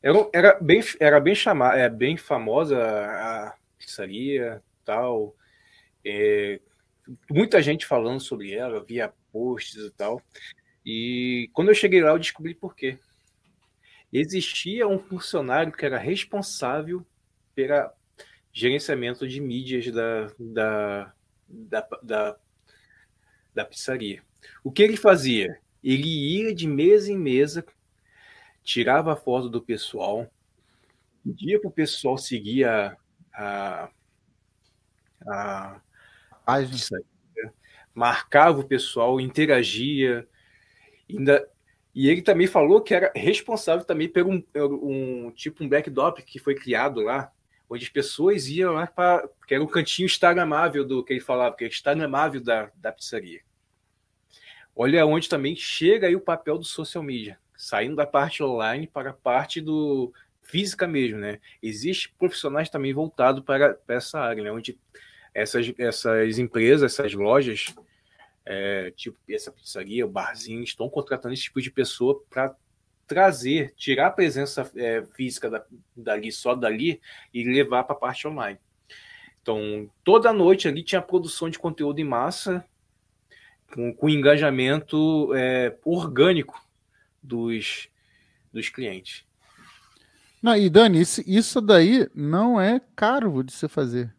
era, 0.02 0.28
era 0.32 0.58
bem, 0.60 0.80
era 0.98 1.20
bem 1.20 1.34
chamada, 1.34 1.76
é 1.76 1.88
bem 1.88 2.16
famosa 2.16 2.78
a 2.78 3.54
pizzaria, 3.78 4.62
tal, 4.84 5.36
é, 6.04 6.60
muita 7.30 7.62
gente 7.62 7.86
falando 7.86 8.20
sobre 8.20 8.52
ela, 8.52 8.84
via 8.84 9.12
posts 9.32 9.82
e 9.82 9.90
tal. 9.90 10.20
E 10.84 11.48
quando 11.52 11.68
eu 11.68 11.74
cheguei 11.74 12.02
lá, 12.02 12.10
eu 12.10 12.18
descobri 12.18 12.54
por 12.54 12.74
quê 12.74 12.98
existia 14.12 14.86
um 14.86 14.98
funcionário 14.98 15.72
que 15.72 15.86
era 15.86 15.96
responsável 15.96 17.04
pelo 17.54 17.90
gerenciamento 18.52 19.26
de 19.26 19.40
mídias 19.40 19.90
da, 19.90 20.26
da, 20.38 21.14
da, 21.48 21.88
da, 22.02 22.36
da 23.54 23.64
pizzaria. 23.64 24.22
O 24.62 24.70
que 24.70 24.82
ele 24.82 24.96
fazia? 24.96 25.58
Ele 25.82 26.06
ia 26.06 26.54
de 26.54 26.68
mesa 26.68 27.10
em 27.10 27.18
mesa, 27.18 27.64
tirava 28.62 29.14
a 29.14 29.16
foto 29.16 29.48
do 29.48 29.62
pessoal, 29.62 30.30
pedia 31.24 31.58
para 31.58 31.68
o 31.68 31.72
pessoal 31.72 32.18
seguir 32.18 32.64
a, 32.64 32.96
a, 33.32 33.90
a, 35.26 35.80
a 36.46 36.58
marcava 37.94 38.60
o 38.60 38.66
pessoal, 38.66 39.20
interagia, 39.20 40.26
ainda 41.08 41.46
e 41.94 42.08
ele 42.08 42.22
também 42.22 42.46
falou 42.46 42.80
que 42.80 42.94
era 42.94 43.12
responsável 43.14 43.84
também 43.84 44.08
por 44.08 44.26
um, 44.26 44.42
um 44.54 45.30
tipo 45.30 45.62
um 45.62 45.68
backdrop 45.68 46.20
que 46.22 46.38
foi 46.38 46.54
criado 46.54 47.00
lá, 47.00 47.30
onde 47.68 47.84
as 47.84 47.90
pessoas 47.90 48.48
iam 48.48 48.72
lá 48.72 48.86
para. 48.86 49.28
que 49.46 49.54
era 49.54 49.62
um 49.62 49.66
cantinho 49.66 50.06
instagramável 50.06 50.86
do 50.86 51.04
que 51.04 51.12
ele 51.12 51.20
falava, 51.20 51.54
que 51.54 51.64
é 51.64 51.68
instagramável 51.68 52.40
da, 52.40 52.70
da 52.76 52.92
pizzaria. 52.92 53.40
Olha 54.74 55.04
onde 55.04 55.28
também 55.28 55.54
chega 55.54 56.06
aí 56.06 56.16
o 56.16 56.20
papel 56.20 56.56
do 56.56 56.64
social 56.64 57.04
media, 57.04 57.38
saindo 57.54 57.96
da 57.96 58.06
parte 58.06 58.42
online 58.42 58.86
para 58.86 59.10
a 59.10 59.14
parte 59.14 59.60
do 59.60 60.14
física 60.40 60.86
mesmo, 60.88 61.18
né? 61.18 61.40
Existem 61.62 62.10
profissionais 62.18 62.70
também 62.70 62.94
voltados 62.94 63.44
para, 63.44 63.74
para 63.74 63.96
essa 63.96 64.18
área, 64.18 64.42
né? 64.42 64.50
Onde 64.50 64.78
essas, 65.34 65.72
essas 65.78 66.38
empresas, 66.38 66.92
essas 66.92 67.14
lojas, 67.14 67.74
é, 68.44 68.92
tipo 68.96 69.18
essa 69.28 69.52
pizzaria, 69.52 70.04
o 70.04 70.10
barzinho, 70.10 70.62
estão 70.62 70.88
contratando 70.88 71.34
esse 71.34 71.44
tipo 71.44 71.60
de 71.60 71.70
pessoa 71.70 72.22
para 72.28 72.54
trazer, 73.06 73.74
tirar 73.76 74.08
a 74.08 74.12
presença 74.12 74.70
é, 74.76 75.04
física 75.14 75.50
da, 75.50 75.64
dali, 75.96 76.32
só 76.32 76.54
dali, 76.54 77.00
e 77.32 77.44
levar 77.44 77.84
para 77.84 77.94
a 77.94 77.98
parte 77.98 78.26
online. 78.26 78.58
Então, 79.40 79.90
toda 80.04 80.32
noite 80.32 80.68
ali 80.68 80.82
tinha 80.82 81.02
produção 81.02 81.50
de 81.50 81.58
conteúdo 81.58 81.98
em 81.98 82.04
massa, 82.04 82.64
com, 83.74 83.92
com 83.92 84.08
engajamento 84.08 85.34
é, 85.34 85.76
orgânico 85.84 86.64
dos, 87.22 87.88
dos 88.52 88.68
clientes. 88.68 89.24
Não, 90.42 90.56
e 90.56 90.68
Dani, 90.68 91.00
isso, 91.00 91.22
isso 91.26 91.60
daí 91.60 92.08
não 92.14 92.60
é 92.60 92.80
caro 92.96 93.42
de 93.42 93.52
você 93.52 93.68
fazer. 93.68 94.12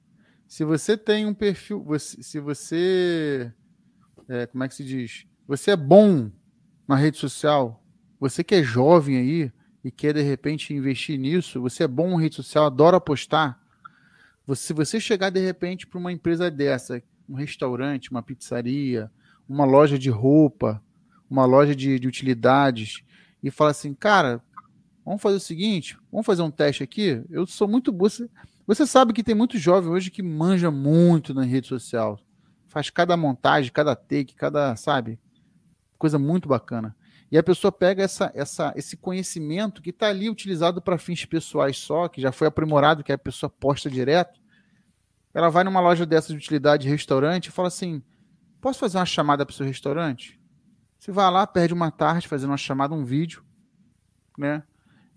Se 0.53 0.63
você 0.63 0.95
tem 0.95 1.25
um 1.25 1.33
perfil, 1.33 1.83
você, 1.83 2.21
se 2.21 2.39
você 2.39 3.51
é, 4.29 4.45
como 4.45 4.63
é 4.63 4.67
que 4.67 4.75
se 4.75 4.83
diz? 4.83 5.25
Você 5.47 5.71
é 5.71 5.75
bom 5.75 6.29
na 6.87 6.95
rede 6.95 7.17
social, 7.17 7.83
você 8.19 8.43
que 8.43 8.53
é 8.53 8.61
jovem 8.61 9.17
aí 9.17 9.51
e 9.83 9.89
quer 9.89 10.13
de 10.13 10.21
repente 10.21 10.71
investir 10.71 11.17
nisso, 11.17 11.59
você 11.59 11.85
é 11.85 11.87
bom 11.87 12.11
na 12.11 12.21
rede 12.21 12.35
social, 12.35 12.67
adora 12.67 13.01
postar. 13.01 13.59
Você, 14.45 14.67
se 14.67 14.73
você 14.73 14.99
chegar 14.99 15.31
de 15.31 15.39
repente 15.39 15.87
para 15.87 15.97
uma 15.97 16.11
empresa 16.11 16.51
dessa, 16.51 17.01
um 17.27 17.33
restaurante, 17.33 18.11
uma 18.11 18.21
pizzaria, 18.21 19.11
uma 19.49 19.65
loja 19.65 19.97
de 19.97 20.11
roupa, 20.11 20.79
uma 21.27 21.45
loja 21.45 21.75
de, 21.75 21.97
de 21.97 22.07
utilidades, 22.07 23.01
e 23.41 23.49
fala 23.49 23.71
assim, 23.71 23.95
cara, 23.95 24.39
vamos 25.03 25.19
fazer 25.19 25.37
o 25.37 25.39
seguinte, 25.39 25.97
vamos 26.11 26.27
fazer 26.27 26.43
um 26.43 26.51
teste 26.51 26.83
aqui. 26.83 27.23
Eu 27.31 27.47
sou 27.47 27.67
muito 27.67 27.91
você, 27.91 28.29
você 28.65 28.85
sabe 28.87 29.13
que 29.13 29.23
tem 29.23 29.35
muito 29.35 29.57
jovem 29.57 29.89
hoje 29.89 30.11
que 30.11 30.23
manja 30.23 30.71
muito 30.71 31.33
na 31.33 31.43
rede 31.43 31.67
social 31.67 32.19
faz 32.73 32.89
cada 32.89 33.15
montagem, 33.15 33.71
cada 33.71 33.95
take, 33.95 34.33
cada, 34.33 34.75
sabe? 34.75 35.19
Coisa 35.95 36.17
muito 36.17 36.49
bacana. 36.49 36.95
E 37.31 37.37
a 37.37 37.43
pessoa 37.43 37.71
pega 37.71 38.01
essa, 38.03 38.31
essa, 38.33 38.73
esse 38.75 38.97
conhecimento 38.97 39.79
que 39.79 39.91
está 39.91 40.07
ali 40.07 40.27
utilizado 40.27 40.81
para 40.81 40.97
fins 40.97 41.23
pessoais 41.23 41.77
só, 41.77 42.07
que 42.07 42.19
já 42.19 42.31
foi 42.31 42.47
aprimorado, 42.47 43.03
que 43.03 43.11
a 43.11 43.17
pessoa 43.17 43.47
posta 43.47 43.91
direto. 43.91 44.41
Ela 45.33 45.49
vai 45.49 45.63
numa 45.63 45.79
loja 45.79 46.03
dessa 46.03 46.29
de 46.29 46.37
utilidade, 46.37 46.89
restaurante, 46.89 47.47
e 47.47 47.51
fala 47.51 47.67
assim: 47.67 48.01
posso 48.59 48.79
fazer 48.79 48.97
uma 48.97 49.05
chamada 49.05 49.45
para 49.45 49.53
o 49.53 49.55
seu 49.55 49.65
restaurante? 49.65 50.39
Você 50.97 51.11
vai 51.11 51.29
lá, 51.31 51.45
perde 51.45 51.73
uma 51.75 51.91
tarde 51.91 52.27
fazendo 52.27 52.51
uma 52.51 52.57
chamada, 52.57 52.95
um 52.95 53.05
vídeo, 53.05 53.43
né? 54.37 54.63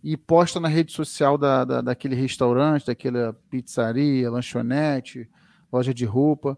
E 0.02 0.16
posta 0.16 0.60
na 0.60 0.68
rede 0.68 0.92
social 0.92 1.36
da, 1.36 1.64
da, 1.64 1.80
daquele 1.80 2.14
restaurante, 2.14 2.86
daquela 2.86 3.32
pizzaria, 3.50 4.30
lanchonete, 4.30 5.28
loja 5.72 5.92
de 5.92 6.04
roupa 6.04 6.56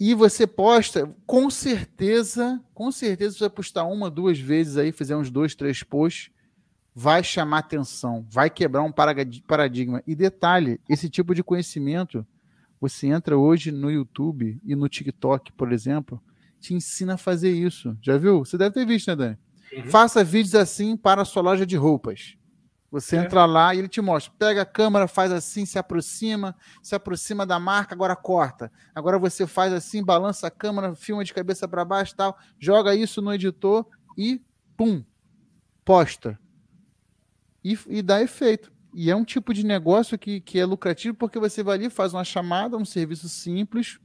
e 0.00 0.14
você 0.14 0.46
posta, 0.46 1.14
com 1.26 1.50
certeza, 1.50 2.58
com 2.72 2.90
certeza 2.90 3.34
você 3.34 3.40
vai 3.40 3.50
postar 3.50 3.84
uma, 3.84 4.10
duas 4.10 4.38
vezes 4.38 4.78
aí, 4.78 4.92
fizer 4.92 5.14
uns 5.14 5.30
dois, 5.30 5.54
três 5.54 5.82
posts, 5.82 6.32
vai 6.94 7.22
chamar 7.22 7.58
atenção, 7.58 8.26
vai 8.30 8.48
quebrar 8.48 8.82
um 8.82 8.90
paradigma. 8.90 10.02
E 10.06 10.14
detalhe, 10.14 10.80
esse 10.88 11.10
tipo 11.10 11.34
de 11.34 11.42
conhecimento, 11.42 12.26
você 12.80 13.08
entra 13.08 13.36
hoje 13.36 13.70
no 13.70 13.90
YouTube 13.90 14.58
e 14.64 14.74
no 14.74 14.88
TikTok, 14.88 15.52
por 15.52 15.70
exemplo, 15.70 16.18
te 16.58 16.72
ensina 16.72 17.14
a 17.14 17.18
fazer 17.18 17.52
isso. 17.52 17.94
Já 18.00 18.16
viu? 18.16 18.38
Você 18.38 18.56
deve 18.56 18.72
ter 18.72 18.86
visto, 18.86 19.08
né, 19.08 19.16
Dani? 19.16 19.38
Uhum. 19.72 19.84
Faça 19.84 20.24
vídeos 20.24 20.54
assim 20.54 20.96
para 20.96 21.22
a 21.22 21.24
sua 21.24 21.42
loja 21.42 21.64
de 21.64 21.76
roupas. 21.76 22.36
Você 22.90 23.16
é. 23.16 23.20
entra 23.20 23.44
lá 23.46 23.74
e 23.74 23.78
ele 23.78 23.88
te 23.88 24.00
mostra. 24.00 24.32
Pega 24.36 24.62
a 24.62 24.66
câmera, 24.66 25.06
faz 25.06 25.30
assim, 25.30 25.64
se 25.64 25.78
aproxima, 25.78 26.56
se 26.82 26.94
aproxima 26.94 27.46
da 27.46 27.58
marca, 27.60 27.94
agora 27.94 28.16
corta. 28.16 28.70
Agora 28.94 29.18
você 29.18 29.46
faz 29.46 29.72
assim, 29.72 30.02
balança 30.02 30.48
a 30.48 30.50
câmera, 30.50 30.94
filma 30.94 31.24
de 31.24 31.32
cabeça 31.32 31.68
para 31.68 31.84
baixo 31.84 32.16
tal, 32.16 32.36
joga 32.58 32.94
isso 32.94 33.22
no 33.22 33.32
editor 33.32 33.86
e 34.18 34.42
pum, 34.76 35.04
posta. 35.84 36.38
E, 37.62 37.78
e 37.86 38.02
dá 38.02 38.20
efeito. 38.20 38.72
E 38.92 39.08
é 39.08 39.14
um 39.14 39.24
tipo 39.24 39.54
de 39.54 39.64
negócio 39.64 40.18
que, 40.18 40.40
que 40.40 40.58
é 40.58 40.64
lucrativo 40.64 41.16
porque 41.16 41.38
você 41.38 41.62
vai 41.62 41.76
ali, 41.76 41.88
faz 41.88 42.12
uma 42.12 42.24
chamada, 42.24 42.76
um 42.76 42.84
serviço 42.84 43.28
simples. 43.28 44.00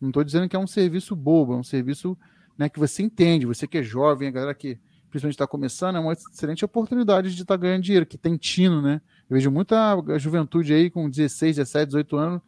Não 0.00 0.08
estou 0.08 0.24
dizendo 0.24 0.48
que 0.48 0.56
é 0.56 0.58
um 0.58 0.66
serviço 0.66 1.14
bobo, 1.14 1.52
é 1.52 1.56
um 1.56 1.62
serviço 1.62 2.16
né, 2.56 2.68
que 2.68 2.78
você 2.78 3.02
entende, 3.02 3.44
você 3.44 3.66
que 3.66 3.78
é 3.78 3.82
jovem, 3.82 4.28
a 4.28 4.30
galera 4.30 4.54
que 4.54 4.80
principalmente 5.12 5.34
está 5.34 5.46
começando, 5.46 5.96
é 5.96 6.00
uma 6.00 6.14
excelente 6.14 6.64
oportunidade 6.64 7.34
de 7.34 7.42
estar 7.42 7.54
tá 7.54 7.60
ganhando 7.60 7.82
dinheiro, 7.82 8.06
que 8.06 8.16
tem 8.16 8.36
tino, 8.38 8.80
né? 8.80 9.02
Eu 9.28 9.34
vejo 9.36 9.50
muita 9.50 9.94
juventude 10.18 10.72
aí 10.72 10.90
com 10.90 11.08
16, 11.08 11.56
17, 11.56 11.86
18 11.86 12.16
anos, 12.16 12.42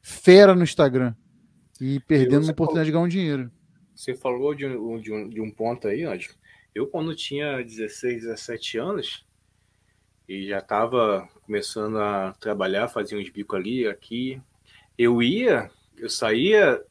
fera 0.00 0.54
no 0.54 0.64
Instagram 0.64 1.14
e 1.78 2.00
perdendo 2.00 2.44
uma 2.44 2.52
oportunidade 2.52 2.90
falou, 2.90 3.06
de 3.06 3.12
ganhar 3.12 3.22
um 3.22 3.26
dinheiro. 3.36 3.52
Você 3.94 4.14
falou 4.14 4.54
de 4.54 4.66
um, 4.66 4.98
de 4.98 5.12
um, 5.12 5.28
de 5.28 5.40
um 5.42 5.50
ponto 5.50 5.86
aí, 5.86 6.04
Anjo. 6.04 6.34
Eu, 6.74 6.86
quando 6.86 7.14
tinha 7.14 7.62
16, 7.62 8.22
17 8.22 8.78
anos, 8.78 9.26
e 10.26 10.46
já 10.48 10.58
estava 10.58 11.28
começando 11.44 11.98
a 11.98 12.32
trabalhar, 12.40 12.88
fazia 12.88 13.18
uns 13.18 13.28
bicos 13.28 13.58
ali, 13.58 13.86
aqui, 13.86 14.40
eu 14.96 15.22
ia, 15.22 15.70
eu 15.98 16.08
saía 16.08 16.82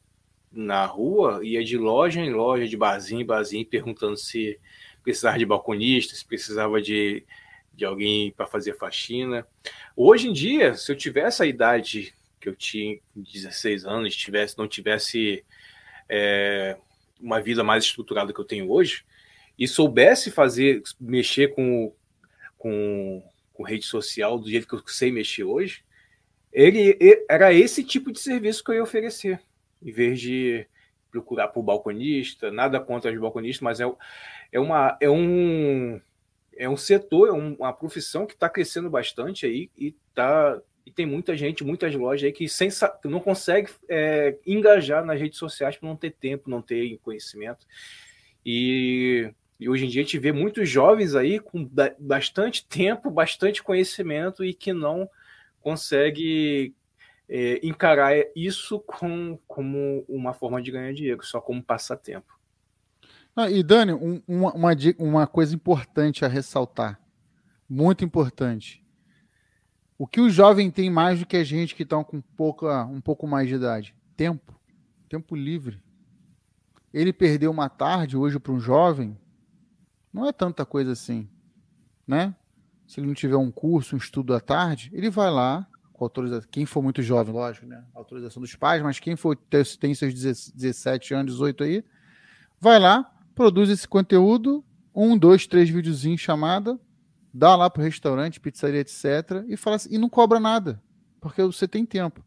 na 0.52 0.86
rua, 0.86 1.40
ia 1.42 1.64
de 1.64 1.76
loja 1.76 2.20
em 2.20 2.32
loja, 2.32 2.68
de 2.68 2.76
barzinho 2.76 3.20
em 3.20 3.26
barzinho, 3.26 3.66
perguntando 3.66 4.16
se 4.16 4.58
precisava 5.06 5.38
de 5.38 5.46
balconista, 5.46 6.16
se 6.16 6.26
precisava 6.26 6.82
de, 6.82 7.24
de 7.72 7.84
alguém 7.84 8.32
para 8.32 8.44
fazer 8.44 8.76
faxina. 8.76 9.46
Hoje 9.94 10.28
em 10.28 10.32
dia, 10.32 10.74
se 10.74 10.90
eu 10.90 10.96
tivesse 10.96 11.44
a 11.44 11.46
idade 11.46 12.12
que 12.40 12.48
eu 12.48 12.56
tinha, 12.56 12.98
16 13.14 13.86
anos, 13.86 14.16
tivesse, 14.16 14.58
não 14.58 14.66
tivesse 14.66 15.44
é, 16.08 16.76
uma 17.20 17.40
vida 17.40 17.62
mais 17.62 17.84
estruturada 17.84 18.32
que 18.32 18.40
eu 18.40 18.44
tenho 18.44 18.68
hoje, 18.68 19.04
e 19.56 19.68
soubesse 19.68 20.28
fazer, 20.28 20.82
mexer 20.98 21.54
com, 21.54 21.94
com, 22.58 23.22
com 23.54 23.62
rede 23.62 23.86
social 23.86 24.36
do 24.36 24.50
jeito 24.50 24.66
que 24.66 24.74
eu 24.74 24.82
sei 24.88 25.12
mexer 25.12 25.44
hoje, 25.44 25.84
ele 26.52 26.98
era 27.30 27.52
esse 27.52 27.84
tipo 27.84 28.10
de 28.10 28.18
serviço 28.18 28.64
que 28.64 28.72
eu 28.72 28.74
ia 28.74 28.82
oferecer, 28.82 29.40
em 29.80 29.92
vez 29.92 30.20
de 30.20 30.66
procurar 31.12 31.48
por 31.48 31.62
balconista, 31.62 32.50
nada 32.50 32.80
contra 32.80 33.12
os 33.12 33.18
balconistas, 33.20 33.62
mas 33.62 33.80
é, 33.80 33.84
é, 34.52 34.60
uma, 34.60 34.96
é, 35.00 35.10
um, 35.10 36.00
é 36.56 36.68
um 36.68 36.76
setor, 36.76 37.28
é 37.28 37.32
uma 37.32 37.72
profissão 37.72 38.26
que 38.26 38.34
está 38.34 38.48
crescendo 38.48 38.90
bastante 38.90 39.46
aí 39.46 39.70
e, 39.76 39.94
tá, 40.14 40.60
e 40.84 40.90
tem 40.90 41.06
muita 41.06 41.36
gente, 41.36 41.64
muitas 41.64 41.94
lojas 41.94 42.24
aí 42.24 42.32
que, 42.32 42.48
sem, 42.48 42.68
não 43.04 43.20
consegue 43.20 43.70
é, 43.88 44.36
engajar 44.46 45.04
nas 45.04 45.20
redes 45.20 45.38
sociais 45.38 45.76
por 45.76 45.86
não 45.86 45.96
ter 45.96 46.12
tempo, 46.12 46.50
não 46.50 46.62
ter 46.62 46.98
conhecimento. 46.98 47.66
E, 48.44 49.32
e 49.58 49.68
hoje 49.68 49.84
em 49.84 49.88
dia 49.88 50.02
a 50.02 50.04
gente 50.04 50.18
vê 50.18 50.32
muitos 50.32 50.68
jovens 50.68 51.14
aí 51.14 51.40
com 51.40 51.68
bastante 51.98 52.66
tempo, 52.66 53.10
bastante 53.10 53.62
conhecimento 53.62 54.44
e 54.44 54.54
que 54.54 54.72
não 54.72 55.10
consegue 55.60 56.74
é, 57.28 57.58
encarar 57.66 58.14
isso 58.36 58.78
com, 58.80 59.38
como 59.48 60.04
uma 60.08 60.32
forma 60.32 60.62
de 60.62 60.70
ganhar 60.70 60.92
dinheiro, 60.92 61.24
só 61.24 61.40
como 61.40 61.62
passatempo. 61.62 62.35
Ah, 63.38 63.50
e 63.50 63.62
Dani, 63.62 63.92
um, 63.92 64.22
uma, 64.26 64.54
uma, 64.54 64.70
uma 64.98 65.26
coisa 65.26 65.54
importante 65.54 66.24
a 66.24 66.28
ressaltar, 66.28 66.98
muito 67.68 68.02
importante. 68.02 68.82
O 69.98 70.06
que 70.06 70.22
o 70.22 70.30
jovem 70.30 70.70
tem 70.70 70.88
mais 70.88 71.20
do 71.20 71.26
que 71.26 71.36
a 71.36 71.44
gente 71.44 71.74
que 71.74 71.82
está 71.82 72.02
com 72.02 72.20
pouca, 72.20 72.86
um 72.86 73.00
pouco 73.00 73.26
mais 73.26 73.46
de 73.46 73.54
idade? 73.54 73.94
Tempo. 74.16 74.58
Tempo 75.06 75.36
livre. 75.36 75.82
Ele 76.94 77.12
perdeu 77.12 77.50
uma 77.50 77.68
tarde 77.68 78.16
hoje 78.16 78.38
para 78.38 78.52
um 78.52 78.58
jovem, 78.58 79.18
não 80.10 80.26
é 80.26 80.32
tanta 80.32 80.64
coisa 80.64 80.92
assim, 80.92 81.28
né? 82.06 82.34
Se 82.86 83.00
ele 83.00 83.06
não 83.06 83.14
tiver 83.14 83.36
um 83.36 83.50
curso, 83.50 83.94
um 83.94 83.98
estudo 83.98 84.34
à 84.34 84.40
tarde, 84.40 84.90
ele 84.94 85.10
vai 85.10 85.30
lá, 85.30 85.66
com 85.92 86.04
autorização, 86.04 86.48
quem 86.50 86.64
for 86.64 86.82
muito 86.82 87.02
jovem, 87.02 87.34
lógico, 87.34 87.66
né? 87.66 87.84
Autorização 87.94 88.40
dos 88.40 88.54
pais, 88.54 88.82
mas 88.82 88.98
quem 88.98 89.14
for 89.14 89.36
tem 89.36 89.94
seus 89.94 90.14
17 90.14 91.12
anos, 91.12 91.34
18 91.34 91.64
aí, 91.64 91.84
vai 92.58 92.78
lá, 92.78 93.12
produz 93.36 93.70
esse 93.70 93.86
conteúdo, 93.86 94.64
um, 94.92 95.16
dois, 95.16 95.46
três 95.46 95.70
videozinhos 95.70 96.20
chamada, 96.20 96.76
dá 97.32 97.54
lá 97.54 97.70
pro 97.70 97.84
restaurante, 97.84 98.40
pizzaria, 98.40 98.80
etc. 98.80 99.44
E 99.46 99.56
fala 99.56 99.76
assim, 99.76 99.94
e 99.94 99.98
não 99.98 100.08
cobra 100.08 100.40
nada, 100.40 100.82
porque 101.20 101.40
você 101.42 101.68
tem 101.68 101.86
tempo. 101.86 102.24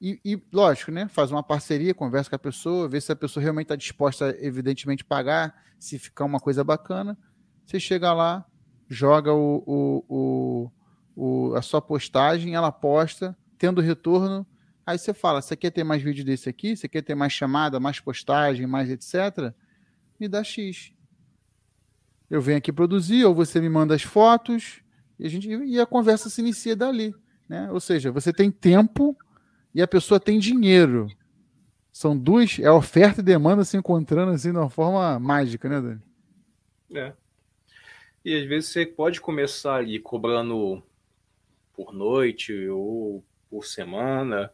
E, 0.00 0.18
e, 0.24 0.42
lógico, 0.52 0.90
né? 0.90 1.06
Faz 1.06 1.30
uma 1.30 1.42
parceria, 1.42 1.94
conversa 1.94 2.28
com 2.28 2.36
a 2.36 2.38
pessoa, 2.38 2.88
vê 2.88 3.00
se 3.00 3.12
a 3.12 3.16
pessoa 3.16 3.40
realmente 3.40 3.66
está 3.66 3.76
disposta, 3.76 4.36
evidentemente, 4.40 5.04
pagar, 5.04 5.54
se 5.78 5.98
ficar 5.98 6.24
uma 6.24 6.40
coisa 6.40 6.64
bacana. 6.64 7.16
Você 7.64 7.78
chega 7.78 8.12
lá, 8.12 8.44
joga 8.88 9.32
o, 9.32 9.62
o, 9.64 10.04
o 10.08 10.70
o, 11.14 11.54
a 11.54 11.62
sua 11.62 11.80
postagem, 11.80 12.54
ela 12.54 12.72
posta, 12.72 13.36
tendo 13.58 13.80
retorno. 13.80 14.46
Aí 14.84 14.98
você 14.98 15.14
fala: 15.14 15.40
você 15.40 15.56
quer 15.56 15.70
ter 15.70 15.84
mais 15.84 16.02
vídeo 16.02 16.24
desse 16.24 16.48
aqui? 16.48 16.76
Você 16.76 16.88
quer 16.88 17.02
ter 17.02 17.14
mais 17.14 17.32
chamada, 17.32 17.78
mais 17.78 18.00
postagem, 18.00 18.66
mais 18.66 18.90
etc? 18.90 19.54
Me 20.18 20.28
dá 20.28 20.42
X. 20.42 20.92
Eu 22.30 22.40
venho 22.40 22.58
aqui 22.58 22.72
produzir, 22.72 23.24
ou 23.24 23.34
você 23.34 23.60
me 23.60 23.68
manda 23.68 23.94
as 23.94 24.02
fotos, 24.02 24.82
e 25.18 25.26
a, 25.26 25.28
gente, 25.28 25.48
e 25.48 25.80
a 25.80 25.86
conversa 25.86 26.28
se 26.28 26.40
inicia 26.40 26.74
dali. 26.74 27.14
Né? 27.48 27.70
Ou 27.70 27.80
seja, 27.80 28.10
você 28.10 28.32
tem 28.32 28.50
tempo 28.50 29.16
e 29.74 29.82
a 29.82 29.88
pessoa 29.88 30.18
tem 30.18 30.38
dinheiro. 30.38 31.08
São 31.92 32.16
duas, 32.16 32.58
é 32.58 32.70
oferta 32.70 33.20
e 33.20 33.24
demanda 33.24 33.64
se 33.64 33.76
encontrando 33.76 34.32
assim 34.32 34.50
de 34.50 34.58
uma 34.58 34.70
forma 34.70 35.18
mágica, 35.18 35.68
né, 35.68 35.80
Dani? 35.80 36.02
É. 36.94 37.12
E 38.24 38.36
às 38.36 38.48
vezes 38.48 38.70
você 38.70 38.86
pode 38.86 39.20
começar 39.20 39.76
ali 39.76 40.00
cobrando 40.00 40.82
por 41.72 41.92
noite 41.92 42.68
ou 42.68 43.22
por 43.50 43.64
semana. 43.64 44.50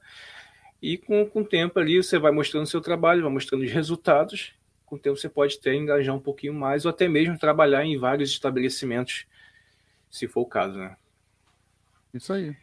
E 0.83 0.99
com, 0.99 1.25
com 1.27 1.41
o 1.41 1.47
tempo 1.47 1.79
ali 1.79 2.03
você 2.03 2.19
vai 2.19 2.33
mostrando 2.33 2.67
seu 2.67 2.81
trabalho, 2.81 3.23
vai 3.23 3.33
mostrando 3.33 3.65
os 3.65 3.71
resultados. 3.71 4.55
Com 4.91 4.97
o 4.97 4.99
tempo 4.99 5.17
você 5.17 5.29
pode 5.29 5.57
até 5.57 5.73
engajar 5.73 6.13
um 6.13 6.21
pouquinho 6.21 6.53
mais 6.53 6.85
ou 6.85 6.91
até 6.91 7.07
mesmo 7.07 7.39
trabalhar 7.39 7.85
em 7.85 7.97
vários 7.97 8.33
estabelecimentos, 8.33 9.25
se 10.11 10.27
for 10.27 10.41
o 10.41 10.47
caso, 10.47 10.77
né? 10.77 10.97
Isso 12.13 12.33
aí. 12.33 12.57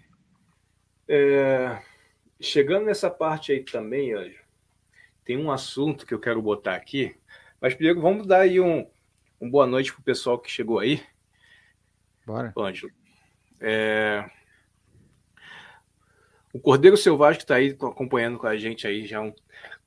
É, 1.07 1.81
chegando 2.37 2.85
nessa 2.85 3.09
parte 3.09 3.53
aí 3.53 3.63
também, 3.63 4.13
Anjo, 4.13 4.43
tem 5.23 5.37
um 5.37 5.49
assunto 5.49 6.05
que 6.05 6.13
eu 6.13 6.19
quero 6.19 6.41
botar 6.41 6.75
aqui. 6.75 7.15
Mas 7.61 7.73
primeiro 7.73 8.01
vamos 8.01 8.27
dar 8.27 8.41
aí 8.41 8.59
um, 8.59 8.85
um 9.39 9.49
boa 9.49 9.65
noite 9.65 9.93
pro 9.93 10.03
pessoal 10.03 10.37
que 10.37 10.51
chegou 10.51 10.79
aí. 10.79 11.01
Bora. 12.25 12.51
Ângelo. 12.57 12.91
É, 13.61 14.29
o 16.51 16.59
Cordeiro 16.59 16.97
Selvagem 16.97 17.37
que 17.37 17.45
está 17.45 17.55
aí 17.55 17.69
acompanhando 17.69 18.37
com 18.37 18.47
a 18.47 18.57
gente 18.57 18.85
aí 18.85 19.05
já 19.05 19.21
um, 19.21 19.33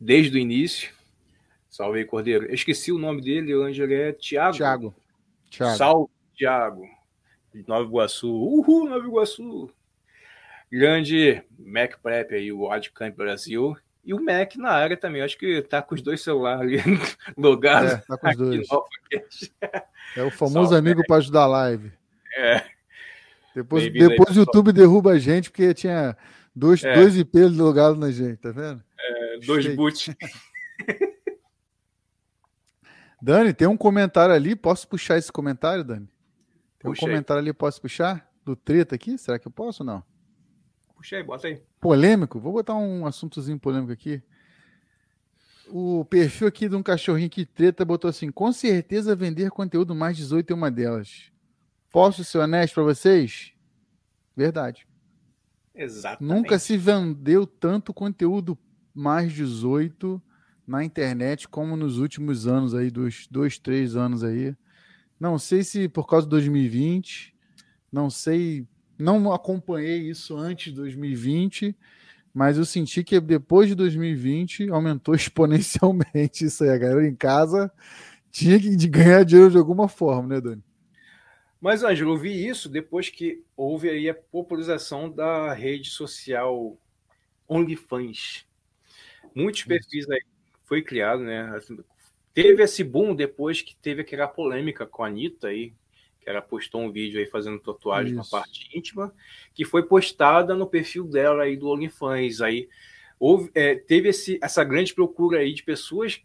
desde 0.01 0.39
o 0.39 0.41
início. 0.41 0.99
Salve 1.71 2.01
aí, 2.01 2.05
Cordeiro. 2.05 2.47
Eu 2.47 2.55
esqueci 2.55 2.91
o 2.91 2.99
nome 2.99 3.23
dele, 3.23 3.55
o 3.55 3.63
Ângelo 3.63 3.93
é 3.93 4.13
Tiago. 4.13 4.57
Tiago. 4.57 4.95
Salve, 5.77 6.11
Tiago. 6.35 6.85
Nova 7.67 7.85
Iguaçu. 7.85 8.29
Uhul, 8.29 8.89
Nova 8.89 9.07
Iguaçu. 9.07 9.71
Grande 10.71 11.43
Mac 11.59 11.97
Prep 12.03 12.35
aí, 12.35 12.53
o 12.53 12.71
Adcamp 12.71 13.17
Brasil. 13.17 13.77
E 14.05 14.13
o 14.13 14.23
Mac 14.23 14.57
na 14.57 14.71
área 14.71 14.97
também. 14.97 15.23
Acho 15.23 15.39
que 15.39 15.63
tá 15.63 15.81
com 15.81 15.95
os 15.95 16.03
dois 16.03 16.21
celulares 16.21 16.61
ali 16.61 16.99
logados. 17.39 17.93
É, 17.93 17.97
tá 17.99 18.19
com 18.19 18.29
os 18.29 18.37
dois. 18.37 18.69
É 20.17 20.23
o 20.23 20.31
famoso 20.31 20.71
Salve, 20.71 20.77
amigo 20.77 21.03
para 21.07 21.17
ajudar 21.17 21.43
a 21.43 21.47
live. 21.47 21.93
É. 22.37 22.65
Depois, 23.55 23.93
depois 23.93 24.37
o 24.37 24.41
YouTube 24.41 24.73
derruba 24.73 25.13
a 25.13 25.19
gente 25.19 25.51
porque 25.51 25.75
tinha 25.75 26.17
Dois, 26.55 26.83
é. 26.83 26.95
dois 26.95 27.17
IPs 27.17 27.57
logados 27.57 27.99
na 27.99 28.11
gente, 28.11 28.39
tá 28.39 28.51
vendo? 28.51 28.83
É, 28.99 29.39
dois 29.47 29.67
boot. 29.75 30.15
Dani, 33.23 33.53
tem 33.53 33.69
um 33.69 33.77
comentário 33.77 34.35
ali. 34.35 34.57
Posso 34.57 34.89
puxar 34.89 35.19
esse 35.19 35.31
comentário, 35.31 35.85
Dani? 35.85 36.09
Tem 36.79 36.91
Puxa 36.91 37.05
um 37.05 37.09
comentário 37.09 37.41
aí. 37.41 37.49
ali, 37.49 37.53
posso 37.53 37.81
puxar? 37.81 38.29
Do 38.45 38.57
treta 38.57 38.95
aqui? 38.95 39.19
Será 39.19 39.39
que 39.39 39.47
eu 39.47 39.53
posso 39.53 39.83
ou 39.83 39.87
não? 39.87 40.03
Puxa 40.97 41.17
aí, 41.17 41.23
bota 41.23 41.47
aí. 41.47 41.63
Polêmico? 41.81 42.41
Vou 42.41 42.53
botar 42.53 42.75
um 42.75 43.07
assuntozinho 43.07 43.59
polêmico 43.59 43.93
aqui. 43.93 44.23
O 45.69 46.05
perfil 46.05 46.49
aqui 46.49 46.69
de 46.69 46.75
um 46.75 46.83
cachorrinho 46.83 47.31
que 47.31 47.45
treta 47.45 47.85
botou 47.85 48.09
assim: 48.09 48.31
com 48.31 48.51
certeza 48.53 49.15
vender 49.15 49.51
conteúdo 49.51 49.95
mais 49.95 50.17
18 50.17 50.53
é 50.53 50.57
uma 50.57 50.71
delas. 50.71 51.31
Posso 51.93 52.25
ser 52.25 52.39
honesto 52.39 52.75
para 52.75 52.83
vocês? 52.85 53.53
Verdade. 54.37 54.87
Exatamente. 55.75 56.35
Nunca 56.35 56.59
se 56.59 56.77
vendeu 56.77 57.47
tanto 57.47 57.93
conteúdo 57.95 58.59
mais 58.95 59.33
18 59.33 60.21
na 60.71 60.85
internet 60.85 61.49
como 61.49 61.77
nos 61.77 61.99
últimos 61.99 62.47
anos 62.47 62.77
aí, 62.77 62.93
dos 62.93 63.27
dois, 63.29 63.59
três 63.59 63.97
anos 63.97 64.23
aí. 64.23 64.55
Não 65.19 65.37
sei 65.37 65.65
se 65.65 65.89
por 65.89 66.07
causa 66.07 66.27
de 66.27 66.31
2020, 66.31 67.35
não 67.91 68.09
sei, 68.09 68.65
não 68.97 69.33
acompanhei 69.33 70.09
isso 70.09 70.37
antes 70.37 70.67
de 70.73 70.79
2020, 70.79 71.77
mas 72.33 72.57
eu 72.57 72.65
senti 72.65 73.03
que 73.03 73.19
depois 73.19 73.69
de 73.69 73.75
2020 73.75 74.71
aumentou 74.71 75.13
exponencialmente 75.17 76.45
isso 76.45 76.63
aí. 76.63 76.71
A 76.71 76.79
galera 76.79 77.09
em 77.09 77.17
casa 77.17 77.69
tinha 78.31 78.59
que 78.61 78.77
ganhar 78.87 79.25
dinheiro 79.25 79.51
de 79.51 79.59
alguma 79.59 79.89
forma, 79.89 80.29
né, 80.29 80.41
Dani? 80.41 80.63
Mas, 81.61 81.83
Ângelo, 81.83 82.15
eu 82.15 82.17
vi 82.17 82.47
isso 82.47 82.69
depois 82.69 83.11
que 83.11 83.45
houve 83.57 83.91
aí 83.91 84.09
a 84.09 84.15
popularização 84.15 85.11
da 85.11 85.53
rede 85.53 85.91
social 85.91 86.79
OnlyFans. 87.49 88.47
Muitos 89.35 89.65
perfis 89.65 90.09
aí 90.09 90.30
foi 90.71 90.83
criado, 90.83 91.25
né? 91.25 91.53
Assim, 91.57 91.77
teve 92.33 92.63
esse 92.63 92.85
boom 92.85 93.13
depois 93.13 93.61
que 93.61 93.75
teve 93.75 94.03
aquela 94.03 94.29
polêmica 94.29 94.87
com 94.87 95.03
a 95.03 95.09
Anitta 95.09 95.49
aí, 95.49 95.75
que 96.21 96.31
ela 96.31 96.41
postou 96.41 96.83
um 96.83 96.93
vídeo 96.93 97.19
aí 97.19 97.27
fazendo 97.27 97.59
tatuagem 97.59 98.15
na 98.15 98.23
parte 98.23 98.71
íntima, 98.73 99.13
que 99.53 99.65
foi 99.65 99.83
postada 99.83 100.55
no 100.55 100.69
perfil 100.69 101.09
dela 101.09 101.43
aí 101.43 101.57
do 101.57 101.67
OnlyFans. 101.67 102.41
Aí 102.41 102.69
houve, 103.19 103.51
é, 103.53 103.75
teve 103.75 104.11
esse, 104.11 104.39
essa 104.41 104.63
grande 104.63 104.95
procura 104.95 105.41
aí 105.41 105.53
de 105.53 105.65
pessoas 105.65 106.23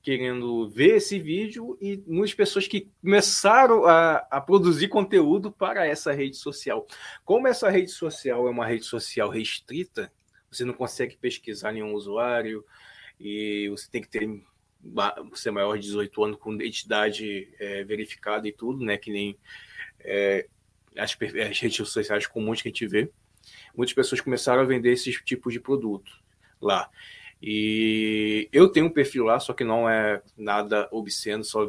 querendo 0.00 0.66
ver 0.70 0.96
esse 0.96 1.18
vídeo 1.18 1.76
e 1.78 2.02
muitas 2.06 2.34
pessoas 2.34 2.66
que 2.66 2.88
começaram 3.02 3.84
a, 3.84 4.26
a, 4.30 4.40
produzir 4.40 4.88
conteúdo 4.88 5.52
para 5.52 5.86
essa 5.86 6.10
rede 6.10 6.38
social. 6.38 6.86
Como 7.22 7.48
essa 7.48 7.68
rede 7.68 7.90
social 7.90 8.48
é 8.48 8.50
uma 8.50 8.66
rede 8.66 8.84
social 8.84 9.28
restrita, 9.28 10.10
você 10.50 10.64
não 10.64 10.72
consegue 10.72 11.18
pesquisar 11.18 11.72
nenhum 11.72 11.92
usuário 11.92 12.64
e 13.18 13.68
você 13.70 13.88
tem 13.90 14.02
que 14.02 14.08
ter 14.08 14.28
ser 15.34 15.50
maior 15.50 15.76
de 15.76 15.86
18 15.86 16.24
anos 16.24 16.38
com 16.38 16.54
identidade 16.54 17.48
é, 17.58 17.84
verificada 17.84 18.46
e 18.46 18.52
tudo, 18.52 18.84
né? 18.84 18.96
Que 18.96 19.10
nem 19.10 19.36
é, 20.00 20.46
as, 20.96 21.16
as, 21.50 21.58
redes 21.58 21.88
sociais 21.88 22.26
comuns 22.26 22.60
que 22.60 22.68
a 22.68 22.70
gente 22.70 22.86
vê. 22.86 23.10
Muitas 23.74 23.94
pessoas 23.94 24.20
começaram 24.20 24.62
a 24.62 24.66
vender 24.66 24.92
esses 24.92 25.16
tipos 25.22 25.52
de 25.52 25.60
produto 25.60 26.12
lá. 26.60 26.88
E 27.42 28.48
eu 28.52 28.68
tenho 28.68 28.86
um 28.86 28.90
perfil 28.90 29.24
lá, 29.24 29.38
só 29.38 29.52
que 29.52 29.64
não 29.64 29.88
é 29.88 30.22
nada 30.36 30.88
obsceno, 30.90 31.44
só 31.44 31.68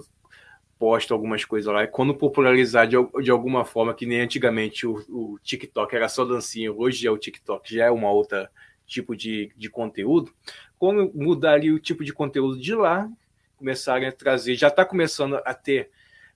posto 0.77 1.13
algumas 1.13 1.43
coisas 1.43 1.71
lá. 1.73 1.83
E 1.83 1.87
quando 1.87 2.15
popularizar 2.15 2.87
de, 2.87 2.95
de 3.21 3.31
alguma 3.31 3.65
forma, 3.65 3.93
que 3.93 4.05
nem 4.05 4.21
antigamente 4.21 4.85
o, 4.85 5.03
o 5.09 5.39
TikTok 5.41 5.95
era 5.95 6.07
só 6.07 6.23
dancinha, 6.23 6.71
hoje 6.71 7.07
é 7.07 7.11
o 7.11 7.17
TikTok, 7.17 7.73
já 7.73 7.85
é 7.85 7.91
uma 7.91 8.11
outra 8.11 8.49
tipo 8.85 9.15
de, 9.15 9.51
de 9.55 9.69
conteúdo, 9.69 10.31
como 10.77 11.11
mudaria 11.13 11.73
o 11.73 11.79
tipo 11.79 12.03
de 12.03 12.13
conteúdo 12.13 12.59
de 12.59 12.75
lá, 12.75 13.09
começarem 13.57 14.07
a 14.07 14.11
trazer, 14.11 14.55
já 14.55 14.67
está 14.67 14.85
começando 14.85 15.35
a 15.45 15.53
ter 15.53 15.89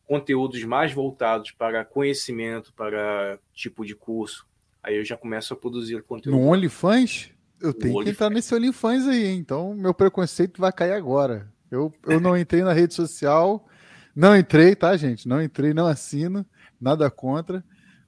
conteúdos 0.05 0.63
mais 0.63 0.91
voltados 0.91 1.51
para 1.51 1.85
conhecimento, 1.85 2.73
para 2.73 3.37
tipo 3.53 3.85
de 3.85 3.95
curso, 3.95 4.47
aí 4.81 4.97
eu 4.97 5.05
já 5.05 5.15
começo 5.15 5.53
a 5.53 5.57
produzir 5.57 6.01
conteúdo. 6.03 6.37
No 6.37 6.47
OnlyFans? 6.47 7.31
Eu 7.61 7.73
tenho 7.73 8.03
que 8.03 8.09
entrar 8.09 8.29
nesse 8.29 8.55
OnlyFans 8.55 9.07
aí, 9.07 9.27
então 9.27 9.75
meu 9.75 9.93
preconceito 9.93 10.59
vai 10.59 10.71
cair 10.71 10.93
agora. 10.93 11.51
Eu, 11.69 11.93
eu 12.07 12.19
não 12.19 12.35
entrei 12.35 12.63
na 12.63 12.73
rede 12.73 12.95
social, 12.95 13.67
não 14.15 14.35
entrei, 14.35 14.75
tá, 14.75 14.97
gente? 14.97 15.27
Não 15.27 15.41
entrei, 15.41 15.73
não 15.73 15.85
assino, 15.85 16.45
nada 16.81 17.11
contra, 17.11 17.63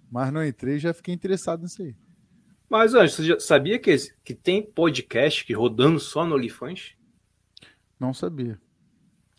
mas 0.09 0.31
não 0.31 0.43
entrei 0.43 0.79
já 0.79 0.93
fiquei 0.93 1.13
interessado 1.13 1.61
nisso 1.61 1.83
aí. 1.83 1.95
Mas, 2.71 2.95
Anjo, 2.95 3.13
você 3.13 3.23
já 3.25 3.37
sabia 3.37 3.77
que, 3.77 3.93
que 4.23 4.33
tem 4.33 4.63
podcast 4.63 5.43
que 5.43 5.51
rodando 5.51 5.99
só 5.99 6.25
no 6.25 6.35
OnlyFans? 6.35 6.93
Não 7.99 8.13
sabia. 8.13 8.57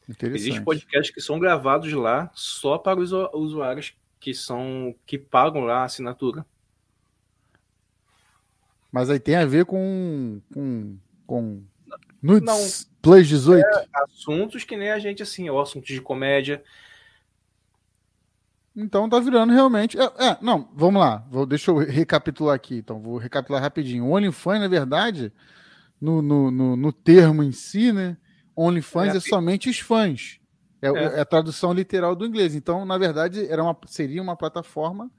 Interessante. 0.07 0.39
Existem 0.39 0.63
podcasts 0.63 1.15
que 1.15 1.21
são 1.23 1.39
gravados 1.39 1.91
lá 1.95 2.31
só 2.35 2.77
para 2.77 3.01
os 3.01 3.11
usuários 3.11 3.95
que 4.21 4.35
são 4.35 4.95
que 5.07 5.17
pagam 5.17 5.65
lá 5.65 5.79
a 5.79 5.85
assinatura. 5.85 6.45
Mas 8.93 9.09
aí 9.09 9.19
tem 9.19 9.37
a 9.37 9.47
ver 9.47 9.65
com 9.65 10.43
com, 10.53 10.99
com 11.27 11.65
nudes 12.23 12.47
Não, 12.47 12.93
Plus 13.01 13.27
18? 13.27 13.65
É, 13.65 13.87
assuntos 13.95 14.63
que 14.63 14.77
nem 14.77 14.91
a 14.91 14.99
gente 14.99 15.23
assim, 15.23 15.49
ou 15.49 15.59
assuntos 15.59 15.89
de 15.89 16.03
comédia, 16.03 16.63
então 18.74 19.09
tá 19.09 19.19
virando 19.20 19.53
realmente. 19.53 19.99
É, 19.99 20.05
é, 20.05 20.39
não, 20.40 20.69
vamos 20.74 21.01
lá. 21.01 21.24
Vou, 21.31 21.44
deixa 21.44 21.70
eu 21.70 21.78
recapitular 21.78 22.55
aqui. 22.55 22.77
Então, 22.77 23.01
vou 23.01 23.19
recapitular 23.19 23.62
rapidinho. 23.62 24.07
O 24.07 24.12
OnlyFans, 24.12 24.61
na 24.61 24.69
verdade, 24.69 25.32
no, 26.01 26.23
no, 26.23 26.51
no, 26.51 26.77
no 26.77 26.93
termo 26.93 27.43
em 27.43 27.53
si, 27.53 27.93
né? 27.93 28.16
OnlyFans 28.57 29.15
é, 29.15 29.16
é 29.19 29.20
somente 29.20 29.69
os 29.69 29.78
fãs. 29.78 30.40
É, 30.81 30.89
é. 30.89 31.05
é, 31.19 31.20
a 31.20 31.24
tradução 31.24 31.73
literal 31.73 32.16
do 32.16 32.27
inglês. 32.27 32.55
Então, 32.55 32.85
na 32.85 32.99
verdade, 32.99 33.47
era 33.47 33.62
uma, 33.62 33.77
seria 33.86 34.20
uma 34.20 34.36
plataforma 34.36 35.11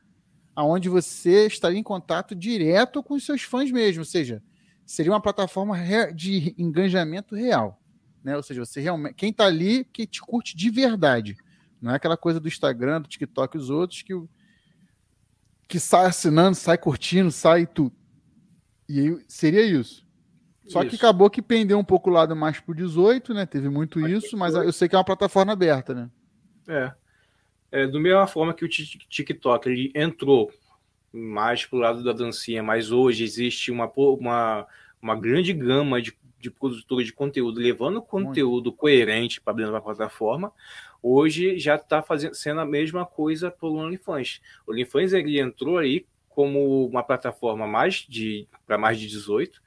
onde 0.55 0.89
você 0.89 1.47
estaria 1.47 1.79
em 1.79 1.83
contato 1.83 2.35
direto 2.35 3.01
com 3.01 3.15
os 3.15 3.25
seus 3.25 3.43
fãs 3.43 3.71
mesmo. 3.71 4.01
Ou 4.01 4.05
seja, 4.05 4.43
seria 4.85 5.11
uma 5.11 5.21
plataforma 5.21 5.77
de 6.13 6.53
engajamento 6.57 7.35
real. 7.35 7.79
Né? 8.23 8.35
Ou 8.35 8.43
seja, 8.43 8.63
você 8.63 8.81
realmente. 8.81 9.15
Quem 9.15 9.29
está 9.29 9.45
ali 9.45 9.85
que 9.85 10.05
te 10.05 10.21
curte 10.21 10.55
de 10.55 10.69
verdade. 10.69 11.35
Não 11.83 11.91
é 11.91 11.95
aquela 11.95 12.15
coisa 12.15 12.39
do 12.39 12.47
Instagram, 12.47 13.01
do 13.01 13.09
TikTok 13.09 13.57
e 13.57 13.59
os 13.59 13.69
outros 13.69 14.01
que, 14.03 14.13
que 15.67 15.77
sai 15.81 16.05
assinando, 16.05 16.55
sai 16.55 16.77
curtindo, 16.77 17.29
sai 17.29 17.67
tudo. 17.67 17.93
E 18.87 19.21
seria 19.27 19.65
isso. 19.65 20.07
Só 20.65 20.79
isso. 20.79 20.91
que 20.91 20.95
acabou 20.95 21.29
que 21.29 21.41
pendeu 21.41 21.77
um 21.77 21.83
pouco 21.83 22.09
o 22.09 22.13
lado 22.13 22.33
mais 22.37 22.57
pro 22.57 22.73
18, 22.73 23.33
né? 23.33 23.45
Teve 23.45 23.67
muito 23.67 24.07
isso, 24.07 24.37
mas 24.37 24.55
eu 24.55 24.71
sei 24.71 24.87
que 24.87 24.95
é 24.95 24.97
uma 24.97 25.03
plataforma 25.03 25.51
aberta, 25.51 25.93
né? 25.93 26.09
É. 26.65 26.93
é 27.69 27.85
do 27.85 27.99
mesma 27.99 28.27
forma 28.27 28.53
que 28.53 28.63
o 28.63 28.69
TikTok 28.69 29.67
ele 29.67 29.91
entrou 29.93 30.53
mais 31.11 31.65
pro 31.65 31.79
lado 31.79 32.01
da 32.01 32.13
dancinha, 32.13 32.63
mas 32.63 32.91
hoje 32.91 33.25
existe 33.25 33.71
uma, 33.71 33.91
uma, 33.93 34.65
uma 35.01 35.19
grande 35.19 35.51
gama 35.51 36.01
de, 36.01 36.17
de 36.39 36.49
produtores 36.49 37.07
de 37.07 37.13
conteúdo 37.13 37.59
levando 37.59 38.01
conteúdo 38.01 38.67
muito. 38.67 38.77
coerente 38.77 39.41
para 39.41 39.51
dentro 39.51 39.73
da 39.73 39.81
plataforma 39.81 40.53
hoje 41.03 41.59
já 41.59 41.75
está 41.75 42.03
sendo 42.31 42.61
a 42.61 42.65
mesma 42.65 43.05
coisa 43.05 43.51
para 43.51 43.67
o 43.67 43.75
OnlyFans. 43.75 44.41
O 44.65 44.71
OnlyFans 44.71 45.11
ele 45.11 45.39
entrou 45.39 45.77
aí 45.77 46.05
como 46.29 46.87
uma 46.87 47.03
plataforma 47.03 47.67
mais 47.67 48.05
de 48.07 48.47
para 48.65 48.77
mais 48.77 48.97
de 48.97 49.07
18, 49.07 49.61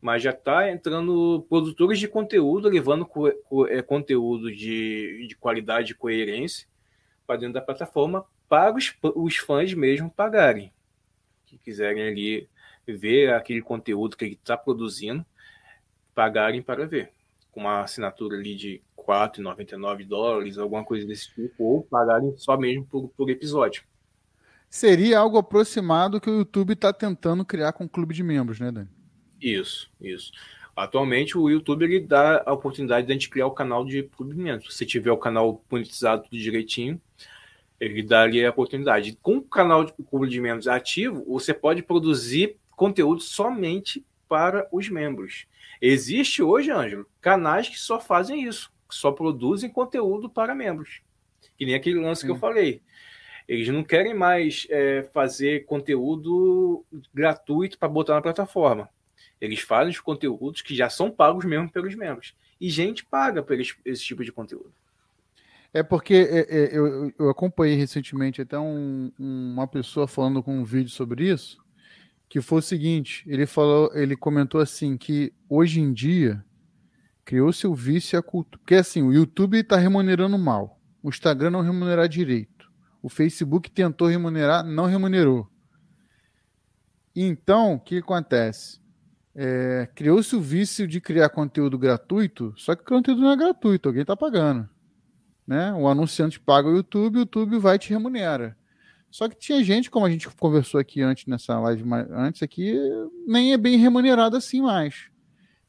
mas 0.00 0.22
já 0.22 0.30
está 0.30 0.70
entrando 0.70 1.44
produtores 1.48 1.98
de 1.98 2.06
conteúdo, 2.06 2.68
levando 2.68 3.06
co 3.06 3.32
co 3.48 3.66
é, 3.66 3.80
conteúdo 3.82 4.54
de, 4.54 5.26
de 5.26 5.34
qualidade 5.34 5.92
e 5.92 5.94
coerência 5.94 6.68
para 7.26 7.40
dentro 7.40 7.54
da 7.54 7.60
plataforma 7.60 8.24
para 8.48 8.76
os, 8.76 8.94
os 9.02 9.36
fãs 9.36 9.74
mesmo 9.74 10.10
pagarem, 10.10 10.72
que 11.46 11.58
quiserem 11.58 12.06
ali 12.06 12.48
ver 12.86 13.32
aquele 13.32 13.60
conteúdo 13.60 14.16
que 14.16 14.24
ele 14.24 14.34
está 14.34 14.56
produzindo, 14.56 15.26
pagarem 16.14 16.62
para 16.62 16.86
ver, 16.86 17.10
com 17.50 17.60
uma 17.60 17.82
assinatura 17.82 18.36
ali 18.36 18.54
de 18.54 18.80
4,99 19.06 20.06
dólares, 20.06 20.58
alguma 20.58 20.84
coisa 20.84 21.06
desse 21.06 21.32
tipo, 21.32 21.64
ou 21.64 21.82
pagarem 21.82 22.34
só 22.36 22.56
mesmo 22.56 22.84
por, 22.86 23.08
por 23.10 23.30
episódio. 23.30 23.84
Seria 24.68 25.18
algo 25.18 25.38
aproximado 25.38 26.20
que 26.20 26.28
o 26.28 26.38
YouTube 26.38 26.72
está 26.72 26.92
tentando 26.92 27.44
criar 27.44 27.72
com 27.72 27.84
o 27.84 27.88
clube 27.88 28.14
de 28.14 28.22
membros, 28.22 28.58
né, 28.58 28.72
Dani? 28.72 28.88
Isso, 29.40 29.88
isso. 30.00 30.32
Atualmente 30.74 31.38
o 31.38 31.48
YouTube 31.48 31.84
ele 31.84 32.00
dá 32.00 32.42
a 32.44 32.52
oportunidade 32.52 33.06
de 33.06 33.12
a 33.12 33.14
gente 33.14 33.30
criar 33.30 33.46
o 33.46 33.52
canal 33.52 33.84
de 33.84 34.02
clube 34.02 34.34
de 34.34 34.40
membros. 34.40 34.76
Se 34.76 34.84
tiver 34.84 35.12
o 35.12 35.16
canal 35.16 35.64
monetizado 35.70 36.24
tudo 36.24 36.36
direitinho, 36.36 37.00
ele 37.80 38.02
dá 38.02 38.22
ali 38.22 38.44
a 38.44 38.50
oportunidade. 38.50 39.16
Com 39.22 39.38
o 39.38 39.42
canal 39.42 39.84
de 39.84 39.92
clube 39.92 40.28
de 40.28 40.40
membros 40.40 40.68
ativo, 40.68 41.24
você 41.26 41.54
pode 41.54 41.82
produzir 41.82 42.56
conteúdo 42.72 43.22
somente 43.22 44.04
para 44.28 44.68
os 44.70 44.88
membros. 44.90 45.46
Existe 45.80 46.42
hoje, 46.42 46.70
Ângelo, 46.70 47.06
canais 47.20 47.68
que 47.68 47.78
só 47.78 47.98
fazem 48.00 48.44
isso 48.44 48.70
só 48.96 49.12
produzem 49.12 49.70
conteúdo 49.70 50.28
para 50.28 50.54
membros. 50.54 51.02
Que 51.56 51.64
nem 51.64 51.74
aquele 51.74 52.00
lance 52.00 52.22
Sim. 52.22 52.26
que 52.28 52.32
eu 52.32 52.38
falei. 52.38 52.82
Eles 53.48 53.68
não 53.68 53.84
querem 53.84 54.14
mais 54.14 54.66
é, 54.70 55.04
fazer 55.12 55.64
conteúdo 55.66 56.84
gratuito 57.14 57.78
para 57.78 57.88
botar 57.88 58.14
na 58.14 58.22
plataforma. 58.22 58.88
Eles 59.40 59.60
fazem 59.60 59.92
os 59.92 60.00
conteúdos 60.00 60.62
que 60.62 60.74
já 60.74 60.90
são 60.90 61.10
pagos 61.10 61.44
mesmo 61.44 61.70
pelos 61.70 61.94
membros. 61.94 62.34
E 62.60 62.68
gente 62.68 63.04
paga 63.04 63.42
por 63.42 63.58
esse, 63.58 63.74
esse 63.84 64.02
tipo 64.02 64.24
de 64.24 64.32
conteúdo. 64.32 64.72
É 65.72 65.82
porque 65.82 66.14
é, 66.14 66.38
é, 66.48 66.76
eu, 66.76 67.12
eu, 67.18 67.28
acompanhei 67.28 67.76
recentemente 67.76 68.40
até 68.40 68.58
um, 68.58 69.12
uma 69.18 69.66
pessoa 69.66 70.08
falando 70.08 70.42
com 70.42 70.58
um 70.58 70.64
vídeo 70.64 70.88
sobre 70.88 71.28
isso, 71.28 71.58
que 72.28 72.40
foi 72.40 72.60
o 72.60 72.62
seguinte: 72.62 73.22
ele 73.26 73.44
falou, 73.44 73.90
ele 73.94 74.16
comentou 74.16 74.60
assim 74.60 74.96
que 74.96 75.34
hoje 75.48 75.80
em 75.80 75.92
dia 75.92 76.42
Criou-se 77.26 77.66
o 77.66 77.74
vício 77.74 78.16
e 78.16 78.18
a 78.18 78.22
cultura. 78.22 78.56
Porque 78.58 78.76
assim, 78.76 79.02
o 79.02 79.12
YouTube 79.12 79.58
está 79.58 79.76
remunerando 79.76 80.38
mal. 80.38 80.80
O 81.02 81.08
Instagram 81.08 81.50
não 81.50 81.60
remunerar 81.60 82.08
direito. 82.08 82.70
O 83.02 83.08
Facebook 83.08 83.68
tentou 83.68 84.06
remunerar, 84.06 84.64
não 84.64 84.86
remunerou. 84.86 85.48
Então, 87.14 87.74
o 87.74 87.80
que 87.80 87.98
acontece? 87.98 88.80
É, 89.34 89.88
Criou-se 89.92 90.36
o 90.36 90.40
vício 90.40 90.86
de 90.86 91.00
criar 91.00 91.28
conteúdo 91.28 91.76
gratuito, 91.76 92.54
só 92.56 92.76
que 92.76 92.82
o 92.82 92.86
conteúdo 92.86 93.20
não 93.20 93.32
é 93.32 93.36
gratuito, 93.36 93.88
alguém 93.88 94.02
está 94.02 94.16
pagando. 94.16 94.68
Né? 95.44 95.72
O 95.74 95.88
anunciante 95.88 96.38
paga 96.38 96.68
o 96.68 96.76
YouTube, 96.76 97.16
o 97.16 97.20
YouTube 97.20 97.58
vai 97.58 97.74
e 97.74 97.78
te 97.80 97.90
remunera. 97.90 98.56
Só 99.10 99.28
que 99.28 99.36
tinha 99.36 99.64
gente, 99.64 99.90
como 99.90 100.06
a 100.06 100.10
gente 100.10 100.28
conversou 100.30 100.78
aqui 100.78 101.02
antes 101.02 101.26
nessa 101.26 101.58
live 101.58 101.82
antes 102.10 102.42
aqui, 102.42 102.78
nem 103.26 103.52
é 103.52 103.56
bem 103.56 103.78
remunerado 103.78 104.36
assim 104.36 104.60
mais. 104.60 105.10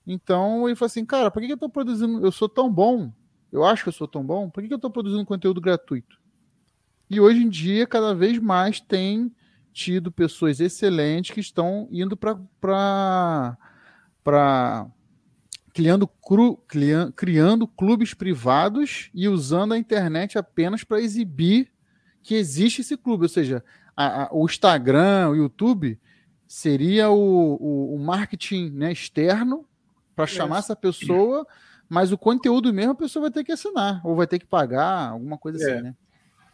Então 0.08 0.68
ele 0.68 0.76
falou 0.76 0.88
assim, 0.88 1.06
cara, 1.06 1.30
por 1.30 1.42
que, 1.42 1.52
eu 1.52 1.56
estou 1.56 1.70
produzindo? 1.70 2.26
Eu 2.26 2.32
sou 2.32 2.48
tão 2.48 2.72
bom, 2.72 3.12
eu 3.52 3.66
acho 3.66 3.84
que 3.84 3.90
eu 3.90 3.94
sou 3.94 4.08
tão 4.08 4.24
bom, 4.24 4.50
por 4.50 4.64
que, 4.64 4.74
eu 4.74 4.78
estou 4.78 4.90
produzindo 4.90 5.26
conteúdo 5.26 5.60
gratuito? 5.60 6.18
E 7.10 7.20
hoje 7.20 7.44
em 7.44 7.50
dia, 7.50 7.86
cada 7.86 8.16
vez 8.16 8.40
mais 8.40 8.80
tem 8.80 9.32
tido 9.74 10.12
pessoas 10.12 10.62
excelentes 10.62 11.32
que 11.32 11.42
estão 11.42 11.88
indo 11.92 12.16
para 12.16 12.38
para 14.24 14.88
criando, 15.74 16.08
cru, 16.08 16.58
criando 17.16 17.68
clubes 17.68 18.14
privados 18.14 19.12
e 19.14 19.28
usando 19.30 19.74
a 19.74 19.78
internet 19.78 20.38
apenas 20.38 20.84
para 20.84 21.00
exibir 21.00 21.72
que 22.24 22.34
existe 22.34 22.82
esse 22.82 22.98
clube. 22.98 23.26
Ou 23.26 23.30
seja, 23.30 23.64
a, 23.96 24.24
a, 24.24 24.30
o 24.32 24.44
Instagram, 24.46 25.30
o 25.30 25.36
YouTube 25.36 26.00
seria 26.48 27.12
o, 27.12 27.56
o, 27.62 27.96
o 27.96 28.00
marketing 28.00 28.72
né, 28.72 28.92
externo 28.92 29.68
para 30.18 30.26
chamar 30.26 30.58
essa 30.58 30.76
pessoa, 30.76 31.46
mas 31.88 32.12
o 32.12 32.18
conteúdo 32.18 32.74
mesmo 32.74 32.94
a 32.94 32.96
pessoa 32.96 33.22
vai 33.22 33.32
ter 33.32 33.44
que 33.44 33.52
assinar, 33.52 34.02
ou 34.04 34.16
vai 34.16 34.26
ter 34.26 34.40
que 34.40 34.48
pagar, 34.48 35.12
alguma 35.12 35.38
coisa 35.38 35.60
assim, 35.60 35.70
é. 35.70 35.74
assim, 35.76 35.84
né? 35.84 35.96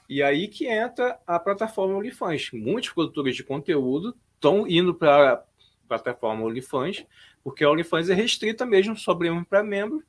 E 0.10 0.22
aí 0.22 0.50
que 0.50 0.68
entra 0.68 1.18
a 1.26 1.40
plataforma 1.40 1.96
OnlyFans. 1.96 2.50
Muitos 2.52 2.90
produtores 2.90 3.38
de 3.38 3.44
conteúdo 3.44 4.16
estão 4.36 4.68
indo 4.68 4.94
para 4.94 5.34
a 5.34 5.44
plataforma 5.88 6.44
OnlyFans, 6.44 7.06
porque 7.42 7.64
a 7.64 7.72
OnlyFans 7.72 8.10
é 8.10 8.14
restrita 8.14 8.66
mesmo, 8.66 8.98
só 8.98 9.18
para 9.50 9.64
membro, 9.64 10.04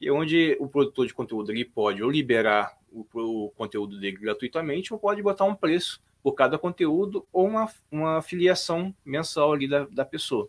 e 0.00 0.08
onde 0.08 0.56
o 0.60 0.68
produtor 0.68 1.04
de 1.08 1.12
conteúdo 1.12 1.50
ele 1.50 1.64
pode 1.64 2.00
ou 2.04 2.08
liberar 2.08 2.78
o, 2.92 3.04
o 3.12 3.50
conteúdo 3.50 3.98
dele 3.98 4.18
gratuitamente 4.18 4.94
ou 4.94 5.00
pode 5.00 5.20
botar 5.20 5.44
um 5.44 5.54
preço 5.54 6.00
por 6.22 6.32
cada 6.34 6.56
conteúdo 6.56 7.26
ou 7.32 7.48
uma, 7.48 7.68
uma 7.90 8.22
filiação 8.22 8.94
mensal 9.04 9.52
ali 9.52 9.66
da, 9.66 9.84
da 9.86 10.04
pessoa. 10.04 10.48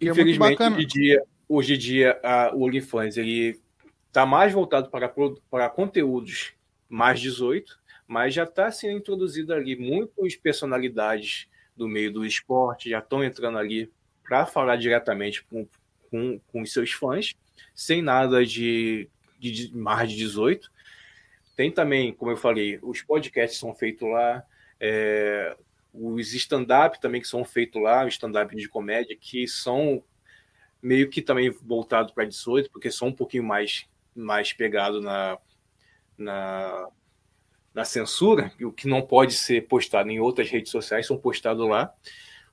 É 0.00 0.06
Infelizmente, 0.06 0.62
é 0.62 0.68
hoje 0.68 0.82
em 0.82 0.86
dia, 0.86 1.22
hoje 1.48 1.74
em 1.74 1.78
dia 1.78 2.20
a, 2.22 2.54
o 2.54 2.62
OnlyFans 2.62 3.16
ele 3.16 3.60
está 4.08 4.26
mais 4.26 4.52
voltado 4.52 4.90
para, 4.90 5.12
para 5.50 5.70
conteúdos 5.70 6.52
mais 6.88 7.18
18, 7.20 7.78
mas 8.06 8.34
já 8.34 8.44
está 8.44 8.70
sendo 8.70 8.98
introduzido 8.98 9.54
ali 9.54 9.74
muitas 9.74 10.36
personalidades 10.36 11.48
do 11.74 11.88
meio 11.88 12.12
do 12.12 12.26
esporte, 12.26 12.90
já 12.90 12.98
estão 12.98 13.24
entrando 13.24 13.56
ali 13.56 13.90
para 14.22 14.44
falar 14.44 14.76
diretamente 14.76 15.42
com, 15.44 15.66
com, 16.10 16.38
com 16.48 16.62
os 16.62 16.72
seus 16.72 16.92
fãs, 16.92 17.34
sem 17.74 18.02
nada 18.02 18.44
de, 18.44 19.08
de 19.38 19.74
mais 19.74 20.10
de 20.10 20.16
18. 20.16 20.70
Tem 21.56 21.70
também, 21.70 22.12
como 22.12 22.30
eu 22.30 22.36
falei, 22.36 22.78
os 22.82 23.02
podcasts 23.02 23.58
são 23.58 23.74
feitos 23.74 24.08
lá, 24.08 24.44
é, 24.78 25.56
os 25.92 26.32
stand-up 26.32 27.00
também 27.00 27.20
que 27.20 27.28
são 27.28 27.44
feitos 27.44 27.82
lá, 27.82 28.06
stand-up 28.08 28.54
de 28.56 28.68
comédia, 28.68 29.16
que 29.16 29.46
são 29.46 30.02
meio 30.80 31.08
que 31.08 31.22
também 31.22 31.50
voltados 31.50 32.12
para 32.12 32.24
18, 32.24 32.70
porque 32.70 32.90
são 32.90 33.08
um 33.08 33.12
pouquinho 33.12 33.44
mais, 33.44 33.86
mais 34.14 34.52
pegado 34.52 35.00
na, 35.00 35.38
na, 36.16 36.88
na 37.74 37.84
censura, 37.84 38.52
o 38.60 38.72
que 38.72 38.88
não 38.88 39.02
pode 39.02 39.34
ser 39.34 39.68
postado 39.68 40.10
em 40.10 40.18
outras 40.18 40.50
redes 40.50 40.72
sociais 40.72 41.06
são 41.06 41.16
postados 41.16 41.68
lá, 41.68 41.94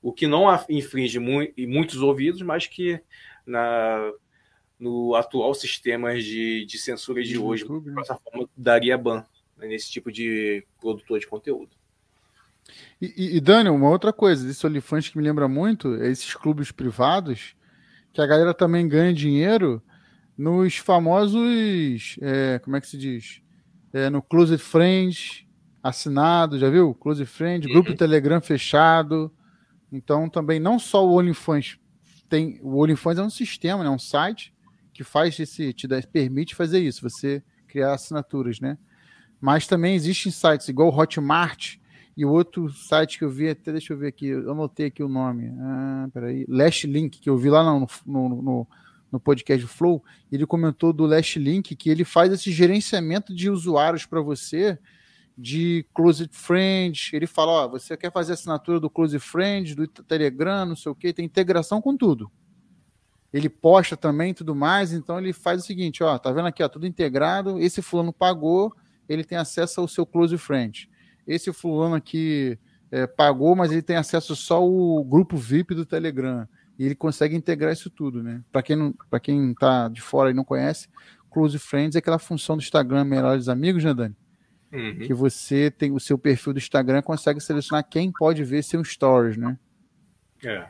o 0.02 0.12
que 0.12 0.26
não 0.26 0.46
infringe 0.68 1.18
mu 1.18 1.40
muitos 1.58 1.96
ouvidos, 1.96 2.42
mas 2.42 2.66
que 2.66 3.00
na, 3.44 4.12
no 4.78 5.14
atual 5.14 5.52
sistema 5.54 6.14
de, 6.14 6.64
de 6.64 6.78
censura 6.78 7.22
de, 7.22 7.36
hoje, 7.36 7.62
YouTube, 7.62 7.90
né? 7.90 8.02
forma, 8.04 8.48
daria 8.56 8.96
ban 8.96 9.24
né, 9.56 9.66
nesse 9.66 9.90
tipo 9.90 10.10
de 10.10 10.64
produtor 10.80 11.18
de 11.18 11.26
conteúdo. 11.26 11.79
E, 13.00 13.14
e, 13.16 13.36
e 13.36 13.40
Dani, 13.40 13.68
uma 13.70 13.88
outra 13.88 14.12
coisa, 14.12 14.48
esse 14.48 14.64
olifante 14.66 15.10
que 15.10 15.18
me 15.18 15.24
lembra 15.24 15.48
muito 15.48 15.94
é 15.94 16.10
esses 16.10 16.34
clubes 16.34 16.70
privados, 16.70 17.54
que 18.12 18.20
a 18.20 18.26
galera 18.26 18.52
também 18.52 18.88
ganha 18.88 19.12
dinheiro 19.12 19.82
nos 20.36 20.76
famosos, 20.76 22.16
é, 22.20 22.58
como 22.60 22.76
é 22.76 22.80
que 22.80 22.86
se 22.86 22.98
diz? 22.98 23.42
É, 23.92 24.08
no 24.08 24.22
Close 24.22 24.56
Friends 24.58 25.44
assinado, 25.82 26.58
já 26.58 26.68
viu? 26.68 26.94
Close 26.94 27.24
Friends, 27.26 27.66
uhum. 27.66 27.74
grupo 27.74 27.96
Telegram 27.96 28.40
fechado. 28.40 29.32
Então 29.92 30.28
também 30.28 30.60
não 30.60 30.78
só 30.78 31.06
o 31.06 31.18
OnlyFans 31.18 31.78
tem, 32.28 32.60
o 32.62 32.80
OnlyFans 32.80 33.18
é 33.18 33.22
um 33.22 33.30
sistema, 33.30 33.82
né, 33.82 33.90
um 33.90 33.98
site 33.98 34.54
que 34.94 35.02
faz 35.02 35.38
esse, 35.38 35.72
te 35.72 35.88
dá, 35.88 36.00
permite 36.00 36.54
fazer 36.54 36.78
isso, 36.78 37.02
você 37.02 37.42
criar 37.66 37.94
assinaturas, 37.94 38.60
né? 38.60 38.78
Mas 39.40 39.66
também 39.66 39.94
existem 39.94 40.30
sites 40.30 40.68
igual 40.68 40.88
o 40.88 40.96
Hotmart 40.96 41.76
e 42.20 42.24
o 42.26 42.30
outro 42.30 42.68
site 42.68 43.16
que 43.16 43.24
eu 43.24 43.30
vi, 43.30 43.48
até 43.48 43.72
deixa 43.72 43.94
eu 43.94 43.96
ver 43.96 44.08
aqui, 44.08 44.26
eu 44.26 44.52
anotei 44.52 44.88
aqui 44.88 45.02
o 45.02 45.08
nome. 45.08 45.50
Ah, 45.58 46.06
peraí. 46.12 46.44
Last 46.46 46.86
Link, 46.86 47.18
que 47.18 47.30
eu 47.30 47.38
vi 47.38 47.48
lá 47.48 47.64
no, 47.64 47.86
no, 48.04 48.42
no, 48.42 48.68
no 49.10 49.18
podcast 49.18 49.66
Flow, 49.66 50.04
ele 50.30 50.44
comentou 50.44 50.92
do 50.92 51.06
Last 51.06 51.38
Link 51.38 51.74
que 51.74 51.88
ele 51.88 52.04
faz 52.04 52.30
esse 52.30 52.52
gerenciamento 52.52 53.34
de 53.34 53.48
usuários 53.48 54.04
para 54.04 54.20
você 54.20 54.78
de 55.34 55.86
Close 55.94 56.28
Friends. 56.30 57.10
Ele 57.14 57.26
fala: 57.26 57.52
ó, 57.52 57.68
você 57.68 57.96
quer 57.96 58.12
fazer 58.12 58.34
assinatura 58.34 58.78
do 58.78 58.90
Close 58.90 59.18
Friends, 59.18 59.74
do 59.74 59.88
Telegram, 59.88 60.66
não 60.66 60.76
sei 60.76 60.92
o 60.92 60.94
que, 60.94 61.14
tem 61.14 61.24
integração 61.24 61.80
com 61.80 61.96
tudo 61.96 62.30
ele 63.32 63.48
posta 63.48 63.96
também 63.96 64.34
tudo 64.34 64.56
mais, 64.56 64.92
então 64.92 65.16
ele 65.16 65.32
faz 65.32 65.62
o 65.62 65.64
seguinte, 65.64 66.02
ó, 66.02 66.18
tá 66.18 66.32
vendo 66.32 66.48
aqui, 66.48 66.64
ó, 66.64 66.68
tudo 66.68 66.84
integrado, 66.84 67.60
esse 67.60 67.80
fulano 67.80 68.12
pagou, 68.12 68.74
ele 69.08 69.22
tem 69.22 69.38
acesso 69.38 69.80
ao 69.80 69.86
seu 69.86 70.04
close 70.04 70.36
friend. 70.36 70.90
Esse 71.26 71.52
fulano 71.52 71.94
aqui 71.94 72.58
é, 72.90 73.06
pagou, 73.06 73.54
mas 73.54 73.70
ele 73.70 73.82
tem 73.82 73.96
acesso 73.96 74.34
só 74.34 74.56
ao 74.56 75.04
grupo 75.04 75.36
VIP 75.36 75.74
do 75.74 75.86
Telegram. 75.86 76.48
E 76.78 76.86
ele 76.86 76.94
consegue 76.94 77.36
integrar 77.36 77.72
isso 77.72 77.90
tudo, 77.90 78.22
né? 78.22 78.42
Para 78.50 78.62
quem 78.62 78.76
não, 78.76 78.94
para 79.10 79.20
quem 79.20 79.54
tá 79.54 79.88
de 79.88 80.00
fora 80.00 80.30
e 80.30 80.34
não 80.34 80.44
conhece, 80.44 80.88
close 81.30 81.58
friends 81.58 81.94
é 81.94 81.98
aquela 81.98 82.18
função 82.18 82.56
do 82.56 82.62
Instagram 82.62 83.04
melhores 83.04 83.48
amigos, 83.48 83.84
né, 83.84 83.92
Dani? 83.92 84.16
Uhum. 84.72 84.98
Que 85.00 85.12
você 85.12 85.70
tem 85.70 85.92
o 85.92 86.00
seu 86.00 86.16
perfil 86.16 86.52
do 86.52 86.58
Instagram 86.58 87.02
consegue 87.02 87.40
selecionar 87.40 87.86
quem 87.88 88.12
pode 88.12 88.42
ver 88.44 88.62
seu 88.62 88.82
stories, 88.84 89.36
né? 89.36 89.58
É. 90.44 90.68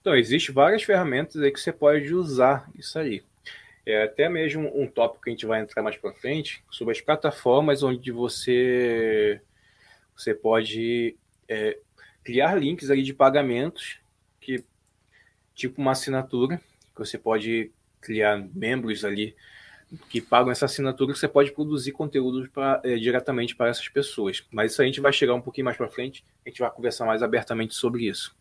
Então, 0.00 0.14
existem 0.14 0.54
várias 0.54 0.82
ferramentas 0.82 1.42
aí 1.42 1.50
que 1.50 1.60
você 1.60 1.72
pode 1.72 2.14
usar 2.14 2.70
isso 2.74 2.98
aí. 2.98 3.22
É 3.86 4.02
até 4.02 4.28
mesmo 4.28 4.68
um 4.74 4.88
tópico 4.88 5.22
que 5.22 5.30
a 5.30 5.32
gente 5.32 5.46
vai 5.46 5.60
entrar 5.60 5.80
mais 5.80 5.96
para 5.96 6.12
frente 6.12 6.62
sobre 6.70 6.92
as 6.92 7.00
plataformas 7.00 7.84
onde 7.84 8.10
você 8.10 9.40
você 10.14 10.34
pode 10.34 11.16
é, 11.48 11.78
criar 12.24 12.56
links 12.56 12.90
ali 12.90 13.02
de 13.02 13.14
pagamentos 13.14 14.00
que 14.40 14.64
tipo 15.54 15.80
uma 15.80 15.92
assinatura 15.92 16.60
que 16.92 16.98
você 16.98 17.16
pode 17.16 17.70
criar 18.00 18.44
membros 18.52 19.04
ali 19.04 19.36
que 20.08 20.20
pagam 20.20 20.50
essa 20.50 20.64
assinatura 20.64 21.12
que 21.12 21.18
você 21.18 21.28
pode 21.28 21.52
produzir 21.52 21.92
conteúdo 21.92 22.48
pra, 22.50 22.80
é, 22.84 22.96
diretamente 22.96 23.54
para 23.54 23.68
essas 23.68 23.88
pessoas. 23.88 24.44
Mas 24.50 24.72
isso 24.72 24.82
a 24.82 24.84
gente 24.84 25.00
vai 25.00 25.12
chegar 25.12 25.34
um 25.34 25.40
pouquinho 25.40 25.64
mais 25.64 25.76
para 25.76 25.88
frente, 25.88 26.24
a 26.44 26.48
gente 26.48 26.58
vai 26.58 26.70
conversar 26.70 27.06
mais 27.06 27.22
abertamente 27.22 27.74
sobre 27.74 28.08
isso. 28.08 28.34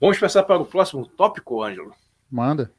Vamos 0.00 0.18
passar 0.18 0.42
para 0.42 0.60
o 0.60 0.66
próximo 0.66 1.06
tópico, 1.06 1.62
Ângelo? 1.62 1.94
Manda. 2.30 2.70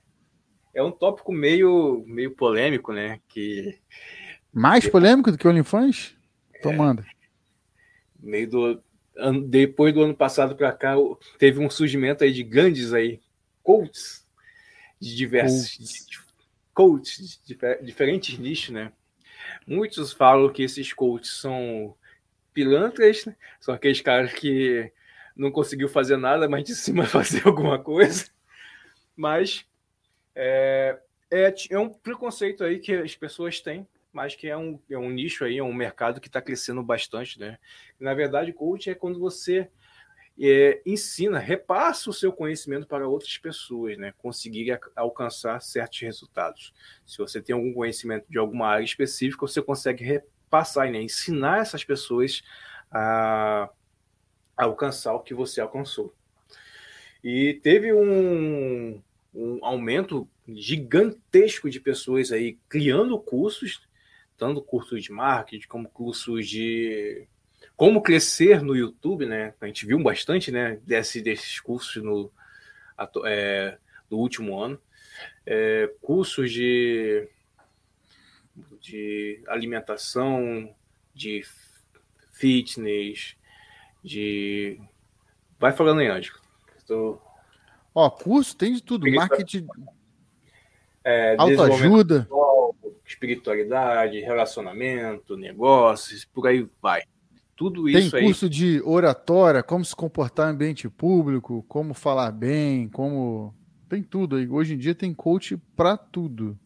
É 0.76 0.84
um 0.84 0.92
tópico 0.92 1.32
meio, 1.32 2.04
meio 2.06 2.32
polêmico, 2.32 2.92
né? 2.92 3.22
Que... 3.30 3.80
Mais 4.52 4.86
polêmico 4.86 5.32
do 5.32 5.38
que 5.38 5.48
o 5.48 5.50
OnlyFans? 5.50 6.14
Então 6.54 6.74
é, 6.74 6.76
manda. 6.76 7.06
Meio 8.20 8.50
do... 8.50 8.84
Depois 9.48 9.94
do 9.94 10.04
ano 10.04 10.14
passado 10.14 10.54
para 10.54 10.74
cá, 10.74 10.96
teve 11.40 11.62
um 11.62 11.70
surgimento 11.70 12.26
aí 12.26 12.34
de 12.34 12.44
grandes 12.44 12.92
aí, 12.92 13.22
coaches 13.64 14.28
de 15.00 15.16
diversos... 15.16 16.06
Coaches, 16.74 17.42
de 17.46 17.58
diferentes 17.82 18.38
nichos, 18.38 18.72
né? 18.72 18.92
Muitos 19.66 20.12
falam 20.12 20.52
que 20.52 20.62
esses 20.62 20.92
coaches 20.92 21.40
são 21.40 21.96
pilantras, 22.54 23.26
né? 23.26 23.36
são 23.62 23.74
aqueles 23.74 24.02
caras 24.02 24.34
que 24.34 24.92
não 25.36 25.52
conseguiu 25.52 25.88
fazer 25.88 26.18
nada, 26.18 26.50
mas 26.50 26.66
de 26.66 26.76
cima 26.76 27.06
fazer 27.08 27.48
alguma 27.48 27.80
coisa. 27.80 28.26
Mas 29.16 29.66
é, 30.36 31.00
é, 31.32 31.54
é, 31.72 31.80
um 31.80 31.90
preconceito 31.90 32.64
aí 32.64 32.80
que 32.80 32.94
as 32.94 33.16
pessoas 33.16 33.60
têm, 33.62 33.88
mas 34.12 34.36
que 34.36 34.48
é 34.48 34.58
um, 34.58 34.80
é 34.90 34.98
um 34.98 35.10
nicho 35.10 35.46
aí, 35.46 35.58
é 35.58 35.64
um 35.64 35.74
mercado 35.74 36.20
que 36.20 36.28
está 36.28 36.42
crescendo 36.42 36.84
bastante, 36.84 37.40
né? 37.40 37.58
Na 38.00 38.14
verdade, 38.14 38.54
coach 38.54 38.90
é 38.90 38.96
quando 38.96 39.20
você 39.20 39.70
é, 40.40 40.82
ensina, 40.86 41.40
repassa 41.40 42.10
o 42.10 42.14
seu 42.14 42.32
conhecimento 42.32 42.88
para 42.88 43.08
outras 43.08 43.38
pessoas, 43.38 43.98
né? 43.98 44.14
Conseguir 44.18 44.80
alcançar 44.96 45.62
certos 45.62 46.00
resultados. 46.02 46.74
Se 47.06 47.18
você 47.18 47.42
tem 47.42 47.56
algum 47.56 47.74
conhecimento 47.74 48.26
de 48.30 48.38
alguma 48.38 48.68
área 48.68 48.84
específica, 48.84 49.48
você 49.48 49.62
consegue 49.62 50.04
repassar, 50.04 50.92
né? 50.92 51.02
Ensinar 51.02 51.60
essas 51.60 51.84
pessoas 51.84 52.44
a 52.92 53.70
alcançar 54.58 55.14
o 55.14 55.22
que 55.22 55.34
você 55.34 55.60
alcançou. 55.60 56.14
E 57.24 57.60
teve 57.64 57.94
um, 57.94 59.02
um 59.36 59.64
aumento 59.64 60.28
gigantesco 60.48 61.70
de 61.70 61.80
pessoas 61.80 62.32
aí 62.32 62.58
criando 62.70 63.20
cursos, 63.20 63.82
tanto 64.38 64.62
cursos 64.62 65.04
de 65.04 65.12
marketing 65.12 65.68
como 65.68 65.90
cursos 65.90 66.48
de 66.48 67.28
como 67.76 68.02
crescer 68.02 68.62
no 68.62 68.76
YouTube, 68.76 69.26
né? 69.26 69.54
A 69.60 69.66
gente 69.66 69.86
viu 69.86 70.02
bastante, 70.02 70.52
né? 70.52 70.80
Desse, 70.86 71.22
desses 71.22 71.60
cursos 71.60 72.02
no, 72.02 72.32
é, 73.26 73.78
no 74.10 74.18
último 74.18 74.58
ano. 74.58 74.80
É, 75.46 75.92
cursos 76.02 76.52
de, 76.52 77.28
de 78.80 79.44
alimentação, 79.48 80.74
de 81.14 81.44
fitness, 82.32 83.36
de. 84.04 84.80
Vai 85.60 85.74
falando 85.74 86.00
aí, 86.00 86.08
Ângelo. 86.08 86.40
Estou... 86.78 87.22
Ó, 87.96 88.10
curso 88.10 88.54
tem 88.58 88.74
de 88.74 88.84
tudo. 88.84 89.10
Marketing. 89.10 89.66
É, 91.02 91.38
autoajuda. 91.38 92.28
Espiritualidade, 93.06 94.20
relacionamento, 94.20 95.38
negócios, 95.38 96.26
por 96.26 96.48
aí 96.48 96.68
vai. 96.82 97.04
Tudo 97.56 97.88
isso 97.88 98.12
Tem 98.12 98.26
curso 98.26 98.46
aí. 98.46 98.52
de 98.52 98.82
oratória, 98.84 99.64
como 99.64 99.86
se 99.86 99.96
comportar 99.96 100.50
em 100.50 100.54
ambiente 100.54 100.90
público, 100.90 101.64
como 101.70 101.94
falar 101.94 102.32
bem, 102.32 102.90
como. 102.90 103.56
Tem 103.88 104.04
tudo 104.04 104.36
aí. 104.36 104.48
Hoje 104.50 104.74
em 104.74 104.78
dia 104.78 104.94
tem 104.94 105.14
coach 105.14 105.56
para 105.76 105.96
tudo. 105.96 106.60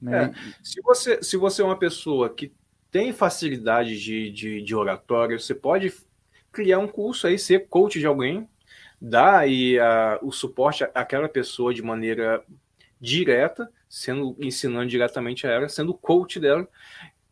Né? 0.00 0.26
É, 0.26 0.54
se, 0.62 0.80
você, 0.82 1.20
se 1.20 1.36
você 1.36 1.62
é 1.62 1.64
uma 1.64 1.78
pessoa 1.78 2.28
que 2.28 2.52
tem 2.92 3.12
facilidade 3.12 3.98
de, 3.98 4.30
de, 4.30 4.62
de 4.62 4.74
oratória, 4.74 5.36
você 5.36 5.54
pode 5.54 5.92
criar 6.52 6.78
um 6.78 6.86
curso 6.86 7.26
aí, 7.26 7.36
ser 7.38 7.66
coach 7.66 7.98
de 7.98 8.06
alguém, 8.06 8.48
dar 9.00 9.38
aí, 9.38 9.78
uh, 9.78 10.26
o 10.26 10.32
suporte 10.32 10.84
àquela 10.94 11.28
pessoa 11.28 11.74
de 11.74 11.82
maneira 11.82 12.44
direta, 13.00 13.70
sendo 13.88 14.36
ensinando 14.40 14.86
diretamente 14.86 15.46
a 15.46 15.50
ela, 15.50 15.68
sendo 15.68 15.94
coach 15.94 16.40
dela, 16.40 16.66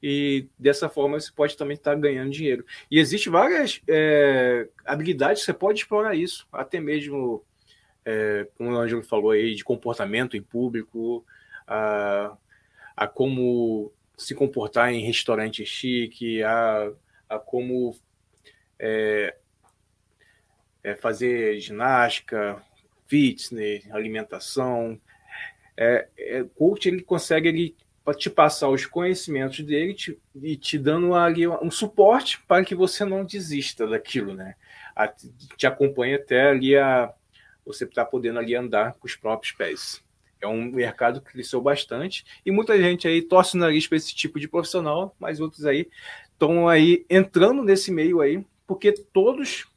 e 0.02 0.48
dessa 0.58 0.88
forma 0.88 1.18
você 1.18 1.30
pode 1.32 1.56
também 1.56 1.76
estar 1.76 1.94
ganhando 1.94 2.30
dinheiro. 2.30 2.64
E 2.90 2.98
existe 2.98 3.30
várias 3.30 3.80
é, 3.88 4.68
habilidades 4.84 5.42
que 5.42 5.46
você 5.46 5.54
pode 5.54 5.80
explorar 5.80 6.14
isso, 6.14 6.46
até 6.52 6.80
mesmo, 6.80 7.44
é, 8.04 8.48
como 8.58 8.72
o 8.72 8.76
Ângelo 8.76 9.02
falou 9.02 9.30
aí, 9.30 9.54
de 9.54 9.62
comportamento 9.62 10.36
em 10.36 10.42
público, 10.42 11.24
a, 11.66 12.36
a 12.96 13.06
como 13.06 13.92
se 14.16 14.34
comportar 14.34 14.92
em 14.92 15.04
restaurante 15.04 15.64
chique, 15.64 16.42
a, 16.42 16.92
a 17.28 17.38
como 17.38 17.96
é, 18.78 19.36
é, 20.82 20.94
fazer 20.94 21.58
ginástica, 21.60 22.62
fitness, 23.06 23.90
alimentação. 23.90 25.00
É, 25.76 26.08
é, 26.18 26.44
coach 26.54 26.86
ele 26.86 27.02
consegue 27.02 27.48
ele 27.48 27.76
te 28.16 28.28
passar 28.28 28.68
os 28.68 28.84
conhecimentos 28.84 29.60
dele 29.60 29.94
te, 29.94 30.18
e 30.42 30.56
te 30.56 30.76
dando 30.76 31.14
ali 31.14 31.46
um 31.46 31.70
suporte 31.70 32.40
para 32.48 32.64
que 32.64 32.74
você 32.74 33.04
não 33.04 33.24
desista 33.24 33.86
daquilo, 33.86 34.34
né? 34.34 34.56
A, 34.96 35.06
te 35.06 35.66
acompanha 35.66 36.16
até 36.16 36.48
ali 36.48 36.76
a 36.76 37.12
você 37.64 37.84
estar 37.84 38.04
tá 38.04 38.10
podendo 38.10 38.40
ali 38.40 38.56
andar 38.56 38.94
com 38.94 39.06
os 39.06 39.14
próprios 39.14 39.52
pés. 39.52 40.02
É 40.40 40.48
um 40.48 40.64
mercado 40.64 41.20
que 41.20 41.32
cresceu 41.32 41.60
bastante 41.60 42.24
e 42.44 42.50
muita 42.50 42.76
gente 42.76 43.06
aí 43.06 43.22
torce 43.22 43.56
o 43.56 43.60
nariz 43.60 43.86
para 43.86 43.96
esse 43.96 44.12
tipo 44.12 44.40
de 44.40 44.48
profissional, 44.48 45.14
mas 45.20 45.38
outros 45.38 45.64
aí 45.64 45.88
estão 46.32 46.68
aí 46.68 47.06
entrando 47.08 47.62
nesse 47.62 47.92
meio 47.92 48.20
aí, 48.20 48.44
porque 48.66 48.90
todos, 48.90 49.68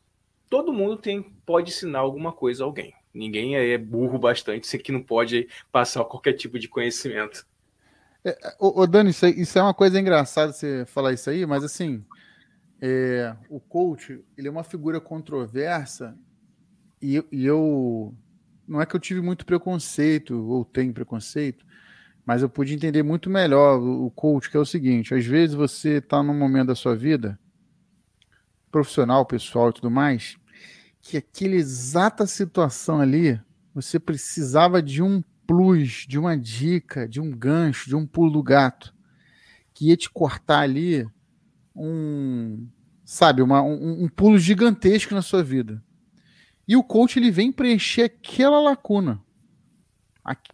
todo 0.50 0.74
mundo 0.74 0.98
tem 0.98 1.24
pode 1.46 1.72
ensinar 1.72 2.00
alguma 2.00 2.32
coisa 2.32 2.64
a 2.64 2.66
alguém. 2.66 2.94
Ninguém 3.14 3.56
é 3.56 3.78
burro 3.78 4.20
bastante, 4.20 4.68
você 4.68 4.78
que 4.78 4.92
não 4.92 5.02
pode 5.02 5.48
passar 5.72 6.04
qualquer 6.04 6.34
tipo 6.34 6.60
de 6.60 6.68
conhecimento. 6.68 7.46
É, 8.26 8.36
ô, 8.60 8.86
Dani, 8.88 9.12
isso, 9.12 9.26
isso, 9.28 9.60
é 9.60 9.62
uma 9.62 9.74
coisa 9.74 10.00
engraçada 10.00 10.52
você 10.52 10.84
falar 10.88 11.14
isso 11.14 11.30
aí, 11.30 11.46
mas 11.46 11.64
assim, 11.64 12.04
é, 12.82 13.36
o 13.50 13.60
coach, 13.60 14.20
ele 14.36 14.48
é 14.48 14.52
uma 14.52 14.64
figura 14.64 15.00
controversa 15.00 16.18
e, 17.00 17.24
e, 17.32 17.46
eu, 17.46 18.14
não 18.68 18.82
é 18.82 18.86
que 18.86 18.96
eu 18.96 19.00
tive 19.00 19.22
muito 19.22 19.46
preconceito 19.46 20.44
ou 20.50 20.66
tenho 20.66 20.92
preconceito, 20.92 21.64
mas 22.26 22.42
eu 22.42 22.50
pude 22.50 22.74
entender 22.74 23.04
muito 23.04 23.30
melhor 23.30 23.80
o 23.80 24.10
coach, 24.10 24.50
que 24.50 24.58
é 24.58 24.60
o 24.60 24.66
seguinte, 24.66 25.14
às 25.14 25.26
vezes 25.26 25.56
você 25.56 25.98
está 25.98 26.24
num 26.24 26.34
momento 26.34 26.68
da 26.68 26.76
sua 26.76 26.96
vida, 26.96 27.40
profissional, 28.76 29.26
pessoal 29.26 29.70
e 29.70 29.74
tudo 29.74 29.90
mais, 29.90 30.36
que 31.02 31.16
aquela 31.16 31.56
exata 31.56 32.28
situação 32.28 33.00
ali, 33.00 33.40
você 33.74 33.98
precisava 33.98 34.82
de 34.82 35.02
um 35.02 35.24
plus, 35.48 36.06
de 36.06 36.20
uma 36.20 36.38
dica, 36.38 37.08
de 37.08 37.22
um 37.22 37.32
gancho, 37.32 37.88
de 37.88 37.96
um 37.96 38.06
pulo 38.06 38.32
do 38.32 38.44
gato, 38.44 38.94
que 39.74 39.88
ia 39.88 39.96
te 39.96 40.10
cortar 40.10 40.60
ali 40.60 41.08
um, 41.74 42.68
sabe, 43.06 43.42
uma, 43.42 43.62
um, 43.62 44.04
um 44.04 44.10
pulo 44.10 44.38
gigantesco 44.38 45.16
na 45.16 45.22
sua 45.22 45.42
vida. 45.42 45.82
E 46.68 46.76
o 46.76 46.84
coach 46.84 47.18
ele 47.18 47.32
vem 47.32 47.54
preencher 47.54 48.04
aquela 48.04 48.60
lacuna 48.60 49.24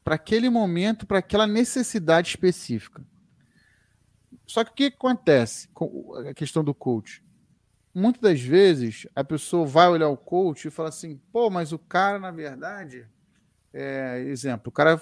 para 0.04 0.14
aquele 0.14 0.48
momento, 0.48 1.08
para 1.08 1.18
aquela 1.18 1.48
necessidade 1.48 2.30
específica. 2.30 3.04
Só 4.46 4.64
que 4.64 4.70
o 4.70 4.76
que 4.76 4.86
acontece 4.96 5.70
com 5.70 6.14
a 6.30 6.36
questão 6.36 6.64
do 6.64 6.76
coach? 6.76 7.24
Muitas 7.94 8.22
das 8.22 8.42
vezes 8.42 9.06
a 9.14 9.24
pessoa 9.24 9.66
vai 9.66 9.90
olhar 9.90 10.08
o 10.08 10.18
coach 10.18 10.68
e 10.68 10.72
fala 10.72 10.90
assim: 10.90 11.20
pô, 11.32 11.50
mas 11.50 11.72
o 11.72 11.80
cara, 11.80 12.18
na 12.20 12.32
verdade, 12.32 13.08
é, 13.74 14.24
exemplo, 14.28 14.70
o 14.70 14.72
cara. 14.72 15.02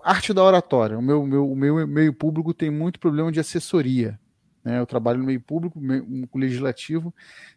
Arte 0.00 0.32
da 0.32 0.44
oratória. 0.44 0.96
O 0.96 1.02
meu, 1.02 1.26
meu, 1.26 1.50
o 1.50 1.56
meu 1.56 1.86
meio 1.86 2.14
público 2.14 2.54
tem 2.54 2.70
muito 2.70 3.00
problema 3.00 3.32
de 3.32 3.40
assessoria. 3.40 4.18
Né? 4.62 4.78
Eu 4.78 4.86
trabalho 4.86 5.18
no 5.18 5.24
meio 5.24 5.40
público, 5.40 5.80
meio, 5.80 6.28
legislativo, 6.34 7.12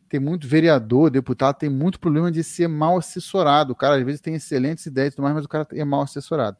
tem 0.09 0.19
muito 0.19 0.47
vereador, 0.47 1.09
deputado, 1.09 1.57
tem 1.57 1.69
muito 1.69 1.99
problema 1.99 2.31
de 2.31 2.43
ser 2.43 2.67
mal 2.67 2.97
assessorado. 2.97 3.73
O 3.73 3.75
cara 3.75 3.97
às 3.97 4.03
vezes 4.03 4.21
tem 4.21 4.33
excelentes 4.33 4.85
ideias 4.85 5.13
e 5.13 5.15
tudo 5.15 5.23
mais, 5.23 5.35
mas 5.35 5.45
o 5.45 5.49
cara 5.49 5.67
é 5.71 5.83
mal 5.83 6.01
assessorado. 6.01 6.57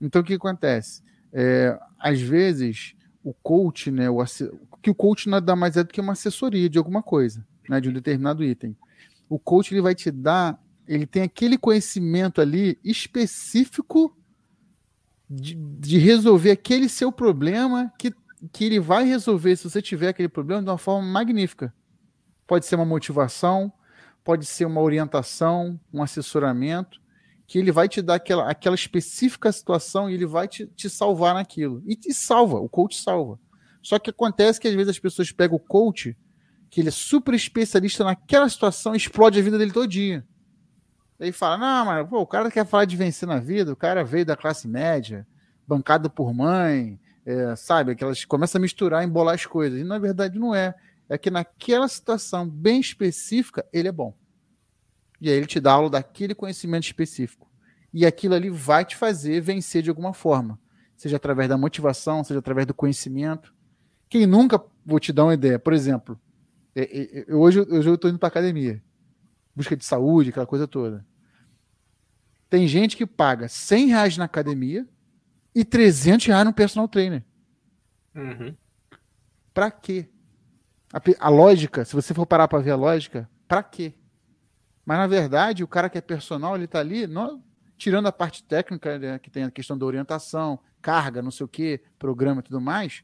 Então 0.00 0.22
o 0.22 0.24
que 0.24 0.34
acontece? 0.34 1.02
É, 1.32 1.78
às 1.98 2.20
vezes 2.20 2.94
o 3.22 3.34
coach, 3.34 3.90
né, 3.90 4.08
o, 4.08 4.22
que 4.84 4.90
o 4.90 4.94
coach 4.94 5.28
nada 5.28 5.56
mais 5.56 5.76
é 5.78 5.82
do 5.82 5.88
que 5.88 6.00
uma 6.00 6.12
assessoria 6.12 6.68
de 6.68 6.76
alguma 6.76 7.02
coisa, 7.02 7.44
né, 7.68 7.80
de 7.80 7.88
um 7.88 7.92
determinado 7.92 8.44
item. 8.44 8.76
O 9.28 9.38
coach 9.38 9.72
ele 9.72 9.80
vai 9.80 9.94
te 9.94 10.10
dar 10.10 10.62
ele 10.86 11.06
tem 11.06 11.22
aquele 11.22 11.56
conhecimento 11.56 12.40
ali 12.40 12.78
específico 12.84 14.14
de, 15.28 15.54
de, 15.54 15.98
resolver 15.98 16.50
aquele 16.50 16.88
seu 16.88 17.10
problema 17.10 17.90
que, 17.98 18.12
que 18.52 18.64
ele 18.64 18.78
vai 18.78 19.04
resolver 19.04 19.56
se 19.56 19.64
você 19.64 19.80
tiver 19.80 20.08
aquele 20.08 20.28
problema 20.28 20.62
de 20.62 20.68
uma 20.68 20.76
forma 20.76 21.06
magnífica. 21.08 21.74
Pode 22.46 22.66
ser 22.66 22.76
uma 22.76 22.84
motivação, 22.84 23.72
pode 24.22 24.44
ser 24.44 24.66
uma 24.66 24.82
orientação, 24.82 25.80
um 25.90 26.02
assessoramento, 26.02 27.00
que 27.46 27.58
ele 27.58 27.72
vai 27.72 27.88
te 27.88 28.02
dar 28.02 28.16
aquela, 28.16 28.50
aquela 28.50 28.74
específica 28.74 29.50
situação 29.50 30.10
e 30.10 30.14
ele 30.14 30.26
vai 30.26 30.46
te, 30.46 30.66
te 30.66 30.90
salvar 30.90 31.34
naquilo. 31.34 31.82
E 31.86 31.96
te 31.96 32.12
salva, 32.12 32.58
o 32.58 32.68
coach 32.68 33.00
salva. 33.00 33.38
Só 33.84 33.98
que 33.98 34.08
acontece 34.08 34.58
que 34.58 34.66
às 34.66 34.74
vezes 34.74 34.88
as 34.88 34.98
pessoas 34.98 35.30
pegam 35.30 35.56
o 35.56 35.60
coach, 35.60 36.16
que 36.70 36.80
ele 36.80 36.88
é 36.88 36.90
super 36.90 37.34
especialista 37.34 38.02
naquela 38.02 38.48
situação, 38.48 38.94
explode 38.94 39.38
a 39.38 39.42
vida 39.42 39.58
dele 39.58 39.72
todinha. 39.72 40.26
Aí 41.20 41.30
fala, 41.30 41.58
não, 41.58 41.84
mas 41.84 42.08
pô, 42.08 42.20
o 42.20 42.26
cara 42.26 42.50
quer 42.50 42.66
falar 42.66 42.86
de 42.86 42.96
vencer 42.96 43.28
na 43.28 43.38
vida, 43.38 43.70
o 43.70 43.76
cara 43.76 44.02
veio 44.02 44.24
da 44.24 44.34
classe 44.34 44.66
média, 44.66 45.26
bancado 45.68 46.08
por 46.08 46.32
mãe, 46.32 46.98
é, 47.26 47.54
sabe? 47.56 47.92
Aquelas 47.92 48.24
começa 48.24 48.56
a 48.56 48.60
misturar, 48.60 49.04
embolar 49.04 49.34
as 49.34 49.44
coisas. 49.44 49.78
E 49.78 49.84
na 49.84 49.98
verdade 49.98 50.38
não 50.38 50.54
é. 50.54 50.74
É 51.06 51.18
que 51.18 51.30
naquela 51.30 51.86
situação 51.86 52.48
bem 52.48 52.80
específica, 52.80 53.66
ele 53.70 53.88
é 53.88 53.92
bom. 53.92 54.16
E 55.20 55.28
aí 55.28 55.36
ele 55.36 55.46
te 55.46 55.60
dá 55.60 55.72
aula 55.72 55.90
daquele 55.90 56.34
conhecimento 56.34 56.84
específico. 56.84 57.46
E 57.92 58.06
aquilo 58.06 58.34
ali 58.34 58.48
vai 58.48 58.82
te 58.82 58.96
fazer 58.96 59.42
vencer 59.42 59.82
de 59.82 59.90
alguma 59.90 60.14
forma. 60.14 60.58
Seja 60.96 61.16
através 61.16 61.50
da 61.50 61.58
motivação, 61.58 62.24
seja 62.24 62.40
através 62.40 62.66
do 62.66 62.72
conhecimento. 62.72 63.54
Quem 64.08 64.26
nunca, 64.26 64.62
vou 64.84 65.00
te 65.00 65.12
dar 65.12 65.24
uma 65.24 65.34
ideia, 65.34 65.58
por 65.58 65.72
exemplo, 65.72 66.18
é, 66.74 67.26
é, 67.28 67.34
hoje, 67.34 67.60
hoje 67.60 67.88
eu 67.88 67.94
estou 67.94 68.10
indo 68.10 68.18
para 68.18 68.28
academia 68.28 68.82
busca 69.54 69.76
de 69.76 69.84
saúde, 69.84 70.30
aquela 70.30 70.46
coisa 70.46 70.66
toda. 70.66 71.06
Tem 72.50 72.66
gente 72.66 72.96
que 72.96 73.06
paga 73.06 73.48
100 73.48 73.88
reais 73.88 74.16
na 74.16 74.24
academia 74.24 74.86
e 75.54 75.64
300 75.64 76.26
reais 76.26 76.44
no 76.44 76.52
personal 76.52 76.88
trainer. 76.88 77.24
Uhum. 78.14 78.54
Pra 79.52 79.70
quê? 79.70 80.08
A, 80.92 81.00
a, 81.26 81.28
lógica, 81.28 81.84
se 81.84 81.94
você 81.94 82.12
for 82.12 82.26
parar 82.26 82.48
para 82.48 82.62
ver 82.62 82.72
a 82.72 82.76
lógica, 82.76 83.28
pra 83.46 83.62
quê? 83.62 83.94
Mas 84.84 84.98
na 84.98 85.06
verdade, 85.06 85.64
o 85.64 85.68
cara 85.68 85.88
que 85.88 85.98
é 85.98 86.00
personal, 86.00 86.56
ele 86.56 86.66
tá 86.66 86.80
ali, 86.80 87.06
não, 87.06 87.42
tirando 87.76 88.06
a 88.06 88.12
parte 88.12 88.44
técnica, 88.44 88.98
né, 88.98 89.18
que 89.18 89.30
tem 89.30 89.44
a 89.44 89.50
questão 89.50 89.76
da 89.78 89.86
orientação, 89.86 90.60
carga, 90.82 91.22
não 91.22 91.30
sei 91.30 91.44
o 91.44 91.48
que, 91.48 91.80
programa 91.98 92.40
e 92.40 92.44
tudo 92.44 92.60
mais, 92.60 93.02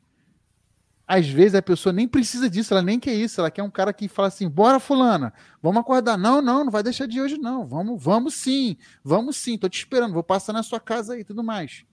às 1.10 1.28
vezes 1.28 1.56
a 1.56 1.62
pessoa 1.62 1.92
nem 1.92 2.06
precisa 2.06 2.48
disso, 2.48 2.72
ela 2.72 2.84
nem 2.84 3.00
quer 3.00 3.12
isso, 3.12 3.40
ela 3.40 3.50
quer 3.50 3.64
um 3.64 3.70
cara 3.70 3.92
que 3.92 4.06
fala 4.06 4.28
assim: 4.28 4.48
bora, 4.48 4.78
fulana, 4.78 5.34
vamos 5.60 5.80
acordar. 5.80 6.16
Não, 6.16 6.40
não, 6.40 6.62
não 6.62 6.70
vai 6.70 6.84
deixar 6.84 7.06
de 7.06 7.20
hoje, 7.20 7.36
não. 7.36 7.66
Vamos, 7.66 8.00
vamos 8.00 8.34
sim, 8.34 8.76
vamos 9.02 9.36
sim, 9.36 9.58
tô 9.58 9.68
te 9.68 9.76
esperando, 9.76 10.14
vou 10.14 10.22
passar 10.22 10.52
na 10.52 10.62
sua 10.62 10.78
casa 10.78 11.14
aí 11.14 11.24
tudo 11.24 11.42
mais. 11.42 11.84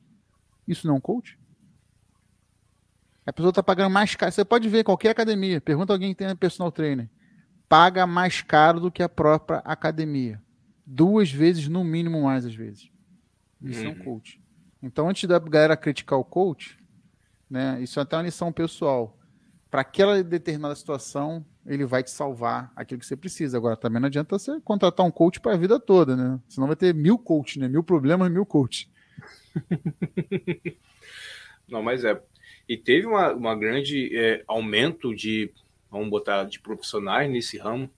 Isso 0.68 0.86
não 0.86 0.94
é 0.94 0.98
um 1.00 1.02
coach? 1.02 1.36
A 3.26 3.34
pessoa 3.34 3.50
está 3.50 3.64
pagando 3.64 3.92
mais 3.92 4.16
caro. 4.16 4.32
Você 4.32 4.46
pode 4.46 4.70
ver 4.70 4.84
qualquer 4.84 5.10
academia, 5.10 5.60
pergunta 5.60 5.92
alguém 5.92 6.14
que 6.14 6.24
tem 6.24 6.36
personal 6.36 6.72
trainer. 6.72 7.10
Paga 7.68 8.06
mais 8.06 8.44
caro 8.44 8.80
do 8.80 8.92
que 8.92 9.02
a 9.02 9.10
própria 9.10 9.64
academia. 9.66 10.40
Duas 10.86 11.32
vezes, 11.32 11.68
no 11.68 11.84
mínimo, 11.84 12.22
mais 12.22 12.46
às 12.46 12.54
vezes. 12.54 12.92
Isso 13.64 13.82
uhum. 13.82 13.88
é 13.88 13.90
um 13.90 13.98
uhum. 13.98 14.04
coach. 14.04 14.40
Então, 14.84 15.10
antes 15.10 15.28
da 15.28 15.40
galera 15.40 15.76
criticar 15.76 16.20
o 16.20 16.24
coach, 16.24 16.78
né? 17.50 17.80
Isso 17.82 18.00
é 18.00 18.04
até 18.04 18.16
uma 18.16 18.24
lição 18.24 18.52
pessoal. 18.52 19.18
Para 19.70 19.82
aquela 19.82 20.24
determinada 20.24 20.76
situação, 20.76 21.46
ele 21.66 21.86
vai 21.86 22.02
te 22.02 22.12
salvar 22.12 22.72
aquilo 22.76 23.00
que 23.00 23.06
você 23.06 23.18
precisa. 23.18 23.58
Agora, 23.58 23.76
também 23.76 24.00
não 24.00 24.08
adianta 24.08 24.38
você 24.38 24.60
contratar 24.62 25.06
um 25.06 25.12
coach 25.12 25.40
para 25.40 25.54
a 25.54 25.58
vida 25.58 25.80
toda, 25.80 26.16
né? 26.16 26.40
Senão 26.48 26.68
vai 26.68 26.76
ter 26.76 26.94
mil 26.94 27.18
coaches, 27.18 27.58
né? 27.58 27.68
Mil 27.68 27.84
problemas, 27.84 28.32
mil 28.32 28.46
coaches. 28.46 28.90
não, 31.68 31.84
mas 31.84 32.04
é. 32.04 32.22
E 32.68 32.78
teve 32.78 33.08
uma, 33.08 33.34
uma 33.34 33.56
grande 33.56 34.16
é, 34.18 34.44
aumento 34.48 35.14
de, 35.14 35.52
vamos 35.92 36.10
botar, 36.10 36.46
de 36.46 36.60
profissionais 36.60 37.30
nesse 37.30 37.58
ramo 37.58 37.90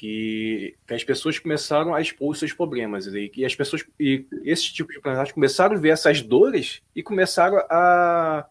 que, 0.00 0.78
que, 0.86 0.94
as 0.94 1.04
pessoas 1.04 1.38
começaram 1.38 1.94
a 1.94 2.00
expor 2.00 2.30
os 2.30 2.38
seus 2.38 2.54
problemas 2.54 3.06
e, 3.06 3.30
e 3.36 3.44
as 3.44 3.54
pessoas 3.54 3.84
e 4.00 4.24
esse 4.44 4.72
tipo 4.72 4.90
de 4.90 4.98
profissionais 4.98 5.30
começaram 5.30 5.76
a 5.76 5.78
ver 5.78 5.90
essas 5.90 6.22
dores 6.22 6.80
e 6.96 7.02
começaram 7.02 7.58
a, 7.68 8.46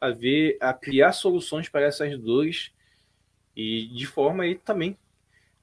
a 0.00 0.10
ver 0.10 0.58
a 0.60 0.74
criar 0.74 1.12
soluções 1.12 1.68
para 1.68 1.82
essas 1.82 2.18
dores 2.18 2.72
e 3.54 3.86
de 3.94 4.06
forma 4.06 4.42
aí 4.42 4.56
também 4.56 4.98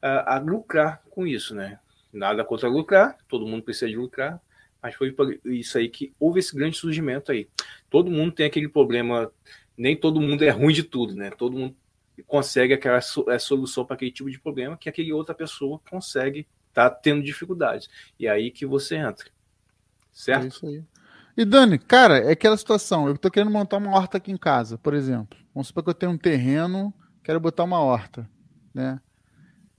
a, 0.02 0.36
a 0.36 0.40
lucrar 0.40 1.04
com 1.10 1.28
isso, 1.28 1.54
né? 1.54 1.80
Nada 2.14 2.46
contra 2.46 2.70
lucrar, 2.70 3.18
todo 3.28 3.46
mundo 3.46 3.64
precisa 3.64 3.90
de 3.90 3.98
lucrar, 3.98 4.42
mas 4.82 4.96
foi 4.96 5.14
isso 5.48 5.78
aí 5.78 5.90
que 5.90 6.14
houve 6.18 6.40
esse 6.40 6.56
grande 6.56 6.78
surgimento 6.78 7.34
aí. 7.34 7.50
Todo 7.90 8.10
mundo 8.10 8.32
tem 8.32 8.46
aquele 8.46 8.70
problema, 8.70 9.30
nem 9.78 9.98
todo 9.98 10.22
mundo 10.22 10.46
é 10.46 10.50
ruim 10.50 10.74
de 10.74 10.84
tudo, 10.84 11.14
né? 11.14 11.30
Todo 11.30 11.58
mundo 11.58 11.76
consegue 12.24 12.74
aquela 12.74 13.00
é, 13.30 13.40
solução 13.40 13.86
para 13.86 13.96
aquele 13.96 14.12
tipo 14.12 14.30
de 14.30 14.40
problema 14.40 14.78
que 14.78 14.90
aquele 14.90 15.12
outra 15.14 15.36
pessoa 15.36 15.80
consegue 15.90 16.48
estar 16.70 16.90
tá 16.90 16.96
tendo 16.96 17.24
dificuldades. 17.24 17.90
E 18.20 18.28
é 18.28 18.32
aí 18.32 18.52
que 18.52 18.66
você 18.66 18.96
entra. 18.96 19.30
Certo? 20.12 20.44
É 20.44 20.48
isso 20.48 20.66
aí. 20.66 20.84
E 21.38 21.44
Dani, 21.44 21.78
cara, 21.78 22.18
é 22.20 22.32
aquela 22.32 22.56
situação. 22.56 23.08
Eu 23.08 23.18
tô 23.18 23.30
querendo 23.30 23.52
montar 23.52 23.78
uma 23.78 23.92
horta 23.92 24.18
aqui 24.18 24.32
em 24.32 24.38
casa, 24.38 24.78
por 24.78 24.94
exemplo. 24.94 25.38
Vamos 25.54 25.68
supor 25.68 25.84
que 25.84 25.90
eu 25.90 25.94
tenho 25.94 26.14
um 26.14 26.18
terreno, 26.18 26.94
quero 27.24 27.40
botar 27.40 27.66
uma 27.66 27.80
horta, 27.80 28.30
né? 28.74 29.02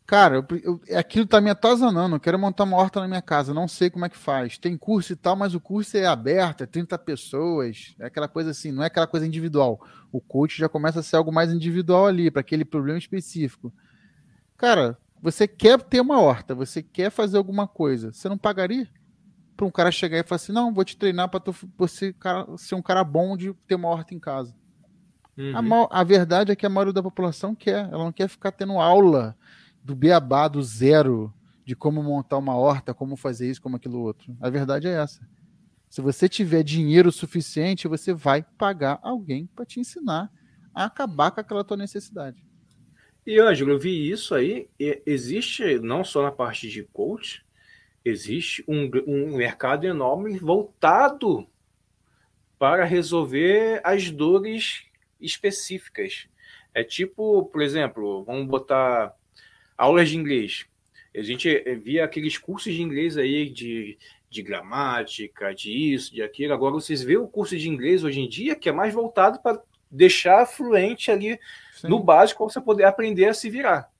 Cara, 0.06 0.36
eu, 0.36 0.46
eu, 0.62 0.80
aquilo 0.96 1.26
tá 1.26 1.40
me 1.40 1.50
atazanando. 1.50 2.14
Eu 2.14 2.20
quero 2.20 2.38
montar 2.38 2.62
uma 2.62 2.76
horta 2.76 3.00
na 3.00 3.08
minha 3.08 3.22
casa, 3.22 3.52
não 3.52 3.66
sei 3.66 3.90
como 3.90 4.04
é 4.04 4.08
que 4.08 4.16
faz. 4.16 4.56
Tem 4.56 4.76
curso 4.76 5.12
e 5.12 5.16
tal, 5.16 5.34
mas 5.34 5.52
o 5.52 5.60
curso 5.60 5.96
é 5.96 6.06
aberto, 6.06 6.62
é 6.62 6.66
30 6.66 6.96
pessoas, 6.98 7.96
é 7.98 8.06
aquela 8.06 8.28
coisa 8.28 8.50
assim, 8.50 8.70
não 8.70 8.84
é 8.84 8.86
aquela 8.86 9.08
coisa 9.08 9.26
individual. 9.26 9.84
O 10.12 10.20
coach 10.20 10.56
já 10.56 10.68
começa 10.68 11.00
a 11.00 11.02
ser 11.02 11.16
algo 11.16 11.32
mais 11.32 11.52
individual 11.52 12.06
ali, 12.06 12.30
para 12.30 12.40
aquele 12.40 12.64
problema 12.64 12.96
específico. 12.96 13.74
Cara, 14.56 14.96
você 15.20 15.48
quer 15.48 15.82
ter 15.82 16.00
uma 16.00 16.20
horta, 16.20 16.54
você 16.54 16.84
quer 16.84 17.10
fazer 17.10 17.36
alguma 17.36 17.66
coisa, 17.66 18.12
você 18.12 18.28
não 18.28 18.38
pagaria? 18.38 18.88
Para 19.56 19.66
um 19.66 19.70
cara 19.72 19.90
chegar 19.90 20.18
e 20.18 20.22
falar 20.22 20.36
assim: 20.36 20.52
não, 20.52 20.72
vou 20.72 20.84
te 20.84 20.96
treinar 20.96 21.28
para 21.28 21.42
você 21.76 22.14
ser 22.58 22.74
um 22.76 22.82
cara 22.82 23.02
bom 23.02 23.36
de 23.36 23.52
ter 23.66 23.74
uma 23.74 23.88
horta 23.88 24.14
em 24.14 24.20
casa. 24.20 24.54
Uhum. 25.36 25.84
A, 25.90 26.00
a 26.00 26.04
verdade 26.04 26.52
é 26.52 26.56
que 26.56 26.64
a 26.64 26.68
maioria 26.68 26.92
da 26.92 27.02
população 27.02 27.54
quer, 27.54 27.88
ela 27.90 28.04
não 28.04 28.12
quer 28.12 28.28
ficar 28.28 28.52
tendo 28.52 28.78
aula 28.78 29.36
do 29.86 29.94
beabá, 29.94 30.48
do 30.48 30.60
zero, 30.60 31.32
de 31.64 31.76
como 31.76 32.02
montar 32.02 32.38
uma 32.38 32.56
horta, 32.56 32.92
como 32.92 33.16
fazer 33.16 33.48
isso, 33.48 33.62
como 33.62 33.76
aquilo 33.76 34.00
outro. 34.00 34.36
A 34.40 34.50
verdade 34.50 34.88
é 34.88 35.00
essa. 35.00 35.26
Se 35.88 36.00
você 36.00 36.28
tiver 36.28 36.64
dinheiro 36.64 37.12
suficiente, 37.12 37.86
você 37.86 38.12
vai 38.12 38.42
pagar 38.42 38.98
alguém 39.00 39.46
para 39.46 39.64
te 39.64 39.78
ensinar 39.78 40.28
a 40.74 40.86
acabar 40.86 41.30
com 41.30 41.40
aquela 41.40 41.62
tua 41.62 41.76
necessidade. 41.76 42.44
E, 43.24 43.38
Ângelo, 43.38 43.70
eu 43.70 43.78
vi 43.78 44.10
isso 44.10 44.34
aí. 44.34 44.68
Existe, 45.06 45.78
não 45.78 46.02
só 46.02 46.20
na 46.20 46.32
parte 46.32 46.68
de 46.68 46.82
coach, 46.82 47.44
existe 48.04 48.64
um, 48.66 48.90
um 49.06 49.36
mercado 49.36 49.86
enorme 49.86 50.36
voltado 50.38 51.46
para 52.58 52.84
resolver 52.84 53.80
as 53.84 54.10
dores 54.10 54.84
específicas. 55.20 56.26
É 56.74 56.82
tipo, 56.82 57.44
por 57.46 57.62
exemplo, 57.62 58.24
vamos 58.24 58.46
botar 58.46 59.15
aulas 59.76 60.08
de 60.08 60.16
inglês. 60.16 60.66
A 61.14 61.22
gente 61.22 61.48
via 61.82 62.04
aqueles 62.04 62.36
cursos 62.36 62.74
de 62.74 62.82
inglês 62.82 63.16
aí 63.16 63.48
de, 63.48 63.98
de 64.28 64.42
gramática, 64.42 65.54
de 65.54 65.70
isso, 65.70 66.12
de 66.12 66.22
aquilo. 66.22 66.52
Agora 66.52 66.74
vocês 66.74 67.02
vê 67.02 67.16
o 67.16 67.28
curso 67.28 67.56
de 67.56 67.68
inglês 67.68 68.04
hoje 68.04 68.20
em 68.20 68.28
dia 68.28 68.54
que 68.54 68.68
é 68.68 68.72
mais 68.72 68.92
voltado 68.92 69.40
para 69.40 69.60
deixar 69.90 70.46
fluente 70.46 71.10
ali 71.10 71.38
Sim. 71.72 71.88
no 71.88 72.00
básico 72.00 72.44
para 72.44 72.52
você 72.52 72.60
poder 72.60 72.84
aprender 72.84 73.26
a 73.26 73.34
se 73.34 73.48
virar. 73.48 73.90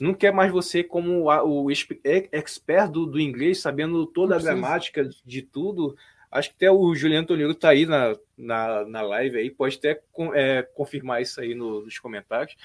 Não 0.00 0.14
quer 0.14 0.32
mais 0.32 0.52
você 0.52 0.82
como 0.82 1.24
o 1.24 1.70
expert 1.70 2.90
do, 2.90 3.04
do 3.04 3.20
inglês, 3.20 3.60
sabendo 3.60 4.06
toda 4.06 4.36
a 4.36 4.40
gramática 4.40 5.08
de 5.24 5.42
tudo. 5.42 5.96
Acho 6.30 6.50
que 6.50 6.56
até 6.56 6.70
o 6.70 6.94
Juliano 6.94 7.26
Tonilo 7.26 7.52
está 7.52 7.70
aí 7.70 7.84
na, 7.84 8.16
na, 8.36 8.84
na 8.84 9.02
live 9.02 9.38
aí, 9.38 9.50
pode 9.50 9.76
até 9.76 10.00
é, 10.34 10.62
confirmar 10.74 11.20
isso 11.20 11.40
aí 11.40 11.54
no, 11.54 11.82
nos 11.82 11.98
comentários. 11.98 12.56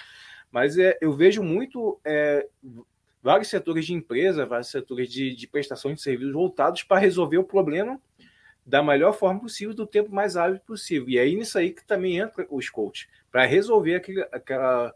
Mas 0.52 0.78
é, 0.78 0.98
eu 1.02 1.14
vejo 1.14 1.41
muito 1.41 1.99
é, 2.03 2.48
vários 3.22 3.49
setores 3.49 3.86
de 3.86 3.94
empresa, 3.94 4.45
vários 4.45 4.69
setores 4.69 5.10
de, 5.10 5.36
de 5.36 5.48
prestação 5.48 5.94
de 5.94 6.02
serviços 6.02 6.34
voltados 6.34 6.84
para 6.84 6.99
resolver 6.99 7.38
o 7.38 7.44
problema 7.44 7.99
da 8.65 8.84
melhor 8.84 9.14
forma 9.14 9.40
possível, 9.40 9.73
do 9.73 9.88
tempo 9.88 10.14
mais 10.14 10.38
hábil 10.38 10.60
possível. 10.60 11.10
E 11.10 11.18
aí 11.18 11.36
nisso 11.36 11.57
aí 11.57 11.72
que 11.72 11.86
também 11.86 12.18
entra 12.18 12.45
os 12.49 12.69
coaches, 12.69 13.07
para 13.32 13.45
resolver 13.45 13.95
aquele, 13.95 14.22
aquela, 14.32 14.94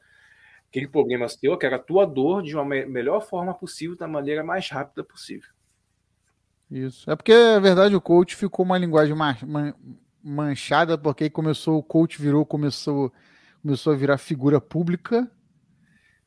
aquele 0.70 0.88
problema 0.88 1.28
seu, 1.28 1.54
aquela 1.54 1.80
tua 1.80 2.06
dor, 2.06 2.44
de 2.44 2.56
uma 2.56 2.66
me 2.66 2.86
melhor 2.86 3.22
forma 3.22 3.54
possível, 3.54 3.96
da 3.96 4.08
maneira 4.08 4.44
mais 4.44 4.70
rápida 4.70 5.04
possível. 5.04 5.50
Isso. 6.70 7.10
É 7.10 7.16
porque, 7.16 7.34
na 7.34 7.60
verdade, 7.60 7.96
o 7.96 8.02
coach 8.02 8.36
ficou 8.36 8.66
uma 8.66 8.78
linguagem 8.78 9.16
manchada, 10.24 10.98
porque 10.98 11.30
começou, 11.30 11.78
o 11.78 11.84
coach 11.84 12.20
virou, 12.20 12.46
começou, 12.46 13.14
começou 13.62 13.94
a 13.94 13.96
virar 13.96 14.18
figura 14.18 14.60
pública, 14.60 15.30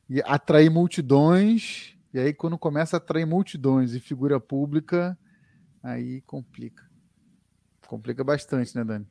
e 0.09 0.21
atrair 0.25 0.69
multidões. 0.69 1.95
E 2.13 2.19
aí, 2.19 2.33
quando 2.33 2.57
começa 2.57 2.95
a 2.95 2.97
atrair 2.97 3.25
multidões 3.25 3.93
e 3.93 3.99
figura 3.99 4.39
pública, 4.39 5.17
aí 5.83 6.21
complica. 6.21 6.89
Complica 7.87 8.23
bastante, 8.23 8.75
né, 8.75 8.83
Dani? 8.83 9.07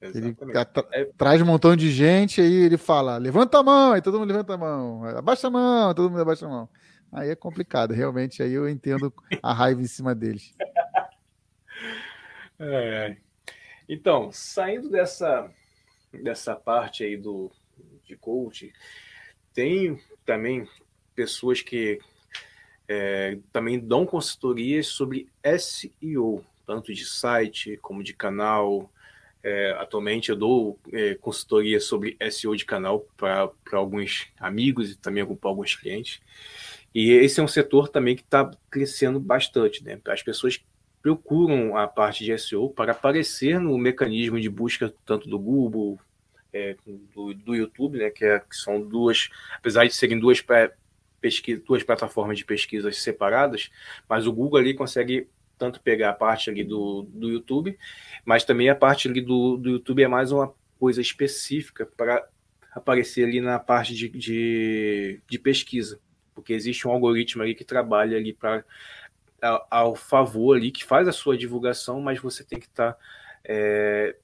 Ele 0.00 0.36
é... 0.92 1.04
traz 1.16 1.40
um 1.40 1.46
montão 1.46 1.76
de 1.76 1.90
gente, 1.90 2.40
aí 2.40 2.52
ele 2.52 2.76
fala: 2.76 3.18
levanta 3.18 3.58
a 3.58 3.62
mão, 3.62 3.92
aí 3.92 4.02
todo 4.02 4.18
mundo 4.18 4.28
levanta 4.28 4.54
a 4.54 4.58
mão, 4.58 5.04
abaixa 5.04 5.46
a 5.46 5.50
mão, 5.50 5.94
todo 5.94 6.10
mundo 6.10 6.22
abaixa 6.22 6.46
a 6.46 6.48
mão. 6.48 6.68
Aí 7.12 7.28
é 7.28 7.36
complicado, 7.36 7.92
realmente. 7.92 8.42
Aí 8.42 8.52
eu 8.52 8.68
entendo 8.68 9.12
a 9.42 9.52
raiva 9.52 9.80
em 9.82 9.86
cima 9.86 10.14
deles. 10.14 10.54
É. 12.64 13.16
Então, 13.88 14.30
saindo 14.30 14.88
dessa, 14.88 15.50
dessa 16.22 16.54
parte 16.54 17.02
aí 17.02 17.16
do, 17.16 17.50
de 18.04 18.16
coach, 18.16 18.72
tem 19.54 20.00
também 20.24 20.68
pessoas 21.14 21.60
que 21.60 21.98
é, 22.88 23.38
também 23.52 23.78
dão 23.78 24.04
consultorias 24.04 24.86
sobre 24.88 25.28
SEO, 25.58 26.44
tanto 26.66 26.92
de 26.92 27.04
site 27.04 27.78
como 27.80 28.02
de 28.02 28.14
canal. 28.14 28.90
É, 29.42 29.72
atualmente 29.72 30.30
eu 30.30 30.36
dou 30.36 30.78
é, 30.92 31.14
consultoria 31.16 31.80
sobre 31.80 32.16
SEO 32.30 32.54
de 32.54 32.64
canal 32.64 33.06
para 33.16 33.50
alguns 33.72 34.28
amigos 34.38 34.92
e 34.92 34.96
também 34.96 35.24
para 35.26 35.50
alguns 35.50 35.74
clientes. 35.74 36.20
E 36.94 37.10
esse 37.10 37.40
é 37.40 37.42
um 37.42 37.48
setor 37.48 37.88
também 37.88 38.14
que 38.14 38.22
está 38.22 38.50
crescendo 38.70 39.18
bastante. 39.18 39.82
Né? 39.82 39.98
As 40.06 40.22
pessoas 40.22 40.62
procuram 41.02 41.76
a 41.76 41.88
parte 41.88 42.24
de 42.24 42.38
SEO 42.38 42.70
para 42.70 42.92
aparecer 42.92 43.58
no 43.58 43.76
mecanismo 43.76 44.40
de 44.40 44.48
busca 44.48 44.94
tanto 45.04 45.28
do 45.28 45.38
Google, 45.38 45.98
é, 46.52 46.76
do, 47.14 47.32
do, 47.34 47.54
YouTube, 47.54 47.98
né, 47.98 48.10
que, 48.10 48.24
é, 48.24 48.38
que, 48.38 48.56
são 48.56 48.80
duas, 48.80 49.30
apesar 49.54 49.86
de 49.86 49.94
serem 49.94 50.18
duas, 50.18 50.44
pesquisa, 51.20 51.62
duas 51.66 51.82
plataformas 51.82 52.36
de 52.36 52.44
pesquisas 52.44 52.98
separadas, 52.98 53.70
mas 54.08 54.26
o 54.26 54.32
Google 54.32 54.58
ali 54.58 54.74
consegue 54.74 55.28
tanto 55.58 55.80
pegar 55.80 56.10
a 56.10 56.14
parte 56.14 56.50
ali 56.50 56.64
do, 56.64 57.02
do 57.02 57.30
YouTube, 57.30 57.78
mas 58.24 58.44
também 58.44 58.68
a 58.68 58.74
parte 58.74 59.08
ali 59.08 59.20
do, 59.20 59.56
do 59.56 59.70
YouTube 59.70 60.02
é 60.02 60.08
mais 60.08 60.32
uma 60.32 60.52
coisa 60.78 61.00
específica 61.00 61.86
para 61.86 62.26
aparecer 62.72 63.24
ali 63.24 63.40
na 63.40 63.58
parte 63.58 63.94
de, 63.94 64.08
de, 64.08 65.20
de, 65.28 65.38
pesquisa, 65.38 66.00
porque 66.34 66.52
existe 66.52 66.88
um 66.88 66.90
algoritmo 66.90 67.42
ali 67.42 67.54
que 67.54 67.64
trabalha 67.64 68.16
ali 68.16 68.32
para 68.32 68.64
ao 69.70 69.96
favor 69.96 70.56
ali, 70.56 70.70
que 70.70 70.84
faz 70.84 71.06
a 71.08 71.12
sua 71.12 71.36
divulgação, 71.36 72.00
mas 72.00 72.20
você 72.20 72.44
tem 72.44 72.60
que 72.60 72.66
estar 72.66 72.92
tá, 72.92 72.98
é, 73.44 74.16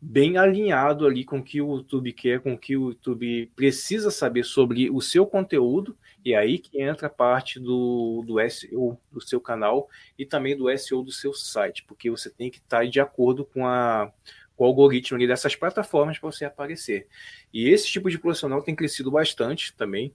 bem 0.00 0.36
alinhado 0.36 1.06
ali 1.06 1.24
com 1.24 1.38
o 1.38 1.42
que 1.42 1.60
o 1.60 1.76
YouTube 1.76 2.12
quer, 2.12 2.40
com 2.40 2.52
o 2.52 2.58
que 2.58 2.76
o 2.76 2.90
YouTube 2.90 3.50
precisa 3.56 4.10
saber 4.10 4.44
sobre 4.44 4.88
o 4.90 5.00
seu 5.00 5.26
conteúdo, 5.26 5.96
e 6.24 6.34
aí 6.34 6.58
que 6.58 6.80
entra 6.80 7.08
a 7.08 7.10
parte 7.10 7.58
do, 7.58 8.22
do 8.26 8.36
SEO 8.48 8.98
do 9.10 9.20
seu 9.20 9.40
canal 9.40 9.88
e 10.16 10.24
também 10.24 10.56
do 10.56 10.76
SEO 10.78 11.02
do 11.02 11.10
seu 11.10 11.32
site, 11.32 11.84
porque 11.84 12.10
você 12.10 12.30
tem 12.30 12.50
que 12.50 12.58
estar 12.58 12.86
de 12.86 13.00
acordo 13.00 13.44
com, 13.44 13.66
a, 13.66 14.12
com 14.56 14.64
o 14.64 14.66
algoritmo 14.66 15.16
ali 15.16 15.26
dessas 15.26 15.56
plataformas 15.56 16.18
para 16.18 16.30
você 16.30 16.44
aparecer. 16.44 17.08
E 17.52 17.68
esse 17.68 17.88
tipo 17.88 18.08
de 18.08 18.18
profissional 18.18 18.62
tem 18.62 18.76
crescido 18.76 19.10
bastante 19.10 19.74
também, 19.74 20.14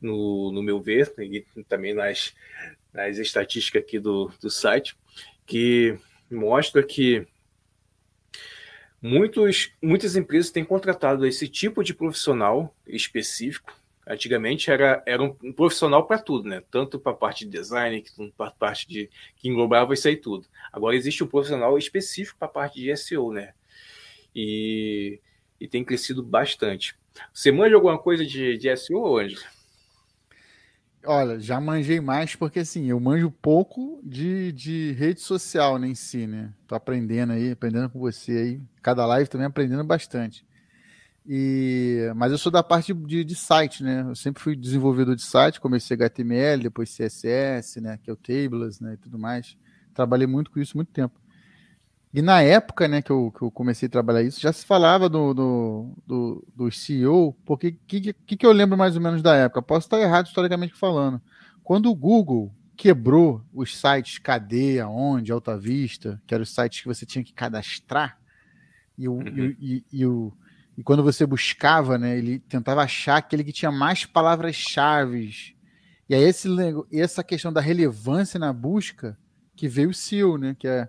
no, 0.00 0.52
no 0.52 0.62
meu 0.62 0.80
ver, 0.80 1.12
e 1.18 1.44
também 1.68 1.92
nas, 1.92 2.34
nas 2.92 3.18
estatísticas 3.18 3.82
aqui 3.82 3.98
do, 3.98 4.30
do 4.40 4.48
site, 4.48 4.96
que 5.44 5.98
mostra 6.30 6.82
que 6.82 7.26
Muitos, 9.00 9.72
muitas 9.80 10.16
empresas 10.16 10.50
têm 10.50 10.64
contratado 10.64 11.26
esse 11.26 11.48
tipo 11.48 11.84
de 11.84 11.94
profissional 11.94 12.74
específico. 12.86 13.72
Antigamente 14.06 14.70
era, 14.70 15.02
era 15.06 15.22
um 15.22 15.52
profissional 15.52 16.06
para 16.06 16.18
tudo, 16.18 16.48
né? 16.48 16.62
Tanto 16.70 16.98
para 16.98 17.12
a 17.12 17.14
parte 17.14 17.44
de 17.44 17.50
design, 17.50 18.02
para 18.36 18.48
a 18.48 18.50
parte 18.50 18.88
de 18.88 19.10
que 19.36 19.48
englobava 19.48 19.94
isso 19.94 20.08
aí 20.08 20.16
tudo. 20.16 20.46
Agora 20.72 20.96
existe 20.96 21.22
um 21.22 21.26
profissional 21.28 21.76
específico 21.78 22.38
para 22.38 22.48
a 22.48 22.50
parte 22.50 22.80
de 22.80 22.96
SEO, 22.96 23.32
né? 23.32 23.52
E, 24.34 25.20
e 25.60 25.68
tem 25.68 25.84
crescido 25.84 26.22
bastante. 26.22 26.96
Você 27.32 27.52
manja 27.52 27.74
alguma 27.74 27.98
coisa 27.98 28.24
de, 28.24 28.56
de 28.56 28.76
SEO, 28.76 29.18
Ângelo? 29.18 29.57
Olha, 31.10 31.40
já 31.40 31.58
manjei 31.58 32.02
mais 32.02 32.36
porque 32.36 32.58
assim, 32.58 32.84
eu 32.84 33.00
manjo 33.00 33.30
pouco 33.30 33.98
de, 34.04 34.52
de 34.52 34.92
rede 34.92 35.22
social 35.22 35.78
né, 35.78 35.94
si, 35.94 36.26
né? 36.26 36.52
Tô 36.66 36.74
aprendendo 36.74 37.32
aí, 37.32 37.52
aprendendo 37.52 37.88
com 37.88 37.98
você 37.98 38.32
aí. 38.32 38.62
Cada 38.82 39.06
live 39.06 39.26
também 39.26 39.46
aprendendo 39.46 39.82
bastante. 39.82 40.44
E, 41.26 42.12
mas 42.16 42.32
eu 42.32 42.38
sou 42.38 42.52
da 42.52 42.62
parte 42.62 42.94
de, 42.94 43.24
de 43.24 43.34
site, 43.34 43.82
né? 43.82 44.02
Eu 44.08 44.14
sempre 44.14 44.42
fui 44.42 44.54
desenvolvedor 44.54 45.16
de 45.16 45.22
site, 45.22 45.60
comecei 45.60 45.94
HTML, 45.96 46.64
depois 46.64 46.90
CSS, 46.90 47.80
né? 47.80 47.98
Que 48.02 48.10
é 48.10 48.12
o 48.12 48.16
Tables, 48.16 48.78
né? 48.80 48.94
E 48.94 48.96
tudo 48.98 49.18
mais. 49.18 49.56
trabalhei 49.94 50.26
muito 50.26 50.50
com 50.50 50.60
isso 50.60 50.76
muito 50.76 50.92
tempo. 50.92 51.18
E 52.18 52.22
na 52.22 52.42
época 52.42 52.88
né, 52.88 53.00
que, 53.00 53.12
eu, 53.12 53.30
que 53.30 53.42
eu 53.42 53.48
comecei 53.48 53.86
a 53.86 53.90
trabalhar 53.90 54.24
isso, 54.24 54.40
já 54.40 54.52
se 54.52 54.66
falava 54.66 55.08
do, 55.08 55.32
do, 55.32 55.94
do, 56.04 56.48
do 56.52 56.72
CEO, 56.72 57.32
porque 57.44 57.68
o 57.68 57.78
que, 57.86 58.12
que, 58.12 58.36
que 58.36 58.44
eu 58.44 58.50
lembro 58.50 58.76
mais 58.76 58.96
ou 58.96 59.00
menos 59.00 59.22
da 59.22 59.36
época? 59.36 59.62
Posso 59.62 59.86
estar 59.86 60.00
errado 60.00 60.26
historicamente 60.26 60.74
falando. 60.74 61.22
Quando 61.62 61.88
o 61.88 61.94
Google 61.94 62.52
quebrou 62.76 63.40
os 63.54 63.78
sites 63.78 64.18
Cadeia, 64.18 64.88
Onde, 64.88 65.30
Alta 65.30 65.56
Vista, 65.56 66.20
que 66.26 66.34
eram 66.34 66.42
os 66.42 66.52
sites 66.52 66.80
que 66.80 66.88
você 66.88 67.06
tinha 67.06 67.22
que 67.22 67.32
cadastrar, 67.32 68.18
e, 68.98 69.08
o, 69.08 69.12
uhum. 69.12 69.54
e, 69.60 69.84
e, 69.92 70.00
e, 70.00 70.04
o, 70.04 70.32
e 70.76 70.82
quando 70.82 71.04
você 71.04 71.24
buscava, 71.24 71.98
né, 71.98 72.18
ele 72.18 72.40
tentava 72.40 72.82
achar 72.82 73.18
aquele 73.18 73.44
que 73.44 73.52
tinha 73.52 73.70
mais 73.70 74.04
palavras-chave. 74.04 75.54
E 76.08 76.16
aí 76.16 76.24
esse, 76.24 76.48
essa 76.90 77.22
questão 77.22 77.52
da 77.52 77.60
relevância 77.60 78.40
na 78.40 78.52
busca 78.52 79.16
que 79.54 79.68
veio 79.68 79.90
o 79.90 79.94
SEO, 79.94 80.36
né, 80.36 80.56
que 80.58 80.66
é, 80.66 80.88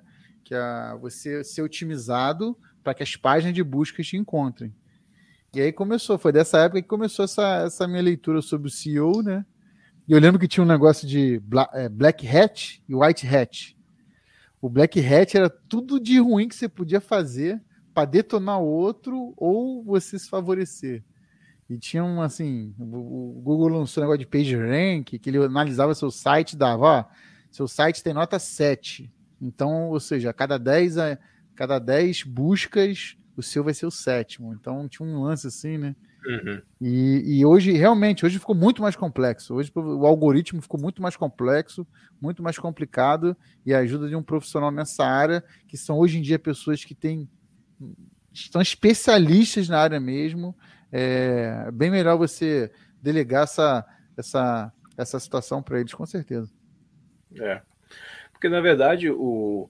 que 0.50 0.56
é 0.56 0.98
você 1.00 1.44
ser 1.44 1.62
otimizado 1.62 2.58
para 2.84 2.96
que 2.96 3.04
as 3.04 3.16
páginas 3.16 3.54
de 3.54 3.64
busca 3.64 4.02
te 4.02 4.18
encontrem. 4.18 4.74
E 5.54 5.62
aí 5.62 5.72
começou, 5.72 6.18
foi 6.18 6.32
dessa 6.32 6.58
época 6.58 6.82
que 6.82 6.88
começou 6.88 7.26
essa, 7.26 7.66
essa 7.68 7.88
minha 7.88 8.02
leitura 8.02 8.42
sobre 8.42 8.68
o 8.68 8.72
SEO, 8.72 9.22
né? 9.22 9.46
E 10.08 10.12
eu 10.12 10.20
lembro 10.20 10.40
que 10.40 10.48
tinha 10.48 10.64
um 10.64 10.68
negócio 10.68 11.08
de 11.08 11.40
é, 11.74 11.88
Black 11.88 12.28
Hat 12.28 12.82
e 12.90 12.96
White 12.96 13.28
Hat. 13.28 13.78
O 14.60 14.68
Black 14.68 15.00
Hat 15.00 15.38
era 15.38 15.52
tudo 15.52 16.00
de 16.00 16.18
ruim 16.18 16.48
que 16.48 16.56
você 16.56 16.68
podia 16.68 17.00
fazer 17.00 17.62
para 17.94 18.06
detonar 18.06 18.60
o 18.60 18.66
outro 18.66 19.36
ou 19.38 19.84
você 19.84 20.18
se 20.18 20.28
favorecer. 20.30 21.04
E 21.70 21.78
tinha 21.78 22.04
um 22.04 22.24
assim, 22.24 22.74
o 22.80 23.40
Google 23.44 23.68
lançou 23.68 24.02
um 24.02 24.08
negócio 24.08 24.26
de 24.26 24.26
PageRank, 24.26 25.20
que 25.20 25.30
ele 25.30 25.38
analisava 25.38 25.94
seu 25.94 26.10
site 26.10 26.54
e 26.54 26.58
dava, 26.58 26.84
ó, 26.84 27.06
seu 27.52 27.68
site 27.68 28.02
tem 28.02 28.16
nota 28.16 28.40
7. 28.40 29.14
Então, 29.42 29.90
ou 29.90 30.00
seja, 30.00 30.30
a 30.30 30.34
cada 30.34 30.58
10, 30.58 30.98
a 30.98 31.18
cada 31.56 31.80
10 31.80 32.24
buscas, 32.24 33.16
o 33.36 33.44
seu 33.44 33.64
vai 33.64 33.74
ser 33.74 33.86
o 33.86 33.92
sétimo. 33.92 34.54
Então 34.54 34.88
tinha 34.88 35.08
um 35.08 35.22
lance 35.22 35.48
assim, 35.48 35.78
né? 35.78 35.96
Uhum. 36.26 36.62
E, 36.82 37.40
e, 37.40 37.46
hoje, 37.46 37.72
realmente, 37.72 38.26
hoje 38.26 38.40
ficou 38.40 38.56
muito 38.56 38.82
mais 38.82 38.96
complexo. 38.96 39.56
Hoje 39.56 39.72
o 39.74 40.06
algoritmo 40.06 40.62
ficou 40.62 40.80
muito 40.80 41.02
mais 41.02 41.16
complexo, 41.16 41.88
muito 42.22 42.44
mais 42.44 42.58
complicado, 42.58 43.36
e 43.66 43.74
a 43.74 43.80
ajuda 43.80 44.10
de 44.10 44.16
um 44.16 44.24
profissional 44.24 44.70
nessa 44.70 45.06
área, 45.06 45.44
que 45.68 45.78
são 45.78 45.98
hoje 45.98 46.20
em 46.20 46.22
dia 46.22 46.38
pessoas 46.38 46.84
que 46.84 46.94
têm. 46.94 47.30
estão 48.34 48.62
especialistas 48.62 49.70
na 49.70 49.80
área 49.80 50.00
mesmo. 50.00 50.56
É 50.92 51.72
bem 51.72 51.90
melhor 51.90 52.18
você 52.18 52.72
delegar 53.02 53.44
essa, 53.44 53.86
essa, 54.18 54.74
essa 54.98 55.20
situação 55.20 55.64
para 55.64 55.80
eles, 55.80 55.94
com 55.94 56.06
certeza. 56.06 56.52
É. 57.40 57.62
Porque, 58.40 58.48
na 58.48 58.62
verdade, 58.62 59.10
o, 59.12 59.70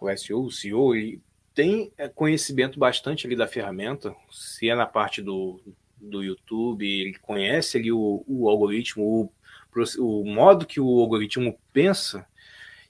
o 0.00 0.16
SEO, 0.16 0.42
o 0.42 0.50
CEO, 0.50 0.92
ele 0.96 1.22
tem 1.54 1.92
é, 1.96 2.08
conhecimento 2.08 2.76
bastante 2.76 3.28
ali 3.28 3.36
da 3.36 3.46
ferramenta, 3.46 4.12
se 4.28 4.68
é 4.68 4.74
na 4.74 4.86
parte 4.86 5.22
do, 5.22 5.60
do 5.96 6.20
YouTube, 6.20 6.84
ele 6.84 7.16
conhece 7.20 7.78
ali 7.78 7.92
o, 7.92 8.24
o 8.26 8.48
algoritmo, 8.48 9.04
o, 9.04 9.30
o 10.00 10.24
modo 10.24 10.66
que 10.66 10.80
o 10.80 11.00
algoritmo 11.00 11.56
pensa, 11.72 12.26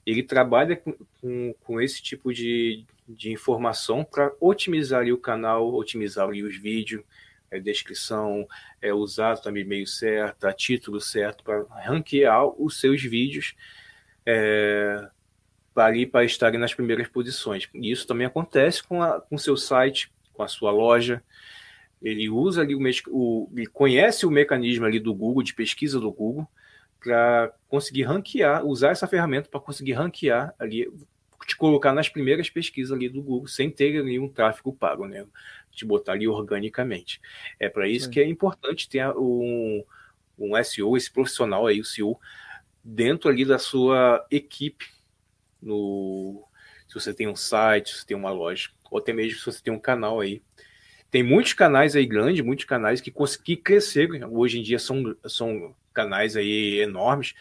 ele 0.03 0.23
trabalha 0.23 0.75
com, 0.75 0.95
com, 1.21 1.53
com 1.61 1.79
esse 1.79 2.01
tipo 2.01 2.33
de, 2.33 2.83
de 3.07 3.31
informação 3.31 4.03
para 4.03 4.33
otimizar 4.41 5.01
ali 5.01 5.13
o 5.13 5.17
canal, 5.19 5.71
otimizar 5.75 6.27
ali 6.27 6.41
os 6.41 6.57
vídeos, 6.57 7.03
é, 7.51 7.59
descrição, 7.59 8.47
é, 8.81 8.91
usar 8.91 9.37
também 9.37 9.63
meio 9.63 9.85
certo, 9.85 10.51
título 10.53 10.99
certo 10.99 11.43
para 11.43 11.63
ranquear 11.85 12.47
os 12.59 12.79
seus 12.79 13.03
vídeos. 13.03 13.53
É, 14.25 15.07
ali 15.75 16.05
para 16.05 16.25
estarem 16.25 16.59
nas 16.59 16.73
primeiras 16.73 17.07
posições. 17.07 17.69
E 17.73 17.91
isso 17.91 18.05
também 18.05 18.27
acontece 18.27 18.83
com 18.83 18.99
o 19.31 19.37
seu 19.37 19.55
site, 19.55 20.11
com 20.33 20.43
a 20.43 20.47
sua 20.47 20.71
loja, 20.71 21.23
ele 22.01 22.29
usa 22.29 22.61
ali 22.61 22.75
o, 22.75 22.81
o 23.09 23.49
ele 23.55 23.67
conhece 23.67 24.25
o 24.25 24.31
mecanismo 24.31 24.85
ali 24.85 24.99
do 24.99 25.13
Google, 25.13 25.43
de 25.43 25.53
pesquisa 25.53 25.99
do 25.99 26.11
Google, 26.11 26.47
para 26.99 27.53
conseguir 27.67 28.03
ranquear, 28.03 28.65
usar 28.65 28.91
essa 28.91 29.07
ferramenta 29.07 29.49
para 29.49 29.59
conseguir 29.59 29.93
ranquear 29.93 30.53
ali, 30.57 30.89
te 31.45 31.55
colocar 31.55 31.93
nas 31.93 32.09
primeiras 32.09 32.49
pesquisas 32.49 32.91
ali 32.91 33.09
do 33.09 33.21
Google, 33.21 33.47
sem 33.47 33.69
ter 33.69 33.99
ali 33.99 34.19
um 34.19 34.29
tráfego 34.29 34.73
pago, 34.73 35.07
né? 35.07 35.25
Te 35.71 35.85
botar 35.85 36.13
ali 36.13 36.27
organicamente. 36.27 37.21
É 37.59 37.69
para 37.69 37.87
isso 37.87 38.05
Sim. 38.05 38.11
que 38.11 38.19
é 38.19 38.27
importante 38.27 38.87
ter 38.87 39.07
um, 39.17 39.83
um 40.37 40.63
SEO, 40.63 40.95
esse 40.95 41.11
profissional 41.11 41.67
aí, 41.67 41.79
o 41.79 41.85
CEO, 41.85 42.19
dentro 42.83 43.29
ali 43.29 43.43
da 43.43 43.59
sua 43.59 44.25
equipe, 44.31 44.85
no, 45.61 46.47
se 46.87 46.93
você 46.93 47.13
tem 47.13 47.27
um 47.27 47.35
site, 47.35 47.89
se 47.89 47.99
você 47.99 48.05
tem 48.05 48.17
uma 48.17 48.31
loja, 48.31 48.69
ou 48.89 48.99
até 48.99 49.13
mesmo 49.13 49.39
se 49.39 49.45
você 49.45 49.61
tem 49.61 49.73
um 49.73 49.79
canal 49.79 50.19
aí 50.19 50.41
tem 51.11 51.23
muitos 51.23 51.53
canais 51.53 51.95
aí 51.95 52.05
grandes, 52.05 52.45
muitos 52.45 52.65
canais 52.65 53.01
que, 53.01 53.11
que 53.43 53.57
cresceram. 53.57 54.33
Hoje 54.33 54.59
em 54.59 54.63
dia 54.63 54.77
são, 54.77 55.15
são 55.25 55.75
canais 55.93 56.35
aí 56.35 56.79
enormes 56.79 57.33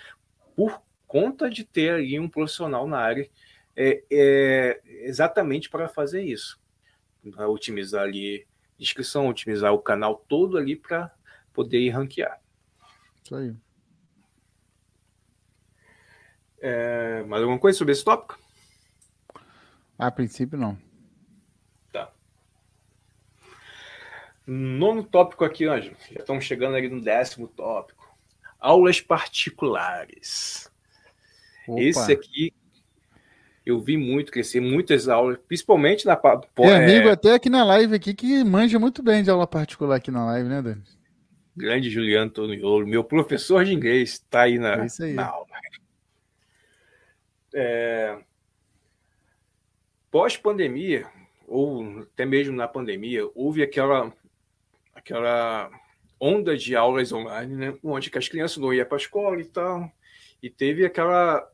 por 0.57 0.83
conta 1.07 1.51
de 1.51 1.65
ter 1.65 1.91
ali 1.93 2.19
um 2.19 2.29
profissional 2.29 2.87
na 2.87 2.99
área 2.99 3.29
é, 3.77 4.03
é 4.11 4.81
exatamente 5.07 5.69
para 5.71 5.89
fazer 5.89 6.23
isso. 6.23 6.59
Para 7.31 7.49
otimizar 7.49 8.03
ali 8.03 8.47
a 8.75 8.79
descrição, 8.79 9.29
otimizar 9.29 9.73
o 9.73 9.79
canal 9.79 10.25
todo 10.29 10.57
ali 10.57 10.75
para 10.75 11.15
poder 11.53 11.79
ir 11.79 11.91
ranquear. 11.91 12.41
Isso 13.23 13.37
aí. 13.37 13.55
É, 16.61 17.23
mais 17.25 17.43
alguma 17.43 17.59
coisa 17.59 17.79
sobre 17.79 17.93
esse 17.93 18.05
tópico? 18.05 18.39
A 19.99 20.11
princípio, 20.11 20.59
não. 20.59 20.79
Nono 24.51 25.05
tópico 25.05 25.45
aqui, 25.45 25.67
Ângelo. 25.67 25.95
Já 26.11 26.21
estamos 26.21 26.43
chegando 26.43 26.75
ali 26.75 26.89
no 26.89 27.03
décimo 27.03 27.47
tópico. 27.49 28.09
Aulas 28.59 28.99
particulares. 28.99 30.71
Opa. 31.67 31.83
Esse 31.83 32.13
aqui 32.13 32.55
eu 33.67 33.79
vi 33.79 33.99
muito 33.99 34.33
crescer, 34.33 34.61
muitas 34.61 35.07
aulas, 35.07 35.37
principalmente 35.47 36.07
na. 36.07 36.17
Tem 36.17 36.71
é, 36.71 36.77
amigo 36.77 37.11
até 37.11 37.35
aqui 37.35 37.51
na 37.51 37.63
live 37.63 37.95
aqui 37.95 38.15
que 38.15 38.43
manja 38.43 38.79
muito 38.79 39.03
bem 39.03 39.23
de 39.23 39.29
aula 39.29 39.47
particular 39.47 39.97
aqui 39.97 40.11
na 40.11 40.25
live, 40.25 40.49
né, 40.49 40.63
Dani? 40.63 40.83
Grande 41.55 41.91
Juliano 41.91 42.31
Toniolo, 42.31 42.87
meu 42.87 43.05
professor 43.05 43.67
de 43.67 43.75
inglês, 43.75 44.13
está 44.13 44.43
aí 44.43 44.59
na, 44.59 44.77
é 44.77 44.87
aí. 45.03 45.13
na 45.13 45.27
aula. 45.27 45.48
É... 47.55 48.19
Pós-pandemia, 50.11 51.11
ou 51.47 52.01
até 52.01 52.25
mesmo 52.25 52.57
na 52.57 52.67
pandemia, 52.67 53.29
houve 53.35 53.63
aquela 53.63 54.13
aquela 54.95 55.71
onda 56.21 56.57
de 56.57 56.75
aulas 56.75 57.13
online, 57.13 57.55
né, 57.55 57.79
onde 57.83 58.11
as 58.15 58.29
crianças 58.29 58.57
não 58.59 58.75
iam 58.75 58.85
para 58.85 58.97
a 58.97 59.01
escola 59.01 59.41
e 59.41 59.45
tal, 59.45 59.91
e 60.43 60.51
teve 60.51 60.85
aquela 60.85 61.49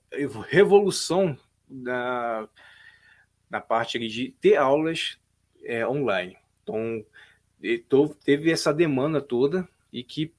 revolução 0.49 1.39
na, 1.69 2.49
na 3.51 3.61
parte 3.61 3.99
de 3.99 4.31
ter 4.41 4.57
aulas 4.57 5.19
é, 5.63 5.87
online. 5.87 6.37
Então, 6.63 7.05
teve 8.25 8.51
essa 8.51 8.73
demanda 8.73 9.21
toda 9.21 9.69
e 9.93 10.03
que 10.03 10.33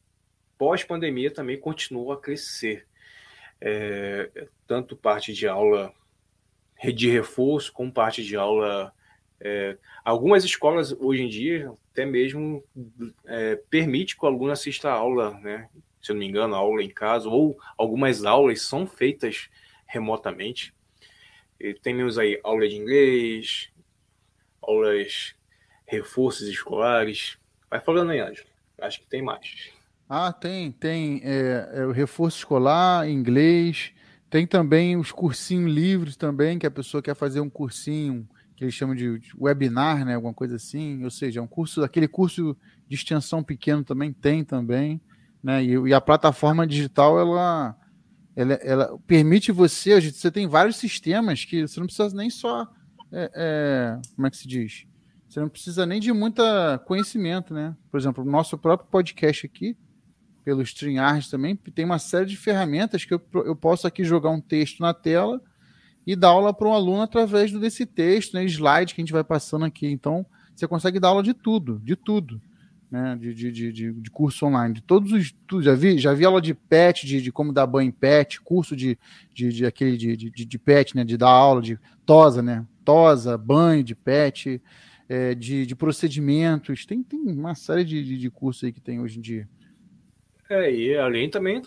pós-pandemia 0.57 1.32
também 1.32 1.60
continua 1.60 2.15
a 2.15 2.19
crescer. 2.19 2.88
É, 3.61 4.48
tanto 4.68 4.95
parte 4.95 5.34
de 5.34 5.48
aula 5.48 5.94
de 6.94 7.10
reforço, 7.10 7.72
como 7.73 7.91
parte 7.91 8.23
de 8.23 8.36
aula 8.36 8.94
é, 9.40 9.77
algumas 10.03 10.44
escolas 10.44 10.91
hoje 10.91 11.23
em 11.23 11.27
dia 11.27 11.73
até 11.95 12.06
mesmo 12.06 12.61
é, 13.26 13.56
permite 13.69 14.18
que 14.18 14.26
o 14.26 14.27
aluno 14.27 14.52
assista 14.52 14.90
a 14.90 14.94
aula, 14.94 15.40
né? 15.40 15.69
Se 16.02 16.11
eu 16.11 16.14
não 16.14 16.19
me 16.19 16.27
engano, 16.27 16.53
aula 16.53 16.84
em 16.84 16.90
casa, 16.90 17.30
ou 17.30 17.57
algumas 17.77 18.26
aulas 18.26 18.61
são 18.61 18.86
feitas 18.86 19.49
remotamente. 19.88 20.73
E 21.57 21.73
temos 21.73 22.19
aí 22.19 22.38
aula 22.44 22.68
de 22.68 22.76
inglês, 22.76 23.72
aulas 24.61 25.36
reforços 25.88 26.49
escolares. 26.49 27.38
Vai 27.69 27.80
falando 27.80 28.11
aí, 28.11 28.19
Ângelo. 28.19 28.49
Acho 28.77 28.99
que 28.99 29.07
tem 29.07 29.22
mais. 29.22 29.72
Ah, 30.07 30.32
tem, 30.32 30.72
tem 30.72 31.22
é, 31.23 31.72
é, 31.73 31.86
o 31.86 31.91
reforço 31.91 32.38
escolar, 32.38 33.10
inglês, 33.10 33.91
tem 34.30 34.45
também 34.45 34.95
os 34.98 35.11
cursinhos 35.11 35.72
livres 35.72 36.15
também, 36.15 36.60
que 36.60 36.68
a 36.68 36.72
pessoa 36.72 37.02
quer 37.02 37.15
fazer 37.15 37.40
um 37.40 37.49
cursinho 37.49 38.27
que 38.56 38.64
eles 38.64 38.73
chamam 38.73 38.95
de 38.95 39.19
webinar, 39.38 40.06
né, 40.06 40.15
alguma 40.15 40.34
coisa 40.34 40.56
assim, 40.56 41.03
ou 41.03 41.10
seja, 41.10 41.40
é 41.40 41.44
um 41.44 41.48
curso, 41.48 41.84
aquele 41.84 42.07
curso 42.07 42.56
de 42.88 42.95
extensão 42.95 43.44
pequeno 43.44 43.84
também 43.84 44.14
tem 44.14 44.45
também, 44.45 45.02
né, 45.44 45.64
e, 45.64 45.72
e 45.72 45.94
a 45.94 45.99
plataforma 45.99 46.65
digital, 46.65 47.19
ela, 47.19 47.76
ela, 48.36 48.53
ela, 48.53 48.99
permite 49.06 49.52
você, 49.52 49.99
você 49.99 50.32
tem 50.32 50.48
vários 50.48 50.77
sistemas 50.77 51.44
que 51.44 51.68
você 51.68 51.80
não 51.80 51.88
precisa 51.88 52.15
nem 52.15 52.30
só, 52.30 52.65
é, 53.11 53.32
é, 53.36 54.02
como 54.15 54.27
é 54.27 54.30
que 54.30 54.38
se 54.38 54.48
diz? 54.48 54.86
Você 55.27 55.40
não 55.40 55.49
precisa 55.49 55.86
nem 55.86 55.99
de 55.99 56.14
muita 56.14 56.77
conhecimento, 56.86 57.53
né? 57.53 57.76
Por 57.91 57.99
exemplo, 57.99 58.23
o 58.23 58.30
nosso 58.30 58.57
próprio 58.57 58.90
podcast 58.90 59.45
aqui, 59.45 59.76
pelo 60.45 60.61
StreamYard 60.61 61.27
também, 61.27 61.55
tem 61.55 61.84
uma 61.84 61.97
série 61.97 62.27
de 62.27 62.38
ferramentas 62.38 63.03
que 63.03 63.11
eu, 63.11 63.22
eu 63.34 63.55
posso 63.55 63.88
aqui 63.88 64.03
jogar 64.03 64.30
um 64.30 64.39
texto 64.39 64.80
na 64.80 64.93
tela 64.93 65.41
e 66.05 66.15
dar 66.15 66.27
aula 66.27 66.53
para 66.53 66.67
um 66.67 66.73
aluno 66.73 67.01
através 67.01 67.51
desse 67.51 67.84
texto, 67.84 68.35
né, 68.35 68.45
slide 68.45 68.93
que 68.93 69.01
a 69.01 69.03
gente 69.03 69.11
vai 69.11 69.23
passando 69.23 69.65
aqui. 69.65 69.88
Então, 69.88 70.23
você 70.55 70.67
consegue 70.67 70.99
dar 70.99 71.07
aula 71.07 71.23
de 71.23 71.34
tudo, 71.34 71.81
de 71.84 71.95
tudo, 71.95 72.39
né, 72.91 73.17
de, 73.19 73.34
de, 73.34 73.51
de, 73.51 73.91
de 73.91 74.11
curso 74.11 74.45
online, 74.45 74.76
de 74.76 74.84
todos 74.84 75.11
os, 75.11 75.34
tudo, 75.47 75.63
já 75.63 75.73
vi, 75.73 75.97
já 75.97 76.13
vi 76.13 76.23
aula 76.23 76.39
de 76.39 76.53
pet, 76.53 77.07
de, 77.07 77.23
de 77.23 77.31
como 77.31 77.51
dar 77.51 77.65
banho 77.65 77.88
em 77.88 77.91
pet, 77.91 78.39
curso 78.39 78.76
de, 78.76 78.99
de, 79.34 79.49
de 79.49 79.65
aquele 79.65 79.97
de, 79.97 80.15
de, 80.15 80.30
de 80.30 80.59
pet, 80.59 80.95
né, 80.95 81.03
de 81.03 81.17
dar 81.17 81.30
aula 81.30 81.59
de 81.59 81.80
tosa, 82.05 82.43
né, 82.43 82.63
tosa, 82.84 83.35
banho 83.35 83.84
de 83.84 83.95
pet, 83.95 84.61
é, 85.09 85.34
de, 85.34 85.65
de 85.65 85.76
procedimentos, 85.76 86.85
tem, 86.85 87.01
tem 87.01 87.19
uma 87.19 87.55
série 87.55 87.84
de, 87.84 88.03
de, 88.03 88.15
de 88.19 88.30
cursos 88.30 88.63
aí 88.63 88.72
que 88.72 88.80
tem 88.80 88.99
hoje 88.99 89.17
em 89.17 89.22
dia. 89.22 89.49
É, 90.49 90.72
e 90.72 90.95
além 90.95 91.30
também 91.30 91.61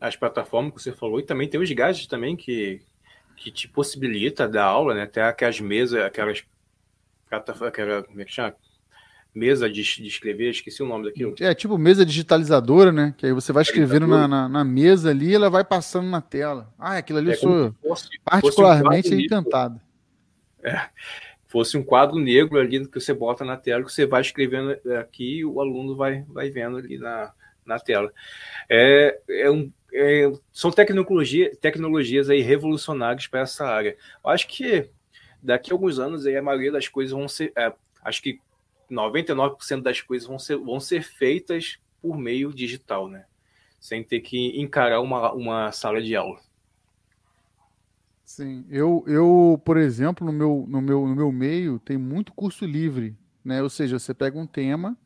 as 0.00 0.16
plataformas 0.16 0.72
que 0.72 0.82
você 0.82 0.92
falou, 0.92 1.20
e 1.20 1.22
também 1.22 1.48
tem 1.48 1.60
os 1.60 1.70
gadgets 1.70 2.06
também 2.06 2.34
que, 2.34 2.80
que 3.36 3.50
te 3.50 3.68
possibilita 3.68 4.48
dar 4.48 4.64
aula, 4.64 4.94
né? 4.94 5.02
Até 5.02 5.22
aquelas 5.22 5.60
mesas, 5.60 6.02
aquelas 6.02 6.44
aquela, 7.30 8.02
como 8.02 8.20
é 8.20 8.24
que 8.24 8.32
chama? 8.32 8.54
Mesa 9.34 9.68
de, 9.68 9.82
de, 9.82 10.06
escrever, 10.06 10.50
esqueci 10.50 10.80
o 10.80 10.86
nome 10.86 11.06
daquilo. 11.06 11.34
É, 11.40 11.52
tipo 11.52 11.76
mesa 11.76 12.06
digitalizadora, 12.06 12.92
né? 12.92 13.12
Que 13.18 13.26
aí 13.26 13.32
você 13.32 13.52
vai 13.52 13.62
escrevendo 13.62 14.06
na, 14.06 14.28
na, 14.28 14.48
na, 14.48 14.64
mesa 14.64 15.10
ali 15.10 15.30
e 15.30 15.34
ela 15.34 15.50
vai 15.50 15.64
passando 15.64 16.08
na 16.08 16.20
tela. 16.20 16.72
Ah, 16.78 16.98
aquilo 16.98 17.18
ali 17.18 17.30
é 17.30 17.34
eu 17.34 17.38
sou 17.38 17.74
fosse, 17.82 18.08
particularmente 18.24 19.08
fosse 19.08 19.20
um 19.20 19.24
encantado. 19.24 19.80
É, 20.62 20.88
fosse 21.48 21.76
um 21.76 21.82
quadro 21.82 22.16
negro 22.16 22.60
ali 22.60 22.86
que 22.86 23.00
você 23.00 23.12
bota 23.12 23.44
na 23.44 23.56
tela, 23.56 23.82
que 23.82 23.92
você 23.92 24.06
vai 24.06 24.20
escrevendo 24.20 24.70
aqui 25.00 25.38
e 25.38 25.44
o 25.44 25.60
aluno 25.60 25.96
vai, 25.96 26.24
vai 26.28 26.48
vendo 26.48 26.76
ali 26.76 26.96
na, 26.96 27.32
na 27.66 27.78
tela. 27.78 28.12
É, 28.68 29.20
é 29.28 29.50
um, 29.50 29.72
é, 29.92 30.32
são 30.52 30.70
tecnologia, 30.70 31.54
tecnologias 31.56 32.28
aí 32.28 32.40
revolucionárias 32.40 33.26
para 33.26 33.40
essa 33.40 33.64
área. 33.66 33.96
Eu 34.24 34.30
acho 34.30 34.48
que 34.48 34.90
daqui 35.42 35.70
a 35.70 35.74
alguns 35.74 35.98
anos 35.98 36.26
aí 36.26 36.36
a 36.36 36.42
maioria 36.42 36.72
das 36.72 36.88
coisas 36.88 37.12
vão 37.12 37.28
ser, 37.28 37.52
é, 37.56 37.72
acho 38.02 38.22
que 38.22 38.40
99% 38.90 39.82
das 39.82 40.00
coisas 40.00 40.26
vão 40.26 40.38
ser, 40.38 40.56
vão 40.56 40.80
ser 40.80 41.02
feitas 41.02 41.78
por 42.02 42.18
meio 42.18 42.52
digital, 42.52 43.08
né? 43.08 43.24
Sem 43.80 44.02
ter 44.02 44.20
que 44.20 44.60
encarar 44.60 45.00
uma, 45.00 45.32
uma 45.32 45.72
sala 45.72 46.02
de 46.02 46.16
aula. 46.16 46.40
Sim, 48.24 48.64
eu, 48.70 49.04
eu, 49.06 49.60
por 49.64 49.76
exemplo, 49.76 50.26
no 50.26 50.32
meu, 50.32 50.64
no, 50.66 50.80
meu, 50.80 51.06
no 51.06 51.14
meu 51.14 51.30
meio 51.30 51.78
tem 51.78 51.96
muito 51.96 52.32
curso 52.32 52.64
livre, 52.64 53.16
né? 53.44 53.62
Ou 53.62 53.70
seja, 53.70 53.98
você 53.98 54.12
pega 54.12 54.38
um 54.38 54.46
tema, 54.46 54.96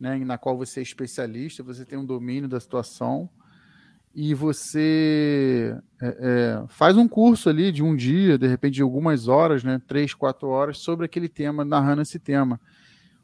né, 0.00 0.16
na 0.18 0.38
qual 0.38 0.56
você 0.56 0.80
é 0.80 0.82
especialista, 0.82 1.62
você 1.62 1.84
tem 1.84 1.98
um 1.98 2.04
domínio 2.04 2.48
da 2.48 2.58
situação, 2.58 3.28
e 4.14 4.34
você 4.34 5.76
é, 6.02 6.06
é, 6.06 6.64
faz 6.68 6.96
um 6.96 7.06
curso 7.06 7.48
ali 7.48 7.70
de 7.70 7.82
um 7.82 7.94
dia, 7.94 8.36
de 8.36 8.46
repente 8.46 8.74
de 8.74 8.82
algumas 8.82 9.28
horas, 9.28 9.62
né, 9.62 9.80
três, 9.86 10.14
quatro 10.14 10.48
horas, 10.48 10.78
sobre 10.78 11.06
aquele 11.06 11.28
tema, 11.28 11.64
narrando 11.64 12.02
esse 12.02 12.18
tema. 12.18 12.60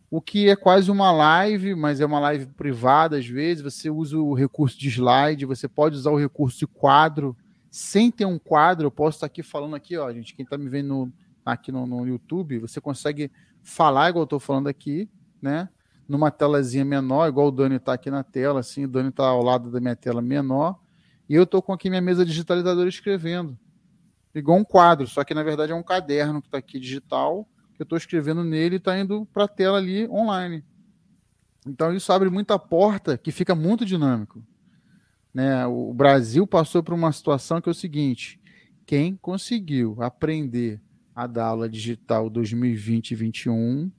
O 0.09 0.20
que 0.20 0.48
é 0.48 0.55
quase 0.55 0.89
uma 0.89 1.11
live, 1.11 1.74
mas 1.74 2.01
é 2.01 2.07
uma 2.07 2.20
live 2.20 2.47
privada 2.47 3.19
às 3.19 3.27
vezes. 3.27 3.65
Você 3.65 3.90
usa 3.90 4.16
o 4.16 4.35
recurso 4.35 4.78
de 4.78 4.89
slide, 4.89 5.44
você 5.44 5.66
pode 5.66 5.97
usar 5.97 6.12
o 6.12 6.19
recurso 6.19 6.59
de 6.61 6.66
quadro. 6.66 7.36
Sem 7.69 8.11
ter 8.11 8.24
um 8.24 8.39
quadro, 8.39 8.86
eu 8.86 8.90
posso 8.90 9.16
estar 9.16 9.27
aqui 9.27 9.43
falando 9.43 9.74
aqui, 9.74 9.97
ó, 9.97 10.11
gente. 10.12 10.35
Quem 10.35 10.44
está 10.44 10.57
me 10.57 10.69
vendo 10.69 11.12
aqui 11.44 11.73
no, 11.73 11.86
no, 11.86 12.07
YouTube, 12.07 12.61
você 12.61 12.81
consegue 12.81 13.31
falar 13.62 14.11
igual 14.11 14.23
eu 14.23 14.27
estou 14.27 14.40
falando 14.40 14.69
aqui, 14.69 15.09
né? 15.43 15.69
Numa 16.09 16.31
telazinha 16.31 16.85
menor, 16.85 17.28
igual 17.28 17.49
o 17.49 17.51
Dani 17.51 17.77
está 17.77 17.93
aqui 17.93 18.11
na 18.11 18.23
tela, 18.23 18.61
assim, 18.61 18.85
o 18.85 18.89
Dani 18.89 19.09
está 19.09 19.27
ao 19.27 19.43
lado 19.43 19.70
da 19.70 19.81
minha 19.81 19.97
tela 19.97 20.23
menor, 20.23 20.78
e 21.28 21.35
eu 21.35 21.43
estou 21.43 21.61
com 21.61 21.73
aqui 21.73 21.89
minha 21.89 22.01
mesa 22.01 22.24
digitalizadora 22.24 22.89
escrevendo. 22.89 23.59
Igual 24.35 24.59
um 24.59 24.65
quadro, 24.65 25.07
só 25.07 25.24
que 25.24 25.35
na 25.35 25.43
verdade 25.43 25.73
é 25.73 25.74
um 25.74 25.83
caderno 25.83 26.41
que 26.41 26.49
está 26.49 26.59
aqui 26.59 26.78
digital, 26.78 27.49
que 27.74 27.83
eu 27.83 27.85
estou 27.85 27.99
escrevendo 27.99 28.45
nele 28.45 28.77
e 28.77 28.78
está 28.78 28.99
indo 28.99 29.27
para 29.33 29.45
a 29.45 29.49
tela 29.49 29.78
ali 29.78 30.09
online. 30.09 30.62
Então 31.66 31.93
isso 31.95 32.12
abre 32.12 32.31
muita 32.31 32.59
porta 32.59 33.19
que 33.19 33.33
fica 33.33 33.55
muito 33.55 33.85
dinâmico. 33.85 34.45
Né? 35.35 35.66
O 35.66 35.93
Brasil 35.93 36.47
passou 36.47 36.83
por 36.83 36.95
uma 36.95 37.11
situação 37.12 37.61
que 37.61 37.69
é 37.69 37.73
o 37.73 37.74
seguinte: 37.74 38.41
quem 38.87 39.16
conseguiu 39.16 39.97
aprender 40.01 40.81
a 41.15 41.27
dar 41.27 41.47
aula 41.47 41.69
digital 41.69 42.31
2020 42.31 43.11
e 43.11 43.16
2021 43.16 43.91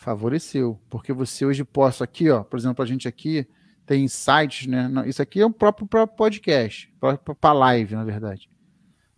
favoreceu, 0.00 0.80
porque 0.88 1.12
você 1.12 1.44
hoje 1.44 1.62
possa 1.62 2.04
aqui, 2.04 2.30
ó, 2.30 2.42
por 2.42 2.58
exemplo, 2.58 2.82
a 2.82 2.86
gente 2.86 3.06
aqui 3.06 3.46
tem 3.84 4.08
sites, 4.08 4.66
né? 4.66 4.90
Isso 5.06 5.20
aqui 5.20 5.42
é 5.42 5.44
o 5.44 5.50
próprio 5.50 5.86
para 5.86 6.06
podcast, 6.06 6.90
para 7.38 7.52
live, 7.52 7.94
na 7.94 8.02
verdade. 8.02 8.48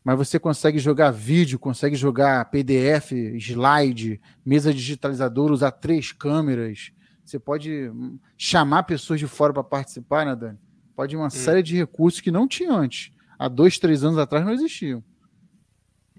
Mas 0.02 0.18
você 0.18 0.40
consegue 0.40 0.80
jogar 0.80 1.12
vídeo, 1.12 1.56
consegue 1.56 1.94
jogar 1.94 2.50
PDF, 2.50 3.12
slide, 3.12 4.20
mesa 4.44 4.74
digitalizadora, 4.74 5.52
usar 5.52 5.70
três 5.70 6.10
câmeras. 6.10 6.90
Você 7.24 7.38
pode 7.38 7.88
hum, 7.88 8.18
chamar 8.36 8.82
pessoas 8.82 9.20
de 9.20 9.28
fora 9.28 9.52
para 9.52 9.62
participar, 9.62 10.26
né, 10.26 10.34
Dani? 10.34 10.58
Pode 10.96 11.14
uma 11.14 11.26
hum. 11.26 11.30
série 11.30 11.62
de 11.62 11.76
recursos 11.76 12.20
que 12.20 12.32
não 12.32 12.48
tinha 12.48 12.72
antes. 12.72 13.12
Há 13.38 13.46
dois, 13.46 13.78
três 13.78 14.02
anos 14.02 14.18
atrás 14.18 14.44
não 14.44 14.52
existiam. 14.52 15.04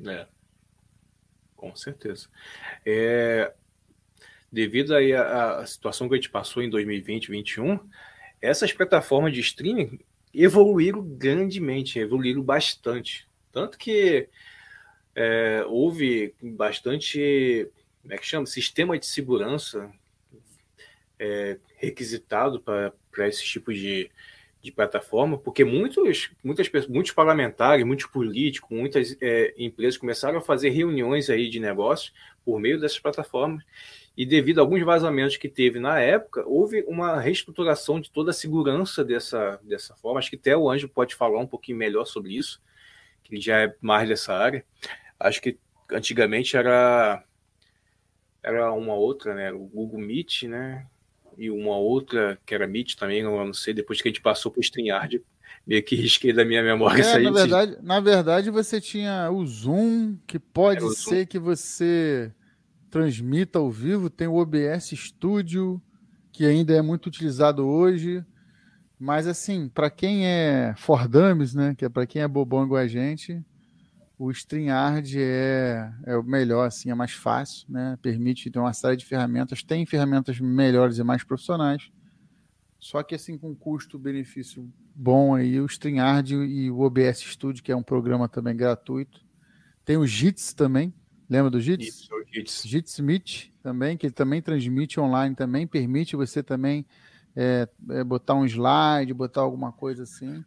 É, 0.05 0.25
com 1.53 1.75
certeza. 1.75 2.29
É, 2.85 3.53
devido 4.53 4.95
aí 4.95 5.11
à, 5.13 5.65
situação 5.65 6.07
que 6.07 6.13
a 6.13 6.17
gente 6.17 6.29
passou 6.29 6.61
em 6.61 6.69
2020 6.69 7.27
2021, 7.27 7.89
essas 8.39 8.71
plataformas 8.71 9.33
de 9.33 9.39
streaming 9.39 9.99
evoluíram 10.31 11.01
grandemente, 11.01 11.97
evoluíram 11.97 12.43
bastante. 12.43 13.27
Tanto 13.51 13.79
que 13.79 14.29
é, 15.15 15.63
houve 15.67 16.35
bastante, 16.39 17.67
como 18.03 18.13
é 18.13 18.17
que 18.17 18.25
chama? 18.27 18.45
Sistema 18.45 18.97
de 18.97 19.07
segurança 19.07 19.91
é, 21.17 21.57
requisitado 21.77 22.61
para 22.61 23.27
esse 23.27 23.43
tipo 23.43 23.73
de, 23.73 24.11
de 24.61 24.71
plataforma, 24.71 25.35
porque 25.35 25.63
muitos, 25.63 26.29
muitas 26.43 26.69
muitos 26.87 27.11
parlamentares, 27.11 27.83
muitos 27.83 28.05
políticos, 28.05 28.69
muitas 28.69 29.17
é, 29.19 29.55
empresas 29.57 29.97
começaram 29.97 30.37
a 30.37 30.41
fazer 30.41 30.69
reuniões 30.69 31.27
aí 31.31 31.49
de 31.49 31.59
negócios 31.59 32.13
por 32.45 32.59
meio 32.59 32.79
dessas 32.79 32.99
plataformas 32.99 33.63
e 34.15 34.25
devido 34.25 34.59
a 34.59 34.61
alguns 34.61 34.83
vazamentos 34.83 35.37
que 35.37 35.49
teve 35.49 35.79
na 35.79 35.99
época, 35.99 36.43
houve 36.45 36.83
uma 36.87 37.19
reestruturação 37.19 37.99
de 37.99 38.11
toda 38.11 38.29
a 38.29 38.33
segurança 38.33 39.03
dessa, 39.03 39.59
dessa 39.63 39.95
forma. 39.95 40.19
Acho 40.19 40.29
que 40.29 40.35
até 40.35 40.55
o 40.55 40.69
Anjo 40.69 40.87
pode 40.87 41.15
falar 41.15 41.39
um 41.39 41.47
pouquinho 41.47 41.79
melhor 41.79 42.05
sobre 42.05 42.37
isso, 42.37 42.61
que 43.23 43.33
ele 43.33 43.41
já 43.41 43.61
é 43.61 43.75
mais 43.81 44.07
dessa 44.07 44.33
área. 44.33 44.63
Acho 45.19 45.41
que 45.41 45.57
antigamente 45.91 46.55
era 46.55 47.23
era 48.43 48.71
uma 48.73 48.93
outra, 48.93 49.33
né? 49.33 49.51
O 49.51 49.59
Google 49.59 49.99
Meet, 49.99 50.43
né? 50.43 50.85
E 51.37 51.49
uma 51.49 51.77
outra 51.77 52.37
que 52.45 52.53
era 52.53 52.67
Meet 52.67 52.95
também, 52.95 53.21
eu 53.21 53.45
não 53.45 53.53
sei, 53.53 53.73
depois 53.73 54.01
que 54.01 54.09
a 54.09 54.11
gente 54.11 54.21
passou 54.21 54.51
para 54.51 54.59
o 54.59 54.63
StreamYard, 54.63 55.23
meio 55.65 55.81
que 55.81 55.95
risquei 55.95 56.33
da 56.33 56.45
minha 56.45 56.61
memória. 56.61 57.01
É, 57.01 57.19
na, 57.19 57.31
verdade, 57.31 57.77
na 57.81 57.99
verdade, 57.99 58.51
você 58.51 58.79
tinha 58.79 59.31
o 59.31 59.43
Zoom, 59.47 60.17
que 60.27 60.37
pode 60.37 60.81
ser 60.95 61.21
Zoom. 61.21 61.25
que 61.25 61.39
você 61.39 62.31
transmita 62.93 63.57
ao 63.57 63.71
vivo, 63.71 64.07
tem 64.07 64.27
o 64.27 64.35
OBS 64.35 64.91
Studio, 64.91 65.81
que 66.31 66.45
ainda 66.45 66.75
é 66.75 66.81
muito 66.81 67.07
utilizado 67.07 67.65
hoje. 67.65 68.23
Mas 68.99 69.25
assim, 69.25 69.67
para 69.67 69.89
quem 69.89 70.27
é 70.27 70.75
for 70.77 71.07
dummies, 71.07 71.55
né, 71.55 71.73
que 71.73 71.83
é 71.83 71.89
para 71.89 72.05
quem 72.05 72.21
é 72.21 72.27
bobão 72.27 72.63
igual 72.63 72.79
a 72.79 72.87
gente, 72.87 73.43
o 74.15 74.29
StreamYard 74.29 75.19
é, 75.19 75.91
é 76.05 76.15
o 76.15 76.21
melhor, 76.21 76.67
assim, 76.67 76.91
é 76.91 76.93
mais 76.93 77.13
fácil, 77.13 77.65
né? 77.67 77.97
Permite 77.99 78.51
ter 78.51 78.59
uma 78.59 78.73
série 78.73 78.95
de 78.95 79.05
ferramentas, 79.05 79.63
tem 79.63 79.87
ferramentas 79.87 80.39
melhores 80.39 80.99
e 80.99 81.03
mais 81.03 81.23
profissionais. 81.23 81.89
Só 82.79 83.01
que 83.01 83.15
assim, 83.15 83.39
com 83.39 83.55
custo-benefício 83.55 84.71
bom 84.93 85.33
aí, 85.33 85.59
o 85.59 85.65
StreamYard 85.65 86.35
e 86.35 86.69
o 86.69 86.81
OBS 86.81 87.21
Studio, 87.21 87.63
que 87.63 87.71
é 87.71 87.75
um 87.75 87.81
programa 87.81 88.29
também 88.29 88.55
gratuito. 88.55 89.25
Tem 89.83 89.97
o 89.97 90.05
Jits 90.05 90.53
também, 90.53 90.93
Lembra 91.29 91.49
do 91.49 91.59
Jits? 91.59 91.87
Isso, 91.87 92.13
Jits. 92.33 92.99
Meet 92.99 93.49
também, 93.61 93.95
que 93.95 94.07
ele 94.07 94.13
também 94.13 94.41
transmite 94.41 94.99
online 94.99 95.35
também, 95.35 95.67
permite 95.67 96.15
você 96.15 96.41
também 96.41 96.85
é, 97.35 97.67
é, 97.91 98.03
botar 98.03 98.35
um 98.35 98.45
slide, 98.45 99.13
botar 99.13 99.41
alguma 99.41 99.71
coisa 99.71 100.03
assim. 100.03 100.43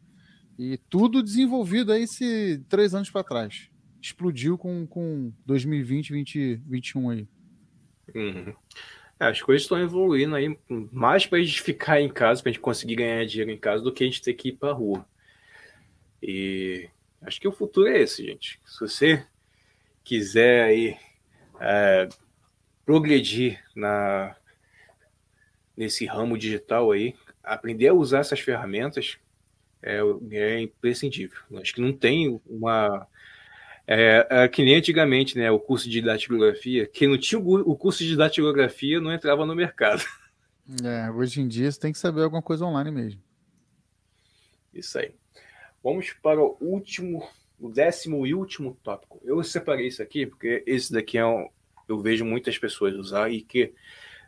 E 0.58 0.78
tudo 0.88 1.22
desenvolvido 1.22 1.92
aí 1.92 2.06
se 2.06 2.62
três 2.68 2.94
anos 2.94 3.10
para 3.10 3.24
trás. 3.24 3.68
Explodiu 4.00 4.56
com, 4.56 4.86
com 4.86 5.32
2020, 5.44 6.10
2021 6.10 7.10
aí. 7.10 7.28
Uhum. 8.14 8.54
É, 9.18 9.26
as 9.26 9.42
coisas 9.42 9.62
estão 9.62 9.78
evoluindo 9.78 10.34
aí 10.34 10.56
mais 10.92 11.26
para 11.26 11.38
a 11.38 11.42
gente 11.42 11.60
ficar 11.62 12.00
em 12.00 12.08
casa, 12.08 12.42
para 12.42 12.50
a 12.50 12.52
gente 12.52 12.60
conseguir 12.60 12.96
ganhar 12.96 13.24
dinheiro 13.26 13.50
em 13.50 13.58
casa, 13.58 13.82
do 13.82 13.92
que 13.92 14.04
a 14.04 14.06
gente 14.06 14.22
ter 14.22 14.34
que 14.34 14.48
ir 14.48 14.52
para 14.52 14.72
rua. 14.72 15.06
E 16.22 16.88
acho 17.22 17.40
que 17.40 17.48
o 17.48 17.52
futuro 17.52 17.88
é 17.88 18.00
esse, 18.00 18.24
gente. 18.24 18.60
Se 18.64 18.80
você 18.80 19.26
quiser 20.04 20.64
aí 20.64 20.96
é, 21.60 22.08
progredir 22.84 23.62
na 23.74 24.36
nesse 25.76 26.06
ramo 26.06 26.38
digital 26.38 26.90
aí, 26.90 27.14
aprender 27.44 27.88
a 27.88 27.94
usar 27.94 28.20
essas 28.20 28.40
ferramentas 28.40 29.18
é, 29.82 30.00
é 30.32 30.60
imprescindível. 30.60 31.38
Acho 31.60 31.74
que 31.74 31.80
não 31.80 31.92
tem 31.92 32.40
uma 32.46 33.06
É, 33.86 34.26
é, 34.28 34.48
que 34.48 34.64
nem 34.64 34.74
antigamente, 34.74 35.38
né? 35.38 35.48
O 35.50 35.60
curso 35.60 35.88
de 35.88 36.02
datilografia. 36.02 36.86
Quem 36.88 37.08
não 37.08 37.16
tinha 37.16 37.38
o 37.40 37.76
curso 37.76 38.02
de 38.02 38.16
datilografia 38.16 39.00
não 39.00 39.12
entrava 39.12 39.46
no 39.46 39.54
mercado. 39.54 40.02
É, 40.82 41.08
hoje 41.12 41.40
em 41.40 41.46
dia 41.46 41.70
você 41.70 41.78
tem 41.78 41.92
que 41.92 41.98
saber 41.98 42.24
alguma 42.24 42.42
coisa 42.42 42.64
online 42.64 42.90
mesmo. 42.90 43.22
Isso 44.74 44.98
aí. 44.98 45.14
Vamos 45.80 46.12
para 46.20 46.40
o 46.42 46.56
último, 46.60 47.24
o 47.58 47.68
décimo 47.68 48.26
e 48.26 48.34
último 48.34 48.76
tópico. 48.82 49.20
Eu 49.24 49.42
separei 49.42 49.88
isso 49.88 50.02
aqui 50.02 50.26
porque 50.26 50.62
esse 50.66 50.92
daqui 50.92 51.18
é 51.18 51.26
um, 51.26 51.48
eu 51.88 52.00
vejo 52.00 52.24
muitas 52.24 52.58
pessoas 52.58 52.94
usar 52.94 53.30
e 53.30 53.42
que 53.42 53.72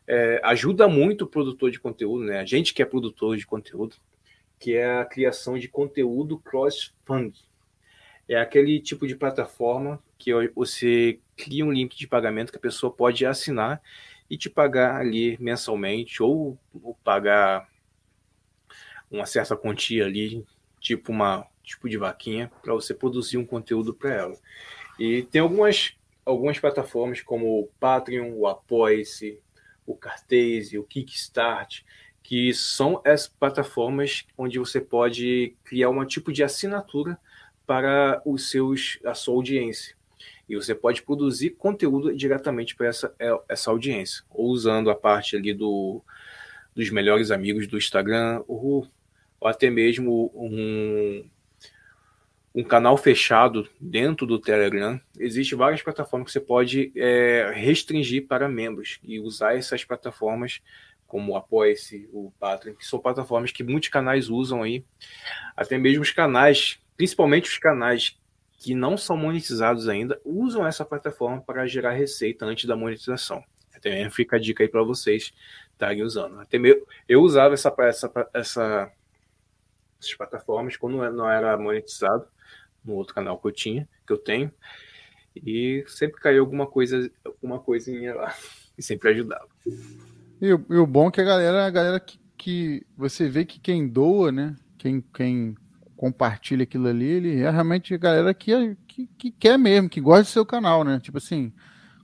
é, 0.06 0.40
ajuda 0.42 0.88
muito 0.88 1.24
o 1.24 1.28
produtor 1.28 1.70
de 1.70 1.78
conteúdo, 1.78 2.24
né? 2.24 2.40
A 2.40 2.44
gente 2.44 2.72
que 2.72 2.82
é 2.82 2.86
produtor 2.86 3.36
de 3.36 3.46
conteúdo, 3.46 3.96
que 4.58 4.74
é 4.74 4.98
a 4.98 5.04
criação 5.04 5.58
de 5.58 5.68
conteúdo 5.68 6.38
cross-funding 6.38 7.48
é 8.28 8.36
aquele 8.36 8.78
tipo 8.78 9.06
de 9.06 9.16
plataforma 9.16 10.02
que 10.18 10.32
você 10.54 11.18
cria 11.36 11.64
um 11.64 11.72
link 11.72 11.96
de 11.96 12.06
pagamento 12.06 12.52
que 12.52 12.58
a 12.58 12.60
pessoa 12.60 12.92
pode 12.92 13.24
assinar 13.24 13.80
e 14.28 14.36
te 14.36 14.50
pagar 14.50 15.00
ali 15.00 15.38
mensalmente 15.40 16.22
ou, 16.22 16.58
ou 16.82 16.94
pagar 17.02 17.66
uma 19.10 19.24
certa 19.24 19.56
quantia 19.56 20.04
ali, 20.04 20.44
tipo 20.78 21.10
uma 21.10 21.46
tipo 21.68 21.88
de 21.88 21.96
vaquinha 21.96 22.50
para 22.62 22.74
você 22.74 22.92
produzir 22.92 23.38
um 23.38 23.46
conteúdo 23.46 23.94
para 23.94 24.12
ela. 24.12 24.36
E 24.98 25.22
tem 25.22 25.40
algumas 25.40 25.96
algumas 26.24 26.58
plataformas 26.58 27.22
como 27.22 27.58
o 27.58 27.68
Patreon, 27.80 28.32
o 28.34 28.46
Apoia-se, 28.46 29.40
o 29.86 29.96
Cartese, 29.96 30.78
o 30.78 30.84
Kickstart, 30.84 31.82
que 32.22 32.52
são 32.52 33.00
as 33.02 33.26
plataformas 33.26 34.26
onde 34.36 34.58
você 34.58 34.78
pode 34.78 35.56
criar 35.64 35.88
um 35.88 36.04
tipo 36.04 36.30
de 36.30 36.44
assinatura 36.44 37.18
para 37.66 38.20
os 38.26 38.50
seus, 38.50 38.98
a 39.04 39.14
sua 39.14 39.34
audiência. 39.34 39.96
E 40.46 40.54
você 40.54 40.74
pode 40.74 41.02
produzir 41.02 41.50
conteúdo 41.50 42.14
diretamente 42.14 42.76
para 42.76 42.88
essa, 42.88 43.14
é, 43.18 43.34
essa 43.48 43.70
audiência, 43.70 44.22
ou 44.28 44.48
usando 44.48 44.90
a 44.90 44.94
parte 44.94 45.36
ali 45.36 45.54
do, 45.54 46.02
dos 46.74 46.90
melhores 46.90 47.30
amigos 47.30 47.66
do 47.66 47.78
Instagram, 47.78 48.42
ou, 48.46 48.86
ou 49.40 49.48
até 49.48 49.70
mesmo 49.70 50.30
um, 50.34 51.24
um 52.54 52.64
canal 52.64 52.96
fechado 52.96 53.68
dentro 53.80 54.26
do 54.26 54.38
Telegram. 54.38 55.00
Existem 55.18 55.56
várias 55.56 55.82
plataformas 55.82 56.26
que 56.26 56.32
você 56.32 56.40
pode 56.40 56.92
é, 56.96 57.52
restringir 57.54 58.26
para 58.26 58.48
membros 58.48 58.98
e 59.02 59.20
usar 59.20 59.56
essas 59.56 59.84
plataformas 59.84 60.60
como 61.06 61.32
o 61.32 61.36
Apoia-se, 61.36 62.08
o 62.12 62.30
Patreon, 62.38 62.74
que 62.74 62.84
são 62.84 62.98
plataformas 62.98 63.50
que 63.50 63.62
muitos 63.62 63.88
canais 63.88 64.28
usam 64.28 64.62
aí. 64.62 64.84
Até 65.56 65.78
mesmo 65.78 66.02
os 66.02 66.10
canais 66.10 66.78
principalmente 66.98 67.48
os 67.48 67.56
canais 67.56 68.18
que 68.58 68.74
não 68.74 68.96
são 68.96 69.16
monetizados 69.16 69.88
ainda, 69.88 70.20
usam 70.24 70.66
essa 70.66 70.84
plataforma 70.84 71.40
para 71.40 71.64
gerar 71.68 71.92
receita 71.92 72.44
antes 72.44 72.64
da 72.64 72.74
monetização. 72.74 73.42
Até 73.72 74.10
fica 74.10 74.34
a 74.34 74.40
dica 74.40 74.64
aí 74.64 74.68
para 74.68 74.82
vocês 74.82 75.32
estarem 75.72 76.02
usando. 76.02 76.40
Até 76.40 76.58
mesmo, 76.58 76.84
eu 77.08 77.22
usava 77.22 77.54
essa, 77.54 77.72
essa, 77.78 78.12
essa, 78.34 78.92
essas 80.00 80.14
plataformas 80.16 80.76
quando 80.76 80.96
não 81.12 81.30
era 81.30 81.56
monetizado, 81.56 82.26
no 82.84 82.94
outro 82.94 83.14
canal 83.14 83.38
que 83.38 83.46
eu 83.46 83.52
tinha, 83.52 83.88
que 84.06 84.12
eu 84.12 84.18
tenho, 84.18 84.52
e 85.36 85.84
sempre 85.86 86.20
caiu 86.20 86.42
alguma 86.42 86.66
coisa, 86.66 87.10
alguma 87.24 87.58
coisinha 87.58 88.14
lá, 88.14 88.34
e 88.76 88.82
sempre 88.82 89.10
ajudava. 89.10 89.48
E, 90.40 90.46
e 90.46 90.76
o 90.76 90.86
bom 90.86 91.08
é 91.08 91.10
que 91.10 91.20
a 91.20 91.24
galera, 91.24 91.66
a 91.66 91.70
galera 91.70 92.00
que, 92.00 92.18
que 92.36 92.86
você 92.96 93.28
vê 93.28 93.44
que 93.44 93.58
quem 93.60 93.88
doa, 93.88 94.30
né? 94.30 94.56
Quem, 94.78 95.00
quem 95.00 95.56
compartilha 95.96 96.62
aquilo 96.62 96.86
ali, 96.86 97.04
ele 97.04 97.40
é 97.40 97.50
realmente 97.50 97.92
a 97.92 97.98
galera 97.98 98.32
que, 98.32 98.76
que, 98.86 99.06
que, 99.18 99.30
quer 99.32 99.58
mesmo, 99.58 99.88
que 99.88 100.00
gosta 100.00 100.22
do 100.22 100.28
seu 100.28 100.46
canal, 100.46 100.84
né? 100.84 101.00
Tipo 101.00 101.18
assim, 101.18 101.52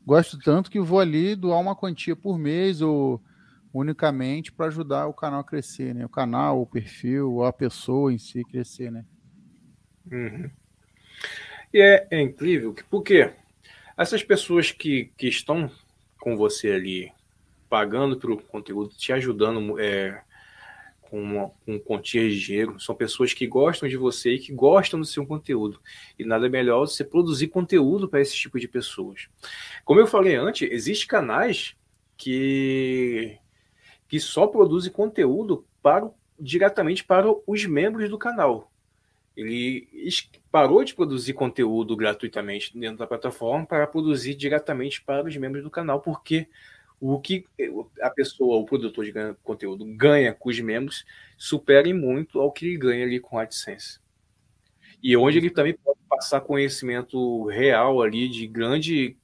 gosto 0.04 0.36
tanto 0.38 0.70
que 0.70 0.80
vou 0.80 0.98
ali 0.98 1.36
doar 1.36 1.60
uma 1.60 1.76
quantia 1.76 2.16
por 2.16 2.36
mês 2.36 2.82
ou 2.82 3.22
unicamente 3.72 4.52
para 4.52 4.66
ajudar 4.66 5.06
o 5.06 5.14
canal 5.14 5.40
a 5.40 5.44
crescer, 5.44 5.94
né? 5.94 6.04
O 6.04 6.08
canal, 6.08 6.60
o 6.60 6.66
perfil, 6.66 7.32
ou 7.34 7.44
a 7.44 7.52
pessoa 7.52 8.12
em 8.12 8.18
si 8.18 8.44
crescer, 8.44 8.90
né? 8.90 9.04
Uhum. 10.10 10.50
E 11.72 11.80
é, 11.80 12.06
é 12.10 12.20
incrível, 12.20 12.74
porque 12.90 13.30
essas 13.96 14.22
pessoas 14.22 14.70
que, 14.70 15.10
que 15.16 15.28
estão 15.28 15.70
com 16.20 16.36
você 16.36 16.70
ali, 16.70 17.12
pagando 17.68 18.16
pelo 18.16 18.38
conteúdo, 18.38 18.94
te 18.96 19.12
ajudando, 19.12 19.78
é, 19.80 20.22
com, 21.14 21.22
uma, 21.22 21.50
com 21.64 21.78
quantias 21.78 22.32
de 22.32 22.40
dinheiro, 22.40 22.80
são 22.80 22.92
pessoas 22.92 23.32
que 23.32 23.46
gostam 23.46 23.88
de 23.88 23.96
você 23.96 24.34
e 24.34 24.38
que 24.40 24.52
gostam 24.52 24.98
do 24.98 25.06
seu 25.06 25.24
conteúdo. 25.24 25.80
E 26.18 26.24
nada 26.24 26.48
melhor 26.48 26.80
você 26.80 27.04
produzir 27.04 27.46
conteúdo 27.46 28.08
para 28.08 28.20
esse 28.20 28.34
tipo 28.34 28.58
de 28.58 28.66
pessoas. 28.66 29.28
Como 29.84 30.00
eu 30.00 30.08
falei 30.08 30.34
antes, 30.34 30.68
existem 30.68 31.06
canais 31.06 31.76
que, 32.16 33.38
que 34.08 34.18
só 34.18 34.48
produzem 34.48 34.90
conteúdo 34.90 35.64
para, 35.80 36.10
diretamente 36.38 37.04
para 37.04 37.32
os 37.46 37.64
membros 37.64 38.10
do 38.10 38.18
canal. 38.18 38.72
Ele 39.36 39.88
parou 40.50 40.84
de 40.84 40.94
produzir 40.94 41.32
conteúdo 41.32 41.96
gratuitamente 41.96 42.76
dentro 42.78 42.98
da 42.98 43.06
plataforma 43.06 43.66
para 43.66 43.86
produzir 43.86 44.34
diretamente 44.34 45.02
para 45.02 45.26
os 45.26 45.36
membros 45.36 45.64
do 45.64 45.70
canal, 45.70 46.00
porque 46.00 46.48
o 47.00 47.20
que 47.20 47.44
a 48.00 48.08
pessoa, 48.08 48.56
o 48.56 48.64
produtor 48.64 49.04
de 49.04 49.12
conteúdo 49.42 49.84
ganha 49.84 50.32
com 50.32 50.48
os 50.48 50.60
membros 50.60 51.04
supera 51.36 51.92
muito 51.92 52.40
ao 52.40 52.52
que 52.52 52.66
ele 52.66 52.78
ganha 52.78 53.04
ali 53.04 53.18
com 53.18 53.38
a 53.38 53.42
AdSense. 53.42 53.98
E 55.02 55.16
onde 55.16 55.38
ele 55.38 55.50
também 55.50 55.74
pode 55.74 55.98
passar 56.08 56.40
conhecimento 56.40 57.44
real 57.46 58.00
ali 58.00 58.28
de 58.28 58.46
grande 58.46 59.16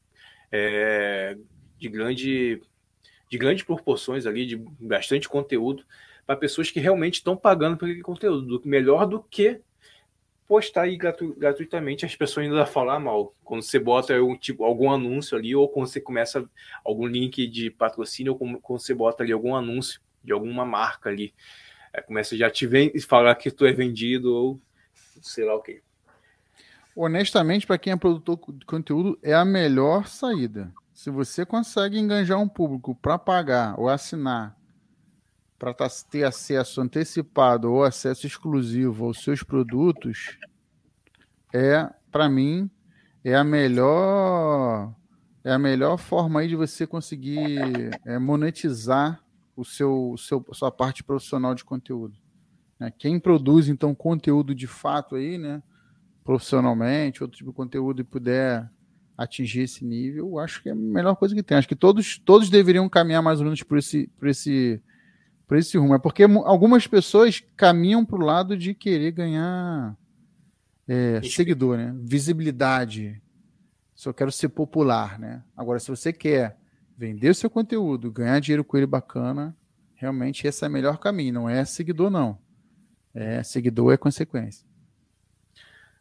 é, 0.52 1.36
de 1.78 1.88
grande 1.88 2.60
de 3.30 3.38
grandes 3.38 3.62
proporções 3.62 4.26
ali, 4.26 4.44
de 4.44 4.56
bastante 4.56 5.28
conteúdo 5.28 5.84
para 6.26 6.36
pessoas 6.36 6.70
que 6.70 6.80
realmente 6.80 7.14
estão 7.14 7.36
pagando 7.36 7.76
por 7.76 7.84
aquele 7.84 8.02
conteúdo, 8.02 8.60
melhor 8.64 9.06
do 9.06 9.22
que 9.22 9.60
postar 10.50 10.82
aí 10.82 10.96
gratu 10.96 11.32
gratuitamente, 11.38 12.04
as 12.04 12.16
pessoas 12.16 12.44
ainda 12.44 12.66
falar 12.66 12.98
mal. 12.98 13.32
Quando 13.44 13.62
você 13.62 13.78
bota 13.78 14.20
um, 14.20 14.36
tipo, 14.36 14.64
algum 14.64 14.90
anúncio 14.90 15.38
ali, 15.38 15.54
ou 15.54 15.68
quando 15.68 15.86
você 15.86 16.00
começa 16.00 16.44
algum 16.84 17.06
link 17.06 17.46
de 17.46 17.70
patrocínio, 17.70 18.32
ou 18.32 18.60
quando 18.60 18.80
você 18.80 18.92
bota 18.92 19.22
ali 19.22 19.30
algum 19.30 19.54
anúncio 19.54 20.00
de 20.24 20.32
alguma 20.32 20.64
marca 20.64 21.08
ali. 21.08 21.32
É, 21.92 22.02
começa 22.02 22.36
já 22.36 22.50
te 22.50 22.66
vem 22.66 22.90
falar 22.98 23.36
que 23.36 23.48
tu 23.48 23.64
é 23.64 23.72
vendido, 23.72 24.34
ou 24.34 24.60
sei 25.22 25.44
lá 25.44 25.54
o 25.54 25.62
que. 25.62 25.84
Honestamente, 26.96 27.64
para 27.64 27.78
quem 27.78 27.92
é 27.92 27.96
produtor 27.96 28.36
de 28.48 28.66
conteúdo, 28.66 29.16
é 29.22 29.32
a 29.32 29.44
melhor 29.44 30.08
saída. 30.08 30.74
Se 30.92 31.10
você 31.10 31.46
consegue 31.46 31.96
enganjar 31.96 32.40
um 32.40 32.48
público 32.48 32.92
para 32.96 33.16
pagar 33.16 33.78
ou 33.78 33.88
assinar 33.88 34.56
para 35.60 35.74
tá, 35.74 35.86
ter 36.10 36.24
acesso 36.24 36.80
antecipado 36.80 37.70
ou 37.70 37.84
acesso 37.84 38.26
exclusivo 38.26 39.04
aos 39.04 39.22
seus 39.22 39.42
produtos, 39.42 40.38
é, 41.52 41.86
para 42.10 42.30
mim, 42.30 42.70
é 43.22 43.36
a 43.36 43.44
melhor 43.44 44.94
é 45.44 45.52
a 45.52 45.58
melhor 45.58 45.98
forma 45.98 46.40
aí 46.40 46.48
de 46.48 46.56
você 46.56 46.86
conseguir 46.86 47.90
é, 48.06 48.18
monetizar 48.18 49.22
o 49.54 49.62
seu, 49.62 50.14
seu 50.18 50.44
sua 50.52 50.70
parte 50.70 51.04
profissional 51.04 51.54
de 51.54 51.64
conteúdo. 51.64 52.16
Né? 52.78 52.90
Quem 52.98 53.20
produz 53.20 53.68
então 53.68 53.94
conteúdo 53.94 54.54
de 54.54 54.66
fato 54.66 55.14
aí, 55.14 55.36
né, 55.36 55.62
profissionalmente, 56.24 57.22
outro 57.22 57.36
tipo 57.36 57.50
de 57.50 57.56
conteúdo 57.56 58.00
e 58.00 58.04
puder 58.04 58.70
atingir 59.16 59.62
esse 59.62 59.84
nível, 59.84 60.38
acho 60.38 60.62
que 60.62 60.70
é 60.70 60.72
a 60.72 60.74
melhor 60.74 61.16
coisa 61.16 61.34
que 61.34 61.42
tem. 61.42 61.58
Acho 61.58 61.68
que 61.68 61.76
todos 61.76 62.18
todos 62.18 62.48
deveriam 62.48 62.88
caminhar 62.88 63.22
mais 63.22 63.40
ou 63.40 63.44
menos 63.44 63.62
por 63.62 63.76
esse 63.76 64.06
por 64.18 64.26
esse 64.26 64.82
por 65.50 65.56
esse 65.56 65.76
rumo. 65.76 65.96
É 65.96 65.98
porque 65.98 66.22
algumas 66.22 66.86
pessoas 66.86 67.42
caminham 67.56 68.06
para 68.06 68.14
o 68.16 68.24
lado 68.24 68.56
de 68.56 68.72
querer 68.72 69.10
ganhar 69.10 69.98
é, 70.86 71.20
seguidor, 71.22 71.76
né? 71.76 71.92
Visibilidade. 72.04 73.20
Só 73.92 74.12
quero 74.12 74.30
ser 74.30 74.50
popular, 74.50 75.18
né? 75.18 75.42
Agora, 75.56 75.80
se 75.80 75.90
você 75.90 76.12
quer 76.12 76.56
vender 76.96 77.30
o 77.30 77.34
seu 77.34 77.50
conteúdo, 77.50 78.12
ganhar 78.12 78.38
dinheiro 78.38 78.62
com 78.62 78.76
ele 78.76 78.86
bacana, 78.86 79.56
realmente 79.96 80.46
esse 80.46 80.64
é 80.64 80.68
o 80.68 80.70
melhor 80.70 80.98
caminho. 80.98 81.34
Não 81.34 81.50
é 81.50 81.64
seguidor, 81.64 82.10
não. 82.10 82.38
É 83.12 83.42
seguidor 83.42 83.92
é 83.92 83.96
consequência. 83.96 84.64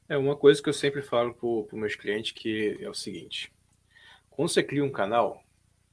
É 0.08 0.16
uma 0.16 0.36
coisa 0.36 0.62
que 0.62 0.70
eu 0.70 0.74
sempre 0.74 1.02
falo 1.02 1.34
para 1.34 1.48
os 1.48 1.82
meus 1.82 1.96
clientes 1.96 2.34
que 2.34 2.78
é 2.80 2.88
o 2.88 2.94
seguinte: 2.94 3.52
quando 4.30 4.50
você 4.50 4.62
cria 4.62 4.86
um 4.86 4.92
canal, 4.92 5.44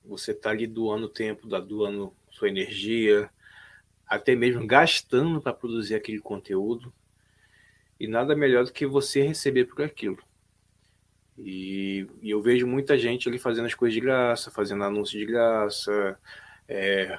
você 0.05 0.33
está 0.33 0.51
ali 0.51 0.66
doando 0.66 1.09
tempo, 1.09 1.49
doando 1.49 2.12
sua 2.31 2.51
energia, 2.51 3.31
até 4.07 4.35
mesmo 4.35 4.66
gastando 4.66 5.41
para 5.41 5.53
produzir 5.53 5.95
aquele 5.95 6.20
conteúdo. 6.20 6.93
E 7.99 8.07
nada 8.07 8.37
melhor 8.37 8.65
do 8.65 8.73
que 8.73 8.87
você 8.87 9.23
receber 9.23 9.65
por 9.65 9.83
aquilo. 9.83 10.19
E, 11.39 12.07
e 12.23 12.31
eu 12.31 12.41
vejo 12.41 12.66
muita 12.66 12.97
gente 12.97 13.28
ali 13.28 13.39
fazendo 13.39 13.66
as 13.66 13.74
coisas 13.74 13.95
de 13.95 14.01
graça, 14.01 14.51
fazendo 14.51 14.85
anúncios 14.85 15.19
de 15.19 15.27
graça, 15.27 16.19
é, 16.69 17.19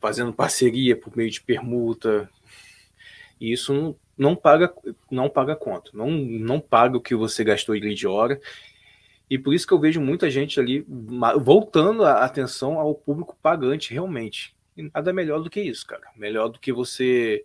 fazendo 0.00 0.32
parceria 0.32 0.96
por 0.96 1.16
meio 1.16 1.30
de 1.30 1.40
permuta. 1.40 2.28
E 3.40 3.52
isso 3.52 3.72
não, 3.72 3.96
não 4.16 4.36
paga 4.36 4.72
não 5.10 5.28
paga 5.28 5.56
conta, 5.56 5.90
não, 5.94 6.10
não 6.10 6.60
paga 6.60 6.96
o 6.96 7.00
que 7.00 7.14
você 7.14 7.42
gastou 7.42 7.78
de 7.78 8.06
hora. 8.06 8.40
E 9.28 9.38
por 9.38 9.54
isso 9.54 9.66
que 9.66 9.72
eu 9.72 9.78
vejo 9.78 10.00
muita 10.00 10.28
gente 10.28 10.58
ali 10.58 10.84
voltando 11.40 12.04
a 12.04 12.24
atenção 12.24 12.78
ao 12.78 12.94
público 12.94 13.36
pagante 13.40 13.92
realmente. 13.92 14.54
E 14.76 14.90
nada 14.94 15.12
melhor 15.12 15.40
do 15.40 15.50
que 15.50 15.60
isso, 15.60 15.86
cara. 15.86 16.06
Melhor 16.16 16.48
do 16.48 16.58
que 16.58 16.72
você 16.72 17.44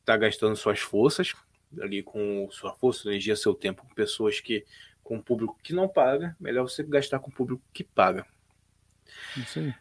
estar 0.00 0.14
tá 0.14 0.16
gastando 0.16 0.56
suas 0.56 0.80
forças 0.80 1.34
ali 1.80 2.02
com 2.02 2.48
sua 2.50 2.72
força, 2.74 3.08
energia, 3.08 3.36
seu 3.36 3.54
tempo 3.54 3.82
com 3.82 3.94
pessoas 3.94 4.40
que 4.40 4.64
com 5.02 5.20
público 5.20 5.58
que 5.62 5.72
não 5.72 5.88
paga, 5.88 6.36
melhor 6.40 6.68
você 6.68 6.82
gastar 6.82 7.20
com 7.20 7.30
público 7.30 7.62
que 7.72 7.84
paga. 7.84 8.26
Isso 9.36 9.60
aí. 9.60 9.74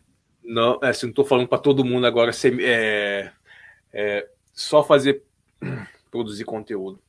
Não, 0.43 0.79
é, 0.83 0.89
assim, 0.89 1.07
não 1.07 1.11
estou 1.11 1.25
falando 1.25 1.47
para 1.47 1.57
todo 1.57 1.83
mundo 1.83 2.05
agora 2.05 2.31
ser, 2.31 2.59
é, 2.61 3.31
é, 3.91 4.29
só 4.53 4.83
fazer 4.83 5.23
produzir 6.11 6.43
conteúdo 6.43 7.01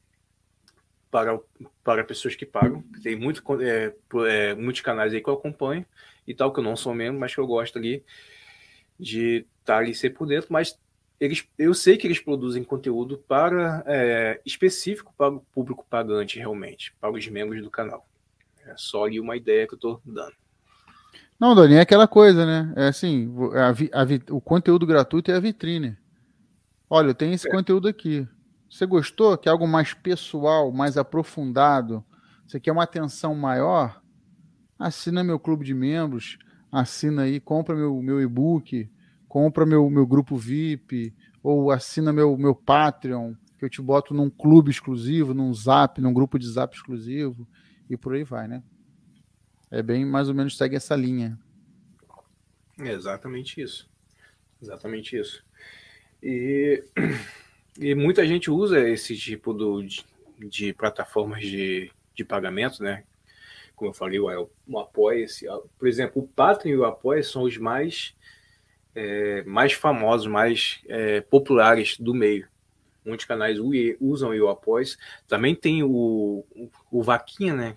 para, 1.10 1.38
para 1.84 2.04
pessoas 2.04 2.34
que 2.34 2.46
pagam. 2.46 2.82
Tem 3.02 3.14
muito, 3.14 3.42
é, 3.60 3.94
é, 4.26 4.54
muitos 4.54 4.80
canais 4.80 5.12
aí 5.12 5.22
que 5.22 5.28
eu 5.28 5.34
acompanho 5.34 5.84
e 6.26 6.34
tal, 6.34 6.50
que 6.50 6.60
eu 6.60 6.64
não 6.64 6.74
sou 6.74 6.94
membro, 6.94 7.20
mas 7.20 7.34
que 7.34 7.40
eu 7.40 7.46
gosto 7.46 7.78
ali 7.78 8.02
de 8.98 9.46
tá 9.66 9.78
ali 9.78 9.94
ser 9.94 10.10
por 10.10 10.26
dentro, 10.26 10.48
mas 10.51 10.78
eles, 11.18 11.47
eu 11.59 11.74
sei 11.74 11.97
que 11.97 12.06
eles 12.06 12.20
produzem 12.20 12.62
conteúdo 12.62 13.18
para 13.18 13.82
é, 13.86 14.40
específico 14.44 15.14
para 15.16 15.34
o 15.34 15.40
público 15.40 15.86
pagante 15.88 16.38
realmente, 16.38 16.94
para 17.01 17.10
os 17.10 17.26
membros 17.28 17.62
do 17.62 17.70
canal. 17.70 18.06
É 18.66 18.74
só 18.76 19.05
ali 19.05 19.18
uma 19.18 19.36
ideia 19.36 19.66
que 19.66 19.74
eu 19.74 19.76
estou 19.76 20.01
dando. 20.05 20.34
Não, 21.38 21.55
Doni, 21.55 21.74
é 21.74 21.80
aquela 21.80 22.09
coisa, 22.09 22.47
né? 22.47 22.72
É 22.76 22.88
assim, 22.88 23.32
a, 23.55 24.01
a, 24.01 24.34
o 24.34 24.40
conteúdo 24.40 24.86
gratuito 24.86 25.30
é 25.30 25.34
a 25.34 25.40
vitrine. 25.40 25.97
Olha, 26.88 27.09
eu 27.09 27.14
tenho 27.14 27.34
esse 27.34 27.48
é. 27.48 27.51
conteúdo 27.51 27.88
aqui. 27.88 28.26
Você 28.70 28.86
gostou? 28.86 29.36
Quer 29.36 29.51
algo 29.51 29.66
mais 29.66 29.94
pessoal, 29.94 30.72
mais 30.72 30.97
aprofundado? 30.97 32.05
Você 32.47 32.59
quer 32.59 32.72
uma 32.72 32.84
atenção 32.84 33.34
maior? 33.34 34.01
Assina 34.78 35.24
meu 35.24 35.38
clube 35.38 35.64
de 35.64 35.74
membros, 35.74 36.38
assina 36.70 37.22
aí, 37.22 37.40
compra 37.40 37.74
meu, 37.74 38.01
meu 38.02 38.20
e-book, 38.20 38.90
compra 39.36 39.66
meu, 39.66 39.90
meu 39.90 40.06
grupo 40.06 40.34
VIP, 40.34 41.14
ou 41.42 41.70
assina 41.70 42.10
meu, 42.10 42.38
meu 42.38 42.54
Patreon, 42.54 43.34
que 43.58 43.66
eu 43.66 43.68
te 43.68 43.82
boto 43.82 44.14
num 44.14 44.30
clube 44.30 44.70
exclusivo, 44.70 45.34
num 45.34 45.52
zap, 45.52 46.00
num 46.00 46.14
grupo 46.14 46.38
de 46.38 46.48
zap 46.48 46.74
exclusivo, 46.74 47.46
e 47.90 47.98
por 47.98 48.14
aí 48.14 48.24
vai, 48.24 48.48
né? 48.48 48.62
É 49.70 49.82
bem 49.82 50.06
mais 50.06 50.30
ou 50.30 50.34
menos 50.34 50.56
segue 50.56 50.74
essa 50.74 50.96
linha. 50.96 51.38
É 52.78 52.90
exatamente 52.90 53.60
isso. 53.60 53.86
Exatamente 54.62 55.18
isso. 55.18 55.44
E, 56.22 56.82
e 57.78 57.94
muita 57.94 58.26
gente 58.26 58.50
usa 58.50 58.88
esse 58.88 59.14
tipo 59.18 59.52
do, 59.52 59.82
de, 59.82 60.02
de 60.48 60.72
plataformas 60.72 61.42
de, 61.42 61.92
de 62.14 62.24
pagamento, 62.24 62.82
né? 62.82 63.04
Como 63.74 63.90
eu 63.90 63.94
falei, 63.94 64.18
o, 64.18 64.48
o 64.66 64.78
Apoia, 64.78 65.26
por 65.78 65.86
exemplo, 65.86 66.22
o 66.22 66.26
Patreon 66.26 66.72
e 66.72 66.76
o 66.78 66.86
Apoia 66.86 67.22
são 67.22 67.42
os 67.42 67.58
mais 67.58 68.16
é, 68.97 69.43
mais 69.44 69.74
famosos, 69.74 70.27
mais 70.27 70.81
é, 70.89 71.20
populares 71.20 71.98
do 72.01 72.14
meio. 72.14 72.48
Muitos 73.05 73.27
canais 73.27 73.59
usam 74.01 74.31
o 74.31 74.48
Após. 74.48 74.98
Também 75.28 75.55
tem 75.55 75.82
o, 75.82 76.44
o, 76.51 76.70
o 76.90 77.02
Vaquinha, 77.02 77.55
né? 77.55 77.77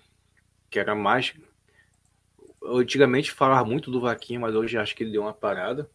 Que 0.70 0.80
era 0.80 0.94
mais. 0.94 1.34
Antigamente 2.64 3.30
falava 3.30 3.68
muito 3.68 3.90
do 3.90 4.00
Vaquinha, 4.00 4.40
mas 4.40 4.54
hoje 4.54 4.78
acho 4.78 4.96
que 4.96 5.04
ele 5.04 5.12
deu 5.12 5.22
uma 5.22 5.34
parada. 5.34 5.88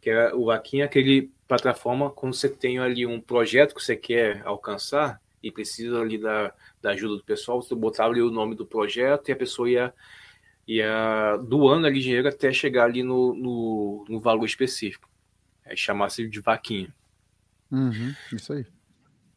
Que 0.00 0.10
era 0.10 0.34
o 0.34 0.46
Vaquinha, 0.46 0.86
aquele 0.86 1.30
plataforma 1.46 2.10
quando 2.10 2.34
você 2.34 2.48
tem 2.48 2.78
ali 2.78 3.06
um 3.06 3.20
projeto 3.20 3.74
que 3.74 3.84
você 3.84 3.94
quer 3.94 4.42
alcançar 4.44 5.20
e 5.42 5.52
precisa 5.52 6.00
ali 6.00 6.16
da, 6.16 6.52
da 6.80 6.90
ajuda 6.90 7.16
do 7.16 7.24
pessoal, 7.24 7.60
você 7.60 7.74
botava 7.74 8.10
ali 8.10 8.22
o 8.22 8.30
nome 8.30 8.54
do 8.54 8.64
projeto 8.64 9.28
e 9.28 9.32
a 9.32 9.36
pessoa 9.36 9.68
ia 9.68 9.94
ia 10.76 11.36
doando 11.36 11.86
ali 11.86 12.00
dinheiro 12.00 12.28
até 12.28 12.52
chegar 12.52 12.84
ali 12.84 13.02
no, 13.02 13.34
no, 13.34 14.04
no 14.08 14.20
valor 14.20 14.44
específico. 14.44 15.08
É 15.64 15.76
chamar-se 15.76 16.28
de 16.28 16.40
vaquinha. 16.40 16.92
Uhum, 17.70 18.14
isso 18.32 18.52
aí. 18.52 18.66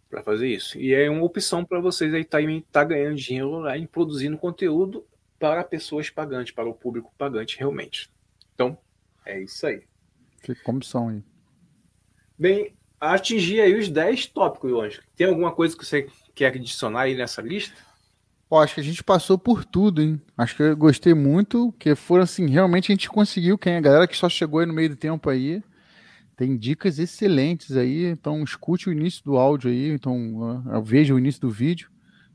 Para 0.10 0.24
fazer 0.24 0.48
isso. 0.48 0.78
E 0.78 0.94
é 0.94 1.10
uma 1.10 1.24
opção 1.24 1.64
para 1.64 1.80
vocês 1.80 2.14
aí 2.14 2.22
estar 2.22 2.42
tá, 2.42 2.48
tá 2.72 2.84
ganhando 2.84 3.16
dinheiro 3.16 3.50
online, 3.50 3.88
produzindo 3.88 4.38
conteúdo 4.38 5.06
para 5.40 5.64
pessoas 5.64 6.10
pagantes, 6.10 6.54
para 6.54 6.68
o 6.68 6.74
público 6.74 7.14
pagante 7.18 7.58
realmente. 7.58 8.10
Então, 8.54 8.78
é 9.26 9.42
isso 9.42 9.66
aí. 9.66 9.84
Fica 10.40 10.62
como 10.64 10.84
são 10.84 11.10
aí. 11.10 11.24
Bem, 12.38 12.76
atingir 13.00 13.62
aí 13.62 13.78
os 13.78 13.90
10 13.90 14.28
tópicos, 14.28 14.72
hoje. 14.72 15.02
Tem 15.16 15.28
alguma 15.28 15.52
coisa 15.52 15.78
que 15.78 15.86
você 15.86 16.10
quer 16.34 16.48
adicionar 16.48 17.02
aí 17.02 17.16
nessa 17.16 17.42
lista? 17.42 17.76
Pô, 18.48 18.60
acho 18.60 18.76
que 18.76 18.82
a 18.82 18.84
gente 18.84 19.04
passou 19.04 19.40
por 19.40 19.66
tudo, 19.66 20.02
hein? 20.02 20.22
Acho 20.38 20.56
que 20.56 20.62
eu 20.64 20.78
gostei 20.78 21.16
muito, 21.16 21.74
que 21.80 21.96
foram 21.96 22.24
assim, 22.24 22.48
realmente 22.48 22.92
a 22.92 22.94
gente 22.94 23.10
conseguiu, 23.10 23.58
quem 23.58 23.74
é 23.74 23.78
a 23.78 23.82
galera 23.82 24.08
que 24.08 24.16
só 24.16 24.30
chegou 24.30 24.60
aí 24.60 24.68
no 24.68 24.74
meio 24.74 24.90
do 24.90 24.96
tempo 24.96 25.30
aí, 25.30 25.64
tem 26.38 26.56
dicas 26.56 27.00
excelentes 27.00 27.76
aí, 27.76 28.06
então 28.06 28.44
escute 28.44 28.88
o 28.88 28.92
início 28.92 29.24
do 29.24 29.38
áudio 29.38 29.72
aí, 29.72 29.90
então 29.90 30.64
veja 30.84 31.16
o 31.16 31.18
início 31.18 31.42
do 31.42 31.50
vídeo, 31.50 31.90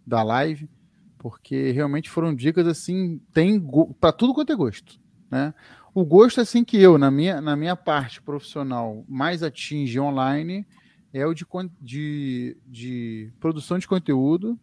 da 0.05 0.23
live, 0.23 0.69
porque 1.17 1.71
realmente 1.71 2.11
foram 2.11 2.35
dicas 2.35 2.67
assim, 2.67 3.21
tem 3.33 3.63
para 4.01 4.11
tudo 4.11 4.35
quanto 4.35 4.53
é 4.53 4.57
gosto, 4.57 4.99
né? 5.31 5.55
O 5.95 6.05
gosto 6.05 6.41
assim 6.41 6.65
que 6.65 6.81
eu, 6.81 6.99
na 6.99 7.11
minha, 7.11 7.41
na 7.41 7.55
minha 7.55 7.77
parte 7.77 8.21
profissional, 8.23 9.05
mais 9.09 9.43
atinge 9.43 10.01
online 10.01 10.67
é 11.13 11.27
o 11.27 11.35
de, 11.35 11.45
de, 11.81 12.57
de 12.67 13.33
produção 13.39 13.79
de 13.79 13.87
conteúdo, 13.87 14.59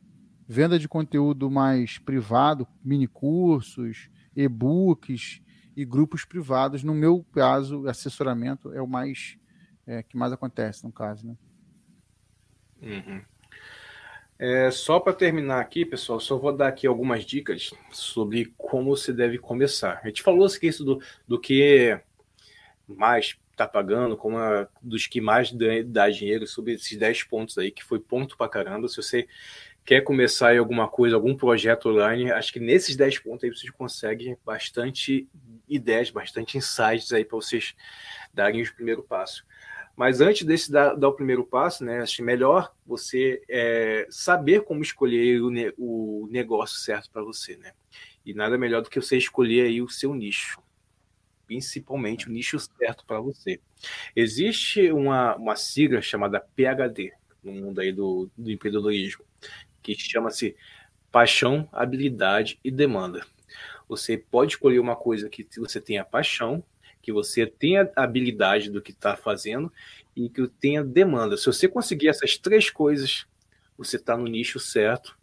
venda 0.48 0.80
de 0.80 0.88
conteúdo 0.88 1.52
mais 1.52 1.98
privado, 1.98 2.68
mini 2.84 3.08
cursos, 3.08 4.10
e-books 4.36 5.42
e 5.76 5.84
grupos 5.84 6.24
privados. 6.24 6.84
No 6.84 6.94
meu 6.94 7.26
caso, 7.34 7.88
assessoramento 7.88 8.72
é 8.74 8.82
o 8.82 8.88
mais 8.88 9.38
é, 9.86 10.02
que 10.02 10.16
mais 10.16 10.32
acontece 10.32 10.84
no 10.84 10.92
caso, 10.92 11.28
né? 11.28 11.36
Uhum. 12.82 13.22
É, 14.40 14.70
só 14.70 15.00
para 15.00 15.14
terminar 15.14 15.60
aqui, 15.60 15.84
pessoal, 15.84 16.20
só 16.20 16.38
vou 16.38 16.56
dar 16.56 16.68
aqui 16.68 16.86
algumas 16.86 17.26
dicas 17.26 17.74
sobre 17.92 18.54
como 18.56 18.96
você 18.96 19.12
deve 19.12 19.40
começar. 19.40 20.00
A 20.04 20.08
gente 20.08 20.22
falou 20.22 20.46
aqui 20.46 20.68
isso 20.68 20.86
do, 20.86 21.02
do 21.28 21.40
que 21.40 22.00
mais 22.88 23.36
está 23.52 23.68
pagando, 23.68 24.16
como 24.16 24.38
a, 24.38 24.68
dos 24.80 25.08
que 25.08 25.20
mais 25.20 25.52
dá, 25.52 25.66
dá 25.84 26.10
dinheiro, 26.10 26.46
sobre 26.46 26.74
esses 26.74 26.96
10 26.96 27.24
pontos 27.24 27.58
aí, 27.58 27.72
que 27.72 27.84
foi 27.84 28.00
ponto 28.00 28.38
para 28.38 28.48
caramba. 28.48 28.88
Se 28.88 28.98
você 28.98 29.28
quer 29.88 30.02
começar 30.02 30.54
em 30.54 30.58
alguma 30.58 30.86
coisa, 30.86 31.16
algum 31.16 31.34
projeto 31.34 31.88
online, 31.88 32.30
acho 32.30 32.52
que 32.52 32.60
nesses 32.60 32.98
10 32.98 33.20
pontos 33.20 33.46
aí 33.46 33.50
vocês 33.50 33.72
conseguem 33.72 34.38
bastante 34.46 35.30
ideias, 35.66 36.12
bastante 36.12 36.58
insights 36.58 37.14
aí 37.14 37.24
para 37.24 37.38
vocês 37.38 37.74
darem 38.34 38.62
o 38.62 38.76
primeiro 38.76 39.02
passo. 39.02 39.46
Mas 39.96 40.20
antes 40.20 40.46
desse 40.46 40.70
dar, 40.70 40.94
dar 40.94 41.08
o 41.08 41.14
primeiro 41.14 41.46
passo, 41.46 41.86
né, 41.86 42.02
acho 42.02 42.22
melhor 42.22 42.76
você 42.86 43.42
é, 43.50 44.06
saber 44.10 44.66
como 44.66 44.82
escolher 44.82 45.42
o, 45.42 45.50
ne 45.50 45.74
o 45.78 46.28
negócio 46.30 46.78
certo 46.80 47.10
para 47.10 47.24
você, 47.24 47.56
né? 47.56 47.72
E 48.26 48.34
nada 48.34 48.58
melhor 48.58 48.82
do 48.82 48.90
que 48.90 49.00
você 49.00 49.18
escolher 49.18 49.68
aí 49.68 49.82
o 49.82 49.88
seu 49.88 50.14
nicho, 50.14 50.62
principalmente 51.46 52.28
o 52.28 52.32
nicho 52.32 52.60
certo 52.60 53.06
para 53.06 53.22
você. 53.22 53.62
Existe 54.14 54.92
uma, 54.92 55.38
uma 55.38 55.56
sigla 55.56 56.02
chamada 56.02 56.42
PhD 56.42 57.14
no 57.42 57.54
mundo 57.54 57.80
aí 57.80 57.94
do, 57.94 58.30
do 58.38 58.52
empreendedorismo, 58.52 59.24
que 59.96 60.10
chama-se 60.10 60.56
paixão, 61.12 61.68
habilidade 61.72 62.60
e 62.64 62.72
demanda. 62.72 63.26
Você 63.88 64.18
pode 64.18 64.54
escolher 64.54 64.80
uma 64.80 64.96
coisa 64.96 65.30
que 65.30 65.48
você 65.58 65.80
tenha 65.80 66.04
paixão, 66.04 66.64
que 67.02 67.12
você 67.12 67.46
tenha 67.46 67.90
habilidade 67.96 68.70
do 68.70 68.82
que 68.82 68.92
está 68.92 69.16
fazendo 69.16 69.72
e 70.16 70.30
que 70.30 70.48
tenha 70.60 70.84
demanda. 70.84 71.38
Se 71.38 71.46
você 71.46 71.68
conseguir 71.68 72.10
essas 72.10 72.38
três 72.38 72.70
coisas, 72.70 73.26
você 73.78 73.96
está 73.96 74.18
no 74.18 74.26
nicho 74.26 74.60
certo 74.60 75.18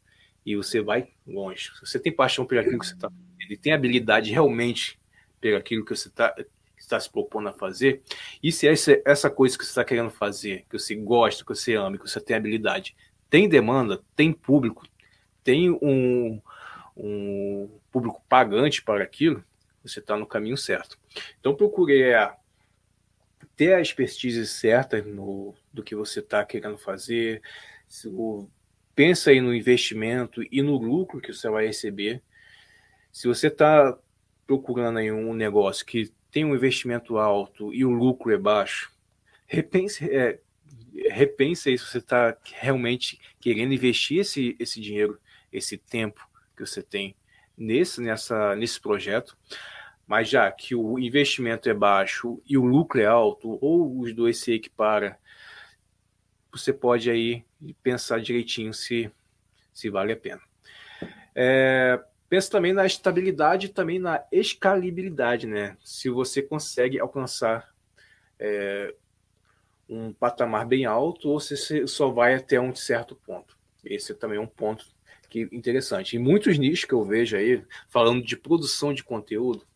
e 0.46 0.56
você 0.56 0.80
vai 0.80 1.08
longe. 1.26 1.70
Se 1.74 1.86
você 1.86 1.98
tem 1.98 2.12
paixão 2.12 2.46
por 2.46 2.56
aquilo 2.56 2.78
que 2.78 2.86
você 2.86 2.94
está 2.94 3.10
fazendo 3.10 3.52
e 3.52 3.56
tem 3.56 3.72
habilidade 3.72 4.30
realmente 4.30 4.98
por 5.40 5.54
aquilo 5.54 5.84
que 5.84 5.94
você 5.94 6.08
está 6.08 6.34
está 6.76 7.00
se 7.00 7.10
propondo 7.10 7.48
a 7.48 7.52
fazer, 7.52 8.02
e 8.42 8.52
se 8.52 8.68
essa, 8.68 9.00
essa 9.06 9.30
coisa 9.30 9.56
que 9.56 9.64
você 9.64 9.70
está 9.70 9.84
querendo 9.84 10.10
fazer, 10.10 10.66
que 10.68 10.78
você 10.78 10.94
gosta, 10.94 11.42
que 11.42 11.48
você 11.48 11.74
ama, 11.74 11.96
que 11.96 12.06
você 12.06 12.20
tem 12.20 12.36
habilidade, 12.36 12.94
tem 13.34 13.48
demanda, 13.48 14.00
tem 14.14 14.32
público, 14.32 14.86
tem 15.42 15.68
um, 15.68 16.40
um 16.96 17.68
público 17.90 18.22
pagante 18.28 18.80
para 18.80 19.02
aquilo, 19.02 19.44
você 19.82 19.98
está 19.98 20.16
no 20.16 20.24
caminho 20.24 20.56
certo. 20.56 20.96
Então 21.40 21.52
procure 21.52 22.14
ter 23.56 23.74
a 23.74 23.80
expertise 23.80 24.46
certa 24.46 25.02
no, 25.02 25.52
do 25.72 25.82
que 25.82 25.96
você 25.96 26.20
está 26.20 26.44
querendo 26.44 26.78
fazer, 26.78 27.42
o, 28.06 28.48
pensa 28.94 29.30
aí 29.30 29.40
no 29.40 29.52
investimento 29.52 30.40
e 30.48 30.62
no 30.62 30.78
lucro 30.78 31.20
que 31.20 31.32
você 31.32 31.50
vai 31.50 31.66
receber. 31.66 32.22
Se 33.10 33.26
você 33.26 33.48
está 33.48 33.98
procurando 34.46 35.00
aí 35.00 35.10
um 35.10 35.34
negócio 35.34 35.84
que 35.84 36.12
tem 36.30 36.44
um 36.44 36.54
investimento 36.54 37.18
alto 37.18 37.74
e 37.74 37.84
o 37.84 37.90
lucro 37.90 38.32
é 38.32 38.38
baixo, 38.38 38.92
repense, 39.44 40.08
é, 40.08 40.38
repense 41.10 41.68
aí 41.68 41.78
se 41.78 41.86
você 41.86 41.98
está 41.98 42.36
realmente 42.52 43.20
querendo 43.40 43.74
investir 43.74 44.20
esse, 44.20 44.56
esse 44.58 44.80
dinheiro, 44.80 45.18
esse 45.52 45.76
tempo 45.76 46.26
que 46.56 46.64
você 46.64 46.82
tem 46.82 47.14
nesse, 47.56 48.00
nessa, 48.00 48.54
nesse 48.56 48.80
projeto. 48.80 49.36
Mas 50.06 50.28
já 50.28 50.50
que 50.50 50.74
o 50.74 50.98
investimento 50.98 51.68
é 51.68 51.74
baixo 51.74 52.42
e 52.46 52.58
o 52.58 52.64
lucro 52.64 53.00
é 53.00 53.06
alto, 53.06 53.58
ou 53.60 53.98
os 54.00 54.14
dois 54.14 54.38
se 54.38 54.52
equiparam, 54.52 55.14
você 56.52 56.72
pode 56.72 57.10
aí 57.10 57.44
pensar 57.82 58.20
direitinho 58.20 58.72
se, 58.74 59.10
se 59.72 59.88
vale 59.88 60.12
a 60.12 60.16
pena. 60.16 60.42
É, 61.34 62.00
pensa 62.28 62.50
também 62.50 62.72
na 62.72 62.84
estabilidade 62.86 63.70
também 63.70 63.98
na 63.98 64.22
escalabilidade, 64.30 65.46
né? 65.46 65.76
Se 65.82 66.08
você 66.10 66.42
consegue 66.42 67.00
alcançar 67.00 67.74
é, 68.38 68.94
um 69.94 70.12
patamar 70.12 70.66
bem 70.66 70.84
alto 70.84 71.28
ou 71.28 71.40
se 71.40 71.56
você 71.56 71.86
só 71.86 72.10
vai 72.10 72.34
até 72.34 72.60
um 72.60 72.74
certo 72.74 73.14
ponto. 73.14 73.56
Esse 73.84 74.14
também 74.14 74.38
é 74.38 74.40
um 74.40 74.46
ponto 74.46 74.86
que 75.28 75.48
interessante. 75.52 76.16
Em 76.16 76.18
muitos 76.18 76.58
nichos 76.58 76.84
que 76.84 76.94
eu 76.94 77.04
vejo 77.04 77.36
aí, 77.36 77.62
falando 77.88 78.24
de 78.24 78.36
produção 78.36 78.92
de 78.92 79.04
conteúdo, 79.04 79.66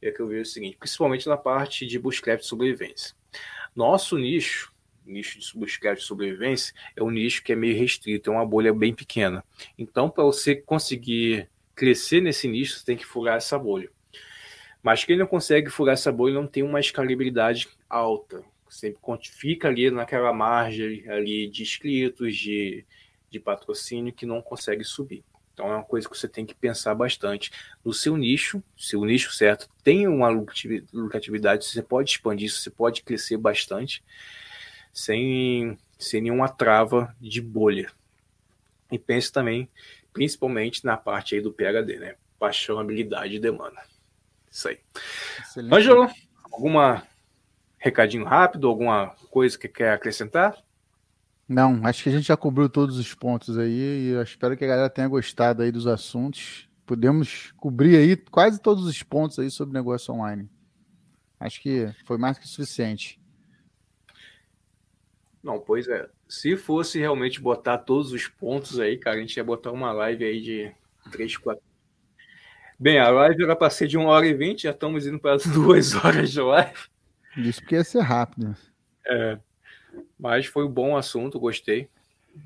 é 0.00 0.10
que 0.10 0.20
eu 0.20 0.28
vejo 0.28 0.42
o 0.42 0.52
seguinte, 0.52 0.76
principalmente 0.78 1.28
na 1.28 1.36
parte 1.36 1.86
de 1.86 1.98
bootstrap 1.98 2.40
de 2.40 2.46
sobrevivência. 2.46 3.14
Nosso 3.74 4.16
nicho, 4.16 4.72
nicho 5.04 5.38
de 5.38 5.58
bootstrap 5.58 5.98
de 5.98 6.04
sobrevivência, 6.04 6.74
é 6.94 7.02
um 7.02 7.10
nicho 7.10 7.42
que 7.42 7.52
é 7.52 7.56
meio 7.56 7.76
restrito, 7.76 8.30
é 8.30 8.32
uma 8.32 8.46
bolha 8.46 8.72
bem 8.72 8.94
pequena. 8.94 9.44
Então, 9.76 10.08
para 10.08 10.24
você 10.24 10.54
conseguir 10.54 11.48
crescer 11.74 12.20
nesse 12.20 12.46
nicho, 12.48 12.78
você 12.78 12.84
tem 12.84 12.96
que 12.96 13.06
furar 13.06 13.36
essa 13.36 13.58
bolha. 13.58 13.90
Mas 14.82 15.04
quem 15.04 15.16
não 15.16 15.26
consegue 15.26 15.70
furar 15.70 15.94
essa 15.94 16.12
bolha 16.12 16.34
não 16.34 16.46
tem 16.46 16.62
uma 16.62 16.80
escalabilidade 16.80 17.68
alta. 17.88 18.44
Sempre 18.68 19.00
fica 19.30 19.68
ali 19.68 19.90
naquela 19.90 20.32
margem 20.32 21.08
ali 21.08 21.48
de 21.48 21.62
inscritos, 21.62 22.36
de 22.36 22.84
de 23.30 23.38
patrocínio 23.38 24.12
que 24.12 24.26
não 24.26 24.40
consegue 24.40 24.84
subir. 24.84 25.24
Então 25.52 25.66
é 25.66 25.76
uma 25.76 25.84
coisa 25.84 26.08
que 26.08 26.16
você 26.16 26.28
tem 26.28 26.46
que 26.46 26.54
pensar 26.54 26.94
bastante 26.94 27.50
no 27.84 27.92
seu 27.92 28.16
nicho, 28.16 28.62
se 28.76 28.96
o 28.96 29.04
nicho 29.04 29.32
certo 29.32 29.68
tem 29.82 30.06
uma 30.06 30.28
lucratividade, 30.28 31.64
você 31.64 31.82
pode 31.82 32.10
expandir, 32.10 32.50
você 32.50 32.70
pode 32.70 33.02
crescer 33.02 33.36
bastante 33.36 34.04
sem, 34.92 35.76
sem 35.98 36.22
nenhuma 36.22 36.48
trava 36.48 37.14
de 37.20 37.40
bolha. 37.40 37.90
E 38.90 38.98
pense 38.98 39.32
também, 39.32 39.68
principalmente 40.12 40.84
na 40.84 40.96
parte 40.96 41.34
aí 41.34 41.40
do 41.40 41.52
PHD, 41.52 41.98
né? 41.98 42.14
Paixão, 42.38 42.78
habilidade 42.78 43.34
e 43.34 43.40
demanda. 43.40 43.82
Isso 44.50 44.68
aí. 44.68 44.78
Ângelo, 45.72 46.08
alguma 46.44 47.06
recadinho 47.78 48.24
rápido, 48.24 48.68
alguma 48.68 49.14
coisa 49.30 49.58
que 49.58 49.68
quer 49.68 49.92
acrescentar? 49.92 50.56
Não, 51.48 51.80
acho 51.86 52.02
que 52.02 52.10
a 52.10 52.12
gente 52.12 52.26
já 52.26 52.36
cobriu 52.36 52.68
todos 52.68 52.98
os 52.98 53.14
pontos 53.14 53.56
aí 53.56 53.70
e 53.70 54.08
eu 54.08 54.22
espero 54.22 54.56
que 54.56 54.64
a 54.64 54.68
galera 54.68 54.90
tenha 54.90 55.08
gostado 55.08 55.62
aí 55.62 55.72
dos 55.72 55.86
assuntos. 55.86 56.68
Podemos 56.84 57.52
cobrir 57.56 57.96
aí 57.96 58.16
quase 58.16 58.60
todos 58.60 58.84
os 58.84 59.02
pontos 59.02 59.38
aí 59.38 59.50
sobre 59.50 59.72
negócio 59.72 60.12
online. 60.12 60.48
Acho 61.40 61.60
que 61.62 61.90
foi 62.04 62.18
mais 62.18 62.38
que 62.38 62.46
suficiente. 62.46 63.18
Não, 65.42 65.58
pois 65.58 65.88
é. 65.88 66.08
Se 66.28 66.56
fosse 66.56 66.98
realmente 66.98 67.40
botar 67.40 67.78
todos 67.78 68.12
os 68.12 68.26
pontos 68.26 68.78
aí, 68.78 68.98
cara, 68.98 69.16
a 69.16 69.20
gente 69.20 69.36
ia 69.36 69.44
botar 69.44 69.72
uma 69.72 69.92
live 69.92 70.24
aí 70.24 70.42
de 70.42 70.72
3, 71.10 71.36
4. 71.38 71.62
Bem, 72.78 72.98
a 72.98 73.08
live 73.08 73.42
era 73.42 73.56
para 73.56 73.70
ser 73.70 73.88
de 73.88 73.96
1 73.96 74.04
hora 74.04 74.26
e 74.26 74.34
20, 74.34 74.64
já 74.64 74.70
estamos 74.70 75.06
indo 75.06 75.18
para 75.18 75.38
2 75.38 75.94
horas 76.04 76.30
de 76.30 76.40
live. 76.40 76.78
Isso 77.38 77.60
porque 77.60 77.76
ia 77.76 77.84
ser 77.84 78.00
rápido. 78.00 78.56
É. 79.06 79.38
Mas 80.18 80.46
foi 80.46 80.64
um 80.64 80.70
bom 80.70 80.96
assunto, 80.96 81.38
gostei. 81.38 81.88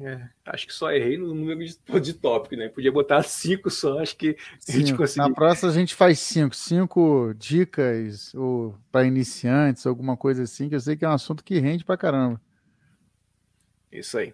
É, 0.01 0.27
acho 0.47 0.67
que 0.67 0.73
só 0.73 0.91
errei 0.91 1.19
no 1.19 1.35
número 1.35 1.65
de, 1.65 1.77
de 2.01 2.15
tópico, 2.15 2.57
né? 2.57 2.69
Podia 2.69 2.91
botar 2.91 3.23
cinco 3.23 3.69
só, 3.71 3.99
acho 3.99 4.17
que 4.17 4.37
a 4.69 4.73
gente 4.73 4.95
conseguiu. 4.95 5.29
Na 5.29 5.35
próxima 5.35 5.71
a 5.71 5.75
gente 5.75 5.95
faz 5.95 6.19
cinco, 6.19 6.57
cinco 6.57 7.35
dicas 7.37 8.35
ou 8.35 8.75
para 8.91 9.07
iniciantes, 9.07 9.87
alguma 9.87 10.17
coisa 10.17 10.45
assim, 10.45 10.69
que 10.69 10.75
eu 10.75 10.81
sei 10.81 10.97
que 10.97 11.05
é 11.05 11.09
um 11.09 11.13
assunto 11.13 11.45
que 11.45 11.59
rende 11.59 11.85
pra 11.85 11.97
caramba. 11.97 12.41
Isso 13.91 14.17
aí. 14.17 14.33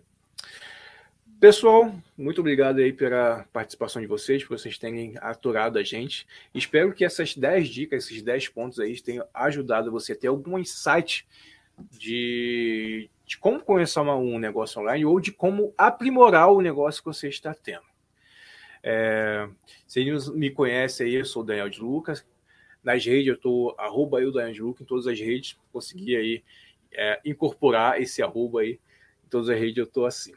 Pessoal, 1.40 1.94
muito 2.16 2.40
obrigado 2.40 2.81
aí 2.81 2.93
pela 2.93 3.47
participação 3.52 4.02
de 4.02 4.09
vocês, 4.09 4.43
por 4.43 4.59
vocês 4.59 4.77
terem 4.77 5.15
aturado 5.20 5.78
a 5.78 5.85
gente. 5.85 6.27
Espero 6.52 6.93
que 6.93 7.05
essas 7.05 7.36
10 7.36 7.69
dicas, 7.69 8.06
esses 8.06 8.23
10 8.23 8.48
pontos 8.48 8.81
aí 8.81 9.01
tenham 9.01 9.24
ajudado 9.32 9.93
você 9.93 10.15
a 10.15 10.16
ter 10.16 10.27
algum 10.27 10.59
insight 10.59 11.24
de, 11.93 13.09
de 13.24 13.39
como 13.39 13.60
começar 13.60 14.02
uma, 14.02 14.16
um 14.16 14.36
negócio 14.36 14.81
online 14.81 15.05
ou 15.05 15.20
de 15.20 15.31
como 15.31 15.73
aprimorar 15.78 16.51
o 16.51 16.60
negócio 16.60 17.01
que 17.01 17.06
você 17.06 17.28
está 17.28 17.55
tendo. 17.55 17.86
É, 18.82 19.48
se 19.86 20.05
me 20.32 20.51
conhece 20.51 21.05
aí, 21.05 21.15
eu 21.15 21.24
sou 21.24 21.43
o 21.43 21.47
Daniel 21.47 21.69
de 21.69 21.81
Lucas. 21.81 22.27
Nas 22.82 23.06
redes 23.06 23.28
eu 23.28 23.35
estou 23.35 23.77
arroba 23.78 24.20
eu, 24.20 24.32
Daniel 24.32 24.55
de 24.55 24.62
Lucas, 24.62 24.82
em 24.82 24.86
todas 24.86 25.06
as 25.06 25.20
redes. 25.20 25.56
Consegui 25.73 26.16
aí 26.16 26.43
é, 26.93 27.20
incorporar 27.24 28.02
esse 28.02 28.24
arroba 28.24 28.62
aí. 28.62 28.81
Em 29.24 29.28
todas 29.31 29.48
as 29.48 29.56
redes 29.56 29.77
eu 29.77 29.85
estou 29.85 30.05
assim. 30.05 30.35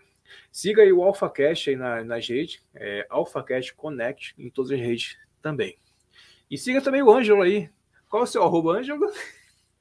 Siga 0.52 0.82
aí 0.82 0.91
o 0.91 1.03
AlphaCast 1.03 1.70
aí 1.70 1.76
na, 1.76 2.03
nas 2.03 2.28
redes, 2.28 2.62
é, 2.74 3.06
AlphaCast 3.10 3.74
Connect 3.76 4.34
em 4.38 4.49
todas 4.49 4.72
as 4.72 4.80
redes 4.80 5.18
também. 5.41 5.78
E 6.49 6.58
siga 6.58 6.82
também 6.82 7.02
o 7.02 7.12
Ângelo 7.12 7.41
aí. 7.41 7.70
Qual 8.10 8.22
é 8.22 8.26
o 8.26 8.28
seu 8.28 8.44
arroba, 8.44 8.78
Ângelo? 8.78 9.10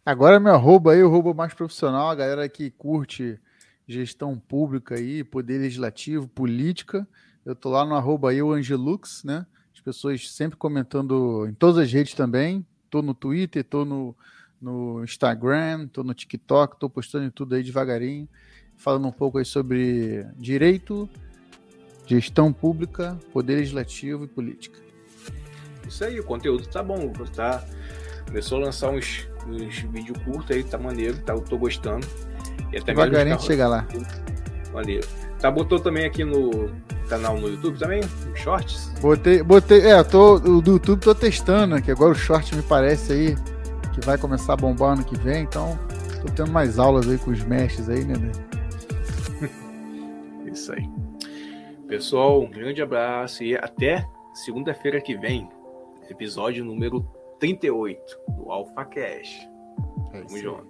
Agora 0.06 0.40
meu 0.40 0.54
arroba 0.54 0.92
aí, 0.92 1.02
o 1.02 1.08
arroba 1.08 1.34
mais 1.34 1.52
profissional, 1.52 2.08
a 2.08 2.14
galera 2.14 2.48
que 2.48 2.70
curte 2.70 3.38
gestão 3.86 4.38
pública 4.38 4.94
aí, 4.94 5.24
poder 5.24 5.58
legislativo, 5.58 6.28
política. 6.28 7.06
Eu 7.44 7.54
tô 7.56 7.70
lá 7.70 7.84
no 7.84 7.94
arroba 7.94 8.30
aí, 8.30 8.40
o 8.40 8.52
Angelux, 8.52 9.24
né? 9.24 9.44
As 9.74 9.80
pessoas 9.80 10.30
sempre 10.30 10.56
comentando 10.56 11.46
em 11.48 11.54
todas 11.54 11.78
as 11.78 11.92
redes 11.92 12.14
também. 12.14 12.64
Tô 12.88 13.02
no 13.02 13.14
Twitter, 13.14 13.64
tô 13.64 13.84
no, 13.84 14.16
no 14.60 15.02
Instagram, 15.02 15.88
tô 15.88 16.04
no 16.04 16.14
TikTok, 16.14 16.78
tô 16.78 16.88
postando 16.88 17.24
em 17.24 17.30
tudo 17.30 17.54
aí 17.54 17.62
devagarinho, 17.62 18.28
falando 18.80 19.06
um 19.06 19.12
pouco 19.12 19.38
aí 19.38 19.44
sobre 19.44 20.26
direito, 20.36 21.08
gestão 22.06 22.52
pública, 22.52 23.16
poder 23.32 23.56
legislativo 23.56 24.24
e 24.24 24.28
política. 24.28 24.80
Isso 25.86 26.02
aí, 26.02 26.18
o 26.18 26.24
conteúdo 26.24 26.66
tá 26.66 26.82
bom, 26.82 27.12
tá? 27.34 27.62
Começou 28.26 28.58
a 28.58 28.64
lançar 28.64 28.90
uns 28.90 29.28
nos 29.46 29.78
vídeos 29.80 30.18
curtos 30.24 30.56
aí, 30.56 30.64
tá 30.64 30.78
maneiro, 30.78 31.18
tá, 31.18 31.34
eu 31.34 31.40
tô 31.40 31.58
gostando. 31.58 32.06
E 32.72 32.78
até 32.78 32.92
Devagarinho 32.92 33.38
chega 33.40 33.68
lá. 33.68 33.86
Maneiro. 34.72 35.06
Tá, 35.38 35.50
botou 35.50 35.78
também 35.78 36.06
aqui 36.06 36.24
no 36.24 36.70
canal 37.08 37.38
no 37.38 37.48
YouTube 37.48 37.78
também? 37.78 38.00
Shorts? 38.34 38.92
Botei, 39.00 39.42
botei, 39.42 39.80
é, 39.82 40.02
tô, 40.02 40.36
o 40.36 40.62
do 40.62 40.72
YouTube 40.72 41.00
tô 41.00 41.14
testando, 41.14 41.80
que 41.82 41.90
agora 41.90 42.12
o 42.12 42.14
short 42.14 42.54
me 42.54 42.62
parece 42.62 43.12
aí 43.12 43.36
que 43.92 44.00
vai 44.06 44.16
começar 44.16 44.54
a 44.54 44.56
bombar 44.56 44.92
ano 44.92 45.04
que 45.04 45.18
vem, 45.18 45.42
então 45.42 45.78
tô 46.22 46.32
tendo 46.32 46.52
mais 46.52 46.78
aulas 46.78 47.08
aí 47.08 47.18
com 47.18 47.30
os 47.30 47.42
mestres 47.42 47.88
aí, 47.88 48.04
né? 48.04 48.14
Isso 50.52 50.72
aí. 50.72 50.88
Pessoal, 51.86 52.40
um 52.40 52.50
grande 52.50 52.80
abraço 52.82 53.42
e 53.42 53.56
até 53.56 54.08
segunda-feira 54.32 55.00
que 55.00 55.16
vem, 55.16 55.48
episódio 56.08 56.64
número 56.64 57.02
38 57.38 58.00
do 58.28 58.50
Alpha 58.50 58.84
Cash. 58.84 59.48
É 60.12 60.22
Tamo 60.22 60.38
junto. 60.38 60.69